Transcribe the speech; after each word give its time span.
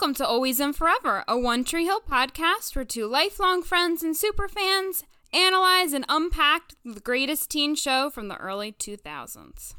Welcome 0.00 0.14
to 0.14 0.28
Always 0.28 0.60
and 0.60 0.76
Forever, 0.76 1.24
a 1.26 1.36
One 1.36 1.64
Tree 1.64 1.84
Hill 1.84 2.00
podcast 2.00 2.76
where 2.76 2.84
two 2.84 3.08
lifelong 3.08 3.64
friends 3.64 4.04
and 4.04 4.14
superfans 4.14 5.02
analyze 5.32 5.92
and 5.92 6.04
unpack 6.08 6.74
the 6.84 7.00
greatest 7.00 7.50
teen 7.50 7.74
show 7.74 8.08
from 8.08 8.28
the 8.28 8.36
early 8.36 8.70
2000s. 8.70 9.74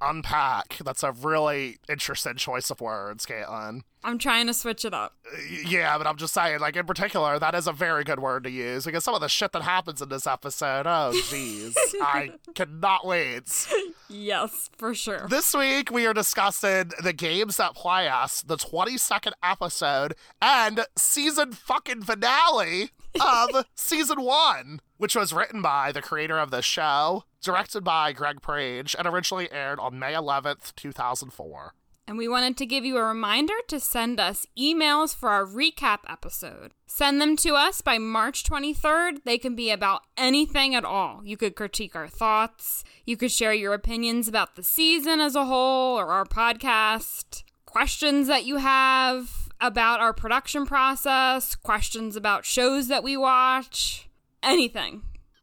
Unpack. 0.00 0.78
That's 0.84 1.02
a 1.02 1.12
really 1.12 1.78
interesting 1.88 2.36
choice 2.36 2.70
of 2.70 2.80
words, 2.80 3.26
Caitlin. 3.26 3.82
I'm 4.02 4.18
trying 4.18 4.46
to 4.46 4.54
switch 4.54 4.84
it 4.86 4.94
up. 4.94 5.14
Uh, 5.26 5.36
yeah, 5.66 5.98
but 5.98 6.06
I'm 6.06 6.16
just 6.16 6.32
saying, 6.32 6.60
like, 6.60 6.74
in 6.74 6.86
particular, 6.86 7.38
that 7.38 7.54
is 7.54 7.66
a 7.66 7.72
very 7.72 8.02
good 8.02 8.18
word 8.18 8.44
to 8.44 8.50
use 8.50 8.86
because 8.86 9.04
some 9.04 9.14
of 9.14 9.20
the 9.20 9.28
shit 9.28 9.52
that 9.52 9.60
happens 9.62 10.00
in 10.00 10.08
this 10.08 10.26
episode, 10.26 10.86
oh, 10.86 11.12
jeez. 11.26 11.74
I 12.00 12.30
cannot 12.54 13.06
wait. 13.06 13.68
Yes, 14.08 14.70
for 14.78 14.94
sure. 14.94 15.26
This 15.28 15.54
week, 15.54 15.90
we 15.90 16.06
are 16.06 16.14
discussing 16.14 16.92
the 17.02 17.12
games 17.12 17.58
that 17.58 17.74
play 17.74 18.08
us, 18.08 18.40
the 18.40 18.56
22nd 18.56 19.32
episode, 19.42 20.14
and 20.40 20.86
season 20.96 21.52
fucking 21.52 22.02
finale 22.02 22.90
of 23.20 23.64
season 23.74 24.22
one, 24.22 24.80
which 24.96 25.16
was 25.16 25.32
written 25.32 25.62
by 25.62 25.92
the 25.92 26.02
creator 26.02 26.38
of 26.38 26.50
the 26.50 26.62
show, 26.62 27.24
directed 27.42 27.82
by 27.84 28.12
Greg 28.12 28.42
Prange, 28.42 28.94
and 28.98 29.06
originally 29.06 29.50
aired 29.50 29.80
on 29.80 29.98
May 29.98 30.12
11th, 30.12 30.74
2004. 30.76 31.74
And 32.06 32.18
we 32.18 32.26
wanted 32.26 32.56
to 32.56 32.66
give 32.66 32.84
you 32.84 32.96
a 32.96 33.04
reminder 33.04 33.54
to 33.68 33.78
send 33.78 34.18
us 34.18 34.44
emails 34.58 35.14
for 35.14 35.28
our 35.28 35.46
recap 35.46 35.98
episode. 36.08 36.72
Send 36.86 37.20
them 37.20 37.36
to 37.36 37.54
us 37.54 37.82
by 37.82 37.98
March 37.98 38.42
23rd. 38.42 39.18
They 39.24 39.38
can 39.38 39.54
be 39.54 39.70
about 39.70 40.02
anything 40.16 40.74
at 40.74 40.84
all. 40.84 41.20
You 41.24 41.36
could 41.36 41.54
critique 41.54 41.94
our 41.94 42.08
thoughts, 42.08 42.82
you 43.04 43.16
could 43.16 43.30
share 43.30 43.54
your 43.54 43.74
opinions 43.74 44.26
about 44.26 44.56
the 44.56 44.64
season 44.64 45.20
as 45.20 45.36
a 45.36 45.44
whole 45.44 45.96
or 45.96 46.06
our 46.06 46.24
podcast, 46.24 47.44
questions 47.64 48.26
that 48.26 48.44
you 48.44 48.56
have 48.56 49.49
about 49.60 50.00
our 50.00 50.12
production 50.12 50.66
process, 50.66 51.54
questions 51.54 52.16
about 52.16 52.44
shows 52.44 52.88
that 52.88 53.02
we 53.02 53.16
watch, 53.16 54.08
anything. 54.42 55.02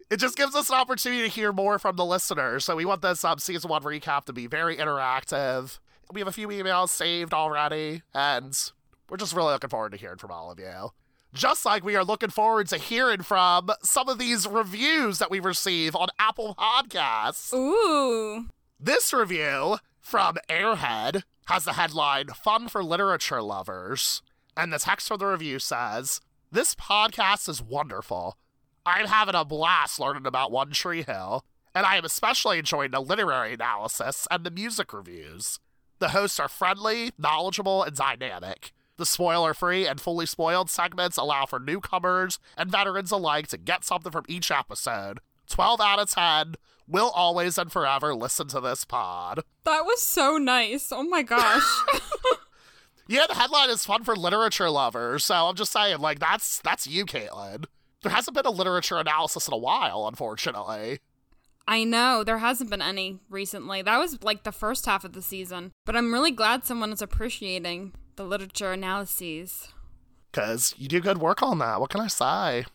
It 0.10 0.18
just 0.18 0.38
gives 0.38 0.56
us 0.56 0.70
an 0.70 0.76
opportunity 0.76 1.24
to 1.24 1.28
hear 1.28 1.52
more 1.52 1.80
from 1.80 1.98
the 1.98 2.06
listeners. 2.06 2.64
So 2.64 2.76
we 2.76 2.86
want 2.86 3.02
this 3.02 3.24
um, 3.26 3.40
season 3.40 3.70
one 3.70 3.84
recap 3.84 4.26
to 4.26 4.34
be 4.34 4.48
very 4.48 4.78
interactive. 4.78 5.80
We 6.12 6.22
have 6.22 6.28
a 6.28 6.32
few 6.32 6.48
emails 6.48 6.90
saved 6.90 7.34
already, 7.34 8.04
and 8.14 8.58
we're 9.10 9.18
just 9.18 9.36
really 9.36 9.52
looking 9.52 9.70
forward 9.70 9.92
to 9.92 9.98
hearing 9.98 10.18
from 10.18 10.32
all 10.32 10.50
of 10.50 10.60
you. 10.60 10.92
Just 11.34 11.66
like 11.66 11.84
we 11.84 11.98
are 11.98 12.06
looking 12.06 12.30
forward 12.30 12.68
to 12.70 12.78
hearing 12.78 13.22
from 13.22 13.70
some 13.84 14.08
of 14.08 14.18
these 14.18 14.48
reviews 14.48 15.20
that 15.20 15.30
we 15.30 15.42
receive 15.42 15.94
on 15.94 16.08
Apple 16.18 16.56
Podcasts. 16.58 17.54
Ooh. 17.54 18.48
This 18.80 19.14
review 19.14 19.78
from 20.00 20.38
Airhead 20.50 21.24
has 21.48 21.64
the 21.64 21.74
headline 21.74 22.28
Fun 22.28 22.68
for 22.68 22.84
Literature 22.84 23.42
Lovers. 23.42 24.22
And 24.56 24.72
the 24.72 24.80
text 24.80 25.08
from 25.08 25.20
the 25.20 25.28
review 25.28 25.60
says, 25.60 26.20
This 26.52 26.76
podcast 26.76 27.48
is 27.48 27.62
wonderful. 27.62 28.38
I'm 28.86 29.08
having 29.08 29.36
a 29.36 29.46
blast 29.46 30.00
learning 30.00 30.26
about 30.26 30.52
One 30.52 30.72
Tree 30.72 31.04
Hill, 31.04 31.46
and 31.74 31.86
I 31.86 31.96
am 31.98 32.06
especially 32.06 32.60
enjoying 32.60 32.92
the 32.92 33.00
literary 33.00 33.54
analysis 33.54 34.28
and 34.30 34.44
the 34.44 34.52
music 34.52 34.94
reviews. 34.94 35.60
The 36.00 36.10
hosts 36.10 36.40
are 36.40 36.50
friendly, 36.50 37.12
knowledgeable, 37.18 37.84
and 37.84 37.96
dynamic. 37.96 38.72
The 38.98 39.06
spoiler 39.06 39.54
free 39.54 39.88
and 39.88 40.02
fully 40.02 40.26
spoiled 40.26 40.70
segments 40.70 41.18
allow 41.18 41.46
for 41.46 41.60
newcomers 41.60 42.40
and 42.58 42.72
veterans 42.72 43.12
alike 43.12 43.48
to 43.50 43.58
get 43.58 43.86
something 43.86 44.12
from 44.12 44.26
each 44.28 44.52
episode. 44.52 45.20
12 45.50 45.80
out 45.80 46.00
of 46.00 46.10
10. 46.10 46.56
Will 46.88 47.10
always 47.10 47.58
and 47.58 47.72
forever 47.72 48.16
listen 48.16 48.48
to 48.50 48.62
this 48.62 48.86
pod. 48.86 49.42
That 49.66 49.86
was 49.86 50.02
so 50.02 50.38
nice. 50.38 50.92
Oh 50.92 51.04
my 51.04 51.22
gosh. 51.22 51.64
Yeah, 53.10 53.26
the 53.28 53.36
headline 53.36 53.70
is 53.70 53.86
fun 53.86 54.04
for 54.04 54.16
literature 54.16 54.70
lovers, 54.70 55.24
so 55.24 55.34
I'm 55.34 55.56
just 55.56 55.72
saying, 55.72 56.00
like, 56.00 56.20
that's 56.20 56.60
that's 56.60 56.86
you, 56.86 57.06
Caitlin. 57.06 57.66
There 58.04 58.12
hasn't 58.12 58.36
been 58.36 58.46
a 58.46 58.52
literature 58.52 58.98
analysis 58.98 59.48
in 59.48 59.54
a 59.54 59.58
while, 59.58 60.08
unfortunately. 60.08 61.00
I 61.68 61.84
know, 61.84 62.24
there 62.24 62.38
hasn't 62.38 62.70
been 62.70 62.82
any 62.82 63.20
recently. 63.30 63.82
That 63.82 63.98
was 63.98 64.24
like 64.24 64.44
the 64.44 64.52
first 64.52 64.86
half 64.86 65.04
of 65.04 65.14
the 65.14 65.22
season. 65.22 65.72
But 65.86 65.96
I'm 65.96 66.14
really 66.14 66.32
glad 66.32 66.66
someone 66.66 66.92
is 66.92 67.02
appreciating 67.02 67.94
the 68.18 68.26
literature 68.26 68.74
analyses. 68.74 69.70
Because 70.32 70.76
you 70.78 70.88
do 70.88 71.00
good 71.00 71.18
work 71.18 71.42
on 71.42 71.60
that. 71.60 71.80
What 71.80 71.90
can 71.90 72.02
I 72.02 72.08
say? 72.08 72.66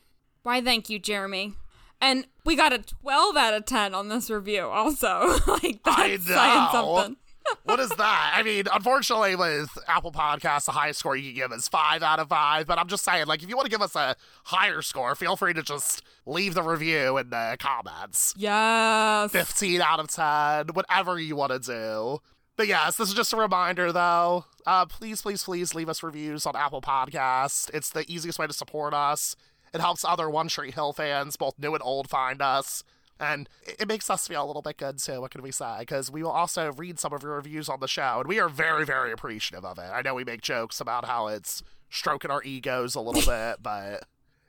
Why, 0.42 0.60
thank 0.62 0.90
you, 0.90 0.98
Jeremy. 0.98 1.54
And 2.02 2.26
we 2.44 2.56
got 2.56 2.72
a 2.72 2.78
12 2.78 3.36
out 3.36 3.54
of 3.54 3.64
10 3.64 3.94
on 3.94 4.08
this 4.08 4.28
review, 4.28 4.62
also. 4.62 5.38
like, 5.46 5.80
that's 5.84 6.26
saying 6.26 6.68
something. 6.72 7.16
what 7.62 7.78
is 7.78 7.90
that? 7.90 8.32
I 8.34 8.42
mean, 8.42 8.64
unfortunately, 8.72 9.36
with 9.36 9.70
Apple 9.86 10.10
Podcasts, 10.10 10.66
the 10.66 10.72
highest 10.72 10.98
score 10.98 11.14
you 11.14 11.32
can 11.32 11.50
give 11.50 11.52
is 11.52 11.68
five 11.68 12.02
out 12.02 12.18
of 12.18 12.28
five. 12.28 12.66
But 12.66 12.78
I'm 12.80 12.88
just 12.88 13.04
saying, 13.04 13.26
like, 13.26 13.44
if 13.44 13.48
you 13.48 13.56
want 13.56 13.66
to 13.66 13.70
give 13.70 13.82
us 13.82 13.94
a 13.94 14.16
higher 14.44 14.82
score, 14.82 15.14
feel 15.14 15.36
free 15.36 15.54
to 15.54 15.62
just 15.62 16.02
leave 16.26 16.54
the 16.54 16.62
review 16.64 17.18
in 17.18 17.30
the 17.30 17.56
comments. 17.60 18.34
Yes. 18.36 19.30
15 19.30 19.80
out 19.80 20.00
of 20.00 20.08
10, 20.08 20.74
whatever 20.74 21.20
you 21.20 21.36
want 21.36 21.52
to 21.52 21.60
do. 21.60 22.18
But 22.56 22.66
yes, 22.66 22.96
this 22.96 23.08
is 23.08 23.14
just 23.14 23.32
a 23.32 23.36
reminder 23.36 23.92
though. 23.92 24.44
Uh, 24.66 24.86
please, 24.86 25.22
please, 25.22 25.42
please 25.42 25.74
leave 25.74 25.88
us 25.88 26.02
reviews 26.02 26.46
on 26.46 26.54
Apple 26.54 26.82
Podcasts. 26.82 27.70
It's 27.72 27.90
the 27.90 28.04
easiest 28.12 28.38
way 28.38 28.46
to 28.46 28.52
support 28.52 28.92
us. 28.92 29.36
It 29.72 29.80
helps 29.80 30.04
other 30.04 30.28
One 30.28 30.48
Tree 30.48 30.70
Hill 30.70 30.92
fans, 30.92 31.36
both 31.36 31.58
new 31.58 31.74
and 31.74 31.82
old, 31.82 32.08
find 32.08 32.42
us. 32.42 32.84
And 33.18 33.48
it 33.64 33.86
makes 33.86 34.10
us 34.10 34.26
feel 34.26 34.44
a 34.44 34.46
little 34.46 34.62
bit 34.62 34.76
good 34.78 34.98
too. 34.98 35.20
What 35.20 35.30
can 35.30 35.42
we 35.42 35.52
say? 35.52 35.76
Because 35.80 36.10
we 36.10 36.22
will 36.22 36.30
also 36.30 36.72
read 36.72 36.98
some 36.98 37.12
of 37.12 37.22
your 37.22 37.36
reviews 37.36 37.68
on 37.68 37.80
the 37.80 37.86
show, 37.88 38.18
and 38.18 38.28
we 38.28 38.40
are 38.40 38.48
very, 38.48 38.84
very 38.84 39.12
appreciative 39.12 39.64
of 39.64 39.78
it. 39.78 39.90
I 39.92 40.02
know 40.02 40.14
we 40.14 40.24
make 40.24 40.40
jokes 40.42 40.80
about 40.80 41.04
how 41.04 41.28
it's 41.28 41.62
stroking 41.88 42.30
our 42.30 42.42
egos 42.42 42.94
a 42.94 43.00
little 43.00 43.22
bit, 43.22 43.58
but 43.62 44.04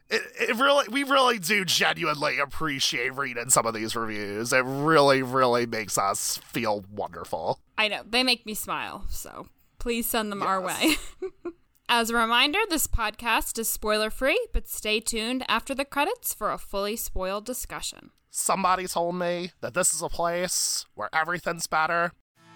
it, 0.09 0.21
it 0.39 0.55
really, 0.55 0.87
we 0.89 1.03
really 1.03 1.37
do 1.39 1.63
genuinely 1.65 2.39
appreciate 2.39 3.15
reading 3.15 3.49
some 3.49 3.65
of 3.65 3.73
these 3.73 3.95
reviews. 3.95 4.51
It 4.51 4.63
really, 4.65 5.21
really 5.21 5.65
makes 5.67 5.97
us 5.97 6.37
feel 6.37 6.83
wonderful. 6.91 7.59
I 7.77 7.87
know, 7.87 8.01
they 8.09 8.23
make 8.23 8.45
me 8.45 8.55
smile, 8.55 9.05
so 9.07 9.47
please 9.77 10.07
send 10.07 10.31
them 10.31 10.41
our 10.41 10.59
way. 10.59 10.95
As 11.95 12.09
a 12.09 12.15
reminder, 12.15 12.57
this 12.71 12.87
podcast 12.87 13.59
is 13.59 13.69
spoiler 13.69 14.09
free, 14.09 14.47
but 14.51 14.67
stay 14.67 14.99
tuned 14.99 15.45
after 15.47 15.75
the 15.75 15.85
credits 15.85 16.33
for 16.33 16.51
a 16.51 16.57
fully 16.57 16.95
spoiled 16.95 17.45
discussion. 17.45 18.09
Somebody 18.31 18.87
told 18.87 19.13
me 19.13 19.51
that 19.61 19.75
this 19.75 19.93
is 19.93 20.01
a 20.01 20.09
place 20.09 20.87
where 20.95 21.09
everything's 21.13 21.67
better 21.67 22.11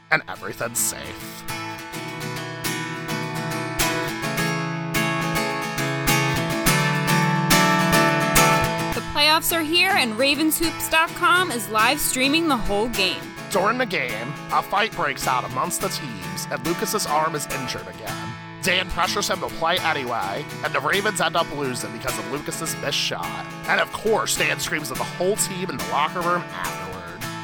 and 0.10 0.24
everything's 0.28 0.80
safe. 0.80 1.44
The 8.96 9.06
playoffs 9.14 9.56
are 9.56 9.62
here, 9.62 9.92
and 9.92 10.14
RavensHoops.com 10.14 11.52
is 11.52 11.70
live 11.70 12.00
streaming 12.00 12.48
the 12.48 12.58
whole 12.58 12.90
game. 12.90 13.22
During 13.52 13.78
the 13.78 13.86
game, 13.86 14.34
a 14.52 14.64
fight 14.64 14.94
breaks 14.94 15.28
out 15.28 15.46
amongst 15.46 15.82
the 15.82 15.90
teams, 15.90 16.48
and 16.50 16.66
Lucas's 16.66 17.06
arm 17.06 17.36
is 17.36 17.46
injured 17.54 17.88
again. 17.88 18.17
Dan 18.68 18.90
pressures 18.90 19.30
him 19.30 19.40
to 19.40 19.48
play 19.48 19.78
anyway, 19.80 20.44
and 20.66 20.74
the 20.74 20.82
Ravens 20.82 21.22
end 21.22 21.38
up 21.38 21.50
losing 21.56 21.90
because 21.94 22.20
of 22.20 22.30
Lucas's 22.34 22.76
missed 22.82 22.98
shot. 22.98 23.46
And 23.70 23.80
of 23.80 23.90
course, 23.94 24.36
Dan 24.36 24.60
screams 24.60 24.92
at 24.92 24.98
the 24.98 25.06
whole 25.06 25.38
team 25.38 25.70
in 25.70 25.78
the 25.78 25.86
locker 25.86 26.20
room 26.20 26.44
afterward. 26.52 26.87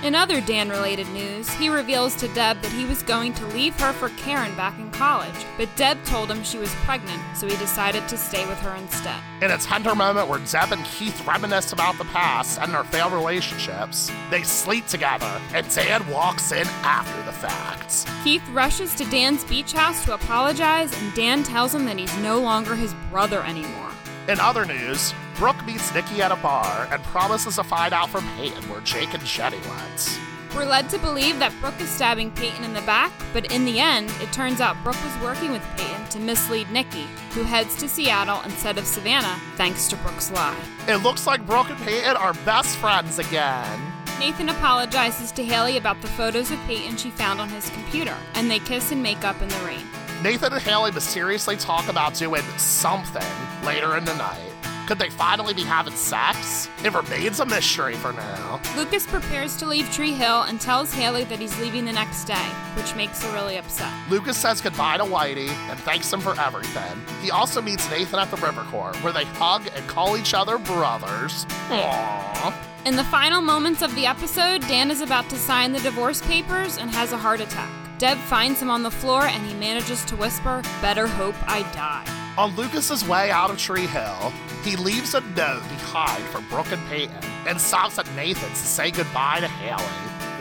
In 0.03 0.15
other 0.15 0.41
Dan 0.41 0.67
related 0.67 1.07
news, 1.11 1.49
he 1.51 1.69
reveals 1.69 2.13
to 2.15 2.27
Deb 2.33 2.61
that 2.61 2.71
he 2.73 2.83
was 2.83 3.01
going 3.03 3.33
to 3.35 3.45
leave 3.47 3.73
her 3.79 3.93
for 3.93 4.09
Karen 4.09 4.53
back 4.57 4.77
in 4.77 4.91
college, 4.91 5.45
but 5.55 5.73
Deb 5.77 6.03
told 6.03 6.29
him 6.29 6.43
she 6.43 6.57
was 6.57 6.75
pregnant, 6.83 7.21
so 7.37 7.47
he 7.47 7.55
decided 7.55 8.05
to 8.09 8.17
stay 8.17 8.45
with 8.45 8.59
her 8.59 8.75
instead. 8.75 9.23
In 9.41 9.51
a 9.51 9.57
tender 9.57 9.95
moment 9.95 10.27
where 10.27 10.39
Deb 10.39 10.73
and 10.73 10.83
Keith 10.83 11.25
reminisce 11.25 11.71
about 11.71 11.97
the 11.97 12.03
past 12.03 12.59
and 12.59 12.73
their 12.73 12.83
failed 12.83 13.13
relationships, 13.13 14.11
they 14.29 14.43
sleep 14.43 14.87
together, 14.87 15.39
and 15.53 15.73
Dan 15.73 16.05
walks 16.09 16.51
in 16.51 16.67
after 16.83 17.23
the 17.23 17.31
fact. 17.31 18.05
Keith 18.25 18.43
rushes 18.49 18.93
to 18.95 19.05
Dan's 19.05 19.45
beach 19.45 19.71
house 19.71 20.03
to 20.03 20.15
apologize, 20.15 20.91
and 21.01 21.13
Dan 21.13 21.43
tells 21.43 21.73
him 21.73 21.85
that 21.85 21.97
he's 21.97 22.17
no 22.17 22.41
longer 22.41 22.75
his 22.75 22.93
brother 23.09 23.41
anymore. 23.43 23.92
In 24.29 24.39
other 24.39 24.63
news, 24.63 25.13
Brooke 25.35 25.65
meets 25.65 25.93
Nikki 25.93 26.21
at 26.21 26.31
a 26.31 26.37
bar 26.37 26.87
and 26.91 27.03
promises 27.03 27.57
to 27.57 27.63
find 27.63 27.93
out 27.93 28.09
from 28.09 28.25
Peyton 28.37 28.69
where 28.69 28.79
Jake 28.81 29.13
and 29.13 29.23
Jenny 29.25 29.57
went. 29.57 30.19
We're 30.55 30.63
led 30.63 30.89
to 30.91 30.99
believe 30.99 31.39
that 31.39 31.51
Brooke 31.59 31.81
is 31.81 31.89
stabbing 31.89 32.31
Peyton 32.31 32.63
in 32.63 32.73
the 32.73 32.81
back, 32.83 33.11
but 33.33 33.51
in 33.51 33.65
the 33.65 33.79
end, 33.79 34.09
it 34.21 34.31
turns 34.31 34.61
out 34.61 34.81
Brooke 34.81 35.03
was 35.03 35.23
working 35.23 35.51
with 35.51 35.67
Peyton 35.75 36.07
to 36.09 36.19
mislead 36.19 36.69
Nikki, 36.69 37.05
who 37.33 37.43
heads 37.43 37.75
to 37.77 37.89
Seattle 37.89 38.39
instead 38.45 38.77
of 38.77 38.85
Savannah 38.85 39.41
thanks 39.57 39.89
to 39.89 39.97
Brooke's 39.97 40.31
lie. 40.31 40.55
It 40.87 40.97
looks 40.97 41.27
like 41.27 41.45
Brooke 41.45 41.69
and 41.69 41.79
Peyton 41.79 42.15
are 42.15 42.33
best 42.45 42.77
friends 42.77 43.19
again. 43.19 43.93
Nathan 44.19 44.47
apologizes 44.47 45.33
to 45.33 45.43
Haley 45.43 45.75
about 45.75 45.99
the 46.01 46.07
photos 46.07 46.49
of 46.49 46.59
Peyton 46.59 46.95
she 46.95 47.09
found 47.09 47.41
on 47.41 47.49
his 47.49 47.69
computer, 47.71 48.15
and 48.35 48.49
they 48.49 48.59
kiss 48.59 48.91
and 48.93 49.03
make 49.03 49.25
up 49.25 49.41
in 49.41 49.49
the 49.49 49.59
rain. 49.65 49.85
Nathan 50.23 50.53
and 50.53 50.61
Haley 50.61 50.91
mysteriously 50.91 51.57
talk 51.57 51.89
about 51.89 52.13
doing 52.13 52.43
something 52.57 53.27
later 53.65 53.97
in 53.97 54.05
the 54.05 54.15
night. 54.15 54.53
Could 54.87 54.97
they 54.97 55.09
finally 55.09 55.53
be 55.53 55.63
having 55.63 55.93
sex? 55.95 56.69
It 56.81 56.93
remains 56.93 57.41
a 57.41 57.45
mystery 57.45 57.95
for 57.95 58.13
now. 58.13 58.61
Lucas 58.77 59.05
prepares 59.05 59.57
to 59.57 59.65
leave 59.65 59.91
Tree 59.91 60.13
Hill 60.13 60.43
and 60.43 60.61
tells 60.61 60.93
Haley 60.93 61.25
that 61.25 61.39
he's 61.39 61.59
leaving 61.59 61.83
the 61.83 61.91
next 61.91 62.23
day, 62.23 62.47
which 62.75 62.95
makes 62.95 63.21
her 63.21 63.33
really 63.33 63.57
upset. 63.57 63.91
Lucas 64.09 64.37
says 64.37 64.61
goodbye 64.61 64.95
to 64.95 65.03
Whitey 65.03 65.49
and 65.69 65.77
thanks 65.79 66.13
him 66.13 66.21
for 66.21 66.39
everything. 66.39 67.01
He 67.21 67.29
also 67.29 67.61
meets 67.61 67.89
Nathan 67.89 68.19
at 68.19 68.31
the 68.31 68.37
River 68.37 68.63
Court, 68.71 68.95
where 69.03 69.11
they 69.11 69.25
hug 69.25 69.67
and 69.75 69.85
call 69.89 70.15
each 70.15 70.33
other 70.33 70.57
brothers. 70.57 71.43
Aww. 71.67 72.53
In 72.85 72.95
the 72.95 73.03
final 73.05 73.41
moments 73.41 73.81
of 73.81 73.93
the 73.95 74.05
episode, 74.05 74.61
Dan 74.69 74.89
is 74.89 75.01
about 75.01 75.29
to 75.31 75.35
sign 75.35 75.73
the 75.73 75.79
divorce 75.79 76.21
papers 76.21 76.77
and 76.77 76.89
has 76.91 77.11
a 77.11 77.17
heart 77.17 77.41
attack. 77.41 77.82
Deb 77.97 78.17
finds 78.17 78.61
him 78.61 78.69
on 78.69 78.83
the 78.83 78.91
floor 78.91 79.23
and 79.23 79.45
he 79.45 79.53
manages 79.53 80.03
to 80.05 80.15
whisper, 80.15 80.61
Better 80.81 81.07
hope 81.07 81.35
I 81.47 81.61
die. 81.73 82.05
On 82.37 82.55
Lucas's 82.55 83.07
way 83.07 83.29
out 83.29 83.51
of 83.51 83.57
Tree 83.57 83.85
Hill, 83.85 84.33
he 84.63 84.75
leaves 84.75 85.13
a 85.13 85.21
note 85.21 85.61
behind 85.69 86.23
for 86.25 86.41
Brooke 86.49 86.71
and 86.71 86.85
Peyton 86.87 87.23
and 87.47 87.59
stops 87.61 87.99
at 87.99 88.11
Nathan's 88.15 88.59
to 88.59 88.67
say 88.67 88.91
goodbye 88.91 89.39
to 89.41 89.47
Haley, 89.47 89.83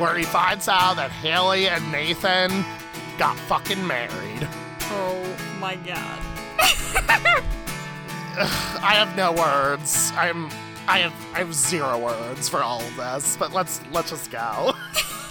where 0.01 0.17
he 0.17 0.25
finds 0.25 0.69
out 0.69 0.97
that 0.97 1.11
Haley 1.11 1.69
and 1.69 1.93
Nathan 1.93 2.65
got 3.19 3.37
fucking 3.41 3.87
married. 3.87 4.49
Oh 4.85 5.37
my 5.61 5.77
god. 5.77 6.19
I 8.35 8.95
have 8.95 9.15
no 9.17 9.33
words. 9.33 10.13
I'm 10.17 10.47
I 10.89 10.99
have 10.99 11.15
I 11.35 11.39
have 11.39 11.55
zero 11.55 11.99
words 11.99 12.49
for 12.49 12.63
all 12.63 12.81
of 12.81 12.97
this, 12.97 13.37
but 13.37 13.53
let's 13.53 13.81
let's 13.93 14.11
just 14.11 14.31
go. 14.31 14.73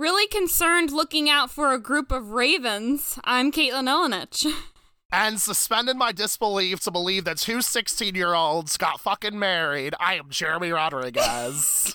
Really 0.00 0.26
concerned 0.28 0.92
looking 0.92 1.28
out 1.28 1.50
for 1.50 1.74
a 1.74 1.78
group 1.78 2.10
of 2.10 2.30
ravens, 2.30 3.18
I'm 3.22 3.52
Caitlin 3.52 3.84
Ilinich. 3.86 4.50
and 5.12 5.38
suspended 5.38 5.98
my 5.98 6.10
disbelief 6.10 6.80
to 6.84 6.90
believe 6.90 7.24
that 7.24 7.36
two 7.36 7.60
16 7.60 8.14
year 8.14 8.32
olds 8.32 8.78
got 8.78 8.98
fucking 8.98 9.38
married. 9.38 9.94
I 10.00 10.14
am 10.14 10.30
Jeremy 10.30 10.70
Rodriguez. 10.70 11.92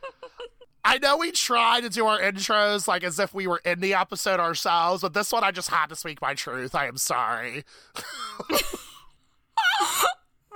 I 0.86 0.96
know 0.96 1.18
we 1.18 1.30
try 1.30 1.82
to 1.82 1.90
do 1.90 2.06
our 2.06 2.18
intros 2.18 2.88
like 2.88 3.04
as 3.04 3.18
if 3.18 3.34
we 3.34 3.46
were 3.46 3.60
in 3.66 3.80
the 3.80 3.92
episode 3.92 4.40
ourselves, 4.40 5.02
but 5.02 5.12
this 5.12 5.30
one 5.30 5.44
I 5.44 5.50
just 5.50 5.68
had 5.68 5.88
to 5.90 5.94
speak 5.94 6.22
my 6.22 6.32
truth. 6.32 6.74
I 6.74 6.86
am 6.86 6.96
sorry. 6.96 7.64
We're 8.48 8.62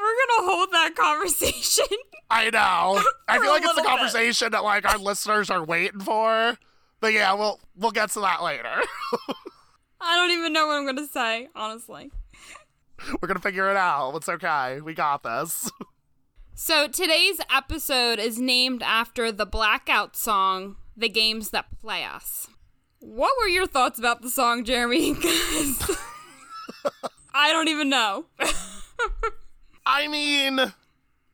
gonna 0.01 0.51
hold 0.51 0.73
that 0.73 0.95
conversation. 0.97 1.99
I 2.31 2.49
know. 2.49 3.03
I 3.29 3.39
feel 3.39 3.51
like 3.51 3.65
it's 3.65 3.71
a 3.71 3.77
little 3.77 3.83
bit. 3.83 3.99
conversation 3.99 4.53
that 4.53 4.65
like 4.65 4.91
our 4.91 4.97
listeners 4.97 5.51
are 5.51 5.63
waiting 5.63 6.01
for. 6.01 6.57
But 7.01 7.13
yeah, 7.13 7.33
we'll 7.33 7.59
we'll 7.77 7.91
get 7.91 8.11
to 8.13 8.21
that 8.21 8.43
later. 8.43 8.69
I 10.01 10.17
don't 10.17 10.31
even 10.31 10.53
know 10.53 10.67
what 10.67 10.75
I'm 10.75 10.87
gonna 10.87 11.07
say, 11.07 11.49
honestly. 11.55 12.11
We're 13.21 13.29
gonna 13.29 13.41
figure 13.41 13.71
it 13.71 13.77
out. 13.77 14.15
It's 14.17 14.29
okay. 14.29 14.81
We 14.81 14.95
got 14.95 15.23
this. 15.23 15.71
So 16.63 16.89
today's 16.89 17.41
episode 17.51 18.19
is 18.19 18.39
named 18.39 18.83
after 18.83 19.33
the 19.33 19.47
Blackout 19.47 20.15
song, 20.15 20.77
The 20.95 21.09
Games 21.09 21.49
That 21.51 21.65
Play 21.81 22.05
Us. 22.05 22.49
What 22.99 23.33
were 23.41 23.49
your 23.49 23.67
thoughts 23.67 23.99
about 23.99 24.21
the 24.21 24.29
song, 24.29 24.65
Jeremy? 24.67 25.17
I 27.33 27.51
don't 27.51 27.69
even 27.69 27.89
know. 27.89 28.27
I 29.87 30.07
mean, 30.07 30.75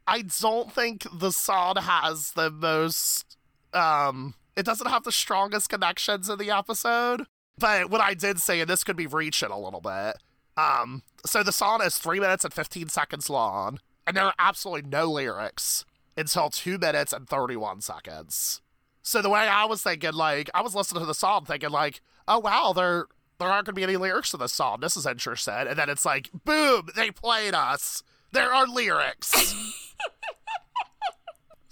I 0.06 0.22
don't 0.40 0.72
think 0.72 1.04
the 1.12 1.32
song 1.32 1.74
has 1.78 2.30
the 2.30 2.48
most 2.48 3.36
um 3.72 4.34
it 4.56 4.64
doesn't 4.64 4.88
have 4.88 5.04
the 5.04 5.12
strongest 5.12 5.68
connections 5.68 6.28
in 6.28 6.38
the 6.38 6.50
episode. 6.50 7.26
But 7.58 7.90
what 7.90 8.00
I 8.00 8.14
did 8.14 8.38
say, 8.38 8.60
and 8.60 8.68
this 8.68 8.84
could 8.84 8.96
be 8.96 9.06
reaching 9.06 9.50
a 9.50 9.58
little 9.58 9.80
bit, 9.80 10.16
um, 10.56 11.02
so 11.24 11.42
the 11.42 11.52
song 11.52 11.82
is 11.82 11.98
three 11.98 12.20
minutes 12.20 12.44
and 12.44 12.52
fifteen 12.52 12.88
seconds 12.88 13.30
long, 13.30 13.78
and 14.06 14.16
there 14.16 14.24
are 14.24 14.34
absolutely 14.38 14.88
no 14.88 15.10
lyrics 15.10 15.84
until 16.16 16.50
two 16.50 16.78
minutes 16.78 17.12
and 17.12 17.28
thirty-one 17.28 17.80
seconds. 17.80 18.60
So 19.02 19.22
the 19.22 19.30
way 19.30 19.40
I 19.40 19.64
was 19.66 19.82
thinking, 19.82 20.14
like, 20.14 20.50
I 20.52 20.62
was 20.62 20.74
listening 20.74 21.00
to 21.00 21.06
the 21.06 21.14
song 21.14 21.44
thinking, 21.44 21.70
like, 21.70 22.00
oh 22.26 22.38
wow, 22.40 22.72
there 22.74 23.06
there 23.38 23.48
aren't 23.48 23.66
gonna 23.66 23.74
be 23.74 23.82
any 23.82 23.96
lyrics 23.96 24.30
to 24.30 24.36
this 24.36 24.52
song. 24.52 24.80
This 24.80 24.96
is 24.96 25.06
interesting. 25.06 25.54
And 25.68 25.78
then 25.78 25.88
it's 25.88 26.04
like, 26.04 26.30
boom, 26.44 26.88
they 26.96 27.10
played 27.10 27.54
us. 27.54 28.02
There 28.32 28.52
are 28.52 28.66
lyrics. 28.66 29.32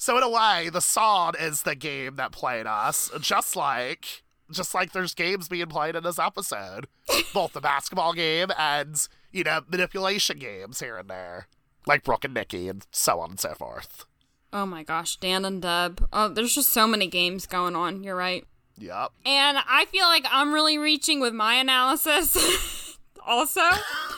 so 0.05 0.19
in 0.19 0.23
a 0.23 0.29
way, 0.29 0.69
the 0.69 0.83
song 0.83 1.33
is 1.41 1.63
the 1.63 1.75
game 1.75 2.17
that 2.17 2.31
played 2.31 2.67
us, 2.67 3.11
just 3.21 3.57
like 3.57 4.23
just 4.51 4.75
like 4.75 4.93
there's 4.93 5.15
games 5.15 5.49
being 5.49 5.69
played 5.69 5.97
in 5.97 6.05
this 6.05 6.19
episode. 6.19 6.89
Both 7.33 7.55
the 7.55 7.63
basketball 7.63 8.13
game 8.13 8.51
and, 8.59 9.01
you 9.33 9.45
know, 9.45 9.63
manipulation 9.67 10.39
games 10.39 10.81
here 10.81 10.99
and 10.99 11.09
there. 11.09 11.49
Like 11.87 12.05
Brooke 12.05 12.27
and 12.27 12.35
Nikki 12.35 12.69
and 12.69 12.87
so 12.91 13.19
on 13.21 13.31
and 13.31 13.41
so 13.41 13.55
forth. 13.55 14.05
Oh 14.53 14.67
my 14.67 14.83
gosh, 14.83 15.17
Dan 15.17 15.47
and 15.47 15.63
Deb. 15.63 16.07
Oh, 16.13 16.29
there's 16.29 16.55
just 16.55 16.69
so 16.69 16.87
many 16.87 17.07
games 17.07 17.47
going 17.47 17.75
on. 17.75 18.05
You're 18.05 18.15
right. 18.15 18.45
Yep. 18.77 19.11
And 19.25 19.57
I 19.67 19.87
feel 19.87 20.05
like 20.05 20.27
I'm 20.31 20.53
really 20.53 20.77
reaching 20.77 21.19
with 21.19 21.33
my 21.33 21.55
analysis 21.55 22.99
also. 23.27 23.63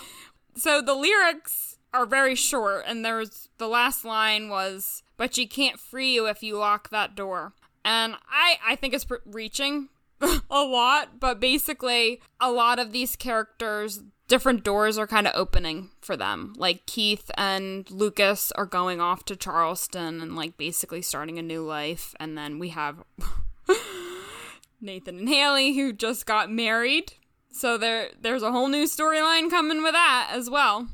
so 0.57 0.83
the 0.83 0.95
lyrics 0.95 1.79
are 1.95 2.07
very 2.07 2.35
short, 2.35 2.83
and 2.89 3.05
there's 3.05 3.49
the 3.59 3.69
last 3.69 4.05
line 4.05 4.49
was, 4.49 5.05
but 5.17 5.35
she 5.35 5.47
can't 5.47 5.79
free 5.79 6.15
you 6.15 6.27
if 6.27 6.43
you 6.43 6.57
lock 6.57 6.91
that 6.91 7.15
door. 7.15 7.53
And 7.85 8.17
I, 8.29 8.59
I 8.67 8.77
think 8.77 8.95
it's 8.95 9.05
pr- 9.05 9.17
reaching 9.25 9.89
a 10.51 10.63
lot, 10.63 11.21
but 11.21 11.41
basically, 11.41 12.21
a 12.41 12.51
lot 12.51 12.79
of 12.79 12.93
these 12.93 13.17
characters, 13.17 14.03
different 14.29 14.65
doors 14.65 14.99
are 14.99 15.07
kind 15.07 15.27
of 15.27 15.33
opening 15.37 15.91
for 16.01 16.17
them. 16.17 16.55
Like 16.57 16.87
Keith 16.87 17.31
and 17.37 17.89
Lucas 17.91 18.51
are 18.53 18.67
going 18.67 19.01
off 19.01 19.25
to 19.27 19.37
Charleston 19.37 20.21
and, 20.21 20.35
like, 20.37 20.57
basically 20.57 21.03
starting 21.03 21.39
a 21.39 21.43
new 21.43 21.65
life. 21.65 22.15
And 22.19 22.37
then 22.37 22.59
we 22.59 22.71
have 22.71 23.05
Nathan 24.81 25.19
and 25.19 25.29
Haley 25.29 25.75
who 25.77 25.93
just 25.93 26.27
got 26.27 26.51
married. 26.51 27.13
So 27.53 27.79
there 27.79 28.11
there's 28.21 28.43
a 28.43 28.53
whole 28.53 28.69
new 28.69 28.85
storyline 28.85 29.49
coming 29.49 29.83
with 29.83 29.93
that 29.93 30.31
as 30.33 30.51
well. 30.51 30.89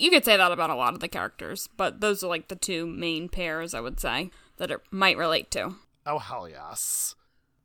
You 0.00 0.10
could 0.10 0.24
say 0.24 0.36
that 0.38 0.50
about 0.50 0.70
a 0.70 0.74
lot 0.74 0.94
of 0.94 1.00
the 1.00 1.08
characters, 1.08 1.68
but 1.76 2.00
those 2.00 2.24
are 2.24 2.28
like 2.28 2.48
the 2.48 2.56
two 2.56 2.86
main 2.86 3.28
pairs 3.28 3.74
I 3.74 3.80
would 3.80 4.00
say 4.00 4.30
that 4.56 4.70
it 4.70 4.80
might 4.90 5.18
relate 5.18 5.50
to. 5.52 5.74
Oh 6.06 6.18
hell 6.18 6.48
yes. 6.48 7.14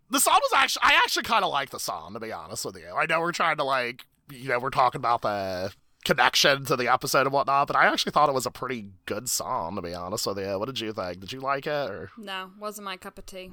The 0.10 0.20
song 0.20 0.40
was 0.42 0.52
actually 0.54 0.82
I 0.84 0.96
actually 0.96 1.24
kind 1.24 1.46
of 1.46 1.52
like 1.52 1.70
the 1.70 1.80
song 1.80 2.14
to 2.14 2.20
be 2.20 2.34
honest 2.34 2.66
with 2.66 2.76
you. 2.76 2.90
I 2.94 3.06
know 3.06 3.22
we're 3.22 3.32
trying 3.32 3.56
to 3.58 3.64
like 3.64 4.06
you 4.30 4.50
know 4.50 4.60
we're 4.60 4.70
talking 4.70 5.00
about 5.00 5.22
the 5.22 5.72
connection 6.04 6.66
to 6.66 6.76
the 6.76 6.92
episode 6.92 7.22
and 7.22 7.32
whatnot, 7.32 7.68
but 7.68 7.78
I 7.78 7.86
actually 7.86 8.12
thought 8.12 8.28
it 8.28 8.36
was 8.36 8.46
a 8.46 8.52
pretty 8.52 8.90
good 9.06 9.30
song 9.30 9.78
to 9.78 9.82
be 9.82 9.94
honest 9.94 10.28
with 10.28 10.38
you. 10.38 10.60
What 10.60 10.66
did 10.66 10.82
you 10.82 10.92
think? 10.92 11.22
Did 11.22 11.32
you 11.32 11.40
like 11.40 11.66
it 11.66 11.90
or? 11.90 12.12
No, 12.18 12.52
wasn't 12.60 12.84
my 12.84 12.98
cup 12.98 13.18
of 13.18 13.26
tea. 13.26 13.52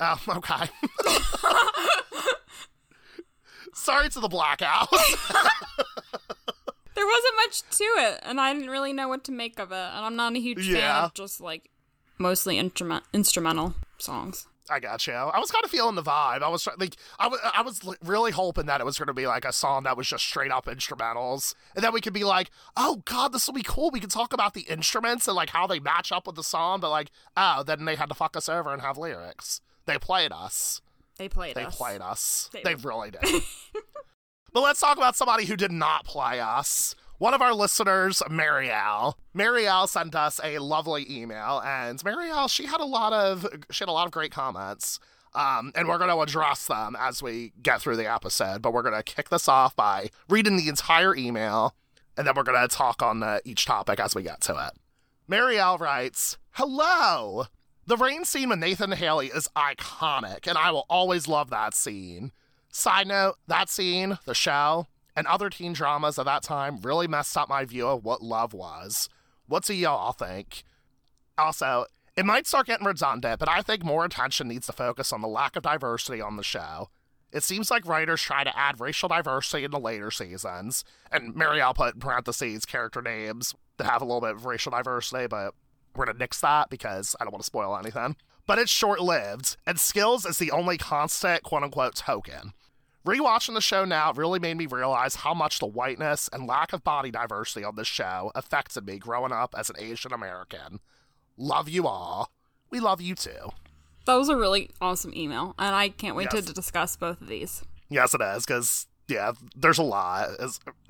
Oh, 0.00 0.20
okay. 0.28 0.68
Sorry 3.74 4.08
to 4.08 4.18
the 4.18 4.28
blackout. 4.28 4.88
There 6.98 7.06
wasn't 7.06 7.34
much 7.36 7.62
to 7.78 7.84
it, 7.84 8.20
and 8.24 8.40
I 8.40 8.52
didn't 8.52 8.70
really 8.70 8.92
know 8.92 9.06
what 9.08 9.22
to 9.24 9.32
make 9.32 9.60
of 9.60 9.70
it. 9.70 9.76
And 9.76 10.04
I'm 10.04 10.16
not 10.16 10.34
a 10.34 10.40
huge 10.40 10.66
fan 10.70 11.04
of 11.04 11.14
just 11.14 11.40
like 11.40 11.70
mostly 12.18 12.58
instrument 12.58 13.04
instrumental 13.12 13.74
songs. 13.98 14.48
I 14.70 14.80
got 14.80 15.06
you. 15.06 15.14
I 15.14 15.38
was 15.38 15.50
kind 15.50 15.64
of 15.64 15.70
feeling 15.70 15.94
the 15.94 16.02
vibe. 16.02 16.42
I 16.42 16.48
was 16.48 16.68
like, 16.76 16.96
I 17.18 17.28
wa- 17.28 17.38
I 17.54 17.62
was 17.62 17.80
really 18.04 18.32
hoping 18.32 18.66
that 18.66 18.80
it 18.82 18.84
was 18.84 18.98
going 18.98 19.06
to 19.06 19.14
be 19.14 19.26
like 19.26 19.46
a 19.46 19.52
song 19.52 19.84
that 19.84 19.96
was 19.96 20.06
just 20.08 20.24
straight 20.24 20.50
up 20.50 20.66
instrumentals, 20.66 21.54
and 21.74 21.82
then 21.84 21.92
we 21.92 22.00
could 22.02 22.12
be 22.12 22.24
like, 22.24 22.50
"Oh 22.76 23.00
God, 23.06 23.32
this 23.32 23.46
will 23.46 23.54
be 23.54 23.62
cool." 23.62 23.90
We 23.90 24.00
could 24.00 24.10
talk 24.10 24.32
about 24.34 24.52
the 24.54 24.62
instruments 24.62 25.26
and 25.28 25.34
like 25.36 25.50
how 25.50 25.66
they 25.68 25.78
match 25.78 26.10
up 26.12 26.26
with 26.26 26.36
the 26.36 26.42
song. 26.44 26.80
But 26.80 26.90
like, 26.90 27.10
oh, 27.36 27.62
then 27.62 27.84
they 27.86 27.94
had 27.94 28.08
to 28.10 28.14
fuck 28.14 28.36
us 28.36 28.48
over 28.48 28.70
and 28.72 28.82
have 28.82 28.98
lyrics. 28.98 29.60
They 29.86 29.96
played 29.98 30.32
us. 30.32 30.82
They 31.16 31.28
played 31.30 31.54
They 31.54 31.64
us. 31.64 31.74
played 31.76 32.00
us. 32.02 32.50
They- 32.52 32.62
They, 32.62 32.74
really 32.74 33.10
did. 33.12 33.24
but 34.52 34.62
let's 34.62 34.80
talk 34.80 34.96
about 34.96 35.16
somebody 35.16 35.46
who 35.46 35.56
did 35.56 35.72
not 35.72 36.04
play 36.04 36.40
us. 36.40 36.94
One 37.18 37.34
of 37.34 37.42
our 37.42 37.52
listeners, 37.52 38.22
Marielle. 38.30 39.14
Marielle 39.34 39.88
sent 39.88 40.14
us 40.14 40.40
a 40.42 40.58
lovely 40.58 41.04
email, 41.10 41.60
and 41.64 41.98
Marielle, 42.00 42.48
she 42.48 42.66
had 42.66 42.80
a 42.80 42.84
lot 42.84 43.12
of 43.12 43.46
she 43.70 43.82
had 43.82 43.88
a 43.88 43.92
lot 43.92 44.06
of 44.06 44.12
great 44.12 44.30
comments. 44.30 45.00
Um, 45.34 45.72
and 45.74 45.86
we're 45.88 45.98
going 45.98 46.10
to 46.10 46.20
address 46.20 46.66
them 46.66 46.96
as 46.98 47.22
we 47.22 47.52
get 47.62 47.82
through 47.82 47.96
the 47.96 48.10
episode. 48.10 48.62
But 48.62 48.72
we're 48.72 48.82
going 48.82 48.96
to 48.96 49.02
kick 49.02 49.28
this 49.28 49.46
off 49.46 49.76
by 49.76 50.10
reading 50.28 50.56
the 50.56 50.68
entire 50.68 51.14
email, 51.14 51.74
and 52.16 52.26
then 52.26 52.34
we're 52.34 52.44
going 52.44 52.60
to 52.60 52.74
talk 52.74 53.02
on 53.02 53.22
uh, 53.22 53.40
each 53.44 53.66
topic 53.66 54.00
as 54.00 54.14
we 54.14 54.22
get 54.22 54.40
to 54.42 54.52
it. 54.54 54.80
Marielle 55.30 55.78
writes, 55.78 56.38
Hello! 56.52 57.46
The 57.86 57.96
rain 57.96 58.24
scene 58.24 58.48
with 58.48 58.58
Nathan 58.58 58.92
Haley 58.92 59.28
is 59.28 59.48
iconic, 59.56 60.46
and 60.46 60.58
I 60.58 60.70
will 60.70 60.86
always 60.88 61.26
love 61.26 61.50
that 61.50 61.74
scene. 61.74 62.32
Side 62.70 63.08
note, 63.08 63.36
that 63.46 63.68
scene, 63.68 64.18
the 64.24 64.34
show, 64.34 64.86
and 65.16 65.26
other 65.26 65.50
teen 65.50 65.72
dramas 65.72 66.18
of 66.18 66.26
that 66.26 66.42
time 66.42 66.80
really 66.80 67.08
messed 67.08 67.36
up 67.36 67.48
my 67.48 67.64
view 67.64 67.88
of 67.88 68.04
what 68.04 68.22
love 68.22 68.52
was. 68.52 69.08
What 69.46 69.64
do 69.64 69.74
y'all 69.74 70.12
think? 70.12 70.62
Also, 71.36 71.86
it 72.16 72.26
might 72.26 72.46
start 72.46 72.66
getting 72.66 72.86
redundant, 72.86 73.38
but 73.38 73.48
I 73.48 73.62
think 73.62 73.84
more 73.84 74.04
attention 74.04 74.48
needs 74.48 74.66
to 74.66 74.72
focus 74.72 75.12
on 75.12 75.22
the 75.22 75.28
lack 75.28 75.56
of 75.56 75.62
diversity 75.62 76.20
on 76.20 76.36
the 76.36 76.42
show. 76.42 76.88
It 77.32 77.42
seems 77.42 77.70
like 77.70 77.86
writers 77.86 78.22
try 78.22 78.44
to 78.44 78.58
add 78.58 78.80
racial 78.80 79.08
diversity 79.08 79.64
in 79.64 79.70
the 79.70 79.78
later 79.78 80.10
seasons, 80.10 80.84
and 81.12 81.34
Mary, 81.34 81.60
I'll 81.60 81.74
put 81.74 81.94
in 81.94 82.00
parentheses 82.00 82.64
character 82.64 83.02
names 83.02 83.54
to 83.78 83.84
have 83.84 84.02
a 84.02 84.04
little 84.04 84.20
bit 84.20 84.30
of 84.30 84.46
racial 84.46 84.70
diversity, 84.70 85.26
but 85.26 85.54
we're 85.94 86.06
gonna 86.06 86.18
nix 86.18 86.40
that 86.40 86.70
because 86.70 87.14
I 87.20 87.24
don't 87.24 87.32
want 87.32 87.42
to 87.42 87.46
spoil 87.46 87.76
anything. 87.76 88.16
But 88.46 88.58
it's 88.58 88.70
short 88.70 89.00
lived, 89.00 89.56
and 89.66 89.78
Skills 89.78 90.24
is 90.24 90.38
the 90.38 90.50
only 90.50 90.78
constant 90.78 91.42
quote 91.42 91.62
unquote 91.62 91.96
token. 91.96 92.54
Rewatching 93.06 93.54
the 93.54 93.60
show 93.60 93.84
now 93.84 94.12
really 94.12 94.38
made 94.38 94.56
me 94.56 94.66
realize 94.66 95.16
how 95.16 95.32
much 95.32 95.60
the 95.60 95.66
whiteness 95.66 96.28
and 96.32 96.46
lack 96.46 96.72
of 96.72 96.84
body 96.84 97.10
diversity 97.10 97.64
on 97.64 97.76
this 97.76 97.86
show 97.86 98.30
affected 98.34 98.86
me 98.86 98.98
growing 98.98 99.32
up 99.32 99.54
as 99.56 99.70
an 99.70 99.76
Asian 99.78 100.12
American. 100.12 100.80
Love 101.36 101.68
you 101.68 101.86
all. 101.86 102.30
We 102.70 102.80
love 102.80 103.00
you 103.00 103.14
too. 103.14 103.50
That 104.04 104.16
was 104.16 104.28
a 104.28 104.36
really 104.36 104.70
awesome 104.80 105.14
email, 105.14 105.54
and 105.58 105.74
I 105.74 105.90
can't 105.90 106.16
wait 106.16 106.28
Yes. 106.32 106.46
to 106.46 106.52
discuss 106.52 106.96
both 106.96 107.20
of 107.20 107.28
these. 107.28 107.62
Yes, 107.88 108.14
it 108.14 108.20
is, 108.20 108.44
because, 108.44 108.86
yeah, 109.06 109.32
there's 109.54 109.78
a 109.78 109.82
lot. 109.82 110.30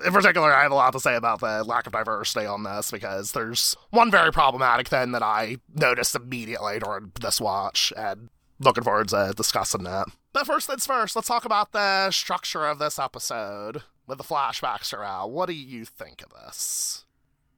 In 0.05 0.11
particular, 0.11 0.53
I 0.53 0.63
have 0.63 0.71
a 0.71 0.75
lot 0.75 0.91
to 0.93 0.99
say 0.99 1.15
about 1.15 1.41
the 1.41 1.63
lack 1.63 1.85
of 1.85 1.93
diversity 1.93 2.45
on 2.45 2.63
this, 2.63 2.91
because 2.91 3.33
there's 3.33 3.75
one 3.91 4.09
very 4.09 4.31
problematic 4.31 4.87
thing 4.87 5.11
that 5.11 5.23
I 5.23 5.57
noticed 5.73 6.15
immediately 6.15 6.79
during 6.79 7.11
this 7.21 7.39
watch, 7.39 7.93
and 7.95 8.29
looking 8.59 8.83
forward 8.83 9.09
to 9.09 9.33
discussing 9.35 9.83
that. 9.83 10.07
But 10.31 10.45
first 10.45 10.67
things 10.67 10.85
first, 10.85 11.15
let's 11.15 11.27
talk 11.27 11.45
about 11.45 11.71
the 11.71 12.11
structure 12.11 12.67
of 12.67 12.79
this 12.79 12.99
episode 12.99 13.83
with 14.05 14.19
the 14.19 14.23
flashbacks 14.23 14.93
around. 14.93 15.31
What 15.31 15.47
do 15.47 15.53
you 15.53 15.85
think 15.85 16.21
of 16.21 16.31
this? 16.43 17.05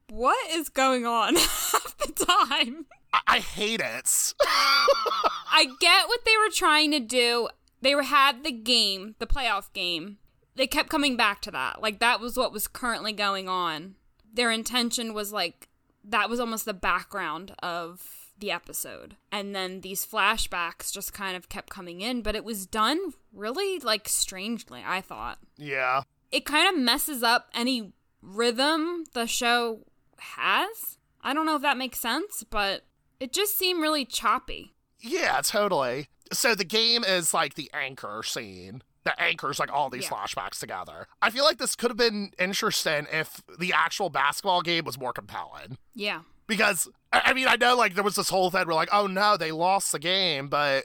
What 0.10 0.50
is 0.52 0.70
going 0.70 1.06
on 1.06 1.36
half 1.38 1.98
the 1.98 2.26
time? 2.26 2.86
I, 3.14 3.22
I 3.28 3.40
hate 3.40 3.82
it. 3.82 4.34
I 4.42 5.68
get 5.80 6.08
what 6.08 6.24
they 6.26 6.38
were 6.38 6.52
trying 6.52 6.92
to 6.92 7.00
do. 7.00 7.50
They 7.82 7.96
were 7.96 8.04
had 8.04 8.44
the 8.44 8.52
game, 8.52 9.16
the 9.20 9.28
playoff 9.28 9.72
game. 9.74 10.18
They 10.56 10.68
kept 10.68 10.90
coming 10.90 11.18
back 11.18 11.42
to 11.42 11.52
that. 11.52 11.82
Like 11.82 12.00
that 12.00 12.20
was 12.20 12.38
what 12.38 12.54
was 12.54 12.68
currently 12.68 13.14
going 13.14 13.50
on. 13.50 13.96
Their 14.34 14.52
intention 14.52 15.14
was 15.14 15.34
like 15.34 15.68
that 16.04 16.30
was 16.30 16.40
almost 16.40 16.66
the 16.66 16.74
background 16.74 17.54
of 17.62 18.21
the 18.42 18.52
episode. 18.52 19.16
And 19.32 19.56
then 19.56 19.82
these 19.82 20.06
flashbacks 20.06 20.92
just 20.92 21.14
kind 21.14 21.38
of 21.38 21.48
kept 21.50 21.70
coming 21.70 22.02
in, 22.02 22.22
but 22.22 22.36
it 22.36 22.44
was 22.44 22.66
done 22.66 23.00
really 23.34 23.80
like 23.80 24.10
strangely, 24.10 24.84
I 24.86 25.02
thought. 25.02 25.40
yeah. 25.58 26.02
It 26.32 26.46
kind 26.46 26.70
of 26.74 26.82
messes 26.82 27.24
up 27.24 27.50
any 27.54 27.92
rhythm 28.22 29.04
the 29.14 29.26
show 29.28 29.82
has. 30.18 30.98
I 31.22 31.34
don't 31.34 31.46
know 31.46 31.56
if 31.58 31.62
that 31.62 31.78
makes 31.78 32.00
sense, 32.00 32.44
but 32.50 32.84
it 33.20 33.34
just 33.34 33.58
seemed 33.58 33.82
really 33.82 34.06
choppy. 34.06 34.74
Yeah, 35.00 35.42
totally. 35.44 36.08
So 36.32 36.56
the 36.56 36.64
game 36.64 37.04
is 37.04 37.34
like 37.34 37.56
the 37.56 37.70
anchor 37.74 38.22
scene 38.24 38.82
that 39.04 39.20
anchors 39.20 39.60
like 39.60 39.72
all 39.74 39.90
these 39.90 40.04
Yeah. 40.04 40.10
flashbacks 40.12 40.60
together. 40.60 41.08
I 41.22 41.32
feel 41.32 41.44
like 41.44 41.58
this 41.58 41.76
could 41.76 41.90
have 41.90 41.98
been 41.98 42.32
interesting 42.40 43.08
if 43.12 43.42
the 43.60 43.74
actual 43.74 44.10
basketball 44.10 44.62
game 44.62 44.86
was 44.86 44.98
more 44.98 45.12
compelling. 45.12 45.78
Yeah. 45.94 46.22
Because 46.52 46.90
I 47.14 47.32
mean, 47.32 47.48
I 47.48 47.56
know 47.56 47.78
like 47.78 47.96
there 47.96 48.04
was 48.04 48.16
this 48.16 48.28
whole 48.28 48.52
thing 48.52 48.68
where 48.68 48.76
like, 48.76 48.90
oh 48.92 49.08
no, 49.08 49.38
they 49.38 49.54
lost 49.54 49.94
the 49.94 50.00
game, 50.00 50.50
but 50.50 50.84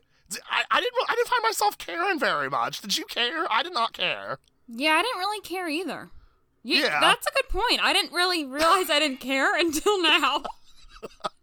I, 0.48 0.62
I 0.70 0.80
didn't 0.80 0.94
I 1.08 1.14
didn't 1.16 1.26
find 1.26 1.42
myself 1.42 1.76
caring 1.76 2.20
very 2.20 2.48
much. 2.48 2.80
Did 2.80 2.96
you 2.96 3.04
care? 3.06 3.50
I 3.50 3.64
did 3.64 3.72
not 3.72 3.92
care. 3.92 4.38
Yeah, 4.68 4.92
I 4.92 5.02
didn't 5.02 5.18
really 5.18 5.40
care 5.40 5.68
either. 5.68 6.10
You, 6.62 6.84
Yeah. 6.84 7.00
That's 7.00 7.26
a 7.26 7.30
good 7.34 7.48
point. 7.48 7.80
I 7.82 7.92
didn't 7.92 8.12
really 8.12 8.44
realize 8.44 8.90
I 8.90 9.00
didn't 9.00 9.18
care 9.18 9.56
until 9.58 10.00
now. 10.00 10.44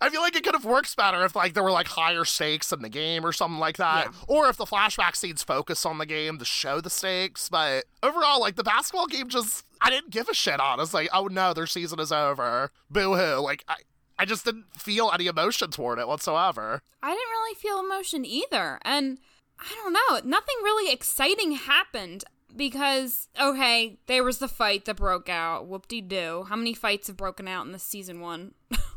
I 0.00 0.08
feel 0.10 0.20
like 0.20 0.34
it 0.36 0.42
could 0.44 0.54
have 0.54 0.64
worked 0.64 0.96
better 0.96 1.24
if 1.24 1.36
like 1.36 1.54
there 1.54 1.62
were 1.62 1.70
like 1.70 1.86
higher 1.88 2.24
stakes 2.24 2.72
in 2.72 2.82
the 2.82 2.88
game 2.88 3.24
or 3.24 3.32
something 3.32 3.58
like 3.60 3.76
that, 3.76 4.06
Yeah. 4.06 4.12
or 4.26 4.48
if 4.48 4.56
the 4.56 4.64
flashback 4.64 5.14
scenes 5.16 5.42
focus 5.42 5.86
on 5.86 5.98
the 5.98 6.06
game 6.06 6.38
to 6.38 6.44
show 6.44 6.80
the 6.80 6.90
stakes. 6.90 7.48
But 7.48 7.84
overall, 8.02 8.40
like 8.40 8.56
the 8.56 8.64
basketball 8.64 9.06
game, 9.06 9.28
just 9.28 9.64
I 9.80 9.90
didn't 9.90 10.10
give 10.10 10.28
a 10.28 10.34
shit 10.34 10.58
on. 10.60 10.80
It's 10.80 10.94
like, 10.94 11.08
oh 11.12 11.26
no, 11.28 11.52
their 11.54 11.66
season 11.66 12.00
is 12.00 12.10
over. 12.12 12.70
Boo 12.90 13.14
hoo! 13.14 13.40
Like 13.40 13.64
I, 13.68 13.76
I 14.18 14.24
just 14.24 14.44
didn't 14.44 14.64
feel 14.76 15.10
any 15.12 15.26
emotion 15.26 15.70
toward 15.70 15.98
it 15.98 16.08
whatsoever. 16.08 16.82
I 17.02 17.10
didn't 17.10 17.30
really 17.30 17.54
feel 17.54 17.78
emotion 17.78 18.24
either. 18.24 18.78
And 18.82 19.18
I 19.60 19.72
don't 19.74 19.92
know, 19.92 20.28
nothing 20.28 20.56
really 20.62 20.92
exciting 20.92 21.52
happened 21.52 22.24
because, 22.54 23.28
okay, 23.40 23.98
there 24.06 24.24
was 24.24 24.38
the 24.38 24.48
fight 24.48 24.86
that 24.86 24.96
broke 24.96 25.28
out. 25.28 25.66
Whoop 25.66 25.86
de 25.88 26.00
doo. 26.00 26.46
How 26.48 26.56
many 26.56 26.74
fights 26.74 27.06
have 27.08 27.16
broken 27.16 27.46
out 27.46 27.66
in 27.66 27.72
this 27.72 27.82
season 27.82 28.20
one 28.20 28.54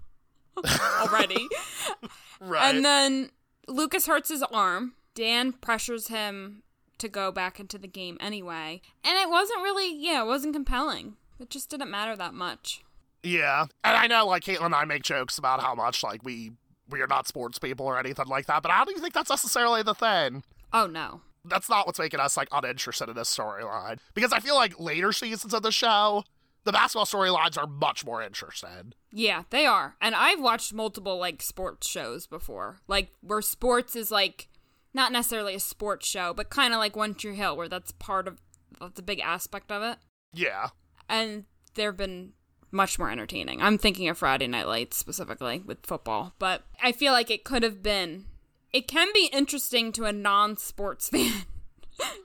already? 1.20 1.48
Right? 2.42 2.74
And 2.74 2.86
then 2.86 3.32
Lucas 3.68 4.06
hurts 4.08 4.30
his 4.30 4.42
arm. 4.44 4.94
Dan 5.14 5.52
pressures 5.52 6.08
him 6.08 6.64
to 6.98 7.10
go 7.10 7.34
back 7.34 7.60
into 7.60 7.78
the 7.78 7.88
game 7.88 8.18
anyway. 8.22 8.82
And 9.04 9.18
it 9.18 9.30
wasn't 9.30 9.62
really, 9.62 9.94
yeah, 9.94 10.22
it 10.24 10.26
wasn't 10.26 10.54
compelling. 10.54 11.18
It 11.38 11.50
just 11.50 11.70
didn't 11.70 11.92
matter 11.92 12.16
that 12.16 12.34
much. 12.34 12.82
yeah, 13.24 13.66
and 13.84 13.98
I 13.98 14.08
know 14.08 14.26
like 14.26 14.44
Caitlin 14.46 14.68
and 14.68 14.76
I 14.76 14.86
make 14.86 15.04
jokes 15.04 15.38
about 15.38 15.62
how 15.62 15.76
much 15.76 16.02
like 16.02 16.24
we 16.24 16.52
we 16.90 17.02
are 17.02 17.08
not 17.08 17.28
sports 17.28 17.60
people 17.60 17.86
or 17.86 18.00
anything 18.00 18.28
like 18.28 18.46
that, 18.46 18.64
but 18.64 18.72
I 18.72 18.78
don't 18.78 18.92
even 18.92 19.02
think 19.02 19.14
that's 19.14 19.30
necessarily 19.30 19.84
the 19.84 19.94
thing. 19.94 20.44
Oh, 20.72 20.88
no. 20.88 21.20
that's 21.44 21.70
not 21.70 21.88
what's 21.88 22.00
making 22.00 22.22
us 22.22 22.38
like 22.38 22.48
uninterested 22.54 23.10
in 23.10 23.16
this 23.16 23.36
storyline. 23.36 23.98
Because 24.14 24.32
I 24.32 24.40
feel 24.40 24.56
like 24.56 24.80
later 24.80 25.12
seasons 25.12 25.54
of 25.54 25.62
the 25.62 25.72
show, 25.74 26.24
the 26.64 26.72
basketball 26.72 27.06
storylines 27.06 27.58
are 27.58 27.68
much 27.68 28.06
more 28.06 28.22
interesting. 28.22 28.94
Yeah, 29.12 29.44
they 29.50 29.66
are. 29.66 29.96
And 30.02 30.16
I've 30.16 30.42
watched 30.42 30.74
multiple 30.74 31.18
like 31.18 31.42
sports 31.42 31.88
shows 31.88 32.28
before. 32.28 32.80
Like 32.88 33.12
where 33.22 33.42
sports 33.42 33.96
is 33.96 34.12
like 34.12 34.50
not 34.94 35.12
necessarily 35.12 35.56
a 35.56 35.60
sports 35.60 36.08
show, 36.08 36.34
but 36.34 36.50
kind 36.50 36.74
of 36.74 36.80
like 36.80 36.96
One 36.96 37.14
Tree 37.16 37.36
Hill 37.36 37.56
where 37.56 37.70
that's 37.70 37.92
part 37.94 38.28
of 38.28 38.40
that's 38.80 39.00
a 39.00 39.04
big 39.04 39.20
aspect 39.20 39.72
of 39.72 39.84
it. 39.84 39.98
Yeah. 40.34 40.70
And 41.08 41.46
they've 41.74 41.96
been 41.96 42.34
much 42.72 43.00
more 43.00 43.10
entertaining. 43.10 43.62
I'm 43.62 43.78
thinking 43.78 44.08
of 44.10 44.18
Friday 44.18 44.48
Night 44.48 44.68
Lights 44.68 44.98
specifically 44.98 45.64
with 45.66 45.86
football, 45.86 46.34
but 46.40 46.64
I 46.84 46.92
feel 46.92 47.14
like 47.14 47.32
it 47.32 47.44
could 47.44 47.64
have 47.64 47.82
been 47.82 48.26
it 48.72 48.88
can 48.88 49.08
be 49.14 49.30
interesting 49.34 49.92
to 49.94 50.06
a 50.06 50.14
non-sports 50.14 51.10
fan. 51.12 51.44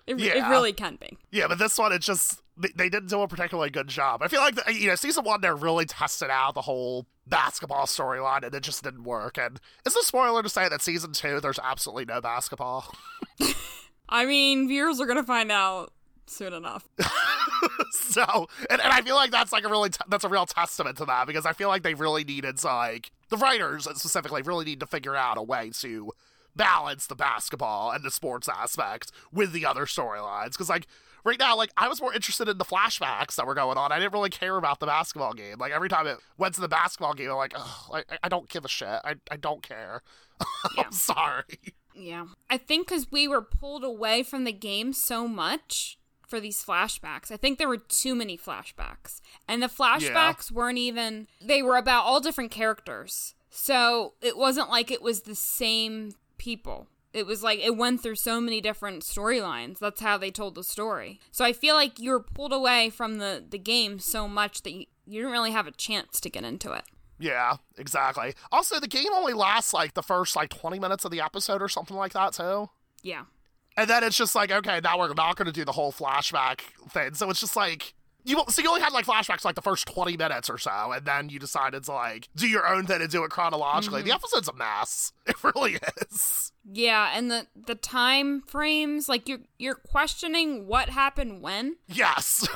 it, 0.07 0.21
it 0.21 0.49
really 0.49 0.73
can 0.73 0.97
be. 1.01 1.19
Yeah, 1.31 1.49
but 1.49 1.59
this 1.59 1.79
one, 1.79 1.93
it 1.93 2.01
just, 2.01 2.43
they, 2.57 2.69
they 2.75 2.89
didn't 2.89 3.09
do 3.09 3.21
a 3.21 3.29
particularly 3.29 3.71
good 3.71 3.89
job. 3.89 4.23
I 4.23 4.29
feel 4.29 4.41
like, 4.41 4.55
the, 4.55 4.73
you 4.73 4.89
know, 4.89 4.95
season 4.95 5.25
one, 5.25 5.41
they're 5.41 5.57
really 5.57 5.85
tested 5.85 6.31
out 6.31 6.55
the 6.55 6.63
whole 6.63 7.07
basketball 7.27 7.87
storyline, 7.87 8.45
and 8.45 8.55
it 8.55 8.63
just 8.63 8.83
didn't 8.83 9.05
work. 9.05 9.39
And 9.39 9.61
it's 9.85 9.97
a 9.97 10.03
spoiler 10.03 10.43
to 10.43 10.49
say 10.49 10.69
that 10.69 10.83
season 10.83 11.13
two, 11.13 11.41
there's 11.41 11.59
absolutely 11.59 12.05
no 12.05 12.21
basketball. 12.21 12.95
I 14.09 14.27
mean, 14.27 14.69
viewers 14.69 15.01
are 15.01 15.07
going 15.07 15.17
to 15.17 15.25
find 15.25 15.51
out 15.51 15.93
soon 16.27 16.53
enough. 16.53 16.89
so 17.91 18.49
and, 18.71 18.81
and 18.81 18.93
i 18.93 19.01
feel 19.03 19.15
like 19.15 19.31
that's 19.31 19.53
like 19.53 19.65
a 19.65 19.69
really 19.69 19.91
t- 19.91 20.05
that's 20.09 20.25
a 20.25 20.29
real 20.29 20.47
testament 20.47 20.97
to 20.97 21.05
that 21.05 21.27
because 21.27 21.47
i 21.47 21.53
feel 21.53 21.69
like 21.69 21.83
they 21.83 21.95
really 21.95 22.25
needed 22.25 22.57
to 22.57 22.67
like 22.67 23.11
the 23.31 23.37
writers 23.37 23.85
specifically 23.95 24.43
really 24.43 24.65
need 24.65 24.81
to 24.81 24.87
figure 24.87 25.15
out 25.15 25.39
a 25.39 25.43
way 25.43 25.71
to 25.73 26.11
balance 26.57 27.07
the 27.07 27.15
basketball 27.15 27.91
and 27.91 28.05
the 28.05 28.11
sports 28.11 28.49
aspect 28.49 29.11
with 29.33 29.53
the 29.53 29.67
other 29.67 29.87
storylines 29.87 30.53
because 30.53 30.69
like 30.69 30.87
right 31.25 31.39
now 31.39 31.57
like 31.57 31.71
i 31.77 31.89
was 31.89 32.01
more 32.01 32.13
interested 32.15 32.49
in 32.49 32.59
the 32.59 32.65
flashbacks 32.65 33.35
that 33.37 33.47
were 33.47 33.55
going 33.55 33.77
on 33.79 33.91
i 33.93 33.99
didn't 33.99 34.13
really 34.13 34.31
care 34.31 34.57
about 34.57 34.79
the 34.81 34.87
basketball 34.87 35.33
game 35.33 35.57
like 35.59 35.73
every 35.73 35.89
time 35.89 36.07
it 36.07 36.19
went 36.39 36.55
to 36.55 36.61
the 36.61 36.69
basketball 36.69 37.15
game 37.15 37.31
i'm 37.31 37.37
like 37.37 37.55
I, 37.93 38.03
I 38.23 38.29
don't 38.29 38.49
give 38.49 38.65
a 38.65 38.69
shit 38.69 38.89
i, 38.89 39.15
I 39.31 39.37
don't 39.37 39.63
care 39.63 40.03
Yeah. 40.77 40.85
i'm 40.85 40.93
sorry 40.93 41.45
Yeah. 41.95 42.27
I 42.51 42.59
think 42.59 42.89
because 42.89 43.11
we 43.13 43.29
were 43.29 43.41
pulled 43.43 43.85
away 43.85 44.23
from 44.25 44.45
the 44.45 44.53
game 44.53 44.93
so 44.93 45.29
much 45.29 45.97
for 46.27 46.41
these 46.41 46.65
flashbacks. 46.65 47.31
I 47.31 47.37
think 47.37 47.59
there 47.59 47.69
were 47.69 47.77
too 47.77 48.15
many 48.17 48.37
flashbacks. 48.37 49.21
And 49.47 49.63
the 49.63 49.69
flashbacks 49.69 50.51
weren't 50.51 50.79
even, 50.79 51.29
they 51.41 51.63
were 51.63 51.77
about 51.77 52.05
all 52.05 52.19
different 52.19 52.51
characters. 52.51 53.35
So 53.51 54.15
it 54.21 54.37
wasn't 54.37 54.71
like 54.71 54.91
it 54.91 55.03
was 55.03 55.21
the 55.21 55.35
same 55.37 56.13
people. 56.39 56.89
It 57.15 57.27
was 57.27 57.43
like 57.43 57.61
it 57.61 57.77
went 57.77 58.03
through 58.03 58.17
so 58.17 58.41
many 58.41 58.61
different 58.61 59.05
storylines. 59.05 59.79
That's 59.79 60.01
how 60.01 60.19
they 60.19 60.33
told 60.33 60.57
the 60.57 60.65
story. 60.65 61.21
So 61.31 61.45
I 61.45 61.53
feel 61.53 61.77
like 61.77 62.01
you 62.01 62.11
were 62.11 62.21
pulled 62.21 62.53
away 62.53 62.91
from 62.91 63.19
the, 63.19 63.43
the 63.49 63.59
game 63.59 64.01
so 64.01 64.27
much 64.27 64.63
that 64.63 64.73
you, 64.73 64.87
you 65.07 65.21
didn't 65.21 65.33
really 65.33 65.53
have 65.53 65.69
a 65.69 65.73
chance 65.73 66.21
to 66.21 66.29
get 66.29 66.45
into 66.45 66.73
it. 66.73 66.83
Yeah, 67.21 67.59
exactly. 67.79 68.35
Also, 68.51 68.81
the 68.81 68.89
game 68.89 69.13
only 69.15 69.33
lasts 69.33 69.73
like 69.73 69.95
the 69.95 70.03
first 70.03 70.35
like 70.35 70.51
20 70.51 70.81
minutes 70.81 71.05
of 71.05 71.13
the 71.13 71.21
episode 71.21 71.63
or 71.63 71.69
something 71.69 71.97
like 71.97 72.13
that, 72.15 72.33
too. 72.33 72.69
Yeah. 73.03 73.25
And 73.77 73.89
then 73.89 74.03
it's 74.03 74.17
just 74.17 74.35
like, 74.35 74.51
okay, 74.51 74.81
now 74.83 74.99
we're 74.99 75.15
not 75.15 75.37
going 75.37 75.47
to 75.47 75.53
do 75.53 75.65
the 75.65 75.73
whole 75.73 75.93
flashback 75.93 76.61
thing. 76.91 77.15
So 77.15 77.31
it's 77.31 77.41
just 77.41 77.57
like, 77.57 77.95
you 78.25 78.43
so 78.49 78.63
you 78.63 78.69
only 78.69 78.81
had 78.81 78.93
like 78.93 79.07
flashbacks 79.07 79.45
like 79.45 79.55
the 79.55 79.63
first 79.63 79.87
20 79.87 80.17
minutes 80.17 80.49
or 80.49 80.59
so, 80.59 80.93
and 80.93 81.05
then 81.05 81.29
you 81.29 81.39
decided 81.39 81.85
to 81.85 81.93
like 81.93 82.29
do 82.35 82.49
your 82.49 82.67
own 82.67 82.87
thing 82.87 83.03
and 83.03 83.11
do 83.11 83.23
it 83.23 83.31
chronologically. 83.31 84.01
Mm-hmm. 84.01 84.09
The 84.09 84.15
episode's 84.15 84.49
a 84.49 84.55
mess. 84.55 85.13
It 85.27 85.37
really 85.43 85.79
is. 86.11 86.53
Yeah, 86.71 87.13
and 87.15 87.31
the 87.31 87.47
the 87.55 87.75
time 87.75 88.41
frames, 88.43 89.09
like 89.09 89.29
you're 89.29 89.41
you're 89.59 89.75
questioning 89.75 90.67
what 90.67 90.89
happened 90.89 91.43
when, 91.43 91.77
Yes. 91.89 92.49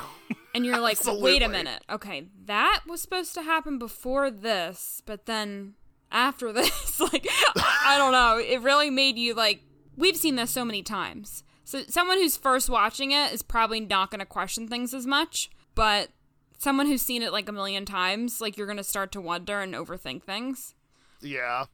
and 0.55 0.65
you're 0.65 0.79
like, 0.81 0.97
wait 1.05 1.43
a 1.43 1.49
minute, 1.49 1.83
okay, 1.89 2.27
that 2.45 2.81
was 2.87 3.01
supposed 3.01 3.33
to 3.35 3.43
happen 3.43 3.77
before 3.77 4.31
this, 4.31 5.01
but 5.05 5.25
then 5.27 5.75
after 6.11 6.51
this, 6.53 6.99
like 6.99 7.27
I 7.55 7.95
don't 7.99 8.11
know, 8.11 8.37
it 8.39 8.61
really 8.61 8.89
made 8.89 9.17
you 9.17 9.33
like 9.35 9.61
we've 9.95 10.17
seen 10.17 10.35
this 10.37 10.49
so 10.51 10.65
many 10.65 10.81
times. 10.81 11.43
So 11.63 11.83
someone 11.87 12.17
who's 12.17 12.35
first 12.35 12.67
watching 12.67 13.11
it 13.11 13.31
is 13.31 13.43
probably 13.43 13.79
not 13.79 14.09
going 14.09 14.19
to 14.21 14.25
question 14.25 14.67
things 14.67 14.91
as 14.95 15.05
much, 15.05 15.51
but 15.75 16.09
someone 16.57 16.87
who's 16.87 17.03
seen 17.03 17.21
it 17.21 17.31
like 17.31 17.47
a 17.47 17.51
million 17.51 17.85
times, 17.85 18.41
like 18.41 18.57
you're 18.57 18.65
going 18.65 18.77
to 18.77 18.83
start 18.83 19.11
to 19.11 19.21
wonder 19.21 19.61
and 19.61 19.75
overthink 19.75 20.23
things. 20.23 20.73
Yeah. 21.21 21.65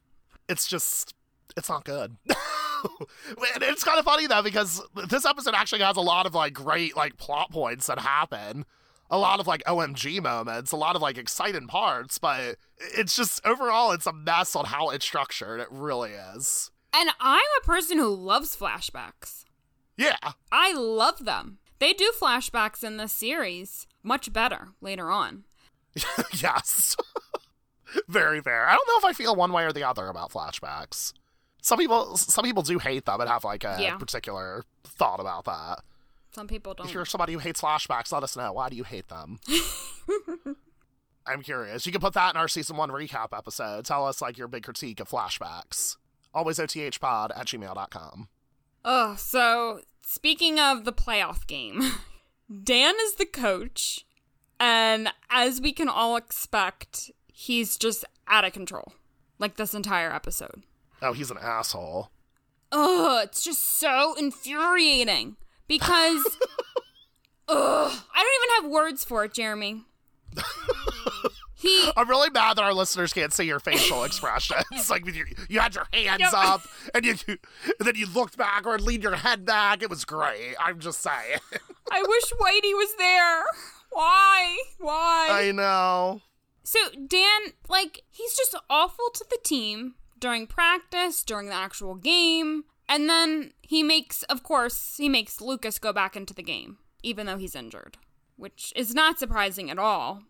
It's 0.50 0.66
just, 0.68 1.14
it's 1.56 1.68
not 1.68 1.84
good. 1.84 2.16
and 2.28 3.62
it's 3.62 3.82
kind 3.84 3.98
of 3.98 4.04
funny 4.04 4.26
though 4.26 4.42
because 4.42 4.82
this 5.08 5.24
episode 5.24 5.54
actually 5.54 5.80
has 5.82 5.96
a 5.96 6.00
lot 6.00 6.26
of 6.26 6.34
like 6.34 6.52
great 6.52 6.96
like 6.96 7.16
plot 7.16 7.50
points 7.50 7.86
that 7.86 7.98
happen 7.98 8.64
a 9.10 9.18
lot 9.18 9.40
of 9.40 9.46
like 9.46 9.62
omg 9.64 10.22
moments 10.22 10.72
a 10.72 10.76
lot 10.76 10.94
of 10.94 11.02
like 11.02 11.16
exciting 11.18 11.66
parts 11.66 12.18
but 12.18 12.56
it's 12.78 13.16
just 13.16 13.44
overall 13.46 13.92
it's 13.92 14.06
a 14.06 14.12
mess 14.12 14.54
on 14.54 14.66
how 14.66 14.90
it's 14.90 15.04
structured 15.04 15.58
it 15.58 15.68
really 15.70 16.10
is 16.34 16.70
And 16.92 17.10
I'm 17.18 17.40
a 17.62 17.66
person 17.66 17.98
who 17.98 18.14
loves 18.14 18.54
flashbacks. 18.56 19.44
yeah 19.96 20.16
I 20.52 20.72
love 20.72 21.24
them. 21.24 21.58
They 21.78 21.92
do 21.92 22.12
flashbacks 22.20 22.84
in 22.84 22.96
this 22.98 23.12
series 23.12 23.86
much 24.02 24.32
better 24.32 24.68
later 24.80 25.10
on. 25.10 25.44
yes 26.40 26.94
very 28.08 28.40
fair 28.42 28.66
i 28.68 28.76
don't 28.76 28.86
know 28.88 28.98
if 28.98 29.04
i 29.04 29.12
feel 29.14 29.34
one 29.34 29.52
way 29.52 29.64
or 29.64 29.72
the 29.72 29.82
other 29.82 30.08
about 30.08 30.30
flashbacks 30.30 31.12
some 31.66 31.78
people 31.78 32.16
some 32.16 32.44
people 32.44 32.62
do 32.62 32.78
hate 32.78 33.04
them 33.06 33.20
and 33.20 33.28
have 33.28 33.42
like 33.44 33.64
a 33.64 33.76
Yeah. 33.80 33.96
particular 33.98 34.62
thought 34.84 35.18
about 35.20 35.44
that 35.46 35.80
Some 36.30 36.46
people 36.46 36.74
don't. 36.74 36.86
If 36.86 36.94
you're 36.94 37.04
somebody 37.04 37.32
who 37.32 37.38
hates 37.40 37.60
flashbacks, 37.60 38.12
let 38.12 38.22
us 38.22 38.36
know. 38.36 38.52
Why 38.52 38.68
do 38.68 38.76
you 38.76 38.84
hate 38.84 39.08
them? 39.08 39.40
I'm 41.26 41.42
curious. 41.42 41.86
You 41.86 41.92
can 41.92 42.00
put 42.00 42.14
that 42.14 42.34
in 42.34 42.36
our 42.40 42.46
season 42.46 42.76
one 42.76 42.90
recap 42.90 43.36
episode. 43.36 43.84
Tell 43.84 44.06
us 44.06 44.22
like 44.22 44.38
your 44.38 44.46
big 44.48 44.62
critique 44.62 45.00
of 45.00 45.08
flashbacks. 45.08 45.96
Always 46.32 46.58
othpod 46.58 47.30
at 47.36 47.46
gmail.com. 47.46 48.28
Oh, 48.84 49.16
so 49.16 49.80
speaking 50.02 50.60
of 50.60 50.84
the 50.84 50.92
playoff 50.92 51.46
game, 51.46 51.80
Dan 52.62 52.94
is 53.00 53.14
the 53.16 53.26
coach, 53.26 54.06
and 54.60 55.08
as 55.30 55.60
we 55.60 55.72
can 55.72 55.88
all 55.88 56.14
expect, 56.16 57.10
he's 57.32 57.76
just 57.76 58.04
out 58.28 58.44
of 58.44 58.52
control. 58.52 58.92
Like 59.40 59.56
this 59.56 59.74
entire 59.74 60.12
episode. 60.12 60.62
Oh, 61.02 61.12
he's 61.12 61.30
an 61.30 61.38
asshole. 61.40 62.10
Ugh, 62.72 63.24
it's 63.24 63.42
just 63.42 63.78
so 63.78 64.14
infuriating 64.18 65.36
because. 65.68 66.24
Ugh, 67.48 67.92
I 68.14 68.22
don't 68.22 68.62
even 68.62 68.64
have 68.64 68.72
words 68.72 69.04
for 69.04 69.24
it, 69.24 69.34
Jeremy. 69.34 69.82
He. 71.58 71.90
I'm 71.96 72.06
really 72.10 72.28
mad 72.28 72.58
that 72.58 72.64
our 72.64 72.74
listeners 72.74 73.14
can't 73.14 73.32
see 73.32 73.44
your 73.44 73.58
facial 73.60 74.04
expressions. 74.04 74.62
like 74.90 75.06
your, 75.06 75.26
you 75.48 75.58
had 75.58 75.74
your 75.74 75.86
hands 75.90 76.20
Yep. 76.20 76.34
up 76.34 76.60
and 76.94 77.06
you, 77.06 77.14
and 77.26 77.38
then 77.80 77.94
you 77.94 78.06
looked 78.06 78.36
backward, 78.36 78.82
leaned 78.82 79.02
your 79.02 79.16
head 79.16 79.46
back. 79.46 79.82
It 79.82 79.88
was 79.88 80.04
great. 80.04 80.54
I'm 80.60 80.80
just 80.80 81.00
saying. 81.00 81.38
I 81.90 82.02
wish 82.06 82.32
Whitey 82.38 82.74
was 82.74 82.94
there. 82.98 83.44
Why? 83.90 84.58
Why? 84.78 85.28
I 85.30 85.52
know. 85.52 86.20
So 86.62 86.78
Dan, 87.06 87.40
like, 87.70 88.02
he's 88.10 88.36
just 88.36 88.54
awful 88.68 89.08
to 89.14 89.24
the 89.30 89.38
team 89.42 89.94
during 90.18 90.46
practice, 90.46 91.22
during 91.22 91.48
the 91.48 91.54
actual 91.54 91.94
game, 91.94 92.64
and 92.88 93.08
then 93.08 93.52
he 93.62 93.82
makes, 93.82 94.22
of 94.24 94.42
course, 94.42 94.96
he 94.96 95.08
makes 95.08 95.40
Lucas 95.40 95.78
go 95.78 95.92
back 95.92 96.16
into 96.16 96.34
the 96.34 96.42
game, 96.42 96.78
even 97.02 97.26
though 97.26 97.36
he's 97.36 97.56
injured, 97.56 97.98
which 98.36 98.72
is 98.76 98.94
not 98.94 99.18
surprising 99.18 99.70
at 99.70 99.78
all. 99.78 100.22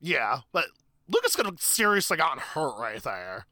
Yeah, 0.00 0.40
but 0.52 0.66
Lucas 1.08 1.36
could 1.36 1.46
have 1.46 1.60
seriously 1.60 2.16
gotten 2.16 2.38
hurt 2.38 2.78
right 2.78 3.02
there. 3.02 3.46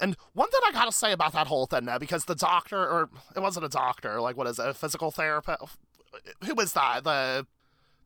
And 0.00 0.16
one 0.32 0.50
thing 0.50 0.60
I 0.66 0.72
gotta 0.72 0.92
say 0.92 1.12
about 1.12 1.32
that 1.32 1.46
whole 1.46 1.66
thing 1.66 1.84
now, 1.84 1.98
because 1.98 2.24
the 2.24 2.34
doctor, 2.34 2.78
or 2.78 3.10
it 3.36 3.40
wasn't 3.40 3.64
a 3.64 3.68
doctor, 3.68 4.20
like 4.20 4.36
what 4.36 4.46
is 4.46 4.58
it, 4.58 4.68
a 4.68 4.74
physical 4.74 5.10
therapist? 5.10 5.62
Who 6.44 6.54
is 6.60 6.72
that? 6.72 7.04
The 7.04 7.46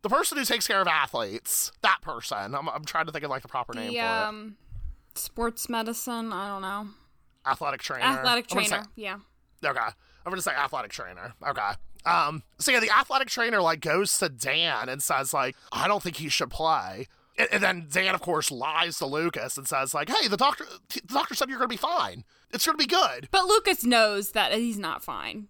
the 0.03 0.09
person 0.09 0.39
who 0.39 0.45
takes 0.45 0.67
care 0.67 0.81
of 0.81 0.87
athletes. 0.87 1.73
That 1.83 1.99
person. 2.03 2.55
I'm, 2.55 2.69
I'm 2.69 2.85
trying 2.85 3.07
to 3.07 3.13
think 3.13 3.25
of 3.25 3.31
like 3.31 3.43
the 3.43 3.49
proper 3.49 3.75
name 3.75 3.93
The 3.93 3.99
for 3.99 4.05
um, 4.05 4.57
sports 5.15 5.69
medicine, 5.69 6.33
I 6.33 6.49
don't 6.49 6.63
know, 6.63 6.83
it. 6.83 6.89
Athletic 7.51 7.83
trainer. 7.83 8.05
athletic 8.05 8.47
I'm 8.51 8.63
say- 8.65 8.69
trainer, 8.69 8.85
yeah. 8.97 9.19
Okay. 9.65 9.81
I'm 9.81 10.31
gonna 10.33 10.43
say 10.43 10.53
athletic 10.53 10.91
trainer. 10.91 11.33
Okay. 11.47 11.71
Um, 12.05 12.43
so 12.59 12.71
yeah, 12.71 12.81
the 12.81 12.91
athletic 12.91 13.29
trainer 13.29 13.61
like 13.61 13.81
goes 13.81 14.19
to 14.19 14.29
Dan 14.29 14.89
and 14.89 15.03
says 15.03 15.33
like, 15.33 15.57
I 15.73 15.89
don't 15.89 16.03
think 16.03 16.17
he 16.17 16.29
should 16.29 16.51
play. 16.51 17.07
And, 17.37 17.49
and 17.53 17.63
then 17.63 17.87
Dan, 17.91 18.15
of 18.15 18.21
course, 18.21 18.51
lies 18.51 18.99
to 18.99 19.07
Lucas 19.07 19.57
and 19.57 19.67
says 19.67 19.95
like, 19.95 20.09
Hey, 20.09 20.29
the 20.29 20.37
doctor, 20.37 20.65
the 20.91 21.01
doctor 21.07 21.35
said 21.35 21.49
you're 21.49 21.59
gonna 21.59 21.69
be 21.69 21.77
fine. 21.77 22.25
It's 22.53 22.65
gonna 22.67 22.79
be 22.79 22.87
good. 22.87 23.29
But 23.31 23.47
Lucas 23.47 23.85
knows 23.85 24.33
that 24.33 24.53
he's 24.53 24.79
not 24.79 25.03
fine. 25.03 25.49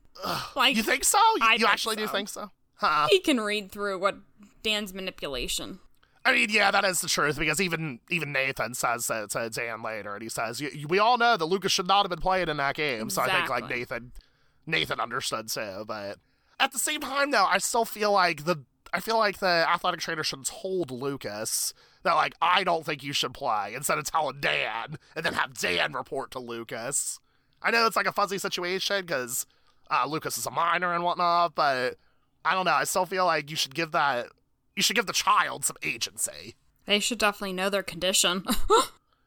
like 0.56 0.76
You 0.76 0.82
think 0.82 1.04
so? 1.04 1.18
You, 1.18 1.42
I 1.42 1.52
you 1.54 1.58
think 1.60 1.70
actually 1.70 1.96
do 1.96 2.06
think 2.06 2.28
so? 2.28 2.50
Huh? 2.74 3.08
he 3.10 3.18
can 3.18 3.40
read 3.40 3.72
through 3.72 3.98
what 3.98 4.18
Dan's 4.62 4.94
manipulation. 4.94 5.80
I 6.28 6.32
mean, 6.34 6.50
yeah, 6.50 6.70
that 6.70 6.84
is 6.84 7.00
the 7.00 7.08
truth 7.08 7.38
because 7.38 7.58
even 7.58 8.00
even 8.10 8.32
Nathan 8.32 8.74
says 8.74 9.06
that 9.06 9.30
to 9.30 9.48
Dan 9.48 9.82
later, 9.82 10.12
and 10.12 10.22
he 10.22 10.28
says, 10.28 10.62
"We 10.86 10.98
all 10.98 11.16
know 11.16 11.38
that 11.38 11.44
Lucas 11.46 11.72
should 11.72 11.88
not 11.88 12.02
have 12.02 12.10
been 12.10 12.20
playing 12.20 12.50
in 12.50 12.58
that 12.58 12.74
game." 12.74 13.08
So 13.08 13.22
I 13.22 13.30
think 13.30 13.48
like 13.48 13.70
Nathan, 13.70 14.12
Nathan 14.66 15.00
understood 15.00 15.48
too. 15.48 15.84
But 15.86 16.18
at 16.60 16.72
the 16.72 16.78
same 16.78 17.00
time, 17.00 17.30
though, 17.30 17.46
I 17.46 17.56
still 17.56 17.86
feel 17.86 18.12
like 18.12 18.44
the 18.44 18.58
I 18.92 19.00
feel 19.00 19.16
like 19.16 19.38
the 19.38 19.64
athletic 19.66 20.00
trainer 20.00 20.22
should 20.22 20.40
have 20.40 20.48
told 20.48 20.90
Lucas 20.90 21.72
that 22.02 22.12
like 22.12 22.34
I 22.42 22.62
don't 22.62 22.84
think 22.84 23.02
you 23.02 23.14
should 23.14 23.32
play 23.32 23.72
instead 23.74 23.96
of 23.96 24.04
telling 24.04 24.38
Dan 24.38 24.98
and 25.16 25.24
then 25.24 25.32
have 25.32 25.54
Dan 25.54 25.94
report 25.94 26.30
to 26.32 26.40
Lucas. 26.40 27.18
I 27.62 27.70
know 27.70 27.86
it's 27.86 27.96
like 27.96 28.06
a 28.06 28.12
fuzzy 28.12 28.36
situation 28.36 29.06
because 29.06 29.46
uh, 29.90 30.06
Lucas 30.06 30.36
is 30.36 30.44
a 30.44 30.50
minor 30.50 30.92
and 30.92 31.04
whatnot, 31.04 31.54
but 31.54 31.96
I 32.44 32.52
don't 32.52 32.66
know. 32.66 32.72
I 32.72 32.84
still 32.84 33.06
feel 33.06 33.24
like 33.24 33.48
you 33.48 33.56
should 33.56 33.74
give 33.74 33.92
that 33.92 34.28
you 34.78 34.82
should 34.82 34.96
give 34.96 35.06
the 35.06 35.12
child 35.12 35.64
some 35.64 35.76
agency. 35.82 36.54
They 36.86 37.00
should 37.00 37.18
definitely 37.18 37.52
know 37.52 37.68
their 37.68 37.82
condition. 37.82 38.44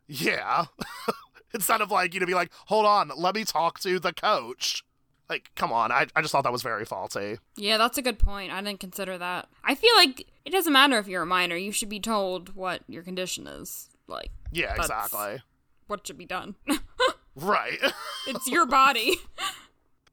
Yeah. 0.07 0.65
Instead 1.53 1.79
of 1.79 1.89
like, 1.91 2.13
you 2.13 2.19
know, 2.19 2.25
be 2.25 2.33
like, 2.33 2.51
hold 2.65 2.85
on, 2.85 3.11
let 3.15 3.33
me 3.35 3.45
talk 3.45 3.79
to 3.79 3.97
the 3.99 4.11
coach. 4.11 4.83
Like, 5.29 5.51
come 5.55 5.71
on. 5.71 5.89
I, 5.89 6.07
I 6.15 6.21
just 6.21 6.33
thought 6.33 6.43
that 6.43 6.51
was 6.51 6.61
very 6.63 6.83
faulty. 6.83 7.37
Yeah, 7.55 7.77
that's 7.77 7.97
a 7.97 8.01
good 8.01 8.19
point. 8.19 8.51
I 8.51 8.61
didn't 8.61 8.81
consider 8.81 9.17
that. 9.17 9.47
I 9.63 9.75
feel 9.75 9.95
like 9.95 10.27
it 10.43 10.49
doesn't 10.49 10.73
matter 10.73 10.97
if 10.97 11.07
you're 11.07 11.21
a 11.21 11.25
minor. 11.27 11.55
You 11.55 11.71
should 11.71 11.87
be 11.87 12.01
told 12.01 12.55
what 12.55 12.81
your 12.89 13.03
condition 13.03 13.47
is. 13.47 13.87
Like, 14.07 14.31
Yeah, 14.51 14.75
That's- 14.75 14.85
exactly. 14.87 15.41
what 15.87 16.05
should 16.05 16.17
be 16.17 16.25
done. 16.25 16.55
Right. 17.35 17.79
it's 18.27 18.47
your 18.49 18.65
body. 18.65 19.15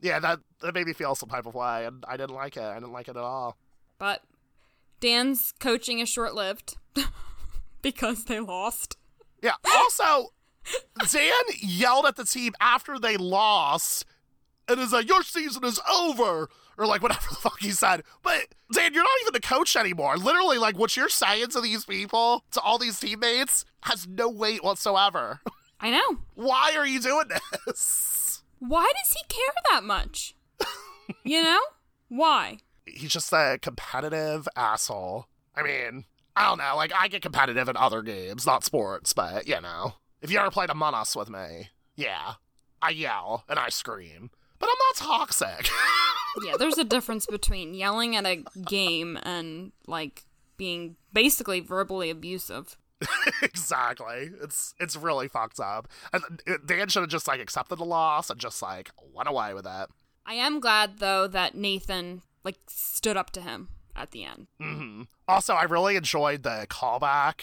yeah, 0.00 0.20
that, 0.20 0.38
that 0.60 0.74
made 0.74 0.86
me 0.86 0.92
feel 0.92 1.16
some 1.16 1.28
type 1.28 1.46
of 1.46 1.54
way, 1.56 1.84
and 1.86 2.04
I 2.06 2.16
didn't 2.16 2.36
like 2.36 2.56
it. 2.56 2.62
I 2.62 2.74
didn't 2.74 2.92
like 2.92 3.08
it 3.08 3.16
at 3.16 3.22
all. 3.24 3.56
But 3.98 4.22
Dan's 5.00 5.52
coaching 5.60 5.98
is 6.00 6.08
short 6.08 6.34
lived 6.34 6.76
because 7.82 8.24
they 8.24 8.40
lost. 8.40 8.96
Yeah. 9.42 9.54
Also, 9.74 10.32
Dan 11.10 11.32
yelled 11.60 12.06
at 12.06 12.16
the 12.16 12.24
team 12.24 12.52
after 12.60 12.98
they 12.98 13.16
lost 13.16 14.04
and 14.68 14.80
is 14.80 14.92
like, 14.92 15.08
your 15.08 15.22
season 15.22 15.64
is 15.64 15.80
over. 15.92 16.48
Or 16.76 16.86
like 16.86 17.02
whatever 17.02 17.26
the 17.30 17.36
fuck 17.36 17.58
he 17.60 17.70
said. 17.70 18.02
But 18.22 18.46
Dan, 18.72 18.94
you're 18.94 19.02
not 19.02 19.10
even 19.22 19.32
the 19.32 19.40
coach 19.40 19.74
anymore. 19.74 20.16
Literally, 20.16 20.58
like 20.58 20.78
what 20.78 20.96
you're 20.96 21.08
saying 21.08 21.48
to 21.48 21.60
these 21.60 21.84
people, 21.84 22.44
to 22.52 22.60
all 22.60 22.78
these 22.78 23.00
teammates, 23.00 23.64
has 23.82 24.06
no 24.06 24.28
weight 24.28 24.62
whatsoever. 24.62 25.40
I 25.80 25.90
know. 25.90 26.18
Why 26.34 26.74
are 26.76 26.86
you 26.86 27.00
doing 27.00 27.26
this? 27.66 28.42
Why 28.60 28.90
does 29.02 29.12
he 29.12 29.22
care 29.28 29.54
that 29.72 29.84
much? 29.84 30.34
you 31.24 31.42
know? 31.42 31.60
Why? 32.08 32.58
He's 32.94 33.12
just 33.12 33.32
a 33.32 33.58
competitive 33.60 34.48
asshole. 34.56 35.26
I 35.54 35.62
mean, 35.62 36.04
I 36.36 36.48
don't 36.48 36.58
know. 36.58 36.74
Like, 36.76 36.92
I 36.98 37.08
get 37.08 37.22
competitive 37.22 37.68
in 37.68 37.76
other 37.76 38.02
games, 38.02 38.46
not 38.46 38.64
sports, 38.64 39.12
but, 39.12 39.46
you 39.46 39.60
know. 39.60 39.94
If 40.22 40.30
you 40.30 40.38
ever 40.38 40.50
played 40.50 40.70
Among 40.70 40.94
Us 40.94 41.14
with 41.16 41.28
me, 41.30 41.70
yeah, 41.96 42.34
I 42.82 42.90
yell 42.90 43.44
and 43.48 43.58
I 43.58 43.68
scream. 43.68 44.30
But 44.58 44.68
I'm 44.68 44.76
not 45.08 45.18
toxic. 45.18 45.68
Yeah, 46.44 46.52
there's 46.56 46.78
a 46.78 46.84
difference 46.84 47.26
between 47.26 47.74
yelling 47.74 48.14
at 48.14 48.24
a 48.24 48.44
game 48.64 49.18
and, 49.24 49.72
like, 49.88 50.24
being 50.56 50.94
basically 51.12 51.58
verbally 51.58 52.10
abusive. 52.10 52.76
exactly. 53.42 54.30
It's 54.42 54.74
it's 54.78 54.94
really 54.94 55.26
fucked 55.26 55.58
up. 55.58 55.88
And 56.12 56.22
uh, 56.46 56.58
Dan 56.64 56.88
should 56.88 57.00
have 57.02 57.10
just 57.10 57.26
like 57.26 57.40
accepted 57.40 57.78
the 57.78 57.84
loss 57.84 58.30
and 58.30 58.38
just 58.38 58.60
like 58.62 58.90
went 59.14 59.28
away 59.28 59.54
with 59.54 59.66
it. 59.66 59.88
I 60.26 60.34
am 60.34 60.60
glad, 60.60 60.98
though, 60.98 61.26
that 61.28 61.54
Nathan, 61.54 62.22
like, 62.44 62.56
stood 62.66 63.16
up 63.16 63.30
to 63.32 63.40
him 63.40 63.68
at 63.96 64.10
the 64.12 64.24
end. 64.24 64.46
hmm 64.60 65.02
Also, 65.26 65.54
I 65.54 65.64
really 65.64 65.96
enjoyed 65.96 66.42
the 66.42 66.66
callback. 66.68 67.40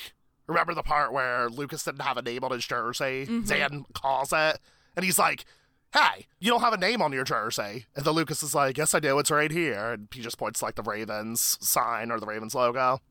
Remember 0.47 0.73
the 0.73 0.84
part 0.84 1.12
where 1.12 1.49
Lucas 1.49 1.84
didn't 1.84 2.01
have 2.01 2.17
a 2.17 2.21
name 2.21 2.43
on 2.43 2.51
his 2.51 2.65
jersey? 2.65 3.25
Dan 3.45 3.86
calls 3.93 4.31
it, 4.31 4.60
and 4.95 5.03
he's 5.03 5.17
like, 5.19 5.43
"Hey, 5.91 6.27
you 6.39 6.51
don't 6.51 6.62
have 6.62 6.73
a 6.73 6.77
name 6.77 7.01
on 7.01 7.12
your 7.12 7.23
jersey." 7.23 7.86
And 7.95 8.05
then 8.05 8.13
Lucas 8.13 8.43
is 8.43 8.53
like, 8.53 8.77
"Yes, 8.77 8.93
I 8.93 8.99
do. 8.99 9.17
It's 9.17 9.31
right 9.31 9.49
here." 9.51 9.93
And 9.93 10.08
he 10.13 10.21
just 10.21 10.38
points 10.38 10.60
to, 10.60 10.65
like 10.65 10.75
the 10.75 10.84
Ravens 10.84 11.58
sign 11.62 12.12
or 12.12 12.19
the 12.19 12.27
Ravens 12.27 12.53
logo. 12.53 13.01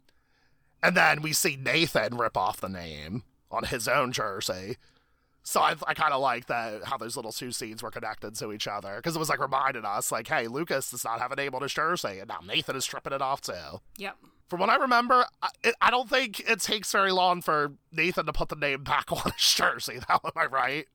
And 0.82 0.96
then 0.96 1.22
we 1.22 1.32
see 1.32 1.56
Nathan 1.56 2.16
rip 2.16 2.36
off 2.36 2.60
the 2.60 2.68
name 2.68 3.24
on 3.50 3.64
his 3.64 3.88
own 3.88 4.12
jersey. 4.12 4.76
So 5.46 5.60
I, 5.60 5.76
I 5.86 5.92
kind 5.92 6.14
of 6.14 6.22
like 6.22 6.46
that 6.46 6.84
how 6.84 6.96
those 6.96 7.16
little 7.16 7.30
two 7.30 7.52
scenes 7.52 7.82
were 7.82 7.90
connected 7.90 8.34
to 8.36 8.52
each 8.52 8.66
other 8.66 8.96
because 8.96 9.14
it 9.14 9.18
was 9.18 9.28
like 9.28 9.40
reminding 9.40 9.84
us, 9.84 10.10
like, 10.10 10.26
hey, 10.26 10.48
Lucas 10.48 10.90
does 10.90 11.04
not 11.04 11.20
have 11.20 11.32
a 11.32 11.36
name 11.36 11.54
on 11.54 11.62
his 11.62 11.72
jersey, 11.72 12.18
and 12.18 12.28
now 12.28 12.40
Nathan 12.46 12.76
is 12.76 12.84
stripping 12.84 13.12
it 13.12 13.20
off 13.20 13.42
too. 13.42 13.80
Yep. 13.98 14.16
From 14.48 14.60
what 14.60 14.70
I 14.70 14.76
remember, 14.76 15.26
I, 15.42 15.48
it, 15.62 15.74
I 15.82 15.90
don't 15.90 16.08
think 16.08 16.40
it 16.40 16.60
takes 16.60 16.90
very 16.92 17.12
long 17.12 17.42
for 17.42 17.72
Nathan 17.92 18.24
to 18.24 18.32
put 18.32 18.48
the 18.48 18.56
name 18.56 18.84
back 18.84 19.12
on 19.12 19.32
his 19.32 19.52
jersey. 19.54 20.00
Now, 20.08 20.20
am 20.24 20.32
I 20.34 20.46
right? 20.46 20.86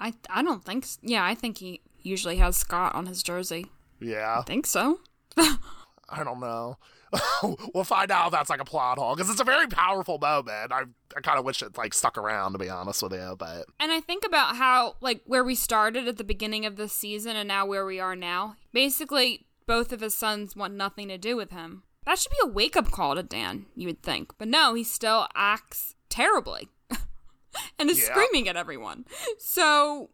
I 0.00 0.14
I 0.30 0.42
don't 0.42 0.64
think. 0.64 0.84
s 0.84 0.98
Yeah, 1.02 1.24
I 1.24 1.34
think 1.34 1.58
he 1.58 1.82
usually 2.00 2.38
has 2.38 2.56
Scott 2.56 2.94
on 2.94 3.06
his 3.06 3.22
jersey. 3.22 3.66
Yeah, 4.00 4.38
I 4.40 4.42
think 4.42 4.66
so. 4.66 5.00
I 5.36 6.24
don't 6.24 6.40
know. 6.40 6.78
we'll 7.74 7.84
find 7.84 8.10
out 8.10 8.26
if 8.26 8.32
that's 8.32 8.48
like 8.50 8.60
a 8.60 8.64
plot 8.64 8.98
hole 8.98 9.14
because 9.14 9.28
it's 9.30 9.40
a 9.40 9.44
very 9.44 9.66
powerful 9.66 10.18
moment. 10.18 10.72
I 10.72 10.84
I 11.16 11.20
kind 11.20 11.38
of 11.38 11.44
wish 11.44 11.60
it 11.62 11.76
like 11.76 11.92
stuck 11.94 12.16
around 12.16 12.52
to 12.52 12.58
be 12.58 12.68
honest 12.70 13.02
with 13.02 13.12
you, 13.12 13.36
but 13.38 13.66
And 13.78 13.92
I 13.92 14.00
think 14.00 14.24
about 14.24 14.56
how, 14.56 14.96
like, 15.02 15.20
where 15.26 15.44
we 15.44 15.54
started 15.54 16.08
at 16.08 16.16
the 16.16 16.24
beginning 16.24 16.64
of 16.64 16.76
this 16.76 16.92
season 16.94 17.36
and 17.36 17.46
now 17.48 17.66
where 17.66 17.84
we 17.84 18.00
are 18.00 18.16
now. 18.16 18.56
Basically, 18.72 19.46
both 19.66 19.92
of 19.92 20.00
his 20.00 20.14
sons 20.14 20.56
want 20.56 20.72
nothing 20.74 21.08
to 21.08 21.18
do 21.18 21.36
with 21.36 21.50
him. 21.50 21.82
That 22.06 22.18
should 22.18 22.32
be 22.32 22.38
a 22.42 22.46
wake 22.48 22.76
up 22.76 22.90
call 22.90 23.14
to 23.14 23.22
Dan, 23.22 23.66
you 23.76 23.86
would 23.88 24.02
think. 24.02 24.32
But 24.38 24.48
no, 24.48 24.72
he 24.74 24.82
still 24.84 25.28
acts 25.36 25.94
terribly 26.08 26.68
and 27.78 27.90
is 27.90 27.98
Yeah. 28.00 28.06
screaming 28.06 28.48
at 28.48 28.56
everyone. 28.56 29.04
So, 29.38 30.10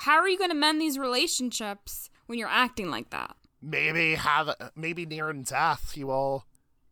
how 0.00 0.18
are 0.18 0.28
you 0.28 0.36
going 0.38 0.50
to 0.50 0.54
mend 0.56 0.80
these 0.80 0.98
relationships 0.98 2.10
when 2.26 2.38
you're 2.38 2.48
acting 2.48 2.90
like 2.90 3.08
that? 3.10 3.36
Maybe 3.62 4.14
have 4.16 4.54
maybe 4.76 5.06
near 5.06 5.32
death 5.32 5.96
you 5.96 6.08
will 6.08 6.44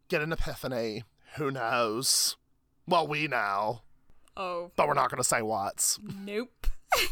get 0.08 0.22
an 0.22 0.32
epiphany. 0.32 1.04
Who 1.36 1.50
knows? 1.50 2.36
Well, 2.86 3.06
we 3.06 3.28
know, 3.28 3.82
Oh, 4.36 4.70
but 4.76 4.88
we're 4.88 4.94
not 4.94 5.10
going 5.10 5.22
to 5.22 5.28
say 5.28 5.42
what. 5.42 5.98
nope. 6.24 6.66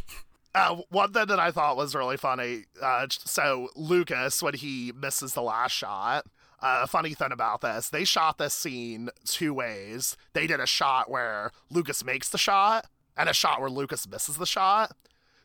Uh, 0.55 0.77
one 0.89 1.13
thing 1.13 1.27
that 1.27 1.39
I 1.39 1.53
thought 1.53 1.77
was 1.77 1.95
really 1.95 2.17
funny. 2.17 2.65
Uh, 2.83 3.07
so 3.11 3.69
Lucas, 3.77 4.43
when 4.43 4.55
he 4.55 4.93
misses 4.97 5.35
the 5.35 5.43
last 5.43 5.73
shot, 5.73 6.25
uh, 6.61 6.81
a 6.83 6.87
funny 6.89 7.15
thing 7.15 7.31
about 7.31 7.61
this, 7.61 7.91
they 7.91 8.03
shot 8.03 8.39
this 8.39 8.55
scene 8.55 9.11
two 9.25 9.53
ways. 9.55 10.17
They 10.33 10.47
did 10.49 10.59
a 10.59 10.67
shot 10.67 11.11
where 11.11 11.53
Lucas 11.71 12.03
makes 12.03 12.31
the 12.31 12.39
shot, 12.39 12.87
and 13.17 13.29
a 13.29 13.35
shot 13.35 13.61
where 13.61 13.71
Lucas 13.71 14.09
misses 14.09 14.37
the 14.37 14.47
shot. 14.47 14.93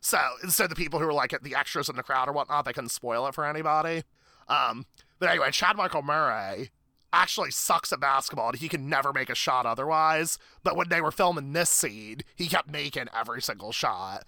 So 0.03 0.19
instead, 0.43 0.69
the 0.69 0.75
people 0.75 0.99
who 0.99 1.05
were 1.05 1.13
like 1.13 1.33
the 1.41 1.55
extras 1.55 1.87
in 1.87 1.95
the 1.95 2.03
crowd 2.03 2.27
or 2.27 2.33
whatnot, 2.33 2.65
they 2.65 2.73
couldn't 2.73 2.89
spoil 2.89 3.25
it 3.25 3.33
for 3.33 3.45
anybody. 3.45 4.03
Um, 4.49 4.85
but 5.17 5.29
anyway, 5.29 5.49
Chad 5.51 5.77
Michael 5.77 6.01
Murray 6.01 6.71
actually 7.13 7.51
sucks 7.51 7.93
at 7.93 8.01
basketball 8.01 8.49
and 8.49 8.57
he 8.57 8.67
can 8.67 8.89
never 8.89 9.13
make 9.13 9.29
a 9.29 9.35
shot 9.35 9.65
otherwise. 9.65 10.37
But 10.61 10.75
when 10.75 10.89
they 10.89 10.99
were 10.99 11.11
filming 11.11 11.53
this 11.53 11.69
scene, 11.69 12.19
he 12.35 12.47
kept 12.47 12.69
making 12.69 13.07
every 13.15 13.41
single 13.41 13.71
shot. 13.71 14.25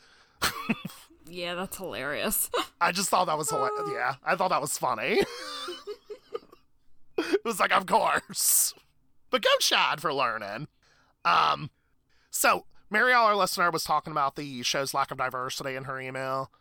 Yeah, 1.28 1.56
that's 1.56 1.76
hilarious. 1.76 2.50
I 2.82 2.94
just 2.94 3.10
thought 3.10 3.26
that 3.26 3.38
was 3.38 3.50
hilarious. 3.50 3.90
Yeah, 3.92 4.16
I 4.24 4.36
thought 4.38 4.52
that 4.52 4.62
was 4.62 4.78
funny. 4.78 5.20
it 7.18 7.44
was 7.44 7.60
like, 7.60 7.74
of 7.74 7.86
course. 7.86 8.74
But 9.30 9.42
go 9.42 9.50
Chad 9.60 10.00
for 10.00 10.14
learning. 10.14 10.70
Um, 11.26 11.70
so 12.30 12.66
Marielle, 12.96 13.26
our 13.26 13.36
listener, 13.36 13.72
was 13.72 13.84
talking 13.84 14.12
about 14.12 14.36
the 14.36 14.64
show's 14.64 14.94
lack 14.94 15.12
of 15.12 15.18
diversity 15.18 15.76
in 15.76 15.84
her 15.84 16.00
email. 16.00 16.52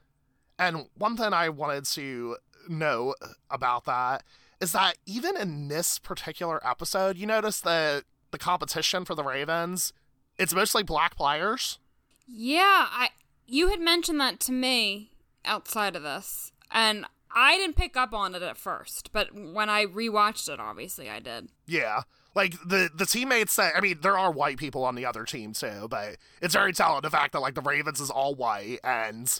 And 0.59 0.87
one 0.97 1.17
thing 1.17 1.33
I 1.33 1.49
wanted 1.49 1.85
to 1.87 2.37
know 2.69 3.15
about 3.51 3.85
that 3.85 4.23
is 4.61 4.73
that 4.73 4.97
even 5.07 5.37
in 5.37 5.69
this 5.69 5.99
particular 5.99 6.65
episode, 6.67 7.17
you 7.17 7.27
notice 7.27 7.61
that 7.61 8.05
the 8.31 8.39
competition 8.39 9.05
for 9.05 9.15
the 9.15 9.23
Ravens, 9.23 9.93
it's 10.39 10.55
mostly 10.55 10.83
black 10.83 11.17
players. 11.17 11.79
Yeah, 12.27 12.87
I 12.91 13.11
you 13.47 13.69
had 13.69 13.81
mentioned 13.81 14.21
that 14.21 14.41
to 14.41 14.53
me 14.53 15.11
outside 15.45 15.95
of 15.95 16.03
this, 16.03 16.53
and 16.71 17.05
I 17.35 17.57
didn't 17.57 17.77
pick 17.77 17.97
up 17.97 18.15
on 18.15 18.35
it 18.35 18.43
at 18.43 18.57
first, 18.57 19.11
but 19.13 19.35
when 19.35 19.69
I 19.69 19.85
rewatched 19.85 20.49
it, 20.49 20.61
obviously 20.61 21.11
I 21.11 21.21
did. 21.21 21.49
Yeah. 21.67 22.03
Like 22.35 22.55
the 22.67 22.91
the 22.95 23.07
teammates 23.07 23.53
say 23.53 23.71
I 23.77 23.81
mean, 23.81 23.99
there 24.03 24.19
are 24.19 24.31
white 24.31 24.59
people 24.59 24.85
on 24.85 24.95
the 24.95 25.07
other 25.07 25.25
team 25.25 25.53
too, 25.53 25.87
but 25.89 26.17
it's 26.41 26.55
very 26.55 26.73
telling 26.73 27.03
the 27.03 27.11
fact 27.11 27.33
that 27.33 27.41
like 27.41 27.55
the 27.55 27.61
Ravens 27.61 28.01
is 28.01 28.11
all 28.11 28.35
white 28.35 28.81
and 28.83 29.33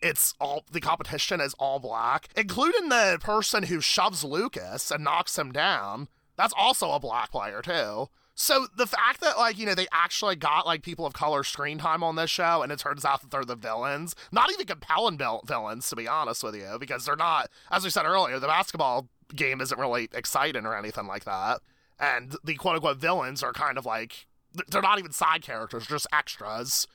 it's 0.00 0.34
all 0.40 0.64
the 0.70 0.80
competition 0.80 1.40
is 1.40 1.54
all 1.54 1.78
black, 1.78 2.28
including 2.36 2.88
the 2.88 3.18
person 3.20 3.64
who 3.64 3.80
shoves 3.80 4.22
Lucas 4.22 4.90
and 4.90 5.02
knocks 5.02 5.36
him 5.36 5.52
down. 5.52 6.08
That's 6.36 6.54
also 6.56 6.92
a 6.92 7.00
black 7.00 7.32
player 7.32 7.60
too. 7.62 8.08
So 8.40 8.68
the 8.76 8.86
fact 8.86 9.20
that 9.20 9.36
like 9.36 9.58
you 9.58 9.66
know 9.66 9.74
they 9.74 9.88
actually 9.90 10.36
got 10.36 10.64
like 10.64 10.82
people 10.82 11.04
of 11.04 11.12
color 11.12 11.42
screen 11.42 11.78
time 11.78 12.04
on 12.04 12.14
this 12.14 12.30
show, 12.30 12.62
and 12.62 12.70
it 12.70 12.78
turns 12.78 13.04
out 13.04 13.20
that 13.20 13.32
they're 13.32 13.44
the 13.44 13.56
villains, 13.56 14.14
not 14.30 14.52
even 14.52 14.64
compelling 14.64 15.18
vil- 15.18 15.42
villains 15.44 15.88
to 15.88 15.96
be 15.96 16.06
honest 16.06 16.44
with 16.44 16.54
you, 16.54 16.76
because 16.78 17.04
they're 17.04 17.16
not. 17.16 17.50
As 17.72 17.82
we 17.82 17.90
said 17.90 18.06
earlier, 18.06 18.38
the 18.38 18.46
basketball 18.46 19.08
game 19.34 19.60
isn't 19.60 19.78
really 19.78 20.08
exciting 20.14 20.66
or 20.66 20.78
anything 20.78 21.08
like 21.08 21.24
that, 21.24 21.60
and 21.98 22.36
the 22.44 22.54
quote 22.54 22.76
unquote 22.76 22.98
villains 22.98 23.42
are 23.42 23.52
kind 23.52 23.78
of 23.78 23.86
like 23.86 24.26
they're 24.68 24.82
not 24.82 24.98
even 24.98 25.12
side 25.12 25.42
characters, 25.42 25.86
just 25.86 26.06
extras 26.12 26.86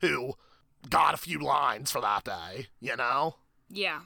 who 0.00 0.34
got 0.88 1.14
a 1.14 1.18
few 1.18 1.38
lines 1.38 1.90
for 1.90 2.00
that 2.00 2.24
day, 2.24 2.66
you 2.80 2.96
know? 2.96 3.36
Yeah. 3.68 4.00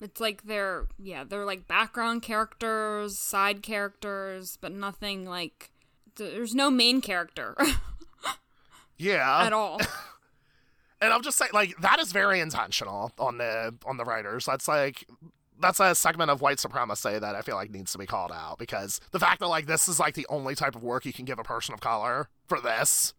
It's 0.00 0.20
like 0.20 0.42
they're 0.44 0.86
yeah, 0.98 1.24
they're 1.24 1.44
like 1.44 1.68
background 1.68 2.22
characters, 2.22 3.18
side 3.18 3.62
characters, 3.62 4.58
but 4.60 4.72
nothing 4.72 5.24
like 5.24 5.70
there's 6.16 6.54
no 6.54 6.70
main 6.70 7.00
character 7.00 7.56
Yeah. 8.96 9.44
at 9.44 9.52
all. 9.52 9.80
and 11.00 11.12
I'm 11.12 11.22
just 11.22 11.38
saying, 11.38 11.50
like 11.54 11.76
that 11.78 11.98
is 12.00 12.12
very 12.12 12.40
intentional 12.40 13.12
on 13.18 13.38
the 13.38 13.74
on 13.86 13.96
the 13.96 14.04
writers. 14.04 14.46
That's 14.46 14.66
like 14.68 15.06
that's 15.60 15.80
a 15.80 15.94
segment 15.94 16.30
of 16.30 16.40
white 16.40 16.58
supremacy 16.60 17.18
that 17.18 17.34
I 17.34 17.42
feel 17.42 17.56
like 17.56 17.70
needs 17.70 17.92
to 17.92 17.98
be 17.98 18.06
called 18.06 18.32
out 18.32 18.58
because 18.58 19.00
the 19.12 19.20
fact 19.20 19.40
that 19.40 19.48
like 19.48 19.66
this 19.66 19.86
is 19.88 20.00
like 20.00 20.14
the 20.14 20.26
only 20.28 20.54
type 20.54 20.74
of 20.74 20.82
work 20.82 21.04
you 21.04 21.12
can 21.12 21.24
give 21.24 21.38
a 21.38 21.44
person 21.44 21.72
of 21.74 21.80
color 21.80 22.28
for 22.46 22.60
this, 22.60 23.14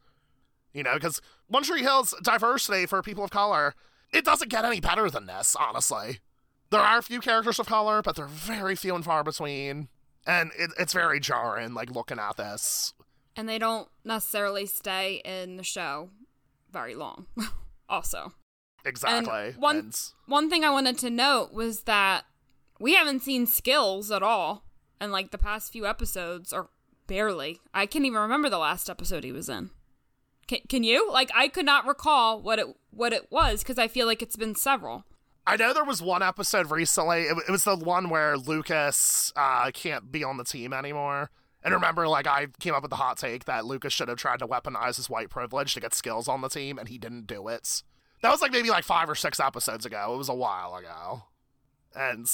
you 0.73 0.83
know, 0.83 0.95
because 0.95 1.21
One 1.47 1.63
Tree 1.63 1.81
Hill's 1.81 2.13
diversity 2.23 2.85
for 2.85 3.01
people 3.01 3.23
of 3.23 3.31
color, 3.31 3.75
it 4.11 4.25
doesn't 4.25 4.49
get 4.49 4.65
any 4.65 4.79
better 4.79 5.09
than 5.09 5.25
this, 5.25 5.55
honestly. 5.59 6.19
There 6.69 6.81
are 6.81 6.97
a 6.97 7.03
few 7.03 7.19
characters 7.19 7.59
of 7.59 7.67
color, 7.67 8.01
but 8.01 8.15
they're 8.15 8.25
very 8.25 8.75
few 8.75 8.95
and 8.95 9.05
far 9.05 9.23
between, 9.23 9.89
and 10.25 10.51
it, 10.57 10.71
it's 10.79 10.93
very 10.93 11.19
jarring, 11.19 11.73
like 11.73 11.91
looking 11.91 12.19
at 12.19 12.37
this. 12.37 12.93
and 13.35 13.47
they 13.47 13.59
don't 13.59 13.87
necessarily 14.03 14.65
stay 14.65 15.21
in 15.23 15.57
the 15.57 15.63
show 15.63 16.09
very 16.71 16.95
long. 16.95 17.27
also. 17.89 18.33
Exactly. 18.85 19.53
one- 19.57 19.77
And- 19.77 19.97
One 20.25 20.49
thing 20.49 20.63
I 20.65 20.69
wanted 20.69 20.97
to 20.99 21.09
note 21.09 21.53
was 21.53 21.83
that 21.83 22.25
we 22.79 22.95
haven't 22.95 23.21
seen 23.21 23.45
skills 23.45 24.11
at 24.11 24.23
all 24.23 24.63
in 24.99 25.11
like 25.11 25.31
the 25.31 25.37
past 25.37 25.71
few 25.71 25.85
episodes, 25.85 26.51
or 26.53 26.69
barely. 27.07 27.59
I 27.73 27.85
can't 27.85 28.05
even 28.05 28.19
remember 28.19 28.49
the 28.49 28.57
last 28.57 28.89
episode 28.89 29.23
he 29.23 29.31
was 29.31 29.49
in. 29.49 29.69
Can, 30.47 30.59
can 30.67 30.83
you? 30.83 31.09
Like, 31.11 31.31
I 31.33 31.47
could 31.47 31.65
not 31.65 31.85
recall 31.87 32.41
what 32.41 32.59
it 32.59 32.67
what 32.91 33.13
it 33.13 33.31
was 33.31 33.63
because 33.63 33.77
I 33.77 33.87
feel 33.87 34.05
like 34.07 34.21
it's 34.21 34.35
been 34.35 34.55
several. 34.55 35.05
I 35.45 35.57
know 35.57 35.73
there 35.73 35.83
was 35.83 36.01
one 36.01 36.21
episode 36.23 36.71
recently. 36.71 37.23
It, 37.23 37.37
it 37.47 37.51
was 37.51 37.63
the 37.65 37.75
one 37.75 38.09
where 38.09 38.37
Lucas 38.37 39.31
uh, 39.35 39.71
can't 39.73 40.09
be 40.11 40.23
on 40.23 40.37
the 40.37 40.43
team 40.45 40.71
anymore. 40.73 41.29
And 41.63 41.73
remember, 41.73 42.07
like, 42.07 42.27
I 42.27 42.47
came 42.59 42.73
up 42.73 42.81
with 42.81 42.89
the 42.91 42.95
hot 42.97 43.17
take 43.17 43.45
that 43.45 43.65
Lucas 43.65 43.91
should 43.93 44.07
have 44.09 44.17
tried 44.17 44.39
to 44.39 44.47
weaponize 44.47 44.97
his 44.97 45.09
white 45.09 45.29
privilege 45.29 45.73
to 45.73 45.79
get 45.79 45.93
skills 45.93 46.27
on 46.27 46.41
the 46.41 46.49
team, 46.49 46.77
and 46.77 46.87
he 46.89 46.97
didn't 46.97 47.25
do 47.27 47.47
it. 47.47 47.83
That 48.23 48.31
was 48.31 48.41
like 48.41 48.53
maybe 48.53 48.69
like 48.69 48.86
five 48.86 49.09
or 49.09 49.15
six 49.15 49.39
episodes 49.39 49.86
ago. 49.86 50.13
It 50.13 50.17
was 50.17 50.29
a 50.29 50.33
while 50.33 50.75
ago. 50.75 51.23
And 51.93 52.25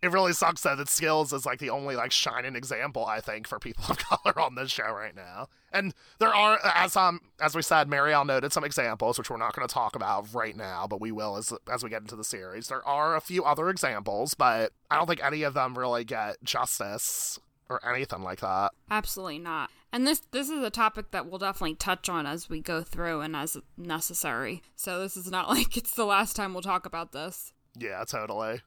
it 0.00 0.12
really 0.12 0.32
sucks 0.32 0.60
that 0.62 0.78
that 0.78 0.88
skills 0.88 1.32
is 1.32 1.44
like 1.44 1.58
the 1.58 1.70
only 1.70 1.96
like 1.96 2.12
shining 2.12 2.54
example 2.54 3.04
I 3.04 3.20
think 3.20 3.48
for 3.48 3.58
people 3.58 3.84
of 3.88 3.98
color 3.98 4.38
on 4.38 4.54
this 4.54 4.70
show 4.70 4.88
right 4.92 5.16
now. 5.16 5.48
And 5.72 5.94
there 6.20 6.32
are 6.32 6.60
as 6.64 6.96
um 6.96 7.20
as 7.40 7.56
we 7.56 7.62
said, 7.62 7.88
Marielle 7.88 8.24
noted 8.24 8.52
some 8.52 8.62
examples 8.62 9.18
which 9.18 9.28
we're 9.28 9.36
not 9.36 9.52
going 9.52 9.66
to 9.66 9.74
talk 9.74 9.96
about 9.96 10.32
right 10.32 10.56
now, 10.56 10.86
but 10.88 11.00
we 11.00 11.10
will 11.10 11.36
as 11.36 11.52
as 11.72 11.82
we 11.82 11.90
get 11.90 12.02
into 12.02 12.14
the 12.14 12.22
series. 12.22 12.68
There 12.68 12.86
are 12.86 13.16
a 13.16 13.20
few 13.20 13.42
other 13.42 13.68
examples, 13.68 14.34
but 14.34 14.70
I 14.92 14.96
don't 14.96 15.08
think 15.08 15.24
any 15.24 15.42
of 15.42 15.54
them 15.54 15.76
really 15.76 16.04
get 16.04 16.36
justice 16.44 17.40
or 17.68 17.84
anything 17.84 18.22
like 18.22 18.38
that. 18.40 18.70
Absolutely 18.92 19.40
not. 19.40 19.70
And 19.96 20.06
this 20.06 20.20
this 20.30 20.50
is 20.50 20.62
a 20.62 20.68
topic 20.68 21.10
that 21.12 21.24
we'll 21.26 21.38
definitely 21.38 21.74
touch 21.74 22.10
on 22.10 22.26
as 22.26 22.50
we 22.50 22.60
go 22.60 22.82
through 22.82 23.22
and 23.22 23.34
as 23.34 23.56
necessary. 23.78 24.62
So 24.74 25.00
this 25.00 25.16
is 25.16 25.30
not 25.30 25.48
like 25.56 25.74
it's 25.78 25.92
the 25.92 26.04
last 26.04 26.36
time 26.36 26.52
we'll 26.52 26.60
talk 26.60 26.84
about 26.84 27.12
this. 27.12 27.54
Yeah, 27.74 28.04
totally. 28.06 28.60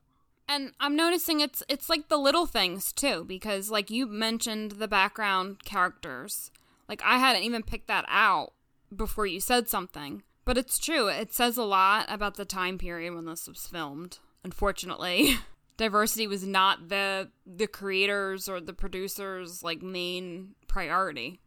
And 0.48 0.72
I'm 0.80 0.96
noticing 0.96 1.40
it's 1.40 1.62
it's 1.70 1.88
like 1.88 2.10
the 2.10 2.18
little 2.18 2.48
things 2.48 2.92
too 2.92 3.26
because 3.26 3.70
like 3.70 3.92
you 3.92 4.08
mentioned 4.08 4.72
the 4.72 4.88
background 4.88 5.64
characters. 5.66 6.50
Like 6.88 7.04
I 7.06 7.20
hadn't 7.20 7.44
even 7.44 7.62
picked 7.62 7.90
that 7.90 8.06
out 8.08 8.54
before 8.96 9.28
you 9.28 9.40
said 9.40 9.70
something. 9.70 10.24
But 10.46 10.58
it's 10.58 10.80
true. 10.80 11.10
It 11.10 11.32
says 11.32 11.58
a 11.58 11.64
lot 11.64 12.08
about 12.10 12.38
the 12.38 12.46
time 12.46 12.80
period 12.80 13.14
when 13.14 13.26
this 13.26 13.48
was 13.48 13.68
filmed. 13.68 14.18
Unfortunately, 14.44 15.36
diversity 15.80 16.28
was 16.28 16.46
not 16.46 16.90
the 16.90 17.32
the 17.48 17.66
creators 17.66 18.48
or 18.48 18.62
the 18.62 18.74
producers 18.74 19.64
like 19.64 19.82
main 19.82 20.54
priority. 20.68 21.40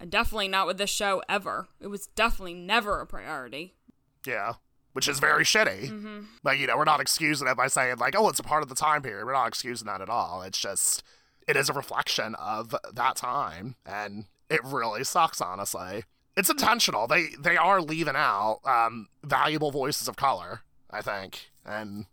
And 0.00 0.10
definitely 0.10 0.48
not 0.48 0.66
with 0.66 0.78
this 0.78 0.90
show 0.90 1.22
ever. 1.28 1.68
It 1.80 1.86
was 1.86 2.08
definitely 2.08 2.54
never 2.54 3.00
a 3.00 3.06
priority. 3.06 3.74
Yeah. 4.26 4.54
Which 4.92 5.08
is 5.08 5.20
very 5.20 5.44
shitty. 5.44 5.88
hmm 5.88 6.24
But, 6.42 6.58
you 6.58 6.66
know, 6.66 6.76
we're 6.76 6.84
not 6.84 7.00
excusing 7.00 7.48
it 7.48 7.56
by 7.56 7.68
saying, 7.68 7.96
like, 7.98 8.14
oh, 8.14 8.28
it's 8.28 8.38
a 8.38 8.42
part 8.42 8.62
of 8.62 8.68
the 8.68 8.74
time 8.74 9.00
period. 9.02 9.24
We're 9.24 9.32
not 9.32 9.48
excusing 9.48 9.86
that 9.86 10.00
at 10.02 10.10
all. 10.10 10.42
It's 10.42 10.58
just, 10.58 11.02
it 11.48 11.56
is 11.56 11.70
a 11.70 11.72
reflection 11.72 12.34
of 12.34 12.74
that 12.92 13.16
time. 13.16 13.76
And 13.86 14.26
it 14.50 14.60
really 14.64 15.04
sucks, 15.04 15.40
honestly. 15.40 16.04
It's 16.36 16.50
intentional. 16.50 17.06
They 17.06 17.28
they 17.38 17.56
are 17.56 17.80
leaving 17.80 18.16
out 18.16 18.60
um, 18.66 19.08
valuable 19.24 19.70
voices 19.70 20.08
of 20.08 20.16
color, 20.16 20.60
I 20.90 21.00
think. 21.00 21.50
And 21.64 22.04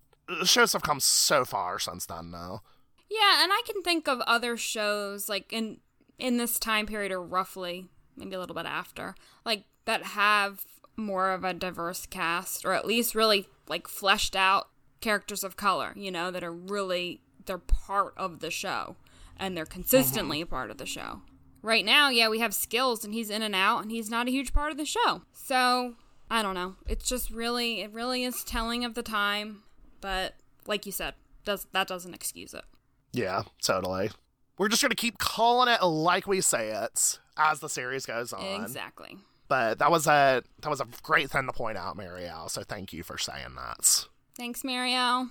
shows 0.43 0.73
have 0.73 0.83
come 0.83 0.99
so 0.99 1.45
far 1.45 1.79
since 1.79 2.05
then, 2.05 2.31
though. 2.31 2.61
Yeah, 3.09 3.43
and 3.43 3.51
I 3.51 3.61
can 3.65 3.81
think 3.83 4.07
of 4.07 4.21
other 4.21 4.57
shows 4.57 5.29
like 5.29 5.51
in 5.53 5.79
in 6.17 6.37
this 6.37 6.59
time 6.59 6.85
period 6.85 7.11
or 7.11 7.21
roughly 7.21 7.87
maybe 8.15 8.35
a 8.35 8.39
little 8.39 8.55
bit 8.55 8.65
after, 8.65 9.15
like 9.45 9.65
that 9.85 10.03
have 10.03 10.65
more 10.95 11.31
of 11.31 11.43
a 11.43 11.53
diverse 11.53 12.05
cast 12.05 12.65
or 12.65 12.73
at 12.73 12.85
least 12.85 13.15
really 13.15 13.47
like 13.67 13.87
fleshed 13.87 14.35
out 14.35 14.69
characters 15.01 15.43
of 15.43 15.57
color, 15.57 15.93
you 15.95 16.11
know, 16.11 16.31
that 16.31 16.43
are 16.43 16.51
really 16.51 17.21
they're 17.45 17.57
part 17.57 18.13
of 18.17 18.39
the 18.39 18.51
show 18.51 18.95
and 19.37 19.57
they're 19.57 19.65
consistently 19.65 20.37
mm-hmm. 20.37 20.43
a 20.43 20.47
part 20.47 20.71
of 20.71 20.77
the 20.77 20.85
show. 20.85 21.21
Right 21.61 21.85
now, 21.85 22.09
yeah, 22.09 22.29
we 22.29 22.39
have 22.39 22.53
skills 22.53 23.03
and 23.03 23.13
he's 23.13 23.29
in 23.29 23.41
and 23.41 23.55
out 23.55 23.81
and 23.81 23.91
he's 23.91 24.09
not 24.09 24.27
a 24.27 24.31
huge 24.31 24.53
part 24.53 24.71
of 24.71 24.77
the 24.77 24.85
show. 24.85 25.21
So, 25.33 25.95
I 26.29 26.41
don't 26.41 26.55
know. 26.55 26.75
It's 26.87 27.07
just 27.07 27.29
really 27.29 27.81
it 27.81 27.91
really 27.91 28.23
is 28.23 28.43
telling 28.43 28.83
of 28.85 28.95
the 28.95 29.03
time, 29.03 29.63
but 30.03 30.33
like 30.67 30.85
you 30.85 30.91
said, 30.91 31.13
does 31.45 31.65
that 31.71 31.87
doesn't 31.87 32.13
excuse 32.13 32.53
it. 32.53 32.65
Yeah, 33.13 33.43
totally. 33.63 34.11
We're 34.57 34.67
just 34.67 34.81
going 34.81 34.89
to 34.89 34.95
keep 34.95 35.17
calling 35.17 35.73
it 35.73 35.83
like 35.83 36.27
we 36.27 36.41
say 36.41 36.71
it 36.71 37.19
as 37.37 37.61
the 37.61 37.69
series 37.69 38.05
goes 38.05 38.33
on. 38.33 38.61
Exactly. 38.61 39.17
But 39.47 39.79
that 39.79 39.89
was 39.89 40.05
a 40.05 40.43
that 40.61 40.69
was 40.69 40.81
a 40.81 40.87
great 41.03 41.31
thing 41.31 41.47
to 41.47 41.53
point 41.53 41.77
out, 41.77 41.97
Marielle. 41.97 42.51
So 42.51 42.63
thank 42.63 42.91
you 42.91 43.01
for 43.01 43.17
saying 43.17 43.55
that. 43.55 44.07
Thanks, 44.35 44.63
Marielle. 44.63 45.29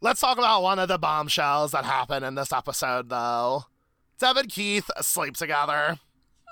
Let's 0.00 0.20
talk 0.20 0.38
about 0.38 0.62
one 0.62 0.78
of 0.78 0.88
the 0.88 0.98
bombshells 0.98 1.72
that 1.72 1.84
happened 1.84 2.24
in 2.24 2.36
this 2.36 2.52
episode, 2.52 3.08
though. 3.08 3.64
Deb 4.18 4.36
and 4.36 4.48
Keith 4.48 4.88
sleep 5.00 5.36
together. 5.36 5.98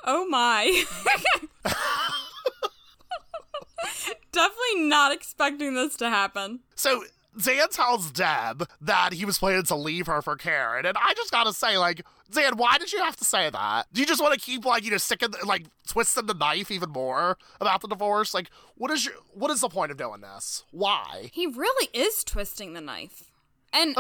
Oh 0.05 0.27
my. 0.27 0.85
Definitely 4.33 4.89
not 4.89 5.13
expecting 5.13 5.75
this 5.75 5.97
to 5.97 6.09
happen. 6.09 6.61
So 6.75 7.05
Dan 7.43 7.69
tells 7.71 8.11
Deb 8.11 8.69
that 8.81 9.13
he 9.13 9.25
was 9.25 9.39
planning 9.39 9.63
to 9.65 9.77
leave 9.77 10.07
her 10.07 10.21
for 10.23 10.37
Karen, 10.37 10.87
and 10.87 10.97
I 10.97 11.15
just 11.15 11.31
gotta 11.31 11.53
say, 11.53 11.79
like, 11.79 12.03
Dan, 12.31 12.57
why 12.57 12.79
did 12.79 12.93
you 12.93 13.03
have 13.03 13.17
to 13.17 13.25
say 13.25 13.51
that? 13.51 13.87
Do 13.93 14.01
you 14.01 14.07
just 14.07 14.23
want 14.23 14.35
to 14.35 14.41
keep 14.41 14.65
like 14.65 14.85
you 14.85 14.91
know 14.91 14.97
sticking 14.99 15.31
like 15.45 15.67
twisting 15.87 16.27
the 16.27 16.35
knife 16.35 16.71
even 16.71 16.91
more 16.91 17.39
about 17.61 17.81
the 17.81 17.89
divorce? 17.89 18.35
Like, 18.35 18.51
what 18.77 18.91
is 18.91 19.05
your 19.05 19.15
what 19.33 19.51
is 19.51 19.61
the 19.61 19.69
point 19.69 19.91
of 19.91 19.97
doing 19.97 20.21
this? 20.21 20.65
Why? 20.71 21.31
He 21.33 21.47
really 21.47 21.89
is 21.93 22.25
twisting 22.25 22.75
the 22.75 22.81
knife. 22.81 23.31
And 23.73 23.97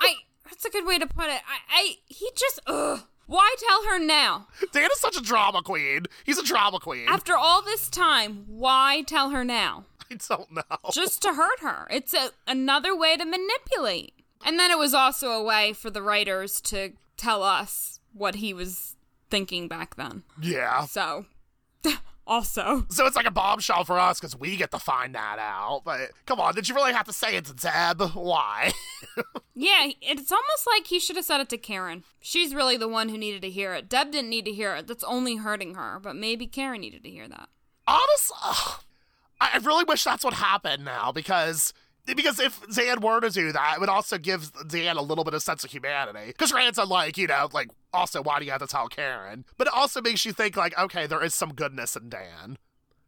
I 0.00 0.14
that's 0.44 0.64
a 0.64 0.70
good 0.70 0.86
way 0.86 0.98
to 0.98 1.06
put 1.06 1.26
it. 1.26 1.42
I, 1.48 1.58
I 1.70 1.96
he 2.06 2.30
just 2.36 2.60
ugh. 2.66 3.02
Why 3.26 3.54
tell 3.58 3.84
her 3.86 3.98
now? 3.98 4.48
Dan 4.72 4.90
is 4.92 5.00
such 5.00 5.16
a 5.16 5.22
drama 5.22 5.62
queen. 5.62 6.04
He's 6.24 6.38
a 6.38 6.44
drama 6.44 6.78
queen. 6.78 7.06
After 7.08 7.34
all 7.34 7.62
this 7.62 7.88
time, 7.88 8.44
why 8.46 9.02
tell 9.06 9.30
her 9.30 9.44
now? 9.44 9.86
I 10.14 10.36
don't 10.36 10.52
know. 10.52 10.62
Just 10.92 11.22
to 11.22 11.34
hurt 11.34 11.60
her. 11.60 11.86
It's 11.90 12.14
a, 12.14 12.30
another 12.46 12.96
way 12.96 13.16
to 13.16 13.24
manipulate. 13.24 14.14
And 14.44 14.58
then 14.58 14.70
it 14.70 14.78
was 14.78 14.94
also 14.94 15.30
a 15.30 15.42
way 15.42 15.72
for 15.72 15.90
the 15.90 16.02
writers 16.02 16.60
to 16.62 16.92
tell 17.16 17.42
us 17.42 18.00
what 18.12 18.36
he 18.36 18.52
was 18.52 18.96
thinking 19.30 19.68
back 19.68 19.96
then. 19.96 20.22
Yeah. 20.40 20.84
So, 20.84 21.26
also. 22.26 22.86
So 22.90 23.06
it's 23.06 23.16
like 23.16 23.26
a 23.26 23.30
bombshell 23.30 23.84
for 23.84 23.98
us 23.98 24.20
because 24.20 24.38
we 24.38 24.56
get 24.56 24.70
to 24.72 24.78
find 24.78 25.14
that 25.14 25.38
out. 25.38 25.82
But 25.84 26.10
come 26.26 26.40
on, 26.40 26.54
did 26.54 26.68
you 26.68 26.74
really 26.74 26.92
have 26.92 27.06
to 27.06 27.12
say 27.12 27.36
it 27.36 27.46
to 27.46 27.54
Deb? 27.54 28.02
Why? 28.14 28.72
Yeah, 29.56 29.90
it's 30.02 30.32
almost 30.32 30.66
like 30.66 30.88
he 30.88 30.98
should 30.98 31.14
have 31.14 31.24
said 31.24 31.40
it 31.40 31.48
to 31.50 31.58
Karen. 31.58 32.02
She's 32.20 32.54
really 32.54 32.76
the 32.76 32.88
one 32.88 33.08
who 33.08 33.16
needed 33.16 33.42
to 33.42 33.50
hear 33.50 33.72
it. 33.74 33.88
Deb 33.88 34.10
didn't 34.10 34.30
need 34.30 34.46
to 34.46 34.52
hear 34.52 34.74
it. 34.74 34.88
That's 34.88 35.04
only 35.04 35.36
hurting 35.36 35.74
her. 35.74 36.00
But 36.02 36.16
maybe 36.16 36.48
Karen 36.48 36.80
needed 36.80 37.04
to 37.04 37.10
hear 37.10 37.28
that. 37.28 37.48
Honestly, 37.86 38.84
I 39.40 39.58
really 39.62 39.84
wish 39.84 40.04
that's 40.04 40.24
what 40.24 40.34
happened 40.34 40.84
now 40.84 41.12
because. 41.12 41.72
Because 42.06 42.38
if 42.38 42.60
Dan 42.68 43.00
were 43.00 43.18
to 43.22 43.30
do 43.30 43.50
that, 43.52 43.76
it 43.76 43.80
would 43.80 43.88
also 43.88 44.18
give 44.18 44.52
Dan 44.68 44.98
a 44.98 45.00
little 45.00 45.24
bit 45.24 45.32
of 45.32 45.42
sense 45.42 45.64
of 45.64 45.70
humanity. 45.70 46.26
Because 46.26 46.52
Rand's 46.52 46.76
like, 46.76 47.16
you 47.16 47.26
know, 47.26 47.48
like, 47.54 47.70
also, 47.94 48.22
why 48.22 48.38
do 48.38 48.44
you 48.44 48.50
have 48.50 48.60
to 48.60 48.66
tell 48.66 48.88
Karen? 48.88 49.46
But 49.56 49.68
it 49.68 49.72
also 49.72 50.02
makes 50.02 50.26
you 50.26 50.34
think, 50.34 50.54
like, 50.54 50.78
okay, 50.78 51.06
there 51.06 51.24
is 51.24 51.32
some 51.32 51.54
goodness 51.54 51.96
in 51.96 52.10
Dan. 52.10 52.58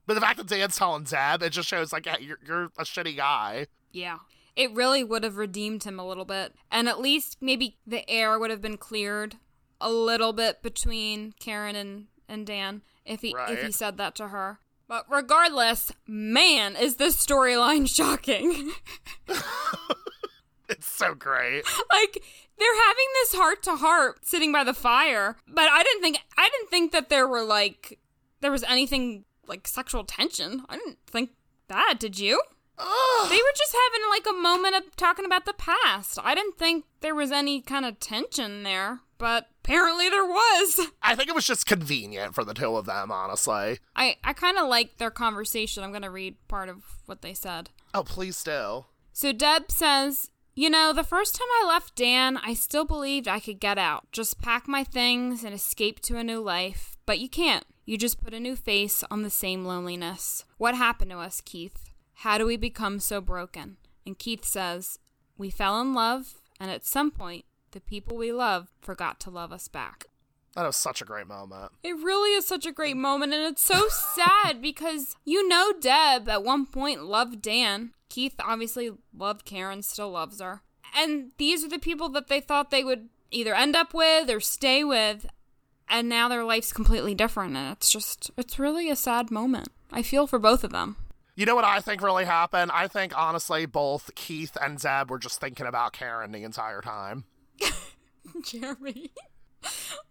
But 0.07 0.15
the 0.15 0.23
fact 0.23 0.39
that 0.39 0.47
Dan's 0.47 0.79
telling 0.79 1.05
Deb, 1.05 1.43
it 1.43 1.51
just 1.51 1.69
shows, 1.69 1.93
like, 1.93 2.07
yeah, 2.07 2.17
you're, 2.19 2.39
you're 2.47 2.65
a 2.79 2.85
shitty 2.85 3.19
guy. 3.19 3.67
Yeah. 3.93 4.21
It 4.57 4.73
really 4.73 5.05
would 5.05 5.25
have 5.25 5.37
redeemed 5.37 5.85
him 5.85 6.01
a 6.01 6.09
little 6.09 6.25
bit. 6.25 6.55
And 6.71 6.89
at 6.89 6.99
least 6.99 7.37
maybe 7.43 7.77
the 7.87 8.09
air 8.09 8.39
would 8.39 8.51
have 8.51 8.63
been 8.63 8.79
cleared 8.79 9.37
a 9.79 9.91
little 9.91 10.33
bit 10.33 10.63
between 10.63 11.35
Karen 11.39 11.77
and, 11.77 12.07
and 12.31 12.47
Dan 12.47 12.81
if 13.05 13.21
he 13.21 13.35
if 13.37 13.63
he 13.63 13.73
said 13.73 13.99
that 13.99 14.15
to 14.15 14.29
her. 14.29 14.59
But 14.89 15.05
regardless, 15.11 15.93
man, 16.07 16.77
is 16.77 16.97
this 16.97 17.17
storyline 17.17 17.89
shocking. 17.95 18.73
It's 20.69 20.87
so 20.89 21.15
great. 21.15 21.63
like 21.93 22.25
they're 22.59 22.85
having 22.87 23.05
this 23.15 23.35
heart 23.35 23.63
to 23.65 23.77
heart 23.77 24.27
sitting 24.27 24.51
by 24.51 24.65
the 24.65 24.75
fire 24.75 25.37
but 25.47 25.69
i 25.71 25.85
didn't 25.85 26.03
think 26.03 26.19
i 26.37 26.49
didn't 26.49 26.71
think 26.71 26.91
that 26.91 27.09
there 27.09 27.29
were 27.29 27.45
like 27.45 28.01
there 28.41 28.51
was 28.51 28.65
anything 28.65 29.25
like 29.47 29.69
sexual 29.69 30.03
tension 30.03 30.65
i 30.69 30.77
didn't 30.77 30.99
think 31.07 31.31
that 31.69 31.95
did 32.01 32.19
you 32.19 32.43
Ugh. 32.79 33.29
they 33.31 33.37
were 33.37 33.55
just 33.57 33.77
having 33.87 34.09
like 34.11 34.27
a 34.29 34.33
moment 34.43 34.75
of 34.75 34.97
talking 34.97 35.25
about 35.25 35.45
the 35.45 35.55
past 35.55 36.19
i 36.25 36.35
didn't 36.35 36.59
think 36.59 36.85
there 37.01 37.15
was 37.15 37.31
any 37.31 37.61
kind 37.61 37.85
of 37.87 38.01
tension 38.01 38.65
there 38.65 39.01
but 39.19 39.47
apparently 39.67 40.09
there 40.09 40.25
was 40.25 40.81
I 41.03 41.15
think 41.15 41.29
it 41.29 41.35
was 41.35 41.47
just 41.47 41.67
convenient 41.67 42.35
for 42.35 42.45
the 42.45 42.55
two 42.55 42.77
of 42.77 42.87
them, 42.87 43.11
honestly. 43.11 43.79
i 43.95 44.17
i 44.25 44.33
kind 44.33 44.59
of 44.59 44.69
like 44.69 44.99
their 44.99 45.11
conversation 45.11 45.83
i'm 45.83 45.93
gonna 45.93 46.11
read 46.11 46.37
part 46.49 46.69
of 46.69 46.85
what 47.07 47.23
they 47.23 47.35
said 47.35 47.71
Oh, 47.95 48.03
please 48.03 48.43
do. 48.45 48.85
So 49.15 49.33
Deb 49.33 49.71
says, 49.73 50.29
You 50.55 50.69
know, 50.69 50.93
the 50.93 51.03
first 51.03 51.35
time 51.35 51.49
I 51.63 51.67
left 51.67 51.95
Dan, 51.97 52.37
I 52.37 52.53
still 52.53 52.85
believed 52.85 53.27
I 53.27 53.41
could 53.41 53.59
get 53.59 53.79
out, 53.79 54.05
just 54.13 54.39
pack 54.43 54.69
my 54.69 54.85
things 54.85 55.43
and 55.43 55.55
escape 55.55 56.01
to 56.01 56.19
a 56.19 56.25
new 56.25 56.41
life. 56.41 56.99
But 57.07 57.21
you 57.21 57.31
can't. 57.31 57.65
You 57.87 57.97
just 57.97 58.23
put 58.23 58.35
a 58.35 58.41
new 58.41 58.55
face 58.55 59.03
on 59.11 59.23
the 59.23 59.31
same 59.31 59.65
loneliness. 59.65 60.45
What 60.59 60.75
happened 60.75 61.11
to 61.13 61.19
us, 61.19 61.41
Keith? 61.41 61.89
How 62.17 62.37
do 62.37 62.45
we 62.45 62.59
become 62.59 63.01
so 63.01 63.23
broken? 63.23 63.79
And 64.05 64.19
Keith 64.19 64.45
says, 64.45 64.99
We 65.39 65.49
fell 65.49 65.81
in 65.81 65.95
love, 65.95 66.35
and 66.61 66.71
at 66.71 66.85
some 66.85 67.11
point, 67.11 67.47
the 67.73 67.81
people 67.81 68.17
we 68.17 68.33
love 68.33 68.69
forgot 68.81 69.21
to 69.21 69.31
love 69.31 69.53
us 69.53 69.69
back. 69.69 70.07
That 70.55 70.67
was 70.67 70.77
such 70.77 71.03
a 71.03 71.05
great 71.05 71.27
moment. 71.27 71.73
It 71.83 71.97
really 71.97 72.31
is 72.31 72.47
such 72.47 72.65
a 72.65 72.73
great 72.73 72.97
moment, 72.97 73.35
and 73.35 73.43
it's 73.45 73.63
so 73.63 73.89
sad 73.89 74.63
because 74.63 75.15
you 75.25 75.47
know 75.47 75.75
Deb 75.79 76.29
at 76.29 76.43
one 76.43 76.65
point 76.67 77.05
loved 77.05 77.43
Dan. 77.43 77.93
Keith 78.09 78.35
obviously 78.41 78.93
loved 79.15 79.45
Karen, 79.45 79.83
still 79.83 80.11
loves 80.11 80.41
her. 80.41 80.63
And 80.97 81.33
these 81.37 81.63
are 81.63 81.69
the 81.69 81.79
people 81.79 82.09
that 82.11 82.29
they 82.29 82.41
thought 82.41 82.71
they 82.71 82.85
would 82.85 83.11
either 83.31 83.55
end 83.55 83.77
up 83.77 83.93
with 83.93 84.31
or 84.31 84.41
stay 84.41 84.83
with, 84.83 85.27
and 85.89 86.09
now 86.09 86.29
their 86.29 86.45
life's 86.45 86.73
completely 86.73 87.15
different, 87.15 87.55
and 87.55 87.73
it's 87.73 87.91
just, 87.91 88.31
it's 88.39 88.59
really 88.59 88.89
a 88.89 88.97
sad 88.97 89.31
moment. 89.31 89.69
I 89.93 90.03
feel 90.03 90.27
for 90.27 90.39
both 90.39 90.65
of 90.65 90.73
them. 90.73 90.97
You 91.35 91.45
know 91.45 91.55
what 91.55 91.65
I 91.65 91.81
think 91.81 92.01
really 92.01 92.25
happened? 92.25 92.71
I 92.73 92.89
think, 92.89 93.17
honestly, 93.17 93.67
both 93.67 94.11
Keith 94.15 94.57
and 94.61 94.79
Deb 94.79 95.11
were 95.11 95.19
just 95.19 95.39
thinking 95.39 95.67
about 95.67 95.93
Karen 95.93 96.33
the 96.33 96.45
entire 96.45 96.81
time. 96.81 97.25
Jeremy. 98.45 99.11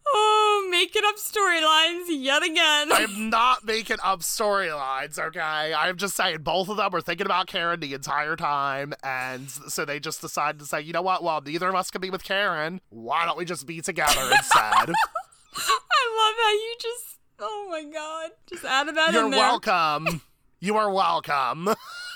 Oh, 0.07 0.67
making 0.69 1.01
up 1.05 1.15
storylines 1.15 2.05
yet 2.09 2.43
again. 2.43 2.91
I'm 2.91 3.29
not 3.29 3.63
making 3.65 3.97
up 4.03 4.19
storylines, 4.19 5.17
okay? 5.17 5.73
I'm 5.73 5.97
just 5.97 6.15
saying 6.15 6.43
both 6.43 6.69
of 6.69 6.77
them 6.77 6.91
were 6.91 7.01
thinking 7.01 7.25
about 7.25 7.47
Karen 7.47 7.79
the 7.79 7.93
entire 7.93 8.35
time, 8.35 8.93
and 9.03 9.49
so 9.49 9.83
they 9.85 9.99
just 9.99 10.21
decided 10.21 10.59
to 10.59 10.65
say, 10.65 10.81
you 10.81 10.93
know 10.93 11.01
what? 11.01 11.23
Well, 11.23 11.41
neither 11.41 11.69
of 11.69 11.75
us 11.75 11.89
can 11.89 12.01
be 12.01 12.09
with 12.09 12.23
Karen. 12.23 12.81
Why 12.89 13.25
don't 13.25 13.37
we 13.37 13.45
just 13.45 13.65
be 13.65 13.81
together 13.81 14.21
instead? 14.31 14.59
I 15.57 16.17
love 16.17 16.35
how 16.43 16.51
you 16.51 16.75
just, 16.81 17.17
oh 17.39 17.67
my 17.69 17.83
god, 17.83 18.31
just 18.49 18.65
added 18.65 18.95
that 18.95 19.13
You're 19.13 19.25
in 19.25 19.31
there. 19.31 19.39
welcome. 19.39 20.21
you 20.59 20.77
are 20.77 20.91
welcome. 20.91 21.69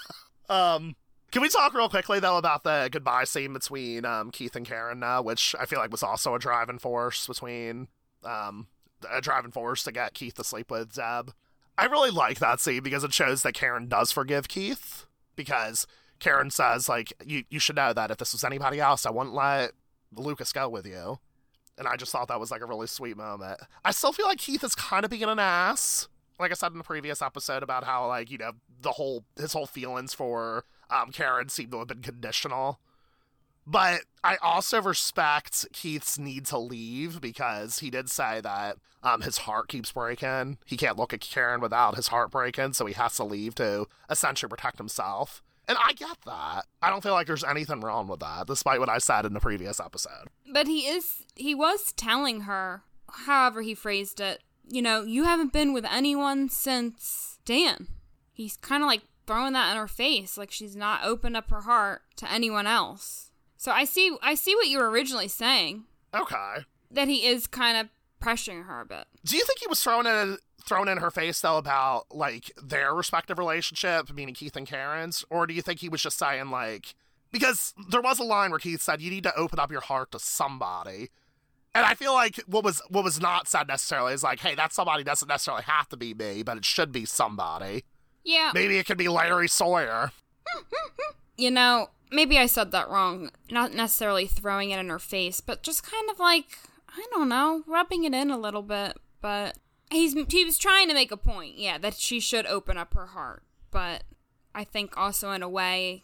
um, 0.49 0.95
can 1.31 1.41
we 1.41 1.49
talk 1.49 1.73
real 1.73 1.89
quickly 1.89 2.19
though 2.19 2.37
about 2.37 2.63
the 2.63 2.89
goodbye 2.91 3.23
scene 3.23 3.53
between 3.53 4.05
um, 4.05 4.31
Keith 4.31 4.55
and 4.55 4.65
Karen 4.65 4.99
now, 4.99 5.21
which 5.21 5.55
I 5.59 5.65
feel 5.65 5.79
like 5.79 5.91
was 5.91 6.03
also 6.03 6.35
a 6.35 6.39
driving 6.39 6.79
force 6.79 7.27
between 7.27 7.87
um, 8.23 8.67
a 9.09 9.21
driving 9.21 9.51
force 9.51 9.83
to 9.83 9.91
get 9.91 10.13
Keith 10.13 10.35
to 10.35 10.43
sleep 10.43 10.71
with 10.71 10.93
Deb. 10.93 11.33
I 11.77 11.85
really 11.85 12.11
like 12.11 12.39
that 12.39 12.59
scene 12.59 12.83
because 12.83 13.03
it 13.03 13.13
shows 13.13 13.41
that 13.43 13.53
Karen 13.53 13.87
does 13.87 14.11
forgive 14.11 14.49
Keith 14.49 15.05
because 15.35 15.87
Karen 16.19 16.51
says 16.51 16.89
like 16.89 17.13
you 17.25 17.43
you 17.49 17.59
should 17.59 17.77
know 17.77 17.93
that 17.93 18.11
if 18.11 18.17
this 18.17 18.33
was 18.33 18.43
anybody 18.43 18.79
else, 18.79 19.05
I 19.05 19.11
wouldn't 19.11 19.35
let 19.35 19.71
Lucas 20.15 20.51
go 20.51 20.67
with 20.67 20.85
you. 20.85 21.19
And 21.77 21.87
I 21.87 21.95
just 21.95 22.11
thought 22.11 22.27
that 22.27 22.39
was 22.39 22.51
like 22.51 22.61
a 22.61 22.65
really 22.65 22.87
sweet 22.87 23.15
moment. 23.15 23.61
I 23.85 23.91
still 23.91 24.11
feel 24.11 24.25
like 24.25 24.39
Keith 24.39 24.63
is 24.65 24.75
kind 24.75 25.05
of 25.05 25.11
being 25.11 25.23
an 25.23 25.39
ass. 25.39 26.09
Like 26.37 26.51
I 26.51 26.55
said 26.55 26.73
in 26.73 26.77
the 26.77 26.83
previous 26.83 27.21
episode 27.21 27.63
about 27.63 27.85
how 27.85 28.07
like, 28.07 28.29
you 28.29 28.37
know, 28.37 28.51
the 28.81 28.91
whole 28.91 29.23
his 29.37 29.53
whole 29.53 29.65
feelings 29.65 30.13
for 30.13 30.65
um, 30.89 31.11
Karen 31.11 31.49
seemed 31.49 31.71
to 31.71 31.79
have 31.79 31.87
been 31.87 32.01
conditional. 32.01 32.79
But 33.65 34.01
I 34.23 34.37
also 34.37 34.81
respect 34.81 35.67
Keith's 35.73 36.17
need 36.17 36.45
to 36.47 36.57
leave 36.57 37.21
because 37.21 37.79
he 37.79 37.91
did 37.91 38.09
say 38.09 38.41
that 38.41 38.77
um, 39.03 39.21
his 39.21 39.39
heart 39.39 39.67
keeps 39.67 39.91
breaking. 39.91 40.57
He 40.65 40.75
can't 40.75 40.97
look 40.97 41.13
at 41.13 41.21
Karen 41.21 41.61
without 41.61 41.95
his 41.95 42.07
heart 42.07 42.31
breaking, 42.31 42.73
so 42.73 42.87
he 42.87 42.93
has 42.93 43.15
to 43.17 43.23
leave 43.23 43.53
to 43.55 43.85
essentially 44.09 44.49
protect 44.49 44.79
himself. 44.79 45.43
And 45.67 45.77
I 45.85 45.93
get 45.93 46.17
that. 46.25 46.65
I 46.81 46.89
don't 46.89 47.03
feel 47.03 47.13
like 47.13 47.27
there's 47.27 47.43
anything 47.43 47.81
wrong 47.81 48.07
with 48.07 48.21
that, 48.21 48.47
despite 48.47 48.79
what 48.79 48.89
I 48.89 48.97
said 48.97 49.23
in 49.25 49.33
the 49.33 49.39
previous 49.39 49.79
episode. 49.79 50.29
But 50.51 50.65
he 50.65 50.87
is 50.87 51.27
he 51.35 51.53
was 51.53 51.91
telling 51.91 52.41
her, 52.41 52.81
however 53.07 53.61
he 53.61 53.75
phrased 53.75 54.19
it, 54.19 54.41
you 54.67 54.81
know, 54.81 55.03
you 55.03 55.25
haven't 55.25 55.53
been 55.53 55.73
with 55.73 55.85
anyone 55.85 56.49
since 56.49 57.37
Dan. 57.45 57.87
He's 58.33 58.57
kind 58.57 58.81
of 58.81 58.87
like 58.87 59.01
throwing 59.29 59.53
that 59.53 59.69
in 59.69 59.77
her 59.77 59.87
face, 59.87 60.39
like 60.39 60.49
she's 60.49 60.75
not 60.75 61.03
opened 61.03 61.37
up 61.37 61.51
her 61.51 61.61
heart 61.61 62.01
to 62.15 62.31
anyone 62.31 62.65
else. 62.65 63.29
So 63.57 63.71
I 63.71 63.85
see 63.85 64.17
I 64.23 64.33
see 64.33 64.55
what 64.55 64.67
you 64.67 64.79
were 64.79 64.89
originally 64.89 65.27
saying. 65.27 65.83
Okay. 66.15 66.65
That 66.89 67.07
he 67.07 67.27
is 67.27 67.45
kind 67.45 67.77
of 67.77 67.89
pressuring 68.19 68.65
her 68.65 68.81
a 68.81 68.85
bit. 68.85 69.05
Do 69.23 69.37
you 69.37 69.45
think 69.45 69.59
he 69.59 69.67
was 69.67 69.83
throwing 69.83 70.07
in 70.07 70.39
thrown 70.67 70.87
in 70.87 70.97
her 70.97 71.11
face 71.11 71.41
though 71.41 71.57
about 71.57 72.07
like 72.11 72.51
their 72.61 72.95
respective 72.95 73.37
relationship, 73.37 74.11
meaning 74.11 74.33
Keith 74.33 74.55
and 74.55 74.65
Karen's, 74.65 75.23
or 75.29 75.45
do 75.45 75.53
you 75.53 75.61
think 75.61 75.79
he 75.79 75.89
was 75.89 76.01
just 76.01 76.17
saying 76.17 76.49
like 76.49 76.95
because 77.31 77.75
there 77.91 78.01
was 78.01 78.17
a 78.17 78.23
line 78.23 78.49
where 78.49 78.59
Keith 78.59 78.81
said 78.81 78.99
you 78.99 79.11
need 79.11 79.23
to 79.23 79.35
open 79.35 79.59
up 79.59 79.71
your 79.71 79.81
heart 79.81 80.11
to 80.13 80.19
somebody. 80.19 81.09
And 81.75 81.85
I 81.85 81.93
feel 81.93 82.15
like 82.15 82.37
what 82.47 82.63
was 82.63 82.81
what 82.89 83.03
was 83.03 83.21
not 83.21 83.47
said 83.47 83.67
necessarily 83.67 84.13
is 84.13 84.23
like, 84.23 84.39
hey, 84.39 84.55
that 84.55 84.73
somebody 84.73 85.03
doesn't 85.03 85.27
necessarily 85.27 85.63
have 85.65 85.87
to 85.89 85.97
be 85.97 86.15
me, 86.15 86.41
but 86.41 86.57
it 86.57 86.65
should 86.65 86.91
be 86.91 87.05
somebody. 87.05 87.83
Yeah. 88.23 88.51
Maybe 88.53 88.77
it 88.77 88.85
could 88.85 88.97
be 88.97 89.07
Larry 89.07 89.47
Sawyer. 89.47 90.11
you 91.37 91.51
know, 91.51 91.89
maybe 92.11 92.37
I 92.37 92.45
said 92.45 92.71
that 92.71 92.89
wrong. 92.89 93.31
Not 93.49 93.73
necessarily 93.73 94.27
throwing 94.27 94.71
it 94.71 94.79
in 94.79 94.89
her 94.89 94.99
face, 94.99 95.41
but 95.41 95.63
just 95.63 95.83
kind 95.89 96.09
of 96.09 96.19
like 96.19 96.57
I 96.89 97.05
don't 97.11 97.29
know, 97.29 97.63
rubbing 97.67 98.03
it 98.03 98.13
in 98.13 98.31
a 98.31 98.37
little 98.37 98.63
bit. 98.63 98.97
But 99.21 99.57
he's 99.91 100.13
he 100.29 100.45
was 100.45 100.57
trying 100.57 100.87
to 100.87 100.93
make 100.93 101.11
a 101.11 101.17
point, 101.17 101.57
yeah, 101.57 101.77
that 101.77 101.95
she 101.95 102.19
should 102.19 102.45
open 102.45 102.77
up 102.77 102.93
her 102.93 103.07
heart. 103.07 103.43
But 103.71 104.03
I 104.55 104.63
think 104.63 104.97
also 104.97 105.31
in 105.31 105.43
a 105.43 105.49
way, 105.49 106.03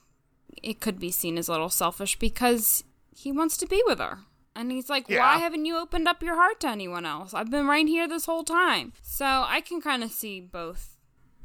it 0.62 0.80
could 0.80 0.99
be 0.99 1.12
seen 1.12 1.38
as 1.38 1.47
a 1.47 1.51
little 1.51 1.69
selfish 1.69 2.17
because 2.19 2.84
he 3.15 3.32
wants 3.32 3.58
to 3.58 3.67
be 3.67 3.82
with 3.86 3.99
her. 3.99 4.19
And 4.56 4.71
he's 4.71 4.89
like, 4.89 5.10
Yeah. 5.10 5.19
why 5.19 5.38
haven't 5.39 5.65
you 5.65 5.78
opened 5.78 6.08
up 6.08 6.23
your 6.23 6.36
heart 6.36 6.62
to 6.62 6.69
anyone 6.69 7.06
else? 7.06 7.34
I've 7.34 7.51
been 7.51 7.67
right 7.67 7.88
here 7.88 8.08
this 8.08 8.25
whole 8.25 8.43
time. 8.43 8.93
So 9.01 9.25
I 9.25 9.60
can 9.62 9.82
kind 9.82 10.01
of 10.04 10.12
see 10.12 10.39
both 10.39 10.95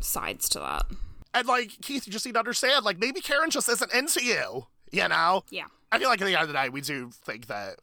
sides 0.00 0.48
to 0.50 0.58
that. 0.58 0.86
And 1.32 1.46
like 1.46 1.80
Keith, 1.82 2.06
you 2.06 2.12
just 2.12 2.26
need 2.26 2.32
to 2.32 2.38
understand, 2.38 2.84
like 2.84 2.98
maybe 2.98 3.20
Karen 3.20 3.50
just 3.50 3.68
isn't 3.68 3.92
into 3.94 4.24
you. 4.24 4.66
You 4.90 5.08
know? 5.08 5.44
Yeah. 5.50 5.66
I 5.92 5.98
feel 5.98 6.08
like 6.08 6.20
at 6.20 6.24
the 6.24 6.34
end 6.34 6.42
of 6.42 6.48
the 6.48 6.54
day, 6.54 6.68
we 6.68 6.80
do 6.80 7.10
think 7.12 7.46
that 7.46 7.76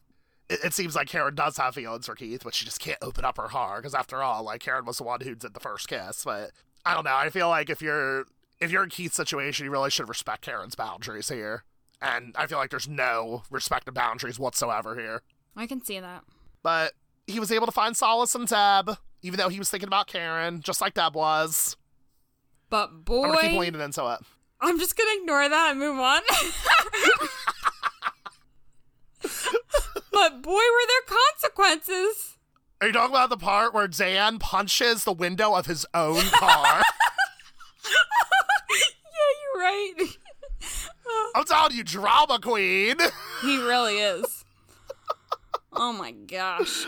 it, 0.48 0.60
it 0.64 0.74
seems 0.74 0.94
like 0.94 1.08
Karen 1.08 1.34
does 1.34 1.56
have 1.56 1.74
feelings 1.74 2.06
for 2.06 2.14
Keith, 2.14 2.42
but 2.44 2.54
she 2.54 2.64
just 2.64 2.80
can't 2.80 2.98
open 3.02 3.24
up 3.24 3.36
her 3.36 3.48
heart 3.48 3.82
because 3.82 3.94
after 3.94 4.22
all, 4.22 4.42
like 4.42 4.60
Karen 4.60 4.84
was 4.84 4.98
the 4.98 5.04
one 5.04 5.20
who 5.20 5.34
did 5.34 5.54
the 5.54 5.60
first 5.60 5.88
kiss. 5.88 6.24
But 6.24 6.50
I 6.84 6.94
don't 6.94 7.04
know. 7.04 7.16
I 7.16 7.30
feel 7.30 7.48
like 7.48 7.70
if 7.70 7.82
you're 7.82 8.24
if 8.60 8.70
you're 8.70 8.82
in 8.82 8.90
Keith's 8.90 9.16
situation, 9.16 9.64
you 9.64 9.70
really 9.70 9.90
should 9.90 10.08
respect 10.08 10.42
Karen's 10.42 10.74
boundaries 10.74 11.28
here. 11.28 11.64
And 12.00 12.34
I 12.36 12.46
feel 12.46 12.58
like 12.58 12.70
there's 12.70 12.88
no 12.88 13.42
respect 13.50 13.88
of 13.88 13.94
boundaries 13.94 14.38
whatsoever 14.38 14.96
here. 14.96 15.22
I 15.56 15.66
can 15.66 15.82
see 15.82 15.98
that. 15.98 16.24
But 16.62 16.92
he 17.26 17.40
was 17.40 17.50
able 17.52 17.66
to 17.66 17.72
find 17.72 17.96
solace 17.96 18.34
in 18.34 18.44
Deb, 18.44 18.96
even 19.22 19.38
though 19.38 19.48
he 19.48 19.58
was 19.58 19.68
thinking 19.68 19.88
about 19.88 20.06
Karen, 20.06 20.60
just 20.60 20.80
like 20.80 20.94
Deb 20.94 21.14
was. 21.14 21.76
But 22.70 23.04
boy, 23.04 23.24
I'm 23.24 23.34
gonna 23.34 23.48
keep 23.48 23.58
leaning 23.58 23.80
into 23.80 24.06
it. 24.12 24.20
I'm 24.60 24.78
just 24.78 24.96
gonna 24.96 25.20
ignore 25.20 25.48
that 25.48 25.70
and 25.70 25.78
move 25.78 25.98
on. 25.98 26.20
but 30.12 30.42
boy, 30.42 30.52
were 30.52 30.86
there 30.86 31.02
consequences. 31.06 32.36
Are 32.80 32.86
you 32.86 32.92
talking 32.92 33.14
about 33.14 33.30
the 33.30 33.36
part 33.36 33.74
where 33.74 33.88
Dan 33.88 34.38
punches 34.38 35.04
the 35.04 35.12
window 35.12 35.54
of 35.54 35.66
his 35.66 35.84
own 35.94 36.22
car? 36.22 36.82
yeah, 37.84 39.32
you're 39.42 39.62
right. 39.62 39.94
I'm 41.34 41.44
telling 41.44 41.76
you, 41.76 41.82
drama 41.84 42.38
queen. 42.40 42.96
he 43.42 43.58
really 43.58 43.98
is. 43.98 44.44
Oh 45.72 45.92
my 45.92 46.12
gosh. 46.12 46.86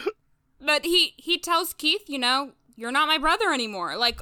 But 0.61 0.85
he 0.85 1.15
he 1.17 1.39
tells 1.39 1.73
Keith, 1.73 2.09
you 2.09 2.19
know, 2.19 2.53
you're 2.77 2.93
not 2.93 3.09
my 3.09 3.19
brother 3.19 3.53
anymore. 3.53 3.97
Like, 3.97 4.21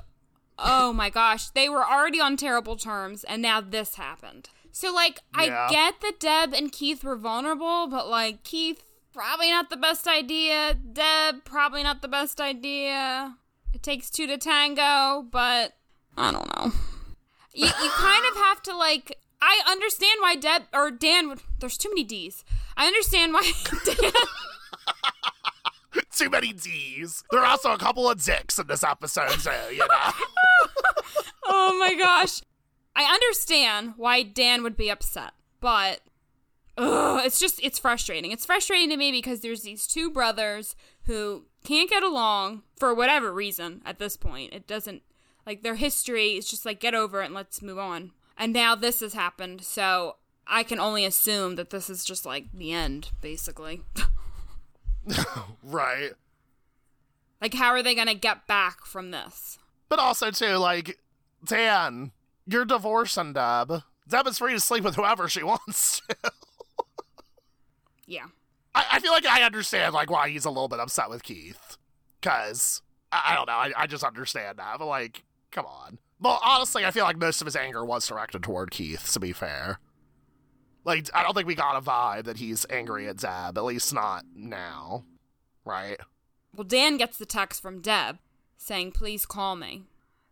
oh 0.59 0.93
my 0.93 1.11
gosh, 1.11 1.51
they 1.51 1.69
were 1.69 1.85
already 1.85 2.21
on 2.21 2.37
terrible 2.37 2.77
terms, 2.77 3.25
and 3.25 3.41
now 3.43 3.61
this 3.61 3.95
happened. 3.95 4.51
So 4.73 4.93
like, 4.93 5.21
Yeah. 5.37 5.67
I 5.69 5.71
get 5.71 6.01
that 6.03 6.21
Deb 6.21 6.53
and 6.55 6.71
Keith 6.71 7.03
were 7.03 7.17
vulnerable, 7.17 7.87
but 7.89 8.09
like 8.09 8.45
Keith 8.45 8.83
probably 9.13 9.51
not 9.51 9.71
the 9.71 9.77
best 9.77 10.07
idea. 10.07 10.75
Deb 10.75 11.45
probably 11.45 11.83
not 11.83 12.03
the 12.03 12.09
best 12.09 12.41
idea. 12.41 13.37
It 13.75 13.83
takes 13.83 14.11
two 14.11 14.27
to 14.27 14.39
tango, 14.39 15.27
but 15.31 15.75
I 16.17 16.33
don't 16.33 16.49
know. 16.57 16.73
You, 17.55 17.67
you 17.67 17.91
kind 17.91 18.25
of 18.31 18.37
have 18.37 18.63
to 18.65 18.77
like. 18.77 19.19
I 19.41 19.63
understand 19.69 20.19
why 20.21 20.37
Deb 20.37 20.63
or 20.73 20.91
Dan 20.91 21.29
would. 21.29 21.41
There's 21.61 21.79
too 21.79 21.89
many 21.91 22.05
D's. 22.05 22.45
I 22.77 22.87
understand 22.87 23.33
why 23.33 23.53
Dan. 23.85 24.11
Too 26.17 26.31
many 26.31 26.53
D's. 26.53 27.25
There 27.31 27.41
are 27.41 27.47
also 27.47 27.73
a 27.73 27.79
couple 27.79 28.09
of 28.09 28.23
dicks 28.23 28.59
in 28.59 28.67
this 28.67 28.85
episode, 28.85 29.41
so, 29.41 29.53
you 29.71 29.79
know? 29.79 29.87
oh 31.47 31.77
my 31.79 31.95
gosh. 31.95 32.43
I 32.95 33.05
understand 33.05 33.95
why 33.97 34.23
Dan 34.23 34.63
would 34.65 34.77
be 34.77 34.91
upset, 34.91 35.33
but 35.61 36.01
ugh, 36.77 37.23
it's 37.25 37.39
just 37.39 37.61
it's 37.63 37.79
frustrating. 37.79 38.33
It's 38.33 38.45
frustrating 38.45 38.91
to 38.91 38.97
me 38.97 39.13
because 39.13 39.41
there's 39.41 39.63
these 39.63 39.87
two 39.87 40.11
brothers 40.11 40.75
who 41.05 41.45
can't 41.65 41.89
get 41.89 42.03
along 42.03 42.63
for 42.77 42.95
whatever 42.95 43.33
reason 43.33 43.83
at 43.85 43.99
this 43.99 44.17
point. 44.17 44.53
It 44.53 44.67
doesn't 44.67 45.03
like 45.47 45.63
their 45.63 45.77
history 45.77 46.37
is 46.37 46.49
just 46.49 46.67
like 46.67 46.81
get 46.81 46.95
over 46.95 47.23
it 47.23 47.27
and 47.27 47.35
let's 47.35 47.63
move 47.63 47.79
on. 47.79 48.13
And 48.37 48.53
now 48.53 48.75
this 48.75 49.01
has 49.01 49.15
happened, 49.15 49.63
so 49.63 50.17
I 50.47 50.63
can 50.63 50.79
only 50.79 51.05
assume 51.05 51.57
that 51.57 51.71
this 51.71 51.91
is 51.91 52.05
just 52.05 52.25
like 52.25 52.53
the 52.53 52.73
end, 52.73 53.11
basically. 53.21 53.83
right. 55.63 56.13
like 57.41 57.55
how 57.55 57.71
are 57.71 57.83
they 57.83 57.95
gonna 57.95 58.15
get 58.15 58.47
back 58.47 58.85
from 58.85 59.11
this? 59.11 59.59
But 59.89 59.99
also, 59.99 60.31
too, 60.31 60.57
like, 60.57 60.99
Dan, 61.45 62.13
you're 62.47 62.65
divorcing 62.65 63.33
Deb. 63.33 63.83
Deb 64.07 64.27
is 64.27 64.39
free 64.39 64.53
to 64.53 64.61
sleep 64.61 64.85
with 64.85 64.97
whoever 64.97 65.29
she 65.29 65.43
wants 65.45 66.03
to. 66.09 66.17
Yeah. 68.07 68.27
I, 68.75 68.87
I 68.93 69.01
feel 69.01 69.13
like 69.13 69.27
I 69.27 69.43
understand, 69.43 69.95
like, 69.95 70.11
why 70.11 70.29
he's 70.29 70.45
a 70.45 70.51
little 70.51 70.69
bit 70.69 70.81
upset 70.81 71.11
with 71.11 71.23
Keith. 71.23 71.77
Because, 72.21 72.83
I, 73.13 73.33
I 73.33 73.35
don't 73.35 73.47
know, 73.47 73.55
I, 73.55 73.73
I 73.77 73.87
just 73.87 74.05
understand 74.05 74.59
that. 74.59 74.79
But, 74.79 74.87
like, 74.87 75.25
come 75.51 75.67
on. 75.67 75.99
Well, 76.21 76.41
honestly, 76.45 76.85
I 76.85 76.91
feel 76.91 77.05
like 77.05 77.17
most 77.17 77.41
of 77.41 77.47
his 77.47 77.57
anger 77.57 77.85
was 77.85 78.07
directed 78.07 78.43
toward 78.43 78.71
Keith, 78.71 79.13
to 79.13 79.21
be 79.21 79.33
fair. 79.33 79.79
Like, 80.89 81.09
I 81.15 81.23
don't 81.23 81.35
think 81.35 81.47
we 81.47 81.55
got 81.55 81.77
a 81.77 81.81
vibe 81.83 82.25
that 82.25 82.39
he's 82.39 82.65
angry 82.71 83.07
at 83.09 83.19
Deb, 83.19 83.59
at 83.59 83.65
least 83.65 83.93
not 83.93 84.25
now. 84.35 85.05
Right? 85.65 85.99
Well, 86.57 86.65
Dan 86.65 86.97
gets 86.97 87.19
the 87.19 87.27
text 87.27 87.61
from 87.61 87.81
Deb 87.83 88.19
saying, 88.57 88.93
please 88.93 89.27
call 89.27 89.55
me. 89.55 89.83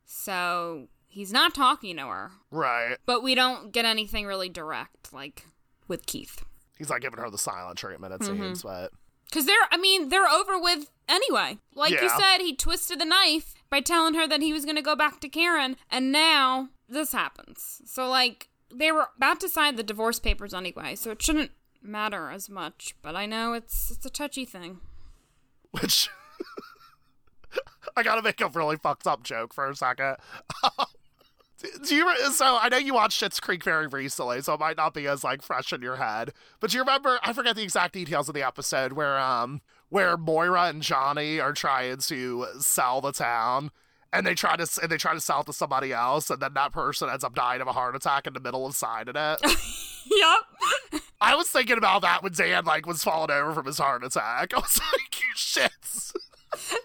So 0.04 0.88
he's 1.06 1.32
not 1.32 1.54
talking 1.54 1.96
to 1.96 2.06
her, 2.06 2.30
Right. 2.50 2.96
but 3.06 3.22
we 3.22 3.34
don't 3.34 3.72
get 3.72 3.84
anything 3.84 4.24
really 4.26 4.48
direct, 4.48 5.12
like 5.12 5.44
with 5.88 6.06
Keith. 6.06 6.44
He's 6.78 6.88
not 6.88 7.00
giving 7.00 7.18
her 7.20 7.30
the 7.30 7.38
silent 7.38 7.78
treatment, 7.78 8.14
it 8.14 8.20
Mm-hmm. 8.20 8.42
seems, 8.42 8.62
but. 8.62 8.92
Because 9.26 9.46
they're, 9.46 9.56
I 9.70 9.76
mean, 9.76 10.08
they're 10.08 10.28
over 10.28 10.58
with 10.58 10.90
anyway. 11.08 11.58
Like 11.74 11.92
you 11.92 12.08
said, 12.08 12.38
he 12.38 12.54
twisted 12.54 13.00
the 13.00 13.04
knife 13.04 13.54
by 13.68 13.80
telling 13.80 14.14
her 14.14 14.26
that 14.28 14.40
he 14.40 14.52
was 14.52 14.64
going 14.64 14.76
to 14.76 14.82
go 14.82 14.94
back 14.94 15.20
to 15.20 15.28
Karen, 15.28 15.76
and 15.90 16.12
now 16.12 16.68
this 16.88 17.12
happens. 17.12 17.82
So, 17.84 18.08
like, 18.08 18.48
they 18.74 18.92
were 18.92 19.08
about 19.16 19.40
to 19.40 19.48
sign 19.48 19.76
the 19.76 19.82
divorce 19.82 20.18
papers 20.18 20.54
anyway, 20.54 20.94
so 20.94 21.10
it 21.10 21.22
shouldn't 21.22 21.50
matter 21.82 22.30
as 22.30 22.48
much. 22.48 22.94
But 23.02 23.16
I 23.16 23.26
know 23.26 23.52
it's 23.52 23.90
it's 23.90 24.06
a 24.06 24.10
touchy 24.10 24.44
thing. 24.44 24.80
Which. 25.70 26.08
I 27.96 28.02
gotta 28.02 28.22
make 28.22 28.40
a 28.40 28.48
really 28.48 28.76
fucked 28.76 29.06
up 29.06 29.22
joke 29.22 29.54
for 29.54 29.68
a 29.70 29.74
second. 29.74 30.16
Do 31.82 31.94
you 31.94 32.30
so 32.32 32.58
I 32.60 32.68
know 32.68 32.76
you 32.76 32.92
watched 32.94 33.22
Schitt's 33.22 33.40
Creek 33.40 33.64
very 33.64 33.86
recently, 33.86 34.42
so 34.42 34.54
it 34.54 34.60
might 34.60 34.76
not 34.76 34.92
be 34.92 35.06
as 35.06 35.24
like 35.24 35.40
fresh 35.40 35.72
in 35.72 35.80
your 35.80 35.96
head. 35.96 36.32
But 36.60 36.70
do 36.70 36.76
you 36.76 36.82
remember? 36.82 37.18
I 37.22 37.32
forget 37.32 37.56
the 37.56 37.62
exact 37.62 37.94
details 37.94 38.28
of 38.28 38.34
the 38.34 38.46
episode 38.46 38.92
where 38.92 39.18
um 39.18 39.62
where 39.88 40.18
Moira 40.18 40.64
and 40.64 40.82
Johnny 40.82 41.40
are 41.40 41.54
trying 41.54 41.96
to 41.98 42.46
sell 42.58 43.00
the 43.00 43.12
town, 43.12 43.70
and 44.16 44.26
they 44.26 44.34
try 44.34 44.56
to 44.56 44.66
and 44.82 44.90
they 44.90 44.96
try 44.96 45.12
to 45.14 45.20
sell 45.20 45.40
it 45.42 45.46
to 45.46 45.52
somebody 45.52 45.92
else, 45.92 46.30
and 46.30 46.40
then 46.40 46.54
that 46.54 46.72
person 46.72 47.08
ends 47.08 47.22
up 47.24 47.34
dying 47.34 47.60
of 47.60 47.68
a 47.68 47.72
heart 47.72 47.94
attack 47.94 48.26
in 48.26 48.32
the 48.32 48.40
middle 48.40 48.66
of 48.66 48.74
signing 48.74 49.14
it. 49.16 49.40
Yep. 50.08 51.02
I 51.20 51.34
was 51.34 51.48
thinking 51.48 51.78
about 51.78 52.02
that 52.02 52.22
when 52.22 52.32
Dan 52.32 52.64
like 52.64 52.86
was 52.86 53.02
falling 53.02 53.32
over 53.32 53.52
from 53.52 53.66
his 53.66 53.78
heart 53.78 54.04
attack. 54.04 54.52
I 54.56 54.58
was 54.58 54.78
like, 54.78 55.20
you 55.20 55.34
shits. 55.34 56.12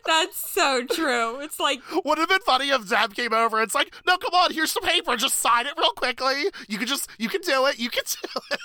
That's 0.05 0.37
so 0.51 0.85
true. 0.85 1.39
It's 1.39 1.59
like 1.59 1.81
Would 2.03 2.17
have 2.17 2.29
been 2.29 2.41
funny 2.41 2.69
if 2.69 2.87
Zeb 2.87 3.13
came 3.13 3.31
over. 3.31 3.61
It's 3.61 3.75
like, 3.75 3.93
no, 4.07 4.17
come 4.17 4.33
on, 4.33 4.51
here's 4.51 4.71
some 4.71 4.83
paper. 4.83 5.15
Just 5.17 5.35
sign 5.37 5.67
it 5.67 5.73
real 5.77 5.91
quickly. 5.91 6.45
You 6.67 6.77
can 6.79 6.87
just, 6.87 7.09
you 7.19 7.29
can 7.29 7.41
do 7.41 7.67
it. 7.67 7.77
You 7.77 7.89
can 7.91 8.03
do 8.23 8.39
it. 8.51 8.59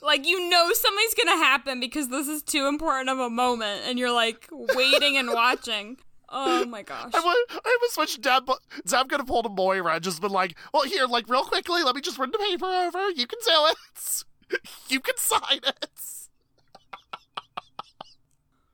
like 0.00 0.26
you 0.26 0.48
know 0.48 0.70
something's 0.72 1.14
gonna 1.14 1.36
happen 1.36 1.80
because 1.80 2.08
this 2.08 2.28
is 2.28 2.42
too 2.42 2.66
important 2.68 3.10
of 3.10 3.18
a 3.18 3.28
moment, 3.28 3.82
and 3.84 3.98
you're 3.98 4.12
like 4.12 4.46
waiting 4.52 5.16
and 5.16 5.30
watching. 5.32 5.96
Oh 6.28 6.64
my 6.68 6.82
gosh. 6.82 7.12
I 7.14 7.20
would, 7.20 7.60
I 7.64 7.78
would 7.80 7.90
switch 7.90 8.20
Deb. 8.20 8.50
Zeb 8.86 9.08
could 9.08 9.20
have 9.20 9.26
pulled 9.26 9.46
a 9.46 9.48
Moira 9.48 9.94
and 9.94 10.04
just 10.04 10.20
been 10.20 10.32
like, 10.32 10.56
well, 10.72 10.84
here, 10.84 11.06
like, 11.06 11.28
real 11.28 11.44
quickly, 11.44 11.82
let 11.82 11.94
me 11.94 12.00
just 12.00 12.18
run 12.18 12.30
the 12.30 12.38
paper 12.38 12.66
over. 12.66 13.10
You 13.10 13.26
can 13.26 13.38
do 13.44 13.66
it. 13.70 14.24
You 14.88 15.00
can 15.00 15.16
sign 15.16 15.58
it. 15.66 15.90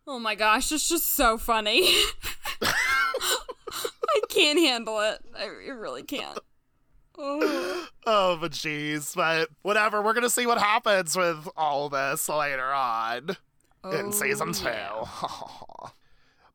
Oh 0.06 0.18
my 0.18 0.34
gosh, 0.34 0.70
it's 0.70 0.86
just 0.86 1.14
so 1.14 1.38
funny. 1.38 1.88
I 2.62 4.20
can't 4.28 4.58
handle 4.58 5.00
it. 5.00 5.20
I 5.34 5.46
really 5.46 6.02
can't. 6.02 6.38
Oh. 7.16 7.88
oh, 8.06 8.38
but 8.38 8.52
jeez. 8.52 9.14
But 9.14 9.48
whatever, 9.62 10.02
we're 10.02 10.12
going 10.12 10.24
to 10.24 10.30
see 10.30 10.46
what 10.46 10.58
happens 10.58 11.16
with 11.16 11.48
all 11.56 11.88
this 11.88 12.28
later 12.28 12.70
on 12.70 13.36
oh, 13.84 13.90
in 13.90 14.12
season 14.12 14.52
two. 14.52 14.68
Yeah. 14.68 15.88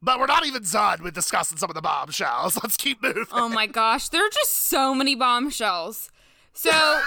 But 0.07 0.21
we're 0.21 0.25
not 0.25 0.45
even 0.45 0.63
done 0.63 1.03
with 1.03 1.13
discussing 1.13 1.57
some 1.57 1.69
of 1.69 1.75
the 1.75 1.81
bombshells. 1.81 2.57
Let's 2.63 2.77
keep 2.77 3.03
moving. 3.03 3.25
Oh 3.29 3.49
my 3.49 3.67
gosh, 3.67 4.07
there 4.07 4.25
are 4.25 4.29
just 4.29 4.53
so 4.53 4.95
many 4.95 5.15
bombshells. 5.15 6.09
So, 6.53 7.01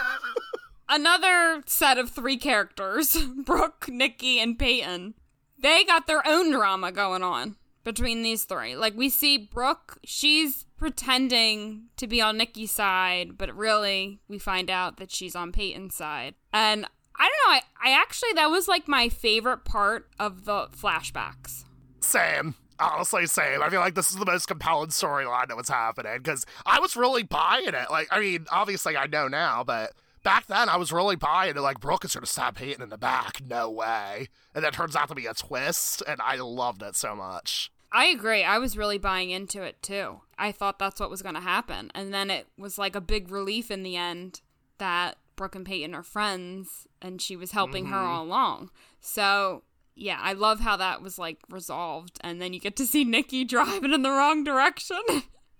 another 0.88 1.62
set 1.64 1.96
of 1.96 2.10
three 2.10 2.36
characters 2.36 3.16
Brooke, 3.46 3.86
Nikki, 3.88 4.38
and 4.38 4.58
Peyton. 4.58 5.14
They 5.58 5.82
got 5.82 6.06
their 6.06 6.20
own 6.28 6.52
drama 6.52 6.92
going 6.92 7.22
on 7.22 7.56
between 7.84 8.22
these 8.22 8.44
three. 8.44 8.76
Like, 8.76 8.94
we 8.94 9.08
see 9.08 9.38
Brooke, 9.38 9.96
she's 10.04 10.66
pretending 10.76 11.84
to 11.96 12.06
be 12.06 12.20
on 12.20 12.36
Nikki's 12.36 12.70
side, 12.70 13.38
but 13.38 13.54
really, 13.56 14.20
we 14.28 14.38
find 14.38 14.68
out 14.68 14.98
that 14.98 15.10
she's 15.10 15.34
on 15.34 15.52
Peyton's 15.52 15.94
side. 15.94 16.34
And 16.52 16.84
I 17.18 17.30
don't 17.30 17.50
know, 17.50 17.60
I, 17.60 17.62
I 17.82 17.98
actually, 17.98 18.34
that 18.34 18.50
was 18.50 18.68
like 18.68 18.88
my 18.88 19.08
favorite 19.08 19.64
part 19.64 20.10
of 20.18 20.44
the 20.44 20.68
flashbacks. 20.76 21.64
Same 22.02 22.56
honestly 22.80 23.26
same. 23.26 23.62
I 23.62 23.68
feel 23.70 23.80
like 23.80 23.94
this 23.94 24.10
is 24.10 24.16
the 24.16 24.26
most 24.26 24.46
compelling 24.46 24.90
storyline 24.90 25.48
that 25.48 25.56
was 25.56 25.68
happening 25.68 26.18
because 26.18 26.46
I 26.66 26.80
was 26.80 26.96
really 26.96 27.22
buying 27.22 27.68
it. 27.68 27.90
Like, 27.90 28.08
I 28.10 28.20
mean, 28.20 28.46
obviously 28.50 28.96
I 28.96 29.06
know 29.06 29.28
now, 29.28 29.64
but 29.64 29.92
back 30.22 30.46
then 30.46 30.68
I 30.68 30.76
was 30.76 30.92
really 30.92 31.16
buying 31.16 31.56
it. 31.56 31.60
Like, 31.60 31.80
Brooke 31.80 32.04
is 32.04 32.14
going 32.14 32.24
to 32.24 32.30
stab 32.30 32.56
Peyton 32.56 32.82
in 32.82 32.88
the 32.88 32.98
back. 32.98 33.40
No 33.46 33.70
way. 33.70 34.28
And 34.54 34.64
that 34.64 34.72
turns 34.72 34.96
out 34.96 35.08
to 35.08 35.14
be 35.14 35.26
a 35.26 35.34
twist, 35.34 36.02
and 36.06 36.20
I 36.20 36.36
loved 36.36 36.82
it 36.82 36.96
so 36.96 37.14
much. 37.14 37.70
I 37.92 38.06
agree. 38.06 38.44
I 38.44 38.58
was 38.58 38.76
really 38.76 38.98
buying 38.98 39.30
into 39.30 39.62
it 39.62 39.82
too. 39.82 40.20
I 40.38 40.52
thought 40.52 40.78
that's 40.78 41.00
what 41.00 41.10
was 41.10 41.22
going 41.22 41.34
to 41.34 41.40
happen. 41.40 41.90
And 41.94 42.14
then 42.14 42.30
it 42.30 42.46
was 42.56 42.78
like 42.78 42.94
a 42.94 43.00
big 43.00 43.30
relief 43.30 43.70
in 43.70 43.82
the 43.82 43.96
end 43.96 44.40
that 44.78 45.18
Brooke 45.36 45.56
and 45.56 45.66
Peyton 45.66 45.94
are 45.94 46.02
friends 46.02 46.86
and 47.02 47.20
she 47.20 47.34
was 47.34 47.50
helping 47.50 47.84
mm-hmm. 47.84 47.94
her 47.94 48.00
all 48.00 48.24
along. 48.24 48.70
So 49.00 49.64
yeah, 49.94 50.18
I 50.20 50.32
love 50.32 50.60
how 50.60 50.76
that 50.76 51.02
was 51.02 51.18
like 51.18 51.38
resolved, 51.48 52.18
and 52.22 52.40
then 52.40 52.52
you 52.52 52.60
get 52.60 52.76
to 52.76 52.86
see 52.86 53.04
Nikki 53.04 53.44
driving 53.46 53.92
in 53.92 54.02
the 54.02 54.10
wrong 54.10 54.44
direction. 54.44 55.00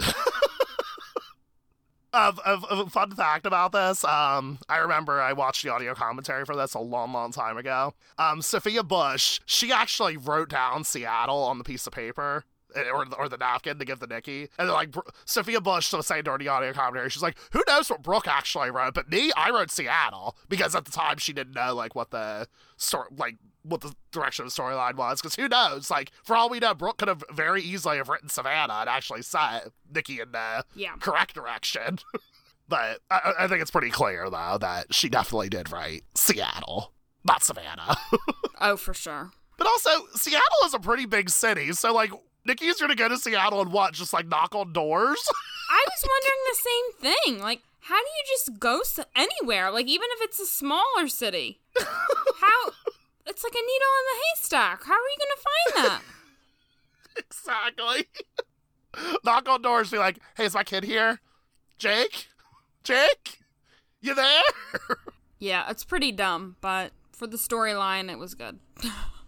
Of, 2.13 2.41
of, 2.41 2.65
of, 2.65 2.93
fun 2.93 3.13
fact 3.13 3.47
about 3.47 3.71
this, 3.71 4.03
um, 4.03 4.59
I 4.69 4.79
remember 4.79 5.21
I 5.21 5.33
watched 5.33 5.63
the 5.63 5.69
audio 5.69 5.95
commentary 5.95 6.45
for 6.45 6.57
this 6.57 6.75
a 6.75 6.81
long, 6.81 7.13
long 7.13 7.31
time 7.31 7.57
ago. 7.57 7.95
Um, 8.19 8.43
Sophia 8.43 8.83
Bush, 8.83 9.39
she 9.47 9.71
actually 9.71 10.17
wrote 10.17 10.49
down 10.49 10.83
Seattle 10.83 11.45
on 11.45 11.59
the 11.59 11.63
piece 11.63 11.87
of 11.87 11.93
paper 11.93 12.45
Eh, 12.75 12.91
or, 12.93 13.07
or 13.19 13.29
the 13.29 13.37
napkin 13.37 13.79
to 13.79 13.85
give 13.85 13.99
the 13.99 14.07
Nikki. 14.07 14.49
And 14.59 14.69
then, 14.69 14.71
like, 14.71 14.95
Sophia 15.25 15.61
Bush 15.61 15.93
was 15.93 16.07
saying 16.07 16.25
during 16.25 16.41
the 16.41 16.49
audio 16.49 16.73
commentary, 16.73 17.11
she's 17.11 17.23
like, 17.23 17.37
who 17.53 17.63
knows 17.67 17.91
what 17.91 18.03
Brooke 18.03 18.29
actually 18.29 18.71
wrote? 18.71 18.95
But 18.95 19.11
me, 19.11 19.33
I 19.37 19.51
wrote 19.51 19.71
Seattle 19.71 20.37
because 20.49 20.75
at 20.75 20.85
the 20.85 20.91
time 20.91 21.19
she 21.19 21.33
didn't 21.33 21.55
know, 21.55 21.75
like, 21.75 21.95
what 21.95 22.11
the 22.11 22.49
story, 22.77 23.09
like, 23.17 23.37
what 23.63 23.81
the 23.81 23.95
direction 24.13 24.45
of 24.45 24.55
the 24.55 24.63
storyline 24.63 24.95
was. 24.95 25.21
Because 25.21 25.35
who 25.37 25.49
knows? 25.49 25.91
Like, 25.91 26.13
for 26.23 26.37
all 26.37 26.49
we 26.49 26.59
know, 26.59 26.75
Brooke 26.75 26.99
could 26.99 27.09
have 27.09 27.25
very 27.33 27.63
easily 27.63 27.97
have 27.97 28.09
written 28.09 28.29
Savannah 28.29 28.75
and 28.81 28.89
actually 28.89 29.23
set 29.23 29.69
Nikki 29.93 30.21
in 30.21 30.33
the 30.33 30.65
yeah. 30.75 30.95
correct 31.01 31.35
direction. 31.35 31.99
but 32.69 33.01
I, 33.11 33.35
I 33.41 33.49
think 33.49 33.63
it's 33.63 33.71
pretty 33.71 33.91
clear, 33.91 34.29
though, 34.31 34.59
that 34.61 34.95
she 34.95 35.09
definitely 35.09 35.49
did 35.49 35.71
write 35.73 36.05
Seattle, 36.15 36.93
not 37.25 37.43
Savannah. 37.43 37.97
oh, 38.61 38.77
for 38.77 38.95
sure. 38.95 39.33
But 39.61 39.67
also, 39.67 39.91
Seattle 40.15 40.41
is 40.65 40.73
a 40.73 40.79
pretty 40.79 41.05
big 41.05 41.29
city, 41.29 41.73
so 41.73 41.93
like 41.93 42.11
Nikki's 42.45 42.81
gonna 42.81 42.95
go 42.95 43.09
to 43.09 43.17
Seattle 43.17 43.61
and 43.61 43.73
what? 43.73 43.93
Just 43.95 44.13
like 44.13 44.27
knock 44.27 44.55
on 44.55 44.73
doors? 44.73 45.29
I 45.71 45.85
was 45.87 46.09
wondering 46.09 46.41
the 46.49 46.57
same 46.57 47.15
thing. 47.37 47.43
Like, 47.43 47.63
how 47.81 47.97
do 47.99 48.07
you 48.07 48.25
just 48.27 48.59
go 48.59 48.81
anywhere? 49.15 49.71
Like, 49.71 49.87
even 49.87 50.07
if 50.13 50.23
it's 50.23 50.41
a 50.41 50.47
smaller 50.47 51.09
city, 51.09 51.61
how? 51.79 52.73
It's 53.27 53.45
like 53.45 53.53
a 53.53 53.57
needle 53.57 53.93
in 53.99 54.07
the 54.07 54.23
haystack. 54.25 54.85
How 54.85 54.95
are 54.95 54.97
you 54.97 55.19
gonna 55.19 55.85
find 55.85 55.87
that? 55.87 56.03
exactly. 57.17 58.07
knock 59.25 59.49
on 59.49 59.63
doors, 59.63 59.91
be 59.91 59.99
like, 59.99 60.19
"Hey, 60.37 60.47
is 60.47 60.55
my 60.55 60.65
kid 60.65 60.85
here? 60.85 61.21
Jake? 61.79 62.29
Jake? 62.83 63.41
You 64.01 64.15
there?" 64.15 64.43
yeah, 65.39 65.71
it's 65.71 65.85
pretty 65.85 66.11
dumb, 66.11 66.57
but 66.61 66.93
for 67.13 67.27
the 67.27 67.37
storyline, 67.37 68.11
it 68.11 68.19
was 68.19 68.35
good. 68.35 68.59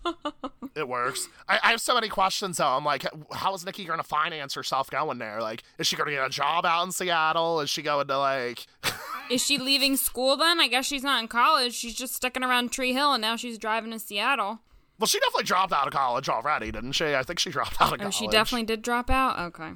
it 0.75 0.89
works. 0.89 1.29
I, 1.49 1.59
I, 1.63 1.71
have 1.71 1.81
so 1.81 1.95
many 1.95 2.09
questions 2.09 2.57
though. 2.57 2.67
I'm 2.67 2.85
like, 2.85 3.07
how 3.33 3.55
is 3.55 3.65
Nikki 3.65 3.85
going 3.85 3.99
to 3.99 4.05
finance 4.05 4.55
herself 4.55 4.91
going 4.91 5.19
there? 5.19 5.41
Like, 5.41 5.63
is 5.79 5.87
she 5.87 5.97
going 5.97 6.09
to 6.09 6.15
get 6.15 6.27
a 6.27 6.31
job 6.31 6.67
out 6.67 6.85
in 6.85 6.93
Seattle? 6.93 7.61
Is 7.61 7.71
she 7.71 7.83
going 7.83 8.07
to 8.09 8.19
like? 8.19 8.67
is 9.31 9.45
she 9.45 9.59
leaving 9.59 9.97
school 9.97 10.37
then? 10.37 10.61
I 10.61 10.69
guess 10.69 10.87
she's 10.87 11.03
not 11.03 11.23
in 11.23 11.29
college. 11.29 11.75
She's 11.75 11.95
just 11.95 12.15
sticking 12.15 12.43
around 12.43 12.73
Tree 12.73 12.93
Hill, 12.93 13.13
and 13.13 13.21
now 13.21 13.37
she's 13.37 13.59
driving 13.59 13.93
to 13.93 13.99
Seattle. 13.99 14.61
Well, 14.99 15.07
she 15.07 15.19
definitely 15.21 15.45
dropped 15.45 15.73
out 15.73 15.87
of 15.87 15.93
college 15.93 16.29
already, 16.29 16.71
didn't 16.71 16.93
she? 16.93 17.15
I 17.15 17.23
think 17.23 17.39
she 17.39 17.51
dropped 17.51 17.81
out 17.81 17.93
of 17.93 17.99
college. 17.99 18.03
Oh, 18.03 18.11
she 18.11 18.29
definitely 18.29 18.67
did 18.67 18.83
drop 18.83 19.11
out. 19.11 19.39
Okay. 19.39 19.73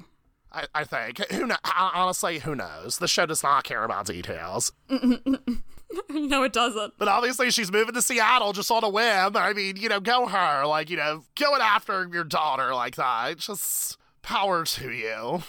I, 0.51 0.67
I 0.73 0.83
think. 0.83 1.19
Who 1.31 1.47
know? 1.47 1.57
Honestly, 1.75 2.39
who 2.39 2.55
knows? 2.55 2.97
The 2.97 3.07
show 3.07 3.25
does 3.25 3.43
not 3.43 3.63
care 3.63 3.83
about 3.83 4.05
details. 4.05 4.71
no, 6.09 6.43
it 6.43 6.53
doesn't. 6.53 6.93
But 6.97 7.07
obviously, 7.07 7.51
she's 7.51 7.71
moving 7.71 7.93
to 7.95 8.01
Seattle 8.01 8.53
just 8.53 8.71
on 8.71 8.83
a 8.83 8.89
whim. 8.89 9.37
I 9.37 9.53
mean, 9.53 9.77
you 9.77 9.89
know, 9.89 9.99
go 9.99 10.27
her. 10.27 10.65
Like, 10.65 10.89
you 10.89 10.97
know, 10.97 11.23
going 11.35 11.61
after 11.61 12.07
your 12.11 12.23
daughter 12.23 12.73
like 12.73 12.95
that. 12.95 13.37
Just 13.37 13.97
power 14.21 14.65
to 14.65 14.91
you. 14.91 15.43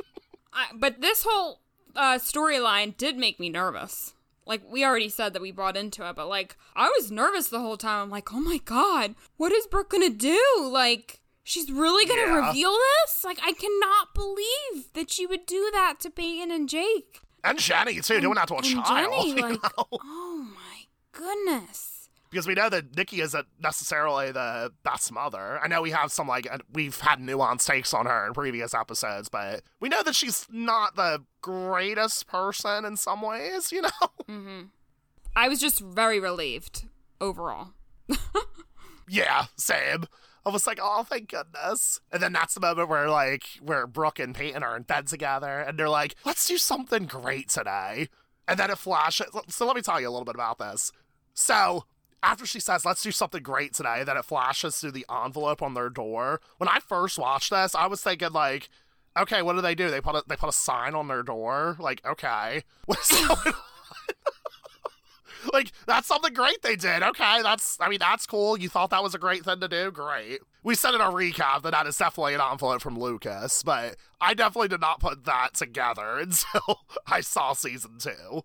I, 0.52 0.66
but 0.74 1.00
this 1.00 1.24
whole 1.28 1.60
uh, 1.96 2.18
storyline 2.18 2.96
did 2.96 3.16
make 3.16 3.38
me 3.38 3.48
nervous. 3.48 4.14
Like, 4.46 4.62
we 4.70 4.84
already 4.84 5.08
said 5.08 5.32
that 5.32 5.42
we 5.42 5.52
bought 5.52 5.76
into 5.76 6.06
it, 6.08 6.16
but 6.16 6.28
like, 6.28 6.56
I 6.76 6.88
was 6.88 7.10
nervous 7.10 7.48
the 7.48 7.60
whole 7.60 7.78
time. 7.78 8.02
I'm 8.02 8.10
like, 8.10 8.32
oh 8.32 8.40
my 8.40 8.58
God, 8.58 9.14
what 9.36 9.52
is 9.52 9.66
Brooke 9.66 9.90
gonna 9.90 10.10
do? 10.10 10.38
Like, 10.60 11.20
she's 11.42 11.70
really 11.70 12.06
gonna 12.06 12.32
yeah. 12.32 12.48
reveal 12.48 12.72
this? 12.72 13.24
Like, 13.24 13.38
I 13.42 13.52
cannot 13.52 14.14
believe 14.14 14.92
that 14.92 15.10
she 15.10 15.26
would 15.26 15.46
do 15.46 15.70
that 15.72 15.94
to 16.00 16.10
Peyton 16.10 16.50
and 16.50 16.68
Jake. 16.68 17.23
And 17.44 17.58
Jenny 17.58 18.00
too, 18.00 18.20
doing 18.20 18.34
that 18.34 18.48
to 18.48 18.56
a 18.56 18.62
child. 18.62 18.86
Jenny, 18.86 19.34
like, 19.42 19.62
know? 19.62 19.86
oh 19.92 20.48
my 20.54 20.84
goodness. 21.12 22.08
Because 22.30 22.48
we 22.48 22.54
know 22.54 22.68
that 22.68 22.96
Nikki 22.96 23.20
isn't 23.20 23.46
necessarily 23.60 24.32
the 24.32 24.72
best 24.82 25.12
mother. 25.12 25.60
I 25.62 25.68
know 25.68 25.82
we 25.82 25.92
have 25.92 26.10
some 26.10 26.26
like 26.26 26.48
we've 26.72 26.98
had 26.98 27.20
nuanced 27.20 27.66
takes 27.66 27.94
on 27.94 28.06
her 28.06 28.26
in 28.26 28.32
previous 28.32 28.74
episodes, 28.74 29.28
but 29.28 29.62
we 29.78 29.88
know 29.88 30.02
that 30.02 30.16
she's 30.16 30.46
not 30.50 30.96
the 30.96 31.22
greatest 31.42 32.26
person 32.26 32.84
in 32.84 32.96
some 32.96 33.22
ways. 33.22 33.70
You 33.70 33.82
know. 33.82 33.88
Mm-hmm. 34.28 34.62
I 35.36 35.48
was 35.48 35.60
just 35.60 35.80
very 35.80 36.18
relieved 36.18 36.86
overall. 37.20 37.68
yeah, 39.08 39.46
same. 39.56 40.06
I 40.46 40.50
was 40.50 40.66
like, 40.66 40.78
oh, 40.82 41.02
thank 41.04 41.30
goodness. 41.30 42.00
And 42.12 42.22
then 42.22 42.32
that's 42.32 42.54
the 42.54 42.60
moment 42.60 42.88
where 42.88 43.08
like 43.08 43.44
where 43.62 43.86
Brooke 43.86 44.18
and 44.18 44.34
Peyton 44.34 44.62
are 44.62 44.76
in 44.76 44.82
bed 44.82 45.06
together, 45.06 45.60
and 45.60 45.78
they're 45.78 45.88
like, 45.88 46.14
let's 46.24 46.46
do 46.46 46.58
something 46.58 47.06
great 47.06 47.48
today. 47.48 48.08
And 48.46 48.58
then 48.58 48.70
it 48.70 48.78
flashes. 48.78 49.26
So 49.48 49.66
let 49.66 49.74
me 49.74 49.82
tell 49.82 50.00
you 50.00 50.08
a 50.08 50.10
little 50.10 50.26
bit 50.26 50.34
about 50.34 50.58
this. 50.58 50.92
So 51.32 51.84
after 52.22 52.44
she 52.46 52.60
says, 52.60 52.84
let's 52.84 53.02
do 53.02 53.10
something 53.10 53.42
great 53.42 53.72
today, 53.74 54.02
then 54.04 54.16
it 54.16 54.24
flashes 54.24 54.76
through 54.76 54.92
the 54.92 55.06
envelope 55.10 55.62
on 55.62 55.74
their 55.74 55.90
door. 55.90 56.40
When 56.58 56.68
I 56.68 56.80
first 56.80 57.18
watched 57.18 57.50
this, 57.50 57.74
I 57.74 57.86
was 57.86 58.02
thinking 58.02 58.32
like, 58.32 58.68
okay, 59.16 59.42
what 59.42 59.54
do 59.54 59.62
they 59.62 59.74
do? 59.74 59.90
They 59.90 60.00
put 60.00 60.14
a 60.14 60.24
they 60.26 60.36
put 60.36 60.48
a 60.48 60.52
sign 60.52 60.94
on 60.94 61.08
their 61.08 61.22
door. 61.22 61.76
Like, 61.78 62.04
okay, 62.04 62.64
what's 62.86 63.10
going 63.26 63.38
on? 63.46 63.54
like 65.52 65.72
that's 65.86 66.06
something 66.06 66.32
great 66.32 66.62
they 66.62 66.76
did. 66.76 67.02
Okay, 67.02 67.42
that's 67.42 67.78
I 67.80 67.88
mean 67.88 67.98
that's 67.98 68.26
cool. 68.26 68.58
You 68.58 68.68
thought 68.68 68.90
that 68.90 69.02
was 69.02 69.14
a 69.14 69.18
great 69.18 69.44
thing 69.44 69.60
to 69.60 69.68
do. 69.68 69.90
Great. 69.90 70.40
We 70.62 70.74
said 70.74 70.94
in 70.94 71.00
our 71.00 71.12
recap 71.12 71.62
that 71.62 71.72
that 71.72 71.86
is 71.86 71.98
definitely 71.98 72.34
an 72.34 72.40
envelope 72.40 72.80
from 72.80 72.98
Lucas, 72.98 73.62
but 73.62 73.96
I 74.20 74.34
definitely 74.34 74.68
did 74.68 74.80
not 74.80 75.00
put 75.00 75.24
that 75.24 75.54
together 75.54 76.18
until 76.20 76.80
I 77.06 77.20
saw 77.20 77.52
season 77.52 77.98
two. 77.98 78.44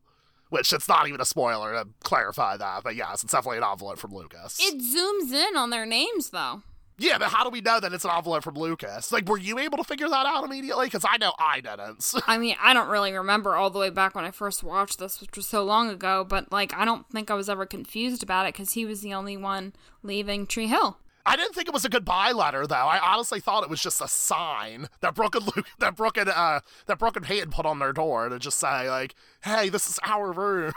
Which 0.49 0.73
it's 0.73 0.87
not 0.87 1.07
even 1.07 1.21
a 1.21 1.25
spoiler 1.25 1.73
to 1.73 1.87
clarify 2.03 2.57
that, 2.57 2.81
but 2.83 2.95
yes, 2.95 3.23
it's 3.23 3.31
definitely 3.31 3.59
an 3.59 3.63
envelope 3.63 3.99
from 3.99 4.15
Lucas. 4.15 4.57
It 4.59 4.79
zooms 4.79 5.31
in 5.31 5.55
on 5.55 5.69
their 5.69 5.85
names 5.85 6.31
though. 6.31 6.63
Yeah, 6.99 7.17
but 7.17 7.29
how 7.29 7.45
do 7.45 7.49
we 7.49 7.61
know 7.61 7.79
that 7.79 7.93
it's 7.93 8.03
an 8.03 8.11
envelope 8.11 8.43
from 8.43 8.55
Lucas? 8.55 9.11
Like, 9.11 9.27
were 9.27 9.37
you 9.37 9.57
able 9.57 9.77
to 9.77 9.83
figure 9.85 10.09
that 10.09 10.25
out 10.25 10.43
immediately? 10.43 10.87
Because 10.87 11.05
I 11.07 11.17
know 11.17 11.33
I 11.39 11.61
didn't. 11.61 12.13
I 12.27 12.37
mean, 12.37 12.57
I 12.61 12.73
don't 12.73 12.89
really 12.89 13.13
remember 13.13 13.55
all 13.55 13.69
the 13.69 13.79
way 13.79 13.89
back 13.89 14.15
when 14.15 14.25
I 14.25 14.31
first 14.31 14.63
watched 14.63 14.99
this, 14.99 15.21
which 15.21 15.37
was 15.37 15.47
so 15.47 15.63
long 15.63 15.89
ago, 15.89 16.25
but 16.27 16.51
like, 16.51 16.73
I 16.73 16.83
don't 16.83 17.09
think 17.09 17.31
I 17.31 17.35
was 17.35 17.49
ever 17.49 17.65
confused 17.65 18.21
about 18.21 18.45
it 18.45 18.53
because 18.53 18.73
he 18.73 18.85
was 18.85 18.99
the 19.01 19.13
only 19.13 19.37
one 19.37 19.73
leaving 20.03 20.45
Tree 20.45 20.67
Hill. 20.67 20.97
I 21.25 21.35
didn't 21.35 21.53
think 21.53 21.67
it 21.67 21.73
was 21.73 21.85
a 21.85 21.89
goodbye 21.89 22.31
letter, 22.31 22.65
though. 22.65 22.75
I 22.75 22.99
honestly 22.99 23.39
thought 23.39 23.63
it 23.63 23.69
was 23.69 23.81
just 23.81 24.01
a 24.01 24.07
sign 24.07 24.87
that 25.01 25.15
Brooke 25.15 25.35
and 25.35 25.45
Luke, 25.45 25.67
that 25.79 25.95
Brooke 25.95 26.17
and 26.17 26.29
uh, 26.29 26.61
that 26.87 26.97
Brooke 26.97 27.17
and 27.17 27.25
Peyton 27.25 27.51
put 27.51 27.65
on 27.65 27.79
their 27.79 27.93
door 27.93 28.29
to 28.29 28.39
just 28.39 28.57
say 28.57 28.89
like, 28.89 29.13
"Hey, 29.41 29.69
this 29.69 29.87
is 29.87 29.99
our 30.03 30.31
room." 30.31 30.73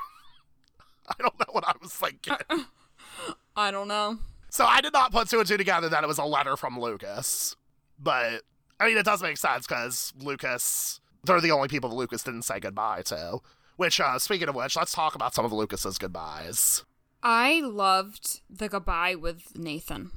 I 1.08 1.14
don't 1.18 1.38
know 1.38 1.52
what 1.52 1.66
I 1.66 1.72
was 1.80 1.92
thinking. 1.92 2.36
I 3.56 3.70
don't 3.70 3.88
know. 3.88 4.18
So 4.52 4.66
I 4.66 4.82
did 4.82 4.92
not 4.92 5.12
put 5.12 5.30
two 5.30 5.38
and 5.38 5.48
two 5.48 5.56
together 5.56 5.88
that 5.88 6.04
it 6.04 6.06
was 6.06 6.18
a 6.18 6.24
letter 6.26 6.58
from 6.58 6.78
Lucas. 6.78 7.56
But 7.98 8.42
I 8.78 8.84
mean, 8.86 8.98
it 8.98 9.04
does 9.06 9.22
make 9.22 9.38
sense 9.38 9.66
because 9.66 10.12
Lucas, 10.20 11.00
they're 11.24 11.40
the 11.40 11.50
only 11.52 11.68
people 11.68 11.88
that 11.88 11.96
Lucas 11.96 12.22
didn't 12.22 12.42
say 12.42 12.60
goodbye 12.60 13.00
to. 13.06 13.38
Which, 13.76 13.98
uh, 13.98 14.18
speaking 14.18 14.50
of 14.50 14.54
which, 14.54 14.76
let's 14.76 14.92
talk 14.92 15.14
about 15.14 15.34
some 15.34 15.46
of 15.46 15.52
Lucas's 15.54 15.96
goodbyes. 15.96 16.84
I 17.22 17.60
loved 17.62 18.42
the 18.50 18.68
goodbye 18.68 19.14
with 19.14 19.56
Nathan. 19.56 20.12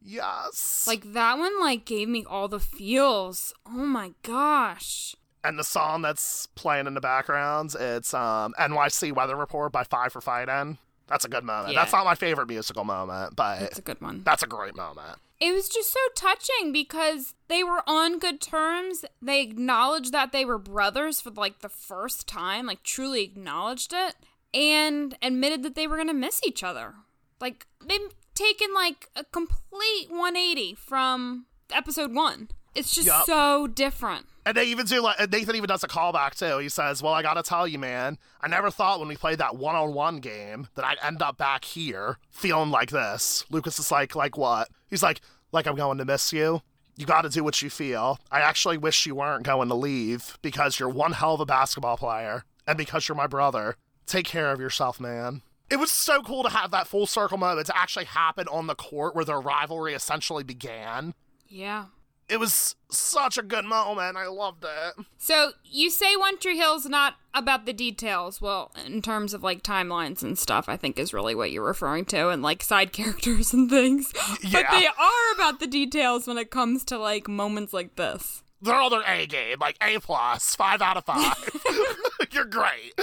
Yes. 0.00 0.84
Like 0.86 1.12
that 1.12 1.36
one 1.38 1.60
like 1.60 1.84
gave 1.84 2.08
me 2.08 2.24
all 2.24 2.46
the 2.46 2.60
feels. 2.60 3.52
Oh 3.66 3.70
my 3.70 4.12
gosh. 4.22 5.16
and 5.42 5.58
the 5.58 5.64
song 5.64 6.02
that's 6.02 6.46
playing 6.54 6.86
in 6.86 6.94
the 6.94 7.00
background, 7.00 7.74
it's 7.80 8.14
um, 8.14 8.54
NYC 8.60 9.12
Weather 9.12 9.34
Report 9.34 9.72
by 9.72 9.82
Five 9.82 10.12
for 10.12 10.20
Fighting. 10.20 10.78
That's 11.12 11.26
a 11.26 11.28
good 11.28 11.44
moment. 11.44 11.74
Yeah. 11.74 11.80
That's 11.80 11.92
not 11.92 12.06
my 12.06 12.14
favorite 12.14 12.48
musical 12.48 12.84
moment, 12.84 13.36
but 13.36 13.60
That's 13.60 13.78
a 13.78 13.82
good 13.82 14.00
one. 14.00 14.22
that's 14.24 14.42
a 14.42 14.46
great 14.46 14.74
moment. 14.74 15.18
It 15.40 15.52
was 15.52 15.68
just 15.68 15.92
so 15.92 15.98
touching 16.14 16.72
because 16.72 17.34
they 17.48 17.62
were 17.62 17.82
on 17.86 18.18
good 18.18 18.40
terms. 18.40 19.04
They 19.20 19.42
acknowledged 19.42 20.10
that 20.12 20.32
they 20.32 20.46
were 20.46 20.56
brothers 20.56 21.20
for 21.20 21.30
like 21.30 21.58
the 21.60 21.68
first 21.68 22.26
time, 22.26 22.64
like 22.64 22.82
truly 22.82 23.24
acknowledged 23.24 23.92
it, 23.92 24.14
and 24.54 25.14
admitted 25.20 25.62
that 25.64 25.74
they 25.74 25.86
were 25.86 25.96
going 25.96 26.08
to 26.08 26.14
miss 26.14 26.40
each 26.46 26.62
other. 26.62 26.94
Like 27.42 27.66
they've 27.86 28.08
taken 28.34 28.72
like 28.72 29.10
a 29.14 29.24
complete 29.24 30.06
180 30.08 30.74
from 30.76 31.44
episode 31.70 32.14
1. 32.14 32.48
It's 32.74 32.94
just 32.94 33.06
Yup. 33.06 33.26
so 33.26 33.66
different. 33.66 34.26
And 34.44 34.56
they 34.56 34.64
even 34.64 34.86
do 34.86 35.00
like 35.02 35.18
Nathan 35.30 35.54
even 35.56 35.68
does 35.68 35.84
a 35.84 35.88
callback 35.88 36.34
too. 36.34 36.58
He 36.58 36.68
says, 36.68 37.02
"Well, 37.02 37.12
I 37.12 37.22
gotta 37.22 37.42
tell 37.42 37.68
you, 37.68 37.78
man, 37.78 38.18
I 38.40 38.48
never 38.48 38.70
thought 38.70 38.98
when 38.98 39.08
we 39.08 39.16
played 39.16 39.38
that 39.38 39.56
one-on-one 39.56 40.18
game 40.18 40.68
that 40.74 40.84
I'd 40.84 40.98
end 41.02 41.22
up 41.22 41.36
back 41.36 41.64
here 41.64 42.18
feeling 42.30 42.70
like 42.70 42.90
this." 42.90 43.44
Lucas 43.50 43.78
is 43.78 43.90
like, 43.92 44.16
"Like 44.16 44.36
what?" 44.36 44.68
He's 44.88 45.02
like, 45.02 45.20
"Like 45.52 45.66
I'm 45.66 45.76
going 45.76 45.98
to 45.98 46.04
miss 46.04 46.32
you." 46.32 46.62
You 46.96 47.06
got 47.06 47.22
to 47.22 47.28
do 47.30 47.42
what 47.42 47.62
you 47.62 47.70
feel. 47.70 48.18
I 48.30 48.40
actually 48.40 48.76
wish 48.76 49.06
you 49.06 49.14
weren't 49.14 49.44
going 49.44 49.68
to 49.68 49.74
leave 49.74 50.36
because 50.42 50.78
you're 50.78 50.90
one 50.90 51.12
hell 51.12 51.34
of 51.34 51.40
a 51.40 51.46
basketball 51.46 51.96
player 51.96 52.44
and 52.66 52.76
because 52.76 53.08
you're 53.08 53.16
my 53.16 53.26
brother. 53.26 53.76
Take 54.06 54.26
care 54.26 54.52
of 54.52 54.60
yourself, 54.60 55.00
man. 55.00 55.40
It 55.70 55.76
was 55.76 55.90
so 55.90 56.20
cool 56.20 56.42
to 56.42 56.50
have 56.50 56.70
that 56.72 56.86
full 56.86 57.06
circle 57.06 57.38
moment 57.38 57.66
to 57.68 57.76
actually 57.76 58.04
happen 58.04 58.46
on 58.48 58.66
the 58.66 58.74
court 58.74 59.14
where 59.14 59.24
their 59.24 59.40
rivalry 59.40 59.94
essentially 59.94 60.44
began. 60.44 61.14
Yeah. 61.48 61.86
It 62.32 62.40
was 62.40 62.76
such 62.90 63.36
a 63.36 63.42
good 63.42 63.66
moment. 63.66 64.16
I 64.16 64.26
loved 64.26 64.64
it. 64.64 65.04
So 65.18 65.52
you 65.64 65.90
say 65.90 66.16
One 66.16 66.38
Tree 66.38 66.56
Hill's 66.56 66.86
not 66.86 67.16
about 67.34 67.66
the 67.66 67.74
details. 67.74 68.40
Well, 68.40 68.72
in 68.86 69.02
terms 69.02 69.34
of 69.34 69.42
like 69.42 69.62
timelines 69.62 70.22
and 70.22 70.38
stuff, 70.38 70.66
I 70.66 70.78
think 70.78 70.98
is 70.98 71.12
really 71.12 71.34
what 71.34 71.50
you're 71.52 71.62
referring 71.62 72.06
to, 72.06 72.30
and 72.30 72.42
like 72.42 72.62
side 72.62 72.92
characters 72.94 73.52
and 73.52 73.68
things. 73.68 74.10
But 74.50 74.64
they 74.70 74.86
are 74.86 75.34
about 75.34 75.60
the 75.60 75.66
details 75.66 76.26
when 76.26 76.38
it 76.38 76.50
comes 76.50 76.84
to 76.86 76.96
like 76.98 77.28
moments 77.28 77.74
like 77.74 77.96
this. 77.96 78.42
They're 78.62 78.76
all 78.76 78.88
their 78.88 79.02
A 79.06 79.26
game, 79.26 79.58
like 79.60 79.76
A 79.82 79.98
plus, 79.98 80.54
five 80.56 80.80
out 80.80 80.96
of 80.96 81.04
five. 81.04 81.34
You're 82.32 82.44
great. 82.46 82.98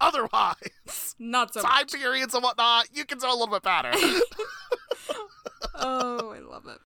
Otherwise, 0.00 1.14
Not 1.18 1.52
so. 1.52 1.60
time 1.60 1.86
periods 1.86 2.32
and 2.32 2.42
whatnot, 2.42 2.86
you 2.94 3.04
can 3.04 3.18
do 3.18 3.26
a 3.26 3.34
little 3.36 3.48
bit 3.48 3.62
better. 3.64 3.90
oh, 5.74 6.32
I 6.34 6.38
love 6.38 6.66
it. 6.68 6.78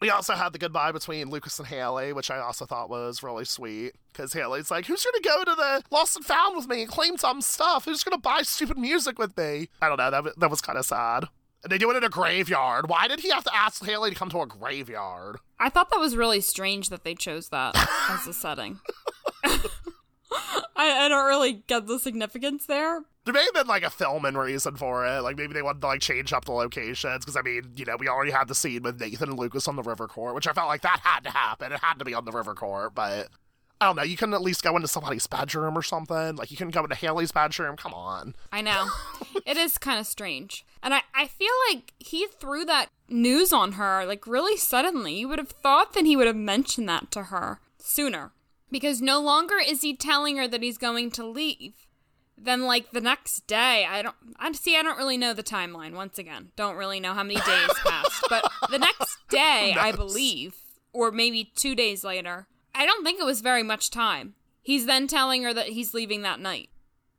We 0.00 0.10
also 0.10 0.34
had 0.34 0.52
the 0.52 0.58
goodbye 0.58 0.92
between 0.92 1.30
Lucas 1.30 1.58
and 1.58 1.68
Haley, 1.68 2.12
which 2.12 2.30
I 2.30 2.38
also 2.38 2.64
thought 2.64 2.88
was 2.88 3.22
really 3.22 3.44
sweet. 3.44 3.92
Because 4.08 4.32
Haley's 4.32 4.70
like, 4.70 4.86
who's 4.86 5.04
going 5.04 5.22
to 5.22 5.28
go 5.28 5.44
to 5.44 5.54
the 5.54 5.82
Lost 5.90 6.16
and 6.16 6.24
Found 6.24 6.56
with 6.56 6.68
me 6.68 6.82
and 6.82 6.90
claim 6.90 7.16
some 7.16 7.40
stuff? 7.40 7.84
Who's 7.84 8.02
going 8.02 8.16
to 8.16 8.20
buy 8.20 8.42
stupid 8.42 8.78
music 8.78 9.18
with 9.18 9.36
me? 9.36 9.68
I 9.82 9.88
don't 9.88 9.98
know. 9.98 10.10
That, 10.10 10.38
that 10.38 10.50
was 10.50 10.60
kind 10.60 10.78
of 10.78 10.86
sad. 10.86 11.24
And 11.62 11.70
they 11.70 11.78
do 11.78 11.90
it 11.90 11.96
in 11.96 12.04
a 12.04 12.08
graveyard. 12.08 12.88
Why 12.88 13.06
did 13.06 13.20
he 13.20 13.30
have 13.30 13.44
to 13.44 13.54
ask 13.54 13.84
Haley 13.84 14.10
to 14.10 14.16
come 14.16 14.30
to 14.30 14.40
a 14.40 14.46
graveyard? 14.46 15.36
I 15.58 15.68
thought 15.68 15.90
that 15.90 16.00
was 16.00 16.16
really 16.16 16.40
strange 16.40 16.88
that 16.88 17.04
they 17.04 17.14
chose 17.14 17.50
that 17.50 17.76
as 18.08 18.26
a 18.26 18.32
setting. 18.32 18.80
I, 20.76 21.04
I 21.04 21.08
don't 21.08 21.26
really 21.26 21.62
get 21.66 21.86
the 21.86 21.98
significance 21.98 22.66
there. 22.66 23.02
There 23.24 23.34
may 23.34 23.44
have 23.44 23.54
been 23.54 23.66
like 23.66 23.82
a 23.82 23.90
filming 23.90 24.34
reason 24.34 24.76
for 24.76 25.06
it. 25.06 25.20
Like 25.20 25.36
maybe 25.36 25.52
they 25.52 25.62
wanted 25.62 25.82
to 25.82 25.88
like 25.88 26.00
change 26.00 26.32
up 26.32 26.46
the 26.46 26.52
locations 26.52 27.24
because 27.24 27.36
I 27.36 27.42
mean, 27.42 27.72
you 27.76 27.84
know, 27.84 27.96
we 27.98 28.08
already 28.08 28.30
had 28.30 28.48
the 28.48 28.54
scene 28.54 28.82
with 28.82 29.00
Nathan 29.00 29.30
and 29.30 29.38
Lucas 29.38 29.68
on 29.68 29.76
the 29.76 29.82
river 29.82 30.08
court, 30.08 30.34
which 30.34 30.48
I 30.48 30.52
felt 30.52 30.68
like 30.68 30.82
that 30.82 31.00
had 31.02 31.24
to 31.24 31.30
happen. 31.30 31.72
It 31.72 31.80
had 31.80 31.98
to 31.98 32.04
be 32.04 32.14
on 32.14 32.24
the 32.24 32.32
river 32.32 32.54
court, 32.54 32.94
but 32.94 33.28
I 33.80 33.86
don't 33.86 33.96
know. 33.96 34.02
You 34.02 34.16
couldn't 34.16 34.34
at 34.34 34.42
least 34.42 34.62
go 34.62 34.74
into 34.74 34.88
somebody's 34.88 35.26
bedroom 35.26 35.76
or 35.76 35.82
something. 35.82 36.36
Like 36.36 36.50
you 36.50 36.56
couldn't 36.56 36.74
go 36.74 36.82
into 36.82 36.94
Haley's 36.94 37.32
bedroom. 37.32 37.76
Come 37.76 37.92
on. 37.92 38.34
I 38.52 38.62
know. 38.62 38.88
it 39.46 39.56
is 39.56 39.76
kind 39.76 39.98
of 39.98 40.06
strange. 40.06 40.64
And 40.82 40.94
I, 40.94 41.02
I 41.14 41.26
feel 41.26 41.52
like 41.70 41.92
he 41.98 42.26
threw 42.26 42.64
that 42.64 42.88
news 43.08 43.52
on 43.52 43.72
her 43.72 44.04
like 44.06 44.26
really 44.26 44.56
suddenly. 44.56 45.14
You 45.14 45.28
would 45.28 45.38
have 45.38 45.50
thought 45.50 45.92
that 45.92 46.06
he 46.06 46.16
would 46.16 46.26
have 46.26 46.36
mentioned 46.36 46.88
that 46.88 47.10
to 47.12 47.24
her 47.24 47.60
sooner. 47.78 48.32
Because 48.70 49.02
no 49.02 49.20
longer 49.20 49.56
is 49.58 49.82
he 49.82 49.96
telling 49.96 50.36
her 50.36 50.46
that 50.46 50.62
he's 50.62 50.78
going 50.78 51.10
to 51.12 51.26
leave. 51.26 51.74
Then 52.42 52.62
like 52.62 52.90
the 52.90 53.00
next 53.00 53.46
day, 53.46 53.86
I 53.88 54.02
don't 54.02 54.16
I 54.38 54.50
see 54.52 54.76
I 54.76 54.82
don't 54.82 54.96
really 54.96 55.18
know 55.18 55.34
the 55.34 55.42
timeline 55.42 55.94
once 55.94 56.18
again. 56.18 56.52
Don't 56.56 56.76
really 56.76 56.98
know 56.98 57.12
how 57.12 57.22
many 57.22 57.40
days 57.40 57.70
passed. 57.84 58.24
But 58.30 58.50
the 58.70 58.78
next 58.78 59.18
day, 59.28 59.74
I 59.78 59.92
believe, 59.92 60.56
or 60.92 61.10
maybe 61.10 61.52
2 61.54 61.74
days 61.74 62.02
later, 62.02 62.46
I 62.74 62.86
don't 62.86 63.04
think 63.04 63.20
it 63.20 63.26
was 63.26 63.42
very 63.42 63.62
much 63.62 63.90
time. 63.90 64.34
He's 64.62 64.86
then 64.86 65.06
telling 65.06 65.42
her 65.42 65.52
that 65.52 65.68
he's 65.68 65.94
leaving 65.94 66.22
that 66.22 66.40
night. 66.40 66.70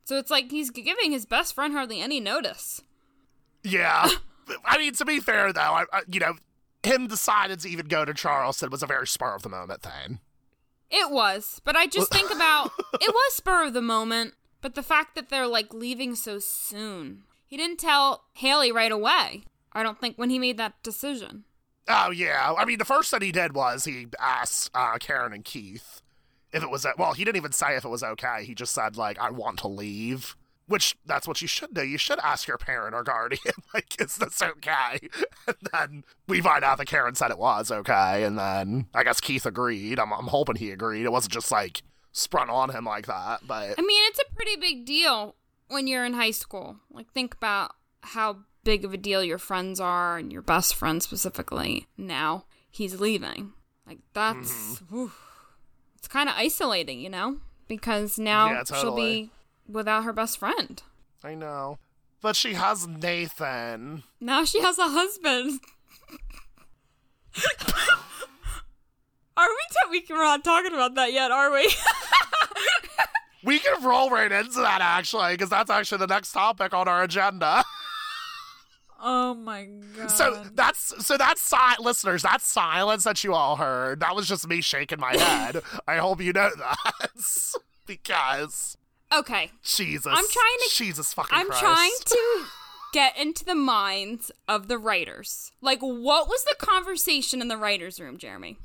So 0.06 0.18
it's 0.18 0.32
like 0.32 0.50
he's 0.50 0.72
giving 0.72 1.12
his 1.12 1.26
best 1.26 1.54
friend 1.54 1.74
hardly 1.74 2.02
any 2.02 2.20
notice. 2.20 2.82
Yeah. 3.64 4.10
I 4.66 4.78
mean, 4.78 4.94
to 4.94 5.06
be 5.06 5.20
fair 5.20 5.54
though, 5.54 5.62
I, 5.62 5.86
I, 5.94 6.02
you 6.08 6.20
know, 6.20 6.34
him 6.84 7.08
decided 7.08 7.60
to 7.60 7.70
even 7.70 7.88
go 7.88 8.06
to 8.06 8.14
Charleston 8.14 8.72
was 8.72 8.82
a 8.82 8.88
very 8.88 9.06
spur 9.06 9.36
of 9.36 9.44
the 9.44 9.50
moment 9.50 9.84
thing. 9.84 10.20
It 10.90 11.10
was, 11.10 11.62
but 11.64 11.78
I 11.78 11.88
just 11.88 12.12
think 12.12 12.32
about 12.32 12.72
it 12.94 13.14
was 13.14 13.34
spur 13.34 13.66
of 13.66 13.74
the 13.74 13.82
moment, 13.82 14.34
but 14.62 14.76
the 14.76 14.84
fact 14.84 15.16
that 15.16 15.30
they're 15.30 15.47
like 15.47 15.74
leaving 15.74 16.16
so 16.16 16.39
soon. 16.39 17.24
He 17.45 17.57
didn't 17.57 17.80
tell 17.80 18.24
Haley 18.34 18.72
right 18.72 18.91
away. 18.91 19.43
I 19.74 19.84
don't 19.84 19.99
think 19.99 20.18
when 20.18 20.30
he 20.30 20.39
made 20.39 20.57
that 20.57 20.82
decision. 20.84 21.43
Oh 21.88 22.12
yeah, 22.12 22.53
I 22.57 22.66
mean 22.66 22.78
the 22.78 22.86
first 22.86 23.12
thing 23.12 23.22
he 23.22 23.32
did 23.32 23.53
was 23.53 23.86
he 23.86 24.07
asked 24.20 24.70
uh, 24.74 24.97
Karen 24.99 25.34
and 25.34 25.43
Keith 25.43 26.01
if 26.53 26.64
it 26.64 26.70
was 26.70 26.86
well. 26.97 27.14
He 27.14 27.26
didn't 27.26 27.38
even 27.38 27.51
say 27.51 27.76
if 27.76 27.86
it 27.86 27.89
was 27.89 28.03
okay. 28.03 28.43
He 28.45 28.53
just 28.55 28.74
said 28.74 28.97
like 28.97 29.20
I 29.20 29.32
want 29.32 29.59
to 29.59 29.68
leave, 29.68 30.36
which 30.68 30.95
that's 31.05 31.28
what 31.28 31.41
you 31.41 31.47
should 31.47 31.74
do. 31.74 31.84
You 31.84 31.97
should 31.97 32.20
ask 32.20 32.47
your 32.47 32.57
parent 32.57 32.93
or 32.93 33.03
guardian 33.03 33.53
like 33.74 33.99
is 33.99 34.18
this 34.18 34.41
okay? 34.41 34.99
And 35.47 35.57
then 35.74 36.03
we 36.28 36.39
find 36.39 36.64
out 36.64 36.78
that 36.78 36.86
Karen 36.86 37.16
said 37.16 37.32
it 37.32 37.39
was 37.39 37.72
okay, 37.72 38.24
and 38.24 38.38
then 38.38 38.86
I 38.93 39.03
guess 39.03 39.20
Keith 39.20 39.45
agreed. 39.45 39.99
I'm 39.99 40.14
I'm 40.14 40.28
hoping 40.28 40.57
he 40.57 40.72
agreed. 40.72 41.05
It 41.05 41.12
wasn't 41.12 41.34
just 41.34 41.51
like 41.51 41.82
sprung 42.12 42.49
on 42.49 42.70
him 42.72 42.86
like 42.86 43.07
that, 43.07 43.41
but 43.47 43.76
I 43.78 43.82
mean, 43.82 44.03
it's 44.09 44.20
a 44.20 44.36
pretty 44.36 44.55
big 44.57 44.86
deal 44.86 45.36
when 45.68 45.88
you're 45.88 46.05
in 46.05 46.14
high 46.14 46.32
school. 46.32 46.78
Like, 46.91 47.12
think 47.12 47.34
about 47.36 47.76
how 48.01 48.39
big 48.64 48.86
of 48.86 48.93
a 48.93 48.97
deal 48.97 49.24
your 49.24 49.38
friends 49.38 49.80
are 49.80 50.18
and 50.18 50.32
your 50.32 50.41
best 50.41 50.76
friend 50.76 51.01
specifically. 51.01 51.88
Now 51.97 52.45
he's 52.70 52.99
leaving. 52.99 53.53
Like, 53.88 53.99
that's. 54.14 54.51
Mm-hmm. 54.51 54.95
whew. 54.95 55.12
it's 55.97 56.07
kind 56.07 56.30
of 56.30 56.36
isolating, 56.38 56.99
you 56.99 57.09
know? 57.09 57.38
Because 57.68 58.20
now 58.20 58.51
Yeah, 58.51 58.64
she'll 58.64 58.95
be 58.95 59.32
without 59.68 60.03
her 60.03 60.14
best 60.14 60.38
friend. 60.38 60.82
I 61.24 61.36
know. 61.36 61.78
But 62.22 62.36
she 62.36 62.53
has 62.53 62.88
Nathan. 62.88 64.03
Now 64.20 64.43
she 64.45 64.62
has 64.62 64.78
a 64.78 64.89
husband. 64.89 65.59
are 69.42 69.50
we? 69.92 70.00
T- 70.00 70.08
we 70.10 70.16
we're 70.16 70.24
not 70.24 70.44
talking 70.44 70.74
about 70.74 70.96
that 70.96 71.14
yet, 71.14 71.32
are 71.32 71.52
we? 71.52 71.72
We 73.44 73.58
can 73.58 73.84
roll 73.84 74.12
right 74.12 74.32
into 74.32 74.60
that 74.62 74.82
actually, 74.82 75.34
because 75.34 75.50
that's 75.50 75.72
actually 75.72 75.98
the 75.98 76.08
next 76.08 76.32
topic 76.32 76.76
on 76.76 76.88
our 76.88 77.02
agenda. 77.04 77.64
oh 79.02 79.34
my 79.34 79.68
god. 79.98 80.12
So 80.12 80.44
that's 80.54 80.94
so 81.06 81.18
that's 81.18 81.42
si- 81.42 81.58
listeners. 81.80 82.22
That 82.22 82.42
silence 82.42 83.04
that 83.04 83.24
you 83.24 83.34
all 83.34 83.56
heard. 83.56 84.00
That 84.02 84.16
was 84.16 84.28
just 84.28 84.48
me 84.48 84.62
shaking 84.62 85.00
my 85.00 85.16
head. 85.18 85.64
I 85.88 85.98
hope 85.98 86.22
you 86.22 86.34
know 86.34 86.52
that 86.56 86.94
because 87.88 88.78
okay. 89.12 89.50
Jesus, 89.64 90.06
I'm 90.06 90.28
trying 90.30 90.58
to- 90.70 90.76
Jesus 90.76 91.12
fucking 91.14 91.36
I'm 91.36 91.48
Christ. 91.48 91.62
trying 91.62 91.92
to 92.06 92.46
get 92.94 93.18
into 93.18 93.44
the 93.44 93.56
minds 93.56 94.32
of 94.48 94.68
the 94.68 94.78
writers. 94.78 95.52
Like, 95.62 95.80
what 95.80 96.28
was 96.28 96.44
the 96.44 96.56
conversation 96.60 97.42
in 97.42 97.48
the 97.48 97.58
writers' 97.58 98.00
room, 98.00 98.18
Jeremy? 98.20 98.58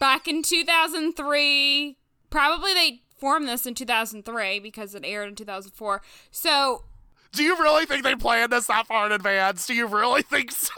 Back 0.00 0.28
in 0.28 0.42
2003, 0.42 1.96
probably 2.30 2.74
they 2.74 3.02
formed 3.18 3.48
this 3.48 3.66
in 3.66 3.74
2003 3.74 4.60
because 4.60 4.94
it 4.94 5.04
aired 5.04 5.28
in 5.28 5.34
2004. 5.34 6.02
So, 6.30 6.84
Do 7.32 7.42
you 7.42 7.56
really 7.56 7.86
think 7.86 8.02
they 8.04 8.14
planned 8.14 8.52
this 8.52 8.66
that 8.66 8.86
far 8.86 9.06
in 9.06 9.12
advance? 9.12 9.66
Do 9.66 9.74
you 9.74 9.86
really 9.86 10.22
think 10.22 10.52
so? 10.52 10.72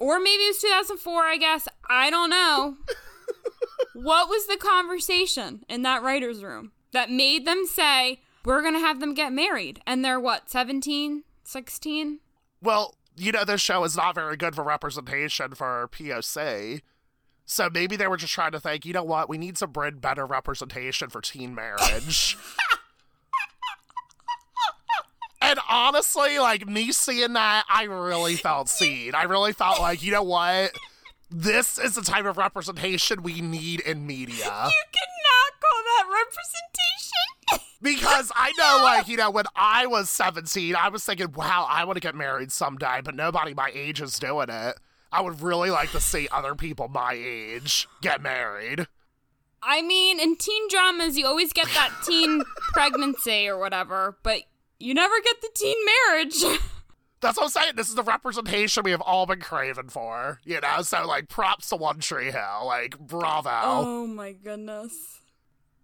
or 0.00 0.18
maybe 0.18 0.42
it's 0.44 0.60
2004, 0.62 1.24
I 1.24 1.36
guess. 1.36 1.68
I 1.88 2.10
don't 2.10 2.30
know. 2.30 2.76
what 3.94 4.28
was 4.28 4.46
the 4.46 4.56
conversation 4.56 5.64
in 5.68 5.82
that 5.82 6.02
writer's 6.02 6.42
room 6.42 6.72
that 6.92 7.10
made 7.10 7.46
them 7.46 7.66
say, 7.66 8.20
we're 8.44 8.60
going 8.62 8.74
to 8.74 8.80
have 8.80 9.00
them 9.00 9.14
get 9.14 9.32
married? 9.32 9.80
And 9.86 10.04
they're 10.04 10.20
what, 10.20 10.50
17, 10.50 11.24
16? 11.44 12.20
Well, 12.62 12.94
you 13.16 13.32
know, 13.32 13.44
this 13.44 13.60
show 13.60 13.84
is 13.84 13.96
not 13.96 14.14
very 14.14 14.36
good 14.36 14.54
for 14.54 14.64
representation 14.64 15.54
for 15.54 15.88
POC. 15.92 16.80
So 17.46 17.68
maybe 17.72 17.96
they 17.96 18.06
were 18.06 18.16
just 18.16 18.32
trying 18.32 18.52
to 18.52 18.60
think, 18.60 18.86
you 18.86 18.92
know 18.92 19.04
what, 19.04 19.28
we 19.28 19.38
need 19.38 19.58
some 19.58 19.70
bring 19.70 19.98
better 19.98 20.24
representation 20.24 21.10
for 21.10 21.20
teen 21.20 21.54
marriage. 21.54 22.38
and 25.42 25.58
honestly, 25.68 26.38
like 26.38 26.66
me 26.66 26.90
seeing 26.92 27.34
that, 27.34 27.64
I 27.68 27.84
really 27.84 28.36
felt 28.36 28.68
seen. 28.68 29.14
I 29.14 29.24
really 29.24 29.52
felt 29.52 29.78
like, 29.78 30.02
you 30.02 30.10
know 30.10 30.22
what? 30.22 30.72
This 31.30 31.78
is 31.78 31.96
the 31.96 32.02
type 32.02 32.24
of 32.24 32.38
representation 32.38 33.22
we 33.22 33.40
need 33.40 33.80
in 33.80 34.06
media. 34.06 34.36
You 34.36 34.82
cannot 34.92 35.60
call 35.60 35.82
that 35.84 36.04
representation. 36.08 37.66
Because 37.82 38.32
I 38.34 38.50
know, 38.56 38.82
like, 38.82 39.08
you 39.08 39.18
know, 39.18 39.30
when 39.30 39.44
I 39.54 39.84
was 39.84 40.08
17, 40.08 40.74
I 40.74 40.88
was 40.88 41.04
thinking, 41.04 41.32
wow, 41.32 41.66
I 41.68 41.84
want 41.84 41.96
to 41.96 42.00
get 42.00 42.14
married 42.14 42.50
someday, 42.50 43.02
but 43.04 43.14
nobody 43.14 43.52
my 43.52 43.70
age 43.74 44.00
is 44.00 44.18
doing 44.18 44.48
it. 44.48 44.76
I 45.14 45.20
would 45.20 45.42
really 45.42 45.70
like 45.70 45.92
to 45.92 46.00
see 46.00 46.26
other 46.32 46.56
people 46.56 46.88
my 46.88 47.12
age 47.16 47.86
get 48.02 48.20
married. 48.20 48.88
I 49.62 49.80
mean, 49.80 50.18
in 50.18 50.34
teen 50.34 50.68
dramas, 50.68 51.16
you 51.16 51.24
always 51.24 51.52
get 51.52 51.68
that 51.68 51.92
teen 52.04 52.42
pregnancy 52.72 53.46
or 53.46 53.56
whatever, 53.56 54.18
but 54.24 54.42
you 54.80 54.92
never 54.92 55.14
get 55.22 55.40
the 55.40 55.50
teen 55.54 55.76
marriage. 55.86 56.42
That's 57.20 57.36
what 57.36 57.44
I'm 57.44 57.48
saying. 57.50 57.76
This 57.76 57.88
is 57.88 57.94
the 57.94 58.02
representation 58.02 58.82
we 58.82 58.90
have 58.90 59.00
all 59.00 59.24
been 59.24 59.40
craving 59.40 59.88
for, 59.90 60.40
you 60.44 60.60
know? 60.60 60.82
So, 60.82 61.06
like, 61.06 61.28
props 61.28 61.68
to 61.68 61.76
One 61.76 62.00
Tree 62.00 62.32
Hill. 62.32 62.66
Like, 62.66 62.98
bravo. 62.98 63.50
oh 63.52 64.06
my 64.08 64.32
goodness. 64.32 65.20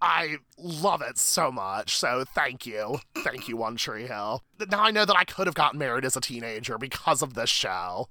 I 0.03 0.39
love 0.59 1.03
it 1.03 1.19
so 1.19 1.53
much. 1.53 1.97
So, 1.97 2.25
thank 2.35 2.67
you. 2.67 2.99
Thank 3.19 3.49
you, 3.49 3.57
One 3.57 3.77
Tree 3.77 4.09
Hill. 4.09 4.43
Now 4.71 4.83
I 4.83 4.91
know 4.91 5.05
that 5.05 5.17
I 5.17 5.23
could 5.23 5.47
have 5.47 5.55
gotten 5.55 5.79
married 5.79 6.05
as 6.05 6.17
a 6.17 6.21
teenager 6.21 6.79
because 6.79 7.23
of 7.23 7.35
this 7.35 7.49
show. 7.49 8.09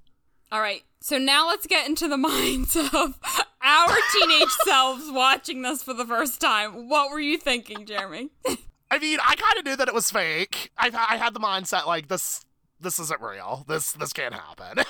All 0.50 0.60
right, 0.60 0.82
so 1.00 1.18
now 1.18 1.48
let's 1.48 1.66
get 1.66 1.86
into 1.86 2.08
the 2.08 2.16
minds 2.18 2.76
of 2.76 3.18
our 3.62 3.96
teenage 4.12 4.48
selves 4.64 5.10
watching 5.10 5.62
this 5.62 5.82
for 5.82 5.94
the 5.94 6.04
first 6.04 6.40
time. 6.40 6.88
What 6.88 7.10
were 7.10 7.20
you 7.20 7.38
thinking, 7.38 7.86
Jeremy? 7.86 8.30
I 8.90 8.98
mean, 8.98 9.18
I 9.24 9.36
kind 9.36 9.58
of 9.58 9.64
knew 9.64 9.76
that 9.76 9.88
it 9.88 9.94
was 9.94 10.10
fake. 10.10 10.72
I, 10.76 10.90
I 10.92 11.16
had 11.16 11.32
the 11.34 11.40
mindset 11.40 11.86
like 11.86 12.08
this. 12.08 12.44
This 12.82 12.98
isn't 12.98 13.20
real. 13.20 13.64
This 13.68 13.92
this 13.92 14.12
can't 14.12 14.32
happen. 14.34 14.84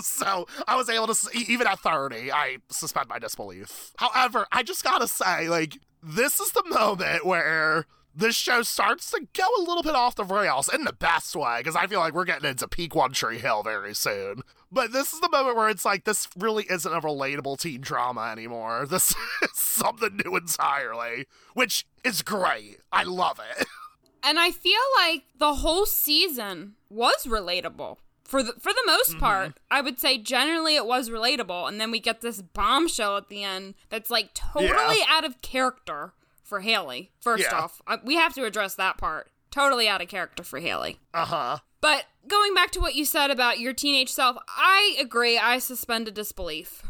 so 0.00 0.46
I 0.66 0.74
was 0.74 0.88
able 0.88 1.06
to 1.06 1.16
even 1.34 1.68
at 1.68 1.78
thirty, 1.78 2.32
I 2.32 2.58
suspend 2.68 3.08
my 3.08 3.20
disbelief. 3.20 3.92
However, 3.96 4.46
I 4.50 4.64
just 4.64 4.82
gotta 4.82 5.06
say, 5.06 5.48
like, 5.48 5.78
this 6.02 6.40
is 6.40 6.50
the 6.50 6.64
moment 6.66 7.24
where 7.24 7.86
this 8.14 8.34
show 8.34 8.62
starts 8.62 9.10
to 9.12 9.26
go 9.34 9.46
a 9.58 9.62
little 9.62 9.84
bit 9.84 9.94
off 9.94 10.16
the 10.16 10.24
rails 10.24 10.68
in 10.68 10.84
the 10.84 10.92
best 10.92 11.36
way, 11.36 11.58
because 11.58 11.76
I 11.76 11.86
feel 11.86 12.00
like 12.00 12.12
we're 12.12 12.24
getting 12.24 12.50
into 12.50 12.66
peak 12.66 12.94
One 12.94 13.12
Tree 13.12 13.38
Hill 13.38 13.62
very 13.62 13.94
soon. 13.94 14.42
But 14.74 14.90
this 14.92 15.12
is 15.12 15.20
the 15.20 15.28
moment 15.28 15.56
where 15.56 15.68
it's 15.68 15.84
like, 15.84 16.04
this 16.04 16.26
really 16.36 16.64
isn't 16.70 16.90
a 16.92 17.00
relatable 17.00 17.58
teen 17.60 17.82
drama 17.82 18.22
anymore. 18.32 18.86
This 18.90 19.10
is 19.42 19.50
something 19.54 20.18
new 20.24 20.34
entirely, 20.36 21.26
which 21.54 21.84
is 22.02 22.22
great. 22.22 22.78
I 22.90 23.02
love 23.04 23.38
it. 23.58 23.66
And 24.24 24.38
I 24.38 24.52
feel 24.52 24.78
like 24.98 25.24
the 25.36 25.54
whole 25.54 25.84
season 25.84 26.74
was 26.88 27.26
relatable. 27.26 27.96
For 28.22 28.40
the 28.44 28.52
for 28.60 28.72
the 28.72 28.82
most 28.86 29.18
part, 29.18 29.54
I 29.68 29.80
would 29.80 29.98
say 29.98 30.16
generally 30.16 30.76
it 30.76 30.86
was 30.86 31.10
relatable, 31.10 31.66
and 31.68 31.80
then 31.80 31.90
we 31.90 31.98
get 31.98 32.20
this 32.20 32.40
bombshell 32.40 33.16
at 33.16 33.28
the 33.28 33.42
end 33.42 33.74
that's 33.88 34.12
like 34.12 34.32
totally 34.32 34.98
Yeah. 35.00 35.06
out 35.08 35.24
of 35.24 35.42
character 35.42 36.12
for 36.44 36.60
Haley. 36.60 37.10
First 37.20 37.42
Yeah. 37.50 37.58
off, 37.62 37.82
Uh, 37.84 37.96
we 38.04 38.14
have 38.14 38.32
to 38.34 38.44
address 38.44 38.76
that 38.76 38.96
part. 38.96 39.28
Totally 39.50 39.88
out 39.88 40.00
of 40.00 40.06
character 40.06 40.44
for 40.44 40.60
Haley. 40.60 41.00
Uh 41.12 41.24
huh. 41.26 41.58
But 41.82 42.04
going 42.26 42.54
back 42.54 42.70
to 42.70 42.80
what 42.80 42.94
you 42.94 43.04
said 43.04 43.30
about 43.30 43.60
your 43.60 43.74
teenage 43.74 44.08
self, 44.10 44.38
I 44.48 44.96
agree. 44.98 45.36
I 45.36 45.58
suspended 45.58 46.14
disbelief 46.14 46.82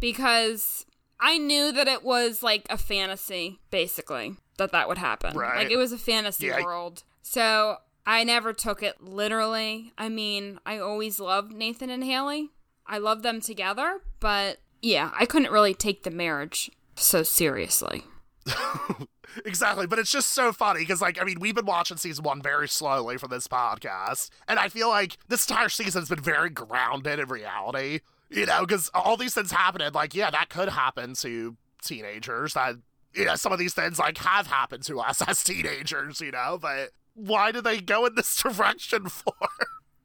because 0.00 0.84
I 1.20 1.38
knew 1.38 1.70
that 1.70 1.86
it 1.86 2.02
was 2.02 2.42
like 2.42 2.66
a 2.70 2.76
fantasy, 2.78 3.60
basically, 3.70 4.36
that 4.56 4.72
that 4.72 4.88
would 4.88 4.98
happen. 4.98 5.36
Right. 5.36 5.58
Like 5.58 5.70
it 5.70 5.76
was 5.76 5.92
a 5.92 5.98
fantasy 5.98 6.46
Yeah. 6.46 6.62
world. 6.64 7.04
So 7.22 7.76
I 8.06 8.24
never 8.24 8.52
took 8.52 8.82
it 8.82 9.02
literally. 9.02 9.92
I 9.98 10.08
mean, 10.08 10.58
I 10.64 10.78
always 10.78 11.20
loved 11.20 11.52
Nathan 11.52 11.90
and 11.90 12.02
Haley. 12.02 12.50
I 12.86 12.98
love 12.98 13.22
them 13.22 13.40
together, 13.42 14.00
but 14.18 14.60
yeah, 14.80 15.10
I 15.18 15.26
couldn't 15.26 15.52
really 15.52 15.74
take 15.74 16.04
the 16.04 16.10
marriage 16.10 16.70
so 16.96 17.22
seriously. 17.22 18.04
Exactly, 19.44 19.86
but 19.86 19.98
it's 19.98 20.10
just 20.10 20.30
so 20.30 20.52
funny 20.52 20.80
because, 20.80 21.00
like, 21.00 21.20
I 21.20 21.24
mean, 21.24 21.40
we've 21.40 21.54
been 21.54 21.66
watching 21.66 21.96
season 21.96 22.24
one 22.24 22.42
very 22.42 22.68
slowly 22.68 23.18
for 23.18 23.28
this 23.28 23.48
podcast, 23.48 24.30
and 24.46 24.58
I 24.58 24.68
feel 24.68 24.88
like 24.88 25.16
this 25.28 25.48
entire 25.48 25.68
season's 25.68 26.08
been 26.08 26.20
very 26.20 26.50
grounded 26.50 27.18
in 27.18 27.28
reality, 27.28 28.00
you 28.30 28.46
know, 28.46 28.66
because 28.66 28.90
all 28.94 29.16
these 29.16 29.34
things 29.34 29.50
happening, 29.50 29.92
like, 29.92 30.14
yeah, 30.14 30.30
that 30.30 30.48
could 30.48 30.68
happen 30.68 31.14
to 31.16 31.56
teenagers. 31.82 32.54
That, 32.54 32.76
you 33.14 33.24
know, 33.24 33.36
some 33.36 33.52
of 33.52 33.58
these 33.58 33.74
things, 33.74 33.98
like, 33.98 34.18
have 34.18 34.46
happened 34.46 34.84
to 34.84 35.00
us 35.00 35.22
as 35.26 35.42
teenagers, 35.42 36.20
you 36.20 36.30
know, 36.30 36.58
but 36.60 36.90
why 37.14 37.52
do 37.52 37.60
they 37.60 37.80
go 37.80 38.06
in 38.06 38.14
this 38.14 38.36
direction 38.42 39.08
for? 39.08 39.34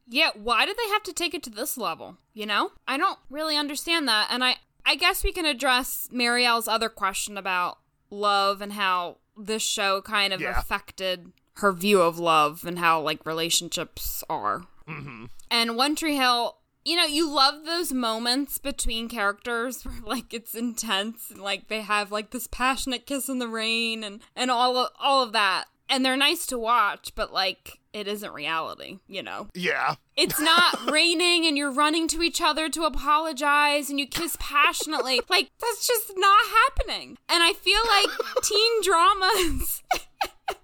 Yeah, 0.06 0.30
why 0.34 0.66
did 0.66 0.76
they 0.76 0.88
have 0.88 1.02
to 1.04 1.12
take 1.12 1.34
it 1.34 1.42
to 1.44 1.50
this 1.50 1.78
level? 1.78 2.18
You 2.34 2.46
know? 2.46 2.72
I 2.86 2.96
don't 2.96 3.18
really 3.30 3.56
understand 3.56 4.06
that. 4.08 4.28
And 4.30 4.44
I 4.44 4.56
I 4.86 4.96
guess 4.96 5.24
we 5.24 5.32
can 5.32 5.46
address 5.46 6.08
Marielle's 6.12 6.68
other 6.68 6.88
question 6.88 7.38
about 7.38 7.78
love 8.10 8.60
and 8.60 8.72
how 8.72 9.18
this 9.36 9.62
show 9.62 10.00
kind 10.02 10.32
of 10.32 10.40
Yeah. 10.40 10.58
affected 10.58 11.32
her 11.58 11.72
view 11.72 12.00
of 12.02 12.18
love 12.18 12.64
and 12.64 12.78
how 12.78 13.00
like 13.00 13.24
relationships 13.26 14.24
are. 14.28 14.66
hmm 14.86 15.26
And 15.50 15.76
One 15.76 15.94
Tree 15.96 16.16
Hill, 16.16 16.56
you 16.84 16.96
know, 16.96 17.04
you 17.06 17.28
love 17.30 17.64
those 17.64 17.92
moments 17.92 18.58
between 18.58 19.08
characters 19.08 19.82
where 19.84 19.94
like 20.04 20.34
it's 20.34 20.54
intense 20.54 21.30
and 21.30 21.40
like 21.40 21.68
they 21.68 21.80
have 21.82 22.10
like 22.12 22.30
this 22.30 22.46
passionate 22.46 23.06
kiss 23.06 23.28
in 23.28 23.38
the 23.38 23.48
rain 23.48 24.02
and 24.04 24.20
and 24.36 24.50
all 24.50 24.76
of 24.76 24.90
all 25.00 25.22
of 25.22 25.32
that. 25.32 25.64
And 25.88 26.04
they're 26.04 26.16
nice 26.16 26.46
to 26.46 26.58
watch, 26.58 27.12
but 27.14 27.32
like 27.32 27.78
it 27.94 28.08
isn't 28.08 28.34
reality, 28.34 28.98
you 29.06 29.22
know. 29.22 29.48
Yeah. 29.54 29.94
It's 30.16 30.40
not 30.40 30.90
raining 30.90 31.46
and 31.46 31.56
you're 31.56 31.70
running 31.70 32.08
to 32.08 32.22
each 32.22 32.40
other 32.40 32.68
to 32.70 32.82
apologize 32.82 33.88
and 33.88 34.00
you 34.00 34.06
kiss 34.06 34.36
passionately. 34.38 35.20
Like, 35.30 35.50
that's 35.60 35.86
just 35.86 36.12
not 36.16 36.40
happening. 36.46 37.18
And 37.28 37.42
I 37.42 37.54
feel 37.54 37.80
like 37.88 38.42
teen 38.42 38.82
dramas, 38.82 39.82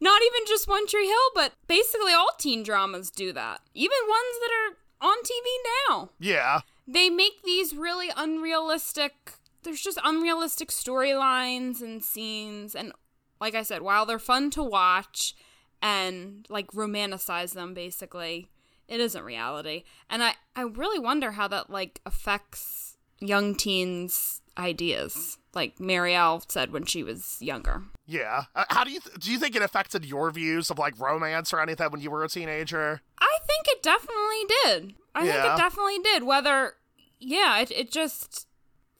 not 0.00 0.22
even 0.22 0.46
just 0.46 0.66
One 0.66 0.86
Tree 0.86 1.06
Hill, 1.06 1.30
but 1.34 1.52
basically 1.68 2.12
all 2.12 2.30
teen 2.38 2.62
dramas 2.62 3.10
do 3.10 3.32
that. 3.32 3.60
Even 3.74 3.96
ones 4.08 4.38
that 4.40 4.50
are 4.52 5.08
on 5.08 5.16
TV 5.22 5.88
now. 5.88 6.10
Yeah. 6.18 6.60
They 6.88 7.08
make 7.08 7.42
these 7.44 7.74
really 7.74 8.10
unrealistic, 8.16 9.34
there's 9.62 9.82
just 9.82 9.98
unrealistic 10.02 10.70
storylines 10.70 11.80
and 11.80 12.02
scenes. 12.02 12.74
And 12.74 12.92
like 13.40 13.54
I 13.54 13.62
said, 13.62 13.82
while 13.82 14.06
they're 14.06 14.18
fun 14.18 14.50
to 14.50 14.62
watch 14.62 15.34
and 15.80 16.46
like 16.48 16.68
romanticize 16.72 17.54
them, 17.54 17.74
basically, 17.74 18.48
it 18.88 19.00
isn't 19.00 19.22
reality. 19.22 19.84
And 20.08 20.22
I, 20.22 20.34
I 20.56 20.62
really 20.62 20.98
wonder 20.98 21.32
how 21.32 21.48
that 21.48 21.70
like 21.70 22.00
affects 22.06 22.96
young 23.20 23.54
teens' 23.54 24.40
ideas, 24.56 25.38
like 25.54 25.78
Marielle 25.78 26.50
said 26.50 26.72
when 26.72 26.84
she 26.84 27.02
was 27.02 27.38
younger. 27.40 27.82
Yeah. 28.06 28.44
Uh, 28.54 28.64
how 28.70 28.84
do 28.84 28.90
you 28.90 29.00
th- 29.00 29.16
do 29.18 29.30
you 29.30 29.38
think 29.38 29.54
it 29.54 29.62
affected 29.62 30.04
your 30.04 30.30
views 30.30 30.70
of 30.70 30.78
like 30.78 30.98
romance 30.98 31.52
or 31.52 31.60
anything 31.60 31.90
when 31.90 32.00
you 32.00 32.10
were 32.10 32.24
a 32.24 32.28
teenager? 32.28 33.00
I 33.20 33.38
think 33.46 33.66
it 33.68 33.82
definitely 33.82 34.44
did. 34.64 34.94
I 35.14 35.26
think 35.26 35.44
it 35.44 35.56
definitely 35.56 35.98
did. 35.98 36.22
Whether, 36.24 36.74
yeah, 37.18 37.58
it, 37.58 37.70
it 37.72 37.90
just 37.90 38.46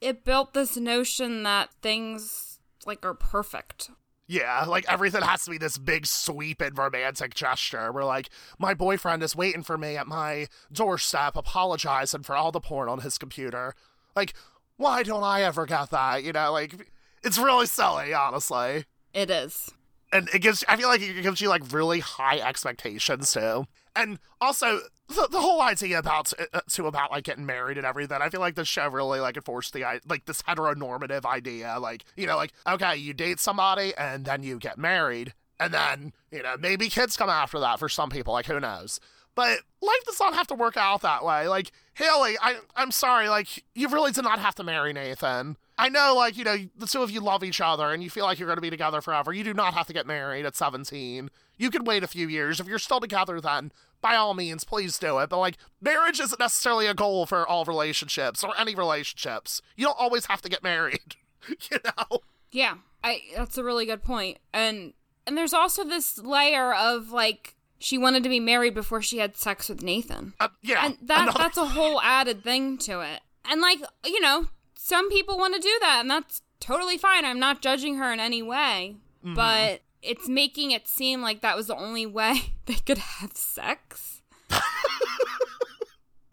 it 0.01 0.23
built 0.23 0.53
this 0.53 0.77
notion 0.77 1.43
that 1.43 1.69
things 1.81 2.59
like 2.85 3.05
are 3.05 3.13
perfect. 3.13 3.89
Yeah, 4.29 4.65
like 4.65 4.85
everything 4.87 5.23
has 5.23 5.43
to 5.45 5.49
be 5.49 5.57
this 5.57 5.79
big 5.79 6.05
sweeping 6.05 6.75
romantic 6.75 7.33
gesture. 7.33 7.91
Where 7.91 8.05
like 8.05 8.29
my 8.59 8.75
boyfriend 8.75 9.23
is 9.23 9.35
waiting 9.35 9.63
for 9.63 9.75
me 9.75 9.97
at 9.97 10.05
my 10.05 10.45
doorstep, 10.71 11.35
apologizing 11.35 12.21
for 12.21 12.35
all 12.35 12.51
the 12.51 12.59
porn 12.59 12.89
on 12.89 12.99
his 12.99 13.17
computer. 13.17 13.73
Like, 14.15 14.35
why 14.77 15.01
don't 15.01 15.23
I 15.23 15.41
ever 15.41 15.65
get 15.65 15.89
that? 15.89 16.23
You 16.23 16.31
know, 16.31 16.51
like 16.51 16.91
it's 17.23 17.39
really 17.39 17.65
silly, 17.65 18.13
honestly. 18.13 18.85
It 19.15 19.31
is. 19.31 19.71
And 20.13 20.29
it 20.31 20.43
gives 20.43 20.63
I 20.69 20.75
feel 20.77 20.89
like 20.89 21.01
it 21.01 21.23
gives 21.23 21.41
you 21.41 21.49
like 21.49 21.63
really 21.73 21.99
high 21.99 22.37
expectations 22.37 23.33
too. 23.33 23.65
And 23.95 24.19
also, 24.39 24.79
the, 25.09 25.27
the 25.31 25.41
whole 25.41 25.61
idea 25.61 25.99
about 25.99 26.31
uh, 26.53 26.61
to 26.69 26.87
about 26.87 27.11
like 27.11 27.23
getting 27.23 27.45
married 27.45 27.77
and 27.77 27.85
everything. 27.85 28.19
I 28.21 28.29
feel 28.29 28.39
like 28.39 28.55
the 28.55 28.65
show 28.65 28.87
really 28.87 29.19
like 29.19 29.35
enforced 29.35 29.73
the 29.73 29.83
like 30.07 30.25
this 30.25 30.41
heteronormative 30.43 31.25
idea. 31.25 31.77
Like 31.79 32.05
you 32.15 32.27
know, 32.27 32.37
like 32.37 32.53
okay, 32.67 32.95
you 32.95 33.13
date 33.13 33.39
somebody 33.39 33.93
and 33.97 34.25
then 34.25 34.43
you 34.43 34.59
get 34.59 34.77
married, 34.77 35.33
and 35.59 35.73
then 35.73 36.13
you 36.31 36.43
know 36.43 36.55
maybe 36.59 36.89
kids 36.89 37.17
come 37.17 37.29
after 37.29 37.59
that 37.59 37.79
for 37.79 37.89
some 37.89 38.09
people. 38.09 38.33
Like 38.33 38.45
who 38.45 38.59
knows? 38.59 38.99
But 39.39 39.59
life 39.79 40.03
does 40.05 40.19
not 40.19 40.33
have 40.33 40.47
to 40.47 40.53
work 40.53 40.75
out 40.75 41.01
that 41.03 41.23
way. 41.23 41.47
Like 41.47 41.71
Haley, 41.93 42.35
I 42.41 42.57
I'm 42.75 42.91
sorry. 42.91 43.29
Like 43.29 43.63
you 43.73 43.87
really 43.87 44.11
did 44.11 44.25
not 44.25 44.39
have 44.39 44.53
to 44.55 44.65
marry 44.65 44.91
Nathan. 44.91 45.55
I 45.77 45.87
know, 45.87 46.13
like, 46.13 46.35
you 46.35 46.43
know, 46.43 46.57
the 46.77 46.85
two 46.85 47.03
of 47.03 47.09
you 47.09 47.21
love 47.21 47.41
each 47.41 47.61
other 47.61 47.93
and 47.93 48.03
you 48.03 48.09
feel 48.09 48.25
like 48.25 48.37
you're 48.37 48.49
going 48.49 48.57
to 48.57 48.61
be 48.61 48.69
together 48.69 48.99
forever. 48.99 49.31
You 49.31 49.45
do 49.45 49.53
not 49.53 49.75
have 49.75 49.87
to 49.87 49.93
get 49.93 50.05
married 50.05 50.45
at 50.45 50.57
17. 50.57 51.29
You 51.57 51.71
can 51.71 51.85
wait 51.85 52.03
a 52.03 52.07
few 52.07 52.27
years. 52.27 52.59
If 52.59 52.67
you're 52.67 52.79
still 52.79 52.99
together, 52.99 53.39
then 53.39 53.71
by 54.01 54.15
all 54.15 54.33
means, 54.33 54.65
please 54.65 54.97
do 54.97 55.19
it. 55.19 55.29
But, 55.29 55.39
like, 55.39 55.55
marriage 55.79 56.19
isn't 56.19 56.37
necessarily 56.37 56.87
a 56.87 56.93
goal 56.93 57.25
for 57.25 57.47
all 57.47 57.63
relationships 57.63 58.43
or 58.43 58.53
any 58.59 58.75
relationships. 58.75 59.61
You 59.77 59.85
don't 59.85 59.97
always 59.97 60.25
have 60.25 60.41
to 60.41 60.49
get 60.49 60.63
married, 60.63 61.15
you 61.71 61.77
know? 61.85 62.19
Yeah, 62.51 62.75
I 63.01 63.21
that's 63.37 63.57
a 63.57 63.63
really 63.63 63.85
good 63.85 64.03
point. 64.03 64.39
And 64.53 64.95
and 65.25 65.37
there's 65.37 65.53
also 65.53 65.85
this 65.85 66.17
layer 66.17 66.73
of 66.73 67.11
like 67.11 67.55
she 67.79 67.97
wanted 67.97 68.23
to 68.23 68.29
be 68.29 68.39
married 68.39 68.73
before 68.73 69.01
she 69.01 69.17
had 69.17 69.35
sex 69.35 69.69
with 69.69 69.81
Nathan. 69.81 70.33
Uh, 70.39 70.49
yeah. 70.61 70.85
And 70.85 70.97
that 71.03 71.23
another- 71.23 71.39
that's 71.39 71.57
a 71.57 71.65
whole 71.65 72.01
added 72.01 72.43
thing 72.43 72.77
to 72.79 72.99
it. 73.01 73.21
And 73.49 73.61
like, 73.61 73.79
you 74.05 74.19
know, 74.19 74.47
some 74.75 75.09
people 75.09 75.37
want 75.37 75.55
to 75.55 75.61
do 75.61 75.77
that 75.81 75.99
and 76.01 76.09
that's 76.09 76.41
totally 76.59 76.97
fine. 76.97 77.25
I'm 77.25 77.39
not 77.39 77.61
judging 77.61 77.95
her 77.95 78.11
in 78.11 78.19
any 78.19 78.41
way. 78.43 78.97
Mm-hmm. 79.23 79.33
But 79.35 79.81
it's 80.01 80.27
making 80.29 80.71
it 80.71 80.87
seem 80.87 81.21
like 81.21 81.41
that 81.41 81.55
was 81.57 81.67
the 81.67 81.75
only 81.75 82.05
way 82.05 82.53
they 82.65 82.75
could 82.75 82.97
have 82.97 83.35
sex. 83.35 84.21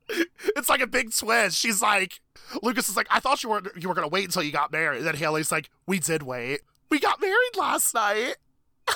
it's 0.08 0.68
like 0.68 0.80
a 0.80 0.86
big 0.86 1.14
twist. 1.14 1.56
She's 1.58 1.82
like, 1.82 2.20
Lucas 2.62 2.88
is 2.88 2.96
like, 2.96 3.08
I 3.10 3.20
thought 3.20 3.42
you 3.42 3.50
were 3.50 3.62
you 3.76 3.88
were 3.88 3.94
gonna 3.94 4.08
wait 4.08 4.24
until 4.24 4.42
you 4.42 4.52
got 4.52 4.72
married. 4.72 5.02
then 5.02 5.16
Haley's 5.16 5.50
like, 5.50 5.70
we 5.86 5.98
did 5.98 6.22
wait. 6.22 6.60
We 6.90 7.00
got 7.00 7.20
married 7.20 7.56
last 7.56 7.92
night. 7.94 8.36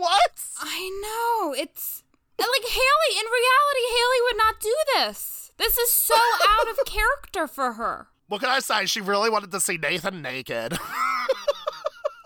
what? 0.00 0.32
I 0.58 0.90
know. 1.02 1.52
It's 1.52 2.02
like 2.38 2.64
Haley 2.64 3.12
in 3.18 3.26
reality 3.26 3.84
Haley 3.88 4.20
would 4.24 4.36
not 4.38 4.60
do 4.60 4.76
this. 4.96 5.52
This 5.58 5.76
is 5.76 5.90
so 5.90 6.14
out 6.48 6.68
of 6.68 6.78
character 6.86 7.46
for 7.46 7.74
her. 7.74 8.08
What 8.28 8.40
can 8.40 8.50
I 8.50 8.60
say? 8.60 8.86
She 8.86 9.00
really 9.00 9.28
wanted 9.28 9.50
to 9.52 9.60
see 9.60 9.76
Nathan 9.76 10.22
naked. 10.22 10.78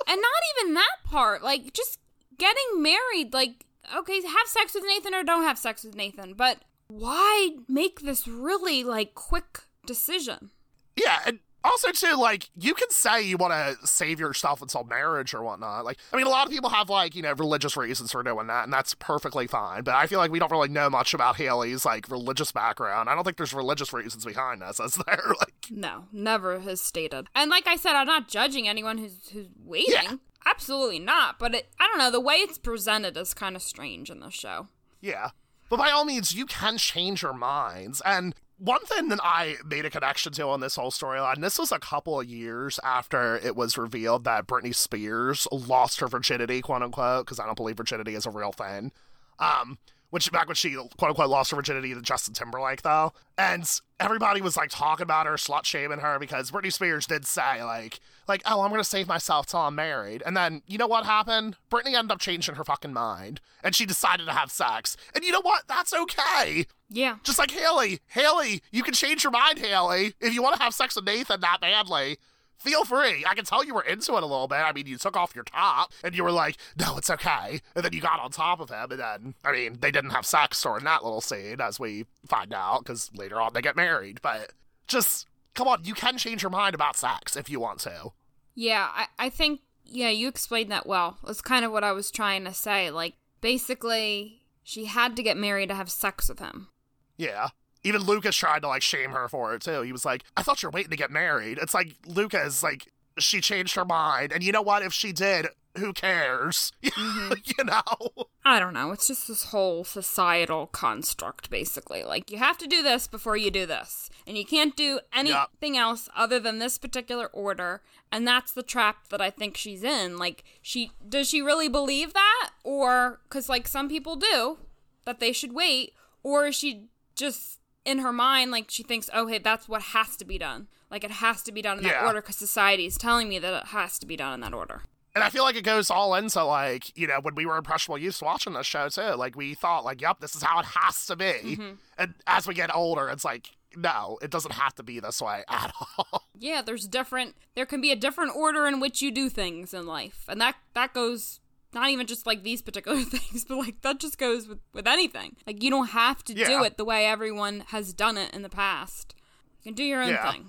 And 0.07 0.21
not 0.21 0.65
even 0.65 0.75
that 0.75 0.97
part. 1.05 1.43
Like 1.43 1.73
just 1.73 1.99
getting 2.39 2.83
married, 2.83 3.33
like 3.33 3.65
okay, 3.97 4.21
have 4.23 4.47
sex 4.47 4.75
with 4.75 4.85
Nathan 4.87 5.15
or 5.15 5.23
don't 5.23 5.45
have 5.45 5.59
sex 5.59 5.83
with 5.85 5.95
Nathan, 5.95 6.35
but 6.35 6.59
why 6.89 7.51
make 7.69 8.01
this 8.01 8.29
really 8.29 8.85
like 8.85 9.15
quick 9.15 9.61
decision? 9.87 10.51
yeah, 10.97 11.21
and 11.27 11.39
also 11.65 11.91
too, 11.93 12.17
like, 12.17 12.51
you 12.57 12.75
can 12.75 12.91
say 12.91 13.23
you 13.23 13.37
want 13.37 13.53
to 13.53 13.87
save 13.87 14.21
yourself 14.21 14.63
until 14.63 14.85
marriage 14.85 15.35
or 15.35 15.43
whatnot. 15.43 15.85
Like, 15.85 15.99
I 16.13 16.17
mean, 16.17 16.27
a 16.27 16.31
lot 16.31 16.47
of 16.47 16.53
people 16.53 16.71
have 16.71 16.91
like, 16.91 17.15
you 17.17 17.23
know, 17.23 17.33
religious 17.33 17.77
reasons 17.77 18.13
for 18.13 18.23
doing 18.23 18.47
that, 18.49 18.65
and 18.65 18.73
that's 18.73 18.95
perfectly 18.95 19.47
fine. 19.47 19.83
But 19.83 19.95
I 19.95 20.07
feel 20.07 20.19
like 20.19 20.31
we 20.31 20.39
don't 20.39 20.51
really 20.53 20.69
know 20.69 20.91
much 20.91 21.15
about 21.15 21.37
Haley's 21.37 21.85
like 21.85 22.11
religious 22.11 22.53
background. 22.53 23.09
I 23.09 23.15
don't 23.15 23.25
think 23.25 23.37
there's 23.37 23.55
religious 23.55 23.93
reasons 23.93 24.25
behind 24.25 24.63
this, 24.63 24.79
is 24.81 24.99
there? 25.07 25.23
Like, 25.41 25.67
No, 25.71 26.05
never 26.13 26.61
has 26.61 26.81
stated. 26.81 27.27
And 27.35 27.51
like 27.51 27.67
I 27.67 27.77
said, 27.77 27.95
I'm 27.95 28.07
not 28.07 28.29
judging 28.29 28.69
anyone 28.69 28.99
who's 28.99 29.29
who's 29.33 29.49
waiting. 29.65 29.93
Yeah. 29.93 30.17
Absolutely 30.47 30.99
not. 30.99 31.39
But 31.39 31.55
it, 31.55 31.69
I 31.81 31.87
don't 31.87 31.99
know. 31.99 32.11
The 32.11 32.21
way 32.21 32.35
it's 32.35 32.59
presented 32.59 33.17
is 33.17 33.35
kind 33.35 33.57
of 33.57 33.63
strange 33.63 34.11
in 34.11 34.21
this 34.21 34.35
show. 34.35 34.69
Yeah. 35.01 35.31
But 35.71 35.79
by 35.79 35.91
all 35.91 36.05
means, 36.05 36.35
you 36.35 36.47
can 36.47 36.77
change 36.77 37.23
your 37.23 37.33
minds. 37.33 38.03
And 38.05 38.35
one 38.65 38.85
thing 38.87 39.09
that 39.09 39.21
I 39.23 39.57
made 39.67 39.85
a 39.85 39.91
connection 39.91 40.33
to 40.33 40.49
on 40.49 40.61
this 40.61 40.77
whole 40.77 40.91
storyline, 40.91 41.41
this 41.41 41.59
was 41.59 41.71
a 41.71 41.79
couple 41.79 42.19
of 42.19 42.27
years 42.27 42.81
after 42.83 43.37
it 43.37 43.55
was 43.55 43.77
revealed 43.77 44.25
that 44.25 44.47
Britney 44.47 44.75
Spears 44.75 45.47
lost 45.53 46.01
her 46.01 46.09
virginity, 46.09 46.63
quote 46.63 46.83
unquote, 46.83 47.27
because 47.27 47.39
I 47.39 47.45
don't 47.45 47.57
believe 47.57 47.77
virginity 47.77 48.15
is 48.15 48.25
a 48.25 48.31
real 48.31 48.53
thing. 48.53 48.91
Um, 49.39 49.79
which 50.15 50.31
back 50.31 50.47
when 50.47 50.55
she 50.55 50.75
quote 50.75 51.11
unquote 51.11 51.29
lost 51.29 51.51
her 51.51 51.57
virginity 51.57 51.93
to 51.93 52.01
Justin 52.01 52.35
Timberlake 52.35 52.83
though. 52.83 53.13
And 53.37 53.69
everybody 53.99 54.41
was 54.41 54.57
like 54.57 54.71
talking 54.71 55.03
about 55.03 55.27
her, 55.27 55.33
slut 55.33 55.65
shaming 55.65 55.99
her 55.99 56.21
because 56.21 56.53
Britney 56.53 56.73
Spears 56.73 57.05
did 57.05 57.27
say 57.27 57.65
like 57.65 57.99
like, 58.29 58.41
oh, 58.47 58.61
I'm 58.61 58.71
gonna 58.71 58.85
save 58.85 59.09
myself 59.09 59.47
till 59.47 59.59
I'm 59.59 59.75
married. 59.75 60.23
And 60.25 60.37
then 60.37 60.63
you 60.69 60.79
know 60.79 60.87
what 60.87 61.05
happened? 61.05 61.57
Britney 61.69 61.97
ended 61.97 62.13
up 62.13 62.21
changing 62.21 62.55
her 62.55 62.63
fucking 62.63 62.93
mind. 62.93 63.41
And 63.65 63.75
she 63.75 63.87
decided 63.87 64.27
to 64.27 64.33
have 64.33 64.53
sex. 64.53 64.97
And 65.17 65.25
you 65.25 65.33
know 65.33 65.43
what? 65.43 65.65
That's 65.67 65.93
okay. 65.93 66.67
Yeah. 66.89 67.17
Just 67.25 67.41
like 67.41 67.51
Haley. 67.51 67.99
Haley, 68.07 68.63
you 68.71 68.85
can 68.85 68.95
change 68.95 69.25
your 69.25 69.33
mind, 69.33 69.59
Haley. 69.59 70.15
If 70.21 70.33
you 70.33 70.45
want 70.45 70.55
to 70.55 70.63
have 70.63 70.75
sex 70.75 70.95
with 70.95 71.07
Nathan 71.07 71.41
that 71.41 71.61
badly, 71.61 72.19
feel 72.65 72.85
free. 72.85 73.25
I 73.29 73.35
can 73.35 73.45
tell 73.45 73.63
you 73.63 73.75
were 73.75 73.83
into 73.83 74.17
it 74.17 74.23
a 74.23 74.27
little 74.27 74.49
bit. 74.49 74.57
I 74.57 74.73
mean, 74.73 74.87
you 74.87 74.97
took 74.97 75.17
off 75.17 75.35
your 75.35 75.45
top 75.45 75.93
and 76.03 76.17
you 76.17 76.25
were 76.25 76.33
like, 76.33 76.57
no, 76.79 76.97
it's 76.97 77.11
okay. 77.11 77.61
And 77.77 77.85
then 77.85 77.93
you 77.93 78.01
got 78.01 78.19
on 78.19 78.31
top 78.31 78.59
of 78.61 78.71
him. 78.71 78.91
And 78.91 79.01
then, 79.01 79.35
I 79.45 79.53
mean, 79.53 79.79
they 79.81 79.91
didn't 79.91 80.11
have 80.11 80.25
sex 80.27 80.61
during 80.63 80.85
that 80.85 81.05
little 81.05 81.21
scene, 81.21 81.61
as 81.61 81.79
we 81.79 82.07
find 82.27 82.53
out, 82.55 82.81
because 82.81 83.11
later 83.15 83.41
on 83.41 83.53
they 83.53 83.63
get 83.63 83.77
married. 83.77 84.21
But 84.23 84.53
just, 84.87 85.27
come 85.55 85.69
on, 85.69 85.85
you 85.85 85.95
can 85.95 86.17
change 86.17 86.43
your 86.43 86.51
mind 86.51 86.75
about 86.75 86.97
sex 86.97 87.37
if 87.37 87.51
you 87.51 87.61
want 87.61 87.81
to. 87.81 88.13
Yeah, 88.55 88.89
I, 88.93 89.07
I 89.19 89.29
think, 89.29 89.61
yeah, 89.85 90.11
you 90.11 90.29
explained 90.29 90.71
that 90.73 90.87
well. 90.87 91.19
That's 91.27 91.43
kind 91.43 91.65
of 91.65 91.73
what 91.73 91.85
I 91.85 91.93
was 91.93 92.11
trying 92.11 92.45
to 92.45 92.55
say. 92.55 92.91
Like, 92.91 93.15
basically, 93.41 94.41
she 94.63 94.87
had 94.87 95.17
to 95.17 95.23
get 95.23 95.37
married 95.37 95.69
to 95.69 95.75
have 95.75 95.91
sex 95.91 96.29
with 96.29 96.39
him. 96.39 96.69
Yeah. 97.17 97.49
Even 97.85 98.03
Lucas 98.03 98.35
tried 98.35 98.61
to 98.61 98.69
like 98.69 98.83
shame 98.83 99.11
her 99.11 99.29
for 99.29 99.55
it 99.55 99.63
too. 99.63 99.83
He 99.83 99.93
was 99.93 100.05
like, 100.05 100.25
I 100.37 100.43
thought 100.43 100.63
you 100.63 100.69
were 100.69 100.73
waiting 100.73 100.91
to 100.91 100.97
get 100.97 101.11
married. 101.11 101.59
It's 101.61 101.75
like 101.75 101.95
Lucas, 102.07 102.63
like, 102.63 102.91
she 103.19 103.41
changed 103.41 103.77
her 103.77 103.85
mind. 103.85 104.33
And 104.33 104.43
you 104.43 104.53
know 104.53 104.63
what? 104.63 104.83
If 104.83 104.93
she 104.93 105.13
did, 105.13 105.47
who 105.79 105.93
cares? 105.93 106.73
Mm-hmm. 106.95 107.33
you 107.59 107.65
know? 107.65 108.27
I 108.45 108.61
don't 108.61 108.73
know. 108.73 108.93
It's 108.93 109.09
just 109.09 109.27
this 109.27 109.45
whole 109.47 109.85
societal 109.85 110.67
construct, 110.69 111.51
basically. 111.51 112.05
Like, 112.05 112.31
you 112.31 112.39
have 112.39 112.57
to 112.59 112.67
do 112.67 112.83
this 112.83 113.07
before 113.07 113.37
you 113.37 113.51
do 113.51 113.67
this. 113.67 114.11
And 114.27 114.39
you 114.39 114.45
can't 114.45 114.77
do 114.77 115.01
anything 115.13 115.77
else 115.77 116.09
other 116.17 116.39
than 116.39 116.59
this 116.61 116.79
particular 116.79 117.27
order. 117.27 117.83
And 118.13 118.27
that's 118.27 118.53
the 118.53 118.63
trap 118.63 119.09
that 119.09 119.21
I 119.21 119.31
think 119.31 119.57
she's 119.57 119.83
in. 119.83 120.19
Like, 120.19 120.45
she 120.63 120.93
does 121.07 121.29
she 121.29 121.43
really 121.43 121.69
believe 121.69 122.15
that? 122.15 122.51
Or, 122.63 123.21
because, 123.25 123.49
like, 123.49 123.67
some 123.67 123.89
people 123.89 124.17
do, 124.17 124.59
that 125.05 125.21
they 125.21 125.33
should 125.33 125.53
wait. 125.53 125.95
Or 126.23 126.47
is 126.47 126.55
she 126.55 126.87
just 127.17 127.59
in 127.85 127.99
her 127.99 128.13
mind, 128.13 128.51
like, 128.51 128.67
she 128.71 128.83
thinks, 128.83 129.11
oh, 129.13 129.27
hey, 129.27 129.39
that's 129.39 129.69
what 129.69 129.83
has 129.83 130.17
to 130.17 130.25
be 130.25 130.39
done. 130.39 130.69
Like, 130.91 131.05
it 131.05 131.11
has 131.11 131.43
to 131.43 131.53
be 131.53 131.63
done 131.63 131.79
in 131.79 131.85
that 131.85 131.91
Yeah. 132.03 132.07
order 132.07 132.21
because 132.21 132.37
society 132.37 132.87
is 132.87 132.97
telling 132.97 133.29
me 133.29 133.39
that 133.39 133.53
it 133.55 133.67
has 133.69 133.99
to 133.99 134.07
be 134.07 134.17
done 134.17 134.33
in 134.35 134.41
that 134.41 134.55
order. 134.55 134.83
And 135.15 135.23
I 135.23 135.31
feel 135.31 135.45
like 135.45 135.55
it 135.55 135.63
goes 135.63 135.91
all 135.91 136.15
into 136.17 136.43
like, 136.45 136.97
you 136.99 137.07
know, 137.07 137.21
when 137.23 137.37
we 137.37 137.47
were 137.47 137.57
impressionable 137.57 137.99
youths 137.99 138.21
watching 138.21 138.53
this 138.55 138.67
show 138.67 138.89
too, 138.89 139.15
like 139.15 139.37
we 139.37 139.55
thought 139.55 139.85
like, 139.85 140.01
yep, 140.01 140.19
this 140.19 140.35
is 140.35 140.43
how 140.43 140.59
it 140.59 140.67
has 140.67 141.07
to 141.07 141.15
be. 141.15 141.25
Mm-hmm. 141.25 141.73
And 141.99 142.15
as 142.27 142.49
we 142.49 142.55
get 142.55 142.75
older, 142.75 143.09
it's 143.09 143.25
like, 143.25 143.51
no, 143.77 144.19
it 144.23 144.31
doesn't 144.31 144.53
have 144.55 144.75
to 144.75 144.83
be 144.83 144.99
this 144.99 145.23
way 145.23 145.45
at 145.49 145.73
all. 145.99 146.25
Yeah, 146.37 146.63
there's 146.63 146.89
different 146.89 147.37
there 147.55 147.65
can 147.67 147.81
be 147.81 147.93
a 147.93 147.97
different 147.97 148.35
order 148.35 148.67
in 148.67 148.81
which 148.81 149.03
you 149.03 149.13
do 149.13 149.29
things 149.29 149.73
in 149.73 149.87
life. 149.87 150.25
And 150.29 150.41
that 150.41 150.57
that 150.75 150.93
goes 150.95 151.39
not 151.75 151.91
even 151.91 152.07
just 152.07 152.27
like 152.27 152.43
these 152.43 152.63
particular 152.63 153.01
things, 153.03 153.45
but 153.45 153.59
like 153.59 153.83
that 153.83 153.99
just 154.01 154.17
goes 154.19 154.47
with 154.49 154.61
with 154.73 154.87
anything. 154.87 155.37
Like 155.47 155.63
you 155.63 155.71
don't 155.71 155.89
have 155.89 156.23
to 156.25 156.35
do 156.35 156.63
it 156.65 156.77
the 156.77 156.85
way 156.85 157.07
everyone 157.07 157.65
has 157.69 157.93
done 157.93 158.17
it 158.17 158.33
in 158.35 158.43
the 158.43 158.49
past. 158.49 159.15
You 159.63 159.71
can 159.71 159.75
do 159.75 159.85
your 159.85 160.03
own 160.03 160.11
Yeah. 160.11 160.31
thing. 160.33 160.47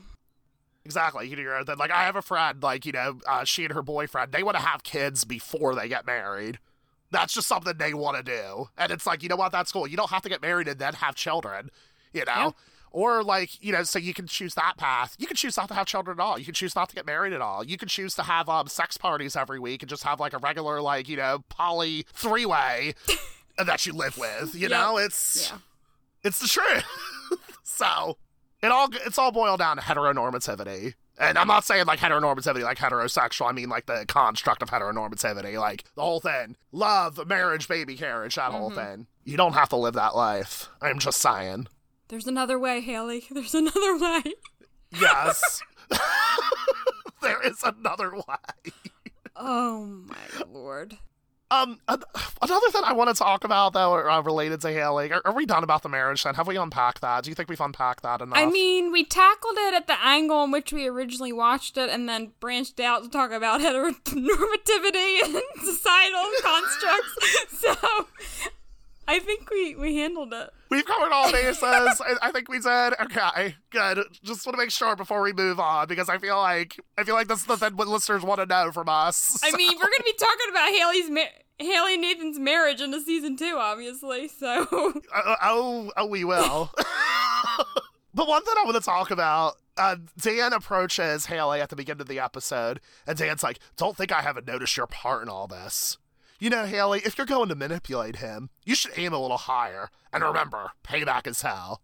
Exactly. 0.86 1.28
You 1.28 1.36
do 1.36 1.42
your 1.42 1.58
own 1.58 1.66
thing. 1.66 1.78
like 1.78 1.90
I 1.92 2.04
have 2.04 2.16
a 2.16 2.22
friend, 2.22 2.62
like, 2.62 2.86
you 2.86 2.92
know, 2.92 3.20
uh, 3.28 3.44
she 3.44 3.66
and 3.66 3.74
her 3.74 3.82
boyfriend, 3.82 4.32
they 4.32 4.44
want 4.44 4.56
to 4.58 4.62
have 4.64 4.84
kids 4.84 5.24
before 5.26 5.74
they 5.74 5.88
get 5.88 6.06
married. 6.06 6.60
That's 7.12 7.34
just 7.34 7.48
something 7.48 7.76
they 7.78 7.94
want 7.96 8.18
to 8.18 8.24
do. 8.24 8.70
And 8.78 8.92
it's 8.92 9.06
like, 9.08 9.24
you 9.24 9.30
know 9.30 9.36
what, 9.36 9.52
that's 9.52 9.72
cool. 9.72 9.88
You 9.88 9.98
don't 9.98 10.12
have 10.12 10.22
to 10.24 10.30
get 10.30 10.42
married 10.44 10.68
and 10.68 10.78
then 10.80 10.94
have 10.94 11.16
children, 11.16 11.72
you 12.14 12.24
know? 12.26 12.34
Yeah. 12.36 12.52
Or 12.98 13.24
like, 13.26 13.62
you 13.62 13.74
know, 13.74 13.84
so 13.84 14.00
you 14.00 14.14
can 14.14 14.26
choose 14.26 14.54
that 14.56 14.76
path. 14.78 15.18
You 15.20 15.28
can 15.28 15.36
choose 15.36 15.58
not 15.58 15.68
to 15.68 15.74
have 15.74 15.86
children 15.86 16.18
at 16.18 16.24
all. 16.24 16.40
You 16.40 16.46
can 16.46 16.54
choose 16.54 16.78
not 16.78 16.88
to 16.88 16.96
get 16.96 17.06
married 17.06 17.34
at 17.34 17.42
all. 17.42 17.62
You 17.62 17.78
can 17.78 17.90
choose 17.90 18.16
to 18.16 18.24
have 18.24 18.48
um 18.48 18.68
sex 18.68 18.96
parties 18.98 19.36
every 19.36 19.60
week 19.60 19.84
and 19.84 19.90
just 19.90 20.04
have 20.04 20.22
like 20.22 20.32
a 20.32 20.38
regular, 20.38 20.80
like, 20.82 21.10
you 21.10 21.18
know, 21.18 21.44
poly 21.50 22.06
three 22.14 22.46
way 22.46 22.94
that 23.58 23.86
you 23.86 23.92
live 23.92 24.18
with. 24.18 24.56
You 24.56 24.62
Yep. 24.62 24.72
know, 24.72 24.98
it's 24.98 25.52
Yeah. 25.52 25.58
it's 26.24 26.40
the 26.40 26.48
truth. 26.48 26.86
so 27.64 28.18
it 28.64 28.68
all 28.72 28.88
it's 29.06 29.18
all 29.18 29.34
boiled 29.34 29.60
down 29.60 29.76
to 29.76 29.84
heteronormativity. 29.84 30.94
And 31.18 31.38
I'm 31.38 31.48
not 31.48 31.66
saying 31.66 31.86
like 31.88 32.00
heteronormativity 32.00 32.64
like 32.64 32.78
heterosexual. 32.78 33.50
I 33.50 33.52
mean 33.52 33.68
like 33.68 33.88
the 33.88 34.06
construct 34.08 34.62
of 34.62 34.70
heteronormativity, 34.70 35.60
like 35.60 35.84
the 35.96 36.02
whole 36.02 36.22
thing. 36.22 36.56
Love, 36.72 37.28
marriage, 37.28 37.68
baby 37.68 37.98
carriage, 37.98 38.36
that 38.36 38.52
whole 38.52 38.70
thing. 38.72 39.08
You 39.26 39.36
don't 39.36 39.52
have 39.54 39.68
to 39.70 39.76
live 39.76 39.96
that 39.96 40.16
life. 40.16 40.70
I'm 40.82 41.00
just 41.00 41.20
saying. 41.22 41.68
There's 42.08 42.28
another 42.28 42.60
way, 42.60 42.82
Haley. 42.82 43.24
There's 43.32 43.56
another 43.56 43.98
way. 43.98 44.24
Yes. 44.92 45.62
there 47.22 47.42
is 47.46 47.62
another 47.64 48.16
way. 48.16 48.72
Oh 49.36 49.86
my 49.86 50.46
lord. 50.52 50.98
Um, 51.52 51.80
another 51.88 52.70
thing 52.72 52.82
I 52.84 52.94
want 52.94 53.16
to 53.16 53.16
talk 53.16 53.44
about 53.44 53.74
though, 53.74 53.94
uh, 53.94 54.22
related 54.22 54.62
to 54.62 54.72
Haley. 54.72 55.12
Are, 55.12 55.22
are, 55.26 55.34
we 55.34 55.46
done 55.46 55.64
about 55.64 55.84
the 55.84 55.90
marriage? 55.90 56.24
Then 56.24 56.34
have 56.34 56.48
we 56.48 56.58
unpacked 56.58 57.02
that? 57.02 57.24
Do 57.24 57.30
you 57.30 57.36
think 57.36 57.50
we've 57.50 57.62
unpacked 57.62 58.02
that 58.02 58.22
enough? 58.22 58.38
I 58.38 58.48
mean, 58.48 58.92
we 58.92 59.06
tackled 59.06 59.56
it 59.58 59.76
at 59.76 59.86
the 59.86 60.04
angle 60.04 60.44
in 60.44 60.52
which 60.52 60.74
we 60.74 60.88
originally 60.88 61.32
watched 61.32 61.78
it, 61.78 61.90
and 61.92 62.10
then 62.10 62.32
branched 62.40 62.80
out 62.80 63.04
to 63.04 63.10
talk 63.10 63.32
about 63.32 63.62
heteronormativity 63.62 65.24
and 65.24 65.42
societal 65.62 66.26
constructs. 66.42 67.60
So, 67.60 68.08
I 69.08 69.20
think 69.20 69.50
we 69.50 69.76
we 69.76 69.98
handled 69.98 70.34
it. 70.34 70.50
We've 70.70 70.86
covered 70.86 71.12
all 71.12 71.32
bases. 71.32 71.62
I, 71.64 72.16
I, 72.22 72.32
think 72.32 72.50
we 72.50 72.60
did. 72.60 72.94
Okay, 73.02 73.56
good. 73.70 74.00
Just 74.24 74.46
want 74.46 74.56
to 74.56 74.58
make 74.58 74.72
sure 74.72 74.96
before 74.96 75.22
we 75.22 75.32
move 75.32 75.60
on 75.60 75.88
because 75.88 76.10
I 76.10 76.18
feel 76.18 76.38
like 76.38 76.80
I 76.98 77.04
feel 77.04 77.16
like 77.16 77.28
this 77.28 77.40
is 77.40 77.46
the 77.46 77.58
thing 77.58 77.76
what 77.76 77.88
listeners 77.88 78.24
want 78.24 78.40
to 78.40 78.46
know 78.46 78.72
from 78.72 78.90
us. 78.90 79.16
So. 79.18 79.48
I 79.48 79.56
mean, 79.56 79.72
we're 79.76 79.84
gonna 79.84 80.04
be 80.04 80.14
talking 80.14 80.50
about 80.50 80.70
Haley's 80.70 81.10
ma- 81.10 81.44
Haley 81.60 81.98
Nathan's 81.98 82.40
marriage 82.40 82.82
into 82.82 83.00
season 83.02 83.38
two, 83.38 83.58
obviously. 83.58 84.28
So. 84.28 84.94
Uh, 85.14 85.36
oh, 85.44 85.92
oh, 85.96 86.06
we 86.08 86.24
will. 86.24 86.72
but 88.14 88.28
one 88.28 88.44
thing 88.44 88.56
I 88.58 88.64
want 88.66 88.76
to 88.76 88.84
talk 88.84 89.12
about 89.12 89.56
uh, 89.78 89.98
Dan 90.20 90.54
approaches 90.54 91.28
Haley 91.28 91.62
at 91.62 91.70
the 91.70 91.76
beginning 91.76 92.02
of 92.02 92.08
the 92.08 92.20
episode, 92.20 92.82
and 93.06 93.18
Dan's 93.18 93.44
like, 93.44 93.60
Don't 93.78 93.96
think 93.96 94.12
I 94.12 94.22
haven't 94.22 94.48
noticed 94.48 94.78
your 94.78 94.88
part 94.88 95.22
in 95.22 95.30
all 95.30 95.48
this. 95.48 95.98
You 96.46 96.52
know, 96.52 96.66
Haley, 96.68 97.02
if 97.04 97.18
you're 97.18 97.26
going 97.26 97.50
to 97.50 97.56
manipulate 97.56 98.18
him, 98.18 98.52
you 98.66 98.76
should 98.76 98.92
aim 98.98 99.14
a 99.14 99.20
little 99.20 99.36
higher. 99.36 99.90
And 100.14 100.24
remember, 100.24 100.74
payback 100.84 101.26
is 101.26 101.42
hell. 101.42 101.82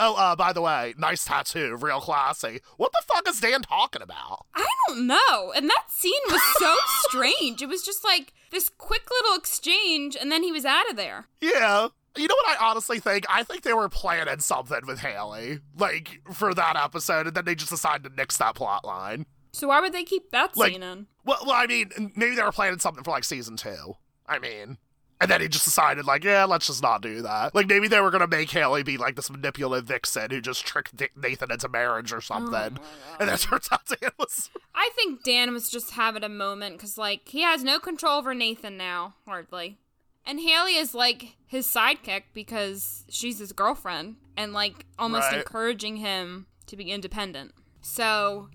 Oh, 0.00 0.16
uh, 0.16 0.34
by 0.34 0.52
the 0.52 0.60
way, 0.60 0.94
nice 0.98 1.24
tattoo, 1.24 1.76
real 1.80 2.00
classy. 2.00 2.58
What 2.76 2.90
the 2.90 3.04
fuck 3.06 3.28
is 3.28 3.38
Dan 3.38 3.62
talking 3.62 4.02
about? 4.02 4.46
I 4.52 4.66
don't 4.88 5.06
know. 5.06 5.52
And 5.54 5.70
that 5.70 5.84
scene 5.90 6.10
was 6.28 6.42
so 6.58 6.74
strange. 7.08 7.62
It 7.62 7.68
was 7.68 7.84
just 7.84 8.02
like 8.02 8.32
this 8.50 8.68
quick 8.68 9.08
little 9.12 9.36
exchange, 9.36 10.16
and 10.20 10.32
then 10.32 10.42
he 10.42 10.50
was 10.50 10.64
out 10.64 10.90
of 10.90 10.96
there. 10.96 11.28
Yeah. 11.40 11.86
You 12.16 12.26
know 12.26 12.34
what 12.42 12.60
I 12.60 12.68
honestly 12.68 12.98
think? 12.98 13.26
I 13.30 13.44
think 13.44 13.62
they 13.62 13.74
were 13.74 13.88
planning 13.88 14.40
something 14.40 14.80
with 14.88 14.98
Haley, 14.98 15.60
like, 15.78 16.20
for 16.32 16.52
that 16.52 16.74
episode, 16.74 17.28
and 17.28 17.36
then 17.36 17.44
they 17.44 17.54
just 17.54 17.70
decided 17.70 18.10
to 18.10 18.16
nix 18.16 18.38
that 18.38 18.56
plot 18.56 18.84
line. 18.84 19.26
So 19.52 19.68
why 19.68 19.80
would 19.80 19.92
they 19.92 20.04
keep 20.04 20.30
that 20.30 20.56
like, 20.56 20.72
scene 20.72 20.82
in? 20.82 21.06
Well, 21.30 21.38
well, 21.46 21.54
I 21.54 21.66
mean, 21.66 22.12
maybe 22.16 22.34
they 22.34 22.42
were 22.42 22.50
planning 22.50 22.80
something 22.80 23.04
for 23.04 23.12
like 23.12 23.22
season 23.22 23.56
two. 23.56 23.94
I 24.26 24.40
mean, 24.40 24.78
and 25.20 25.30
then 25.30 25.40
he 25.40 25.46
just 25.46 25.64
decided, 25.64 26.04
like, 26.04 26.24
yeah, 26.24 26.44
let's 26.44 26.66
just 26.66 26.82
not 26.82 27.02
do 27.02 27.22
that. 27.22 27.54
Like, 27.54 27.68
maybe 27.68 27.86
they 27.86 28.00
were 28.00 28.10
gonna 28.10 28.26
make 28.26 28.50
Haley 28.50 28.82
be 28.82 28.96
like 28.96 29.14
this 29.14 29.30
manipulative 29.30 29.86
vixen 29.86 30.32
who 30.32 30.40
just 30.40 30.66
tricked 30.66 31.00
Nathan 31.16 31.52
into 31.52 31.68
marriage 31.68 32.12
or 32.12 32.20
something. 32.20 32.78
Oh 32.80 33.16
and 33.20 33.28
that 33.28 33.38
turns 33.38 33.68
out 33.70 33.86
Dan 33.86 34.10
was. 34.18 34.50
I 34.74 34.90
think 34.96 35.22
Dan 35.22 35.52
was 35.52 35.70
just 35.70 35.92
having 35.92 36.24
a 36.24 36.28
moment 36.28 36.78
because, 36.78 36.98
like, 36.98 37.28
he 37.28 37.42
has 37.42 37.62
no 37.62 37.78
control 37.78 38.18
over 38.18 38.34
Nathan 38.34 38.76
now, 38.76 39.14
hardly. 39.24 39.78
And 40.26 40.40
Haley 40.40 40.74
is 40.74 40.94
like 40.94 41.36
his 41.46 41.64
sidekick 41.64 42.24
because 42.34 43.04
she's 43.08 43.38
his 43.38 43.52
girlfriend 43.52 44.16
and, 44.36 44.52
like, 44.52 44.84
almost 44.98 45.30
right. 45.30 45.38
encouraging 45.38 45.98
him 45.98 46.48
to 46.66 46.76
be 46.76 46.90
independent. 46.90 47.52
So 47.82 48.48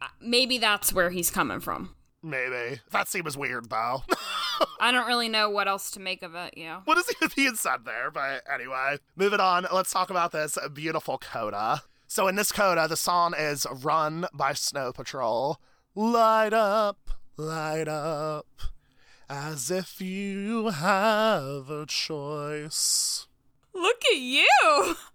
uh, 0.00 0.06
maybe 0.20 0.58
that's 0.58 0.92
where 0.92 1.10
he's 1.10 1.30
coming 1.30 1.58
from. 1.58 1.96
Maybe. 2.22 2.80
That 2.90 3.08
seems 3.08 3.36
weird, 3.36 3.70
though. 3.70 4.02
I 4.80 4.92
don't 4.92 5.06
really 5.06 5.28
know 5.28 5.48
what 5.48 5.68
else 5.68 5.90
to 5.92 6.00
make 6.00 6.22
of 6.22 6.34
it, 6.34 6.54
yeah. 6.56 6.80
What 6.84 6.98
is 6.98 7.10
even 7.16 7.30
being 7.34 7.54
said 7.54 7.84
there? 7.84 8.10
But 8.10 8.42
anyway, 8.52 8.98
moving 9.16 9.40
on, 9.40 9.66
let's 9.72 9.90
talk 9.92 10.10
about 10.10 10.32
this 10.32 10.58
beautiful 10.74 11.18
coda. 11.18 11.82
So 12.06 12.28
in 12.28 12.36
this 12.36 12.52
coda, 12.52 12.88
the 12.88 12.96
song 12.96 13.34
is 13.38 13.66
Run 13.70 14.26
by 14.34 14.52
Snow 14.52 14.92
Patrol. 14.92 15.58
Light 15.94 16.52
up, 16.52 16.98
light 17.36 17.88
up, 17.88 18.46
as 19.28 19.70
if 19.70 20.00
you 20.00 20.68
have 20.68 21.70
a 21.70 21.86
choice. 21.86 23.26
Look 23.74 24.02
at 24.12 24.18
you! 24.18 24.96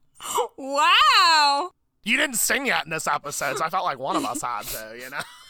Wow! 0.58 1.72
You 2.04 2.18
didn't 2.18 2.38
sing 2.38 2.66
yet 2.66 2.86
in 2.86 2.90
this 2.90 3.06
episode, 3.06 3.58
so 3.58 3.66
I 3.66 3.70
felt 3.70 3.84
like 3.84 4.00
one 4.00 4.16
of 4.16 4.26
us 4.26 4.42
had 4.42 4.64
to, 4.64 4.98
you 4.98 5.10
know? 5.10 5.20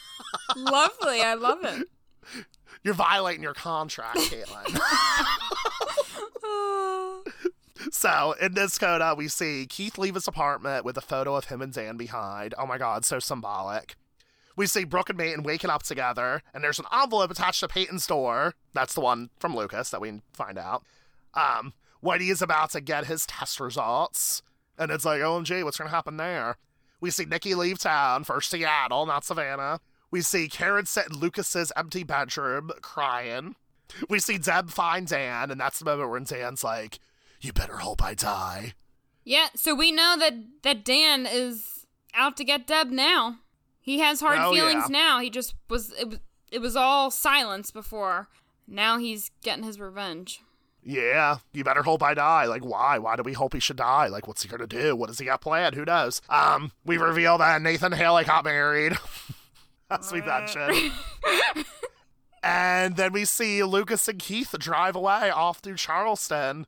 Lovely. 0.56 1.22
I 1.22 1.34
love 1.36 1.60
it. 1.64 1.88
You're 2.84 2.94
violating 2.94 3.42
your 3.42 3.54
contract, 3.54 4.18
Caitlin. 4.18 4.80
so 7.92 8.36
in 8.40 8.54
this 8.54 8.78
coda, 8.78 9.16
we 9.18 9.28
see 9.28 9.66
Keith 9.68 9.98
leave 9.98 10.14
his 10.14 10.28
apartment 10.28 10.86
with 10.86 10.96
a 10.98 11.02
photo 11.02 11.36
of 11.36 11.46
him 11.46 11.62
and 11.62 11.74
Dan 11.74 11.98
behind. 11.98 12.54
Oh 12.60 12.68
my 12.68 12.78
god, 12.78 13.04
so 13.04 13.18
symbolic. 13.18 13.96
We 14.56 14.68
see 14.68 14.84
Brooke 14.84 15.10
and 15.10 15.20
Peyton 15.20 15.44
waking 15.44 15.70
up 15.70 15.84
together, 15.84 16.42
and 16.54 16.64
there's 16.64 16.80
an 16.80 16.86
envelope 16.94 17.32
attached 17.32 17.60
to 17.62 17.68
Peyton's 17.68 18.08
door. 18.08 18.54
That's 18.74 18.94
the 18.94 19.02
one 19.02 19.30
from 19.40 19.56
Lucas 19.56 19.90
that 19.90 20.00
we 20.00 20.22
find 20.34 20.58
out. 20.58 20.84
Um, 21.34 21.74
Whitey 22.04 22.32
is 22.32 22.42
about 22.42 22.70
to 22.72 22.82
get 22.82 23.08
his 23.08 23.26
test 23.26 23.60
results. 23.60 24.42
And 24.78 24.92
it's 24.92 25.06
like, 25.06 25.22
OMG, 25.22 25.64
what's 25.64 25.78
going 25.78 25.90
to 25.90 25.96
happen 25.96 26.18
there? 26.18 26.58
We 27.02 27.10
see 27.10 27.26
Nikki 27.26 27.56
leave 27.56 27.80
town 27.80 28.24
for 28.24 28.40
Seattle, 28.42 29.06
not 29.06 29.26
Savannah. 29.26 29.80
We 30.16 30.22
see 30.22 30.48
Karen 30.48 30.86
sit 30.86 31.08
in 31.12 31.18
Lucas's 31.18 31.74
empty 31.76 32.06
bedroom 32.06 32.72
crying. 32.82 33.58
We 34.08 34.20
see 34.20 34.38
Deb 34.38 34.70
find 34.70 35.06
Dan, 35.06 35.52
and 35.52 35.60
that's 35.60 35.80
the 35.80 35.84
moment 35.84 36.10
where 36.10 36.22
Dan's 36.22 36.64
like, 36.64 37.00
You 37.42 37.52
better 37.52 37.80
hope 37.80 38.02
I 38.02 38.14
die. 38.14 38.76
Yeah, 39.26 39.50
so 39.58 39.76
we 39.76 39.92
know 39.92 40.16
that, 40.18 40.36
that 40.62 40.86
Dan 40.86 41.28
is 41.30 41.86
out 42.14 42.38
to 42.38 42.46
get 42.46 42.66
Deb 42.66 42.92
now. 42.92 43.40
He 43.82 44.00
has 44.00 44.22
hard 44.22 44.40
oh, 44.40 44.54
feelings 44.54 44.86
yeah. 44.90 44.98
now. 44.98 45.20
He 45.20 45.30
just 45.30 45.54
was 45.68 45.92
it, 46.00 46.08
was 46.08 46.20
it 46.50 46.60
was 46.60 46.78
all 46.78 47.12
silence 47.12 47.72
before. 47.72 48.30
Now 48.66 48.98
he's 48.98 49.32
getting 49.44 49.66
his 49.66 49.82
revenge 49.82 50.40
yeah, 50.86 51.38
you 51.52 51.64
better 51.64 51.82
hope 51.82 52.04
I 52.04 52.14
die. 52.14 52.46
Like, 52.46 52.64
why? 52.64 53.00
Why 53.00 53.16
do 53.16 53.24
we 53.24 53.34
hope 53.34 53.54
he 53.54 53.60
should 53.60 53.78
die? 53.78 54.08
Like, 54.08 54.28
what's 54.28 54.44
he 54.44 54.50
gonna 54.50 54.68
do? 54.68 54.96
What 54.96 55.08
does 55.08 55.18
he 55.18 55.26
got 55.26 55.42
planned? 55.42 55.74
Who 55.74 55.84
knows? 55.84 56.22
Um, 56.30 56.72
we 56.86 56.98
reveal 56.98 57.40
that 57.40 57.62
Nathan 57.64 57.92
Haley 57.92 58.24
got 58.24 58.46
married, 58.46 58.94
as 59.90 60.12
we 60.12 60.22
mentioned. 60.22 60.92
and 62.44 62.96
then 62.96 63.14
we 63.14 63.26
see 63.26 63.64
Lucas 63.64 64.08
and 64.08 64.20
Keith 64.20 64.56
drive 64.60 64.96
away 64.96 65.30
off 65.30 65.62
to 65.64 65.76
Charleston. 65.76 66.66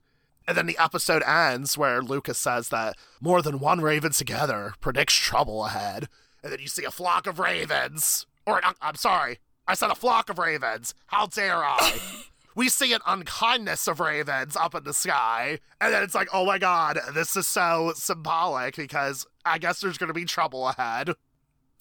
And 0.48 0.56
then 0.56 0.66
the 0.66 0.78
episode 0.78 1.24
ends 1.24 1.78
where 1.78 2.02
Lucas 2.02 2.38
says 2.38 2.70
that 2.70 2.96
more 3.20 3.42
than 3.42 3.60
one 3.60 3.82
raven 3.82 4.12
together 4.12 4.74
predicts 4.80 5.16
trouble 5.16 5.66
ahead. 5.66 6.08
And 6.42 6.52
then 6.54 6.60
you 6.60 6.68
see 6.68 6.86
a 6.86 6.92
flock 6.92 7.28
of 7.28 7.38
ravens. 7.38 8.26
Or, 8.46 8.64
uh, 8.66 8.72
I'm 8.82 8.96
sorry, 8.96 9.40
I 9.68 9.74
said 9.74 9.92
a 9.92 9.96
flock 9.96 10.30
of 10.30 10.40
ravens. 10.40 10.94
How 11.08 11.26
dare 11.26 11.58
I? 11.58 12.00
we 12.56 12.70
see 12.70 12.94
an 12.94 13.02
unkindness 13.06 13.88
of 13.88 14.00
ravens 14.00 14.56
up 14.56 14.74
in 14.74 14.86
the 14.86 14.94
sky, 14.94 15.60
and 15.82 15.94
then 15.94 16.02
it's 16.02 16.16
like, 16.16 16.30
oh 16.34 16.46
my 16.46 16.58
god, 16.58 16.98
this 17.14 17.36
is 17.36 17.48
so 17.48 17.92
symbolic 17.96 18.78
because 18.78 19.28
I 19.46 19.58
guess 19.58 19.82
there's 19.82 19.98
gonna 19.98 20.14
be 20.14 20.26
trouble 20.26 20.70
ahead. 20.70 21.12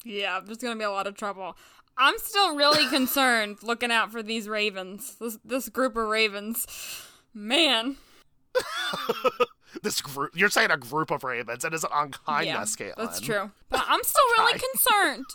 Yeah, 0.03 0.39
there's 0.43 0.57
gonna 0.59 0.75
be 0.75 0.83
a 0.83 0.91
lot 0.91 1.07
of 1.07 1.15
trouble. 1.15 1.57
I'm 1.97 2.17
still 2.19 2.55
really 2.55 2.87
concerned 2.89 3.63
looking 3.63 3.91
out 3.91 4.11
for 4.11 4.21
these 4.23 4.47
ravens, 4.47 5.15
this 5.19 5.37
this 5.43 5.69
group 5.69 5.95
of 5.95 6.07
ravens. 6.07 6.65
Man. 7.33 7.97
this 9.83 10.01
group 10.01 10.31
you're 10.33 10.49
saying 10.49 10.71
a 10.71 10.77
group 10.77 11.11
of 11.11 11.23
ravens 11.23 11.63
and 11.63 11.75
it's 11.75 11.83
an 11.83 11.89
unkindness 11.93 12.75
yeah, 12.79 12.91
that's 12.97 13.19
true 13.19 13.51
but 13.69 13.83
i'm 13.87 13.99
still 14.01 14.23
really 14.39 14.59
concerned 14.73 15.25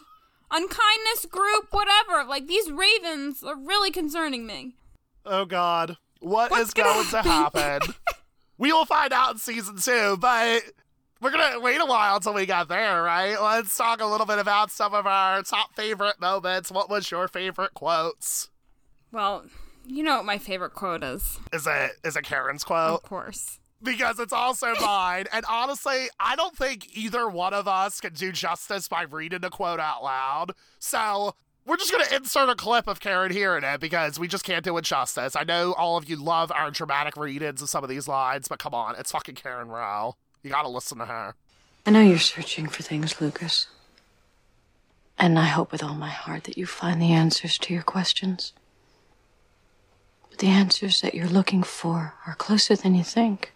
unkindness 0.50 1.26
group 1.30 1.68
whatever 1.70 2.24
like 2.24 2.48
these 2.48 2.68
ravens 2.72 3.44
are 3.44 3.54
really 3.54 3.92
concerning 3.92 4.44
me 4.44 4.74
Oh 5.24 5.44
God, 5.44 5.96
what 6.20 6.50
What's 6.50 6.68
is 6.68 6.74
going 6.74 7.06
to 7.06 7.22
happen? 7.22 7.94
we 8.58 8.72
will 8.72 8.84
find 8.84 9.12
out 9.12 9.32
in 9.32 9.38
season 9.38 9.76
two, 9.76 10.16
but 10.18 10.62
we're 11.22 11.30
gonna 11.30 11.60
wait 11.60 11.80
a 11.80 11.86
while 11.86 12.16
until 12.16 12.34
we 12.34 12.44
get 12.46 12.68
there, 12.68 13.02
right? 13.02 13.40
Let's 13.40 13.76
talk 13.76 14.00
a 14.00 14.06
little 14.06 14.26
bit 14.26 14.38
about 14.38 14.70
some 14.70 14.92
of 14.92 15.06
our 15.06 15.42
top 15.42 15.74
favorite 15.74 16.20
moments. 16.20 16.70
What 16.70 16.90
was 16.90 17.10
your 17.10 17.28
favorite 17.28 17.74
quotes? 17.74 18.50
Well, 19.12 19.44
you 19.86 20.02
know 20.02 20.16
what 20.16 20.24
my 20.24 20.38
favorite 20.38 20.74
quote 20.74 21.04
is. 21.04 21.38
Is 21.52 21.66
it 21.66 21.92
is 22.04 22.16
it 22.16 22.24
Karen's 22.24 22.64
quote? 22.64 23.02
Of 23.02 23.08
course. 23.08 23.60
Because 23.82 24.18
it's 24.18 24.32
also 24.32 24.74
mine. 24.80 25.26
and 25.32 25.44
honestly, 25.48 26.08
I 26.18 26.34
don't 26.36 26.56
think 26.56 26.96
either 26.96 27.28
one 27.28 27.54
of 27.54 27.66
us 27.68 28.00
can 28.00 28.14
do 28.14 28.32
justice 28.32 28.88
by 28.88 29.02
reading 29.02 29.40
the 29.40 29.50
quote 29.50 29.80
out 29.80 30.02
loud. 30.02 30.52
So 30.78 31.34
we're 31.66 31.76
just 31.76 31.92
going 31.92 32.04
to 32.04 32.16
insert 32.16 32.48
a 32.48 32.54
clip 32.56 32.88
of 32.88 32.98
Karen 33.00 33.30
hearing 33.32 33.62
it 33.64 33.80
because 33.80 34.18
we 34.18 34.26
just 34.26 34.44
can't 34.44 34.64
do 34.64 34.76
it 34.78 34.84
justice. 34.84 35.36
I 35.36 35.44
know 35.44 35.74
all 35.74 35.96
of 35.96 36.08
you 36.08 36.16
love 36.16 36.50
our 36.52 36.70
dramatic 36.72 37.16
readings 37.16 37.62
of 37.62 37.68
some 37.68 37.84
of 37.84 37.90
these 37.90 38.08
lines, 38.08 38.48
but 38.48 38.58
come 38.58 38.74
on, 38.74 38.96
it's 38.98 39.12
fucking 39.12 39.36
Karen 39.36 39.68
Roe. 39.68 40.16
You 40.42 40.50
got 40.50 40.62
to 40.62 40.68
listen 40.68 40.98
to 40.98 41.06
her. 41.06 41.34
I 41.86 41.90
know 41.90 42.00
you're 42.00 42.18
searching 42.18 42.66
for 42.68 42.82
things, 42.82 43.20
Lucas. 43.20 43.68
And 45.18 45.38
I 45.38 45.44
hope 45.44 45.70
with 45.70 45.82
all 45.82 45.94
my 45.94 46.10
heart 46.10 46.44
that 46.44 46.58
you 46.58 46.66
find 46.66 47.00
the 47.00 47.12
answers 47.12 47.58
to 47.58 47.74
your 47.74 47.82
questions. 47.82 48.52
But 50.30 50.40
the 50.40 50.48
answers 50.48 51.00
that 51.00 51.14
you're 51.14 51.28
looking 51.28 51.62
for 51.62 52.14
are 52.26 52.34
closer 52.34 52.74
than 52.74 52.94
you 52.94 53.04
think. 53.04 53.52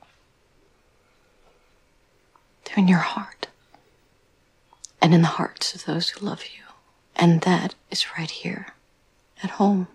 They're 2.64 2.78
in 2.78 2.89
your 2.89 2.99
heart. 2.99 3.49
And 5.03 5.12
in 5.14 5.22
the 5.22 5.28
hearts 5.28 5.74
of 5.74 5.84
those 5.84 6.11
who 6.11 6.26
love 6.26 6.45
you. 6.45 6.62
And 7.16 7.41
that 7.43 7.74
is 7.91 8.16
right 8.18 8.30
here 8.30 8.68
at 9.43 9.51
home. 9.51 9.89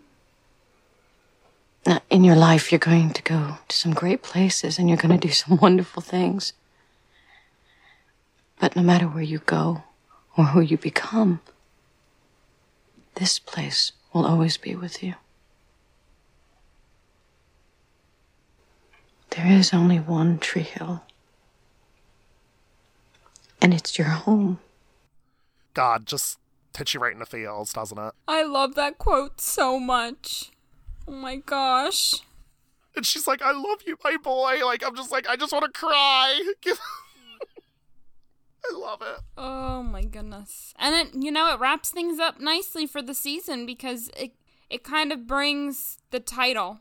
Now, 1.86 2.02
in 2.10 2.24
your 2.24 2.36
life, 2.36 2.72
you're 2.72 2.80
going 2.80 3.12
to 3.12 3.24
go 3.24 3.58
to 3.68 3.76
some 3.76 3.94
great 3.94 4.22
places 4.22 4.78
and 4.78 4.90
you're 4.90 4.98
going 4.98 5.18
to 5.18 5.28
do 5.28 5.34
some 5.34 5.58
wonderful 5.62 6.02
things. 6.02 6.54
But 8.62 8.76
no 8.76 8.84
matter 8.84 9.08
where 9.08 9.24
you 9.24 9.40
go 9.40 9.86
or 10.38 10.46
who 10.46 10.62
you 10.62 10.78
become, 10.78 11.42
this 13.16 13.40
place 13.40 13.92
will 14.14 14.24
always 14.24 14.56
be 14.56 14.76
with 14.76 15.02
you. 15.02 15.16
There 19.32 19.48
is 19.48 19.74
only 19.74 19.98
one 19.98 20.38
Tree 20.38 20.62
Hill, 20.62 21.02
and 23.60 23.74
it's 23.74 23.98
your 23.98 24.10
home. 24.10 24.60
God, 25.74 26.06
just 26.06 26.38
hits 26.78 26.94
you 26.94 27.00
right 27.00 27.14
in 27.14 27.20
the 27.20 27.26
feels, 27.26 27.74
doesn't 27.74 27.98
it? 27.98 28.14
I 28.28 28.44
love 28.44 28.76
that 28.76 29.00
quote 29.00 29.42
so 29.42 29.80
much. 29.80 30.52
Oh 31.08 31.14
my 31.14 31.38
gosh. 31.38 32.14
And 32.96 33.08
she's 33.08 33.26
like, 33.26 33.42
I 33.42 33.54
love 33.54 33.80
you, 33.88 33.98
my 34.04 34.18
boy. 34.18 34.64
Like, 34.64 34.84
I'm 34.86 34.96
just 34.96 35.12
like, 35.12 35.28
I 35.28 35.36
just 35.36 35.52
want 35.52 35.66
to 35.66 35.72
cry. 35.72 36.54
I 38.64 38.78
love 38.78 39.02
it. 39.02 39.22
Oh 39.38 39.84
my 39.84 40.04
goodness. 40.04 40.74
And 40.78 40.96
it 40.96 41.24
you 41.24 41.32
know, 41.32 41.54
it 41.54 41.60
wraps 41.60 41.90
things 41.90 42.20
up 42.20 42.40
nicely 42.40 42.86
for 42.86 43.02
the 43.02 43.14
season 43.14 43.66
because 43.66 44.10
it 44.16 44.34
it 44.70 44.84
kind 44.84 45.12
of 45.12 45.28
brings 45.28 45.98
the 46.12 46.20
title 46.20 46.80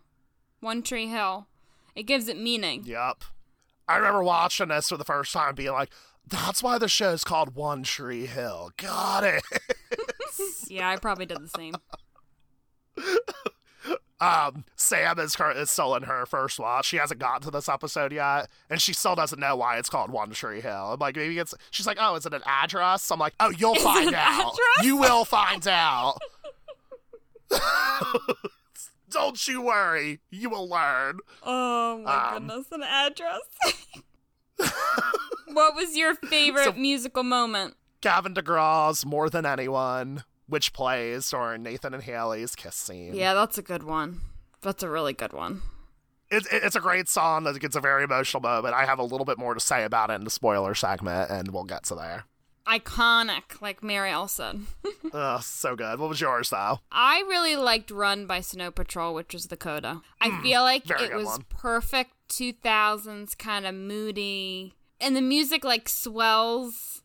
One 0.60 0.82
Tree 0.82 1.08
Hill. 1.08 1.48
It 1.94 2.04
gives 2.04 2.28
it 2.28 2.38
meaning. 2.38 2.82
Yep. 2.84 3.24
I 3.88 3.96
remember 3.96 4.22
watching 4.22 4.68
this 4.68 4.88
for 4.88 4.96
the 4.96 5.04
first 5.04 5.32
time 5.32 5.56
being 5.56 5.72
like, 5.72 5.90
that's 6.28 6.62
why 6.62 6.78
the 6.78 6.88
show's 6.88 7.24
called 7.24 7.56
One 7.56 7.82
Tree 7.82 8.26
Hill. 8.26 8.70
Got 8.76 9.24
it. 9.24 9.42
yeah, 10.68 10.88
I 10.88 10.96
probably 10.96 11.26
did 11.26 11.38
the 11.42 11.48
same. 11.48 11.74
um, 14.20 14.64
Sam 14.76 15.18
is, 15.18 15.34
cur- 15.36 15.52
is 15.52 15.70
still 15.70 15.94
in 15.94 16.02
her 16.04 16.26
first 16.26 16.58
watch. 16.58 16.86
She 16.86 16.96
hasn't 16.96 17.20
gotten 17.20 17.42
to 17.42 17.50
this 17.50 17.68
episode 17.68 18.12
yet, 18.12 18.48
and 18.68 18.80
she 18.80 18.92
still 18.92 19.14
doesn't 19.14 19.38
know 19.40 19.56
why 19.56 19.78
it's 19.78 19.88
called 19.88 20.10
One 20.10 20.30
Tree 20.30 20.60
Hill. 20.60 20.92
I'm 20.92 20.98
like, 20.98 21.16
maybe 21.16 21.38
it's. 21.38 21.54
She's 21.70 21.86
like, 21.86 21.98
oh, 22.00 22.14
is 22.16 22.26
it 22.26 22.34
an 22.34 22.42
address? 22.46 23.10
I'm 23.10 23.18
like, 23.18 23.34
oh, 23.40 23.50
you'll 23.50 23.74
Is 23.76 23.82
find 23.82 24.14
out. 24.14 24.40
address? 24.52 24.84
You 24.86 24.96
will 24.96 25.24
find 25.24 25.66
out. 25.68 26.18
Don't 29.10 29.48
you 29.48 29.60
worry. 29.62 30.20
You 30.30 30.50
will 30.50 30.68
learn. 30.68 31.18
Oh 31.42 31.98
my 32.04 32.28
Um, 32.36 32.46
goodness, 32.46 32.66
an 32.70 32.82
address. 32.84 33.40
what 35.52 35.74
was 35.74 35.96
your 35.96 36.14
favorite 36.14 36.64
So- 36.64 36.72
musical 36.72 37.22
moment? 37.24 37.74
Gavin 38.02 38.34
DeGraw's 38.34 39.04
More 39.04 39.28
Than 39.28 39.44
Anyone, 39.44 40.24
which 40.50 40.72
plays 40.74 41.30
during 41.30 41.62
Nathan 41.62 41.94
and 41.94 42.02
Haley's 42.02 42.54
kiss 42.54 42.74
scene. 42.76 43.14
Yeah, 43.14 43.32
that's 43.34 43.56
a 43.56 43.62
good 43.62 43.82
one. 43.84 44.20
That's 44.60 44.82
a 44.82 44.90
really 44.90 45.14
good 45.14 45.32
one. 45.32 45.62
It, 46.30 46.44
it- 46.52 46.62
it's 46.64 46.76
a 46.76 46.80
great 46.80 47.08
song. 47.08 47.44
that 47.44 47.58
gets 47.60 47.74
a 47.76 47.80
very 47.80 48.04
emotional 48.04 48.42
moment. 48.42 48.74
I 48.74 48.84
have 48.84 48.98
a 48.98 49.02
little 49.04 49.24
bit 49.24 49.38
more 49.38 49.54
to 49.54 49.60
say 49.60 49.84
about 49.84 50.10
it 50.10 50.14
in 50.14 50.24
the 50.24 50.30
spoiler 50.30 50.74
segment, 50.74 51.30
and 51.30 51.48
we'll 51.52 51.64
get 51.64 51.84
to 51.84 51.94
there. 51.94 52.24
Iconic, 52.66 53.60
like 53.60 53.80
Marielle 53.80 54.28
said. 54.38 54.60
Ugh, 55.12 55.42
so 55.42 55.74
good. 55.74 55.98
What 55.98 56.08
was 56.08 56.20
yours, 56.20 56.50
though? 56.50 56.80
I 56.92 57.20
really 57.28 57.56
liked 57.56 57.90
Run 57.90 58.26
by 58.26 58.40
Snow 58.42 58.70
Patrol, 58.70 59.12
which 59.14 59.32
was 59.32 59.46
the 59.46 59.56
coda. 59.56 60.02
I 60.20 60.28
mm, 60.30 60.42
feel 60.42 60.62
like 60.62 60.88
it 60.88 61.14
was 61.14 61.26
one. 61.26 61.44
perfect 61.48 62.12
2000s 62.28 63.36
kind 63.36 63.66
of 63.66 63.74
moody. 63.74 64.74
And 65.00 65.16
the 65.16 65.20
music 65.22 65.64
like 65.64 65.88
swells 65.88 67.02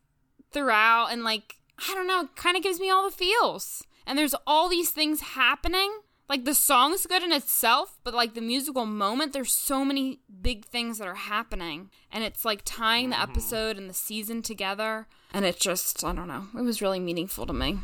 throughout 0.52 1.08
and 1.12 1.24
like 1.24 1.56
I 1.78 1.94
don't 1.94 2.08
know, 2.08 2.22
it 2.22 2.36
kind 2.36 2.58
of 2.58 2.64
gives 2.64 2.80
me 2.80 2.90
all 2.90 3.04
the 3.04 3.16
feels. 3.16 3.84
And 4.08 4.18
there's 4.18 4.36
all 4.46 4.70
these 4.70 4.92
things 4.92 5.22
happening. 5.22 5.92
Like 6.28 6.46
the 6.46 6.56
song's 6.56 7.06
good 7.06 7.22
in 7.22 7.32
itself, 7.32 8.00
but 8.04 8.14
like 8.14 8.34
the 8.34 8.42
musical 8.42 8.86
moment, 8.86 9.34
there's 9.34 9.54
so 9.54 9.86
many 9.86 10.22
big 10.42 10.66
things 10.66 10.98
that 10.98 11.08
are 11.08 11.16
happening. 11.16 11.92
And 12.12 12.24
it's 12.24 12.44
like 12.44 12.62
tying 12.66 13.10
the 13.10 13.16
mm-hmm. 13.16 13.32
episode 13.32 13.78
and 13.78 13.90
the 13.90 13.94
season 13.94 14.42
together. 14.42 15.08
And 15.34 15.46
it 15.46 15.60
just, 15.60 16.04
I 16.04 16.14
don't 16.14 16.28
know, 16.28 16.48
it 16.58 16.64
was 16.64 16.82
really 16.82 17.00
meaningful 17.00 17.46
to 17.46 17.54
me. 17.54 17.80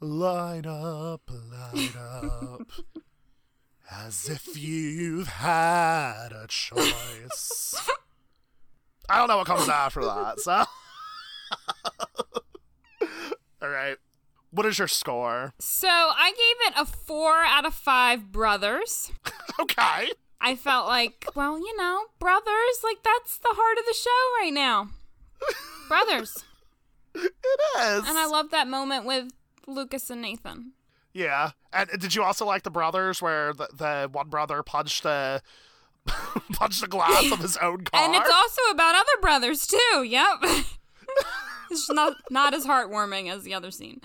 Light 0.00 0.66
up, 0.66 1.22
light 1.28 1.96
up, 1.96 2.70
as 3.90 4.28
if 4.28 4.56
you've 4.56 5.28
had 5.28 6.32
a 6.32 6.46
choice. 6.48 7.74
I 9.08 9.18
don't 9.18 9.28
know 9.28 9.38
what 9.38 9.46
comes 9.46 9.68
after 9.68 10.04
that, 10.04 10.38
so. 10.40 10.64
All 13.62 13.68
right. 13.68 13.96
What 14.50 14.64
is 14.66 14.78
your 14.78 14.88
score? 14.88 15.52
So 15.58 15.88
I 15.88 16.30
gave 16.30 16.72
it 16.72 16.80
a 16.80 16.86
four 16.86 17.42
out 17.44 17.66
of 17.66 17.74
five 17.74 18.32
brothers. 18.32 19.12
Okay. 19.60 20.12
I 20.40 20.54
felt 20.54 20.86
like, 20.86 21.26
well, 21.34 21.58
you 21.58 21.76
know, 21.76 22.04
brothers, 22.20 22.78
like 22.84 23.02
that's 23.02 23.38
the 23.38 23.48
heart 23.50 23.76
of 23.76 23.84
the 23.86 23.92
show 23.92 24.40
right 24.40 24.52
now. 24.52 24.90
brothers. 25.88 26.44
It 27.14 27.32
is. 27.80 28.08
And 28.08 28.16
I 28.16 28.26
love 28.26 28.50
that 28.52 28.68
moment 28.68 29.04
with 29.04 29.32
Lucas 29.66 30.10
and 30.10 30.22
Nathan. 30.22 30.72
Yeah. 31.12 31.50
And 31.72 31.88
did 31.98 32.14
you 32.14 32.22
also 32.22 32.44
like 32.46 32.62
the 32.62 32.70
brothers 32.70 33.20
where 33.20 33.52
the, 33.52 33.68
the 33.74 34.08
one 34.12 34.28
brother 34.28 34.62
punched 34.62 35.02
the 35.02 35.42
punched 36.52 36.80
the 36.80 36.86
glass 36.86 37.32
of 37.32 37.40
his 37.40 37.56
own 37.56 37.82
car? 37.82 38.04
And 38.04 38.14
it's 38.14 38.30
also 38.30 38.62
about 38.70 38.94
other 38.94 39.20
brothers 39.20 39.66
too. 39.66 40.04
Yep. 40.04 40.44
It's 41.70 41.90
not 41.90 42.14
not 42.30 42.54
as 42.54 42.66
heartwarming 42.66 43.30
as 43.30 43.42
the 43.44 43.54
other 43.54 43.70
scene. 43.70 44.00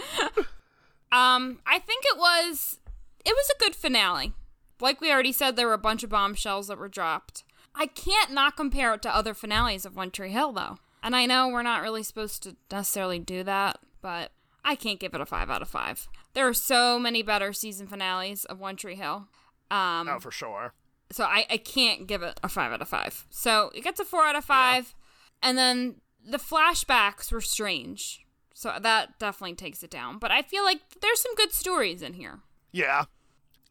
um, 1.12 1.60
I 1.66 1.80
think 1.80 2.04
it 2.06 2.18
was 2.18 2.80
it 3.26 3.34
was 3.36 3.50
a 3.50 3.60
good 3.60 3.76
finale. 3.76 4.34
Like 4.80 5.00
we 5.00 5.12
already 5.12 5.32
said, 5.32 5.56
there 5.56 5.68
were 5.68 5.74
a 5.74 5.78
bunch 5.78 6.04
of 6.04 6.10
bombshells 6.10 6.68
that 6.68 6.78
were 6.78 6.90
dropped. 6.90 7.44
I 7.76 7.88
can't 7.88 8.32
not 8.32 8.58
compare 8.58 8.94
it 8.94 9.02
to 9.04 9.16
other 9.16 9.34
finales 9.34 9.86
of 9.86 9.96
One 9.96 10.12
Tree 10.12 10.32
Hill 10.32 10.52
though. 10.52 10.78
And 11.02 11.16
I 11.16 11.26
know 11.26 11.48
we're 11.50 11.64
not 11.64 11.82
really 11.82 12.04
supposed 12.04 12.44
to 12.44 12.56
necessarily 12.72 13.20
do 13.20 13.44
that, 13.44 13.80
but 14.02 14.32
I 14.64 14.76
can't 14.76 15.00
give 15.00 15.14
it 15.14 15.22
a 15.22 15.26
five 15.26 15.50
out 15.50 15.62
of 15.62 15.68
five. 15.68 16.08
There 16.34 16.48
are 16.48 16.54
so 16.54 16.98
many 16.98 17.22
better 17.24 17.52
season 17.52 17.88
finales 17.88 18.46
of 18.46 18.60
One 18.60 18.76
Tree 18.78 18.96
Hill. 18.96 19.28
Um, 19.70 20.08
oh, 20.08 20.20
for 20.20 20.32
sure. 20.32 20.74
so 21.12 21.26
I, 21.26 21.46
I 21.50 21.58
can't 21.58 22.08
give 22.08 22.22
it 22.22 22.40
a 22.44 22.48
five 22.50 22.72
out 22.72 22.82
of 22.82 22.88
five. 22.88 23.26
So 23.30 23.72
it 23.76 23.84
gets 23.84 24.00
a 24.00 24.06
four 24.06 24.24
out 24.24 24.36
of 24.36 24.46
five. 24.46 24.96
And 25.42 25.58
then 25.58 25.96
the 26.26 26.38
flashbacks 26.38 27.32
were 27.32 27.42
strange. 27.42 28.26
So 28.54 28.74
that 28.82 29.20
definitely 29.20 29.56
takes 29.56 29.84
it 29.84 29.90
down. 29.90 30.20
But 30.20 30.32
I 30.32 30.42
feel 30.42 30.64
like 30.64 30.80
there's 31.02 31.22
some 31.22 31.36
good 31.36 31.52
stories 31.52 32.02
in 32.02 32.14
here. 32.14 32.40
Yeah. 32.72 33.06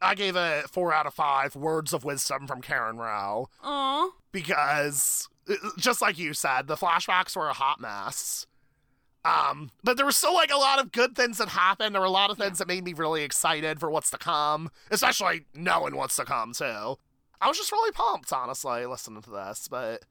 I 0.01 0.15
gave 0.15 0.35
it 0.35 0.69
four 0.69 0.93
out 0.93 1.07
of 1.07 1.15
five 1.15 1.55
words 1.55 1.93
of 1.93 2.05
wisdom 2.05 2.47
from 2.49 2.61
Karen 2.61 2.97
Roe 2.99 3.49
Aw. 3.63 4.11
because, 4.33 5.29
uh, 5.49 5.55
just 5.79 6.03
like 6.03 6.19
you 6.19 6.35
said, 6.35 6.67
the 6.67 6.77
flashbacks 6.77 7.37
were 7.37 7.49
a 7.49 7.53
hot 7.55 7.81
mess. 7.81 8.47
Um, 9.25 9.71
but 9.85 9.97
there 9.97 10.05
was 10.07 10.17
still 10.17 10.35
like 10.35 10.51
a 10.51 10.57
lot 10.57 10.81
of 10.81 10.91
good 10.91 11.15
things 11.15 11.39
that 11.39 11.51
happened. 11.51 11.95
There 11.95 12.03
were 12.03 12.09
a 12.09 12.11
lot 12.11 12.31
of 12.31 12.39
things 12.39 12.59
that 12.59 12.67
made 12.67 12.83
me 12.83 12.93
really 12.93 13.23
excited 13.23 13.79
for 13.79 13.89
what's 13.89 14.11
to 14.11 14.19
come, 14.19 14.69
especially 14.91 15.47
knowing 15.55 15.95
what's 15.95 16.17
to 16.17 16.25
come 16.25 16.53
too. 16.53 16.97
I 17.41 17.49
was 17.49 17.57
just 17.57 17.71
really 17.71 17.93
pumped, 17.93 18.33
honestly, 18.33 18.85
listening 18.87 19.23
to 19.23 19.31
this. 19.31 19.69
But 19.69 20.03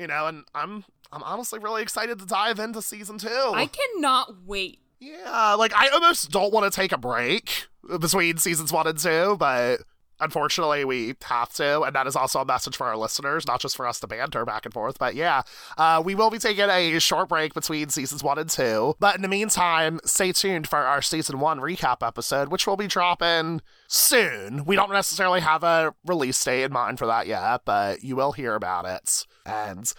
you 0.00 0.06
know, 0.06 0.26
and 0.26 0.44
I'm 0.54 0.84
I'm 1.12 1.22
honestly 1.22 1.58
really 1.58 1.82
excited 1.82 2.18
to 2.18 2.26
dive 2.26 2.58
into 2.58 2.80
season 2.82 3.18
two. 3.18 3.28
I 3.28 3.66
cannot 3.66 4.46
wait. 4.46 4.80
Yeah, 4.98 5.54
like 5.58 5.74
I 5.74 5.88
almost 5.88 6.30
don't 6.30 6.52
want 6.52 6.70
to 6.70 6.74
take 6.74 6.92
a 6.92 6.98
break 6.98 7.68
between 8.00 8.38
seasons 8.38 8.72
one 8.72 8.86
and 8.86 8.98
two, 8.98 9.36
but 9.38 9.80
unfortunately 10.20 10.84
we 10.84 11.14
have 11.24 11.52
to, 11.54 11.82
and 11.82 11.94
that 11.94 12.06
is 12.06 12.14
also 12.14 12.40
a 12.40 12.44
message 12.44 12.76
for 12.76 12.86
our 12.86 12.96
listeners, 12.96 13.46
not 13.46 13.60
just 13.60 13.76
for 13.76 13.86
us 13.86 14.00
to 14.00 14.06
banter 14.06 14.44
back 14.44 14.66
and 14.66 14.74
forth. 14.74 14.98
But 14.98 15.14
yeah, 15.14 15.42
uh, 15.78 16.02
we 16.04 16.14
will 16.14 16.30
be 16.30 16.38
taking 16.38 16.68
a 16.68 16.98
short 16.98 17.28
break 17.28 17.54
between 17.54 17.88
seasons 17.88 18.22
one 18.22 18.38
and 18.38 18.48
two. 18.48 18.94
But 19.00 19.16
in 19.16 19.22
the 19.22 19.28
meantime, 19.28 20.00
stay 20.04 20.32
tuned 20.32 20.68
for 20.68 20.78
our 20.78 21.02
season 21.02 21.40
one 21.40 21.60
recap 21.60 22.06
episode, 22.06 22.48
which 22.48 22.66
we'll 22.66 22.76
be 22.76 22.86
dropping 22.86 23.62
soon. 23.88 24.64
We 24.64 24.76
don't 24.76 24.92
necessarily 24.92 25.40
have 25.40 25.62
a 25.62 25.94
release 26.06 26.42
date 26.42 26.64
in 26.64 26.72
mind 26.72 26.98
for 26.98 27.06
that 27.06 27.26
yet, 27.26 27.62
but 27.64 28.04
you 28.04 28.16
will 28.16 28.32
hear 28.32 28.54
about 28.54 28.86
it. 28.86 29.26
And 29.50 29.92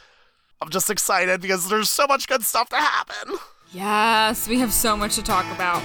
I'm 0.62 0.70
just 0.70 0.90
excited 0.90 1.42
because 1.42 1.70
there's 1.70 1.90
so 1.90 2.06
much 2.08 2.28
good 2.28 2.44
stuff 2.44 2.70
to 2.70 2.78
happen. 2.78 3.38
Yes, 3.74 4.48
we 4.48 4.60
have 4.60 4.74
so 4.74 4.98
much 4.98 5.16
to 5.16 5.24
talk 5.24 5.46
about. 5.54 5.82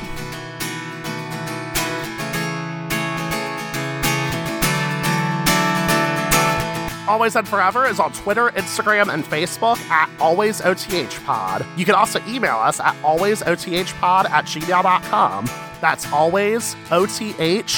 Always 7.09 7.37
and 7.37 7.47
Forever 7.47 7.87
is 7.87 8.01
on 8.01 8.13
Twitter, 8.13 8.49
Instagram, 8.51 9.15
and 9.15 9.25
Facebook 9.25 9.79
at 9.89 10.09
AlwaysOTHPod. 10.19 11.65
You 11.79 11.85
can 11.85 11.95
also 11.95 12.21
email 12.27 12.57
us 12.57 12.81
at 12.81 12.95
alwaysothpod 13.03 14.29
at 14.29 14.45
gmail.com. 14.47 15.49
That's 15.81 16.13
always 16.13 16.75
O-T-H-P-O-D. 16.91 17.73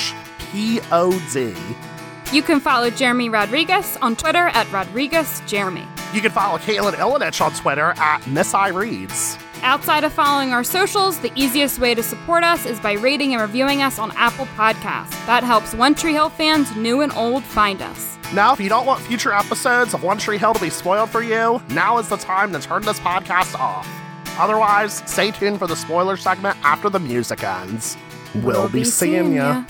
You 2.30 2.42
can 2.42 2.60
follow 2.60 2.90
Jeremy 2.90 3.30
Rodriguez 3.30 3.96
on 4.02 4.14
Twitter 4.14 4.48
at 4.48 4.70
Rodriguez 4.70 5.40
Jeremy. 5.46 5.86
You 6.12 6.20
can 6.20 6.30
follow 6.30 6.58
Caitlin 6.58 6.92
Ilinich 6.92 7.40
on 7.40 7.54
Twitter 7.54 7.94
at 7.96 8.26
Miss 8.26 8.52
I 8.52 8.68
Reads. 8.68 9.38
Outside 9.62 10.04
of 10.04 10.12
following 10.12 10.52
our 10.52 10.62
socials, 10.62 11.18
the 11.20 11.32
easiest 11.34 11.78
way 11.78 11.94
to 11.94 12.02
support 12.02 12.44
us 12.44 12.66
is 12.66 12.78
by 12.80 12.92
rating 12.92 13.32
and 13.32 13.40
reviewing 13.40 13.80
us 13.80 13.98
on 13.98 14.12
Apple 14.14 14.44
Podcasts. 14.58 15.10
That 15.24 15.42
helps 15.42 15.72
One 15.72 15.94
Tree 15.94 16.12
Hill 16.12 16.28
fans, 16.28 16.76
new 16.76 17.00
and 17.00 17.12
old, 17.12 17.44
find 17.44 17.80
us. 17.80 18.18
Now, 18.34 18.52
if 18.52 18.60
you 18.60 18.68
don't 18.68 18.84
want 18.84 19.00
future 19.00 19.32
episodes 19.32 19.94
of 19.94 20.02
One 20.02 20.18
Tree 20.18 20.36
Hill 20.36 20.52
to 20.52 20.60
be 20.60 20.68
spoiled 20.68 21.08
for 21.08 21.22
you, 21.22 21.62
now 21.70 21.96
is 21.96 22.10
the 22.10 22.18
time 22.18 22.52
to 22.52 22.60
turn 22.60 22.82
this 22.82 23.00
podcast 23.00 23.58
off. 23.58 23.88
Otherwise, 24.38 25.02
stay 25.06 25.30
tuned 25.30 25.58
for 25.58 25.66
the 25.66 25.76
spoiler 25.76 26.18
segment 26.18 26.58
after 26.62 26.90
the 26.90 27.00
music 27.00 27.42
ends. 27.42 27.96
We'll, 28.34 28.68
be, 28.68 28.84
seeing 28.84 29.32
ya. 29.32 29.64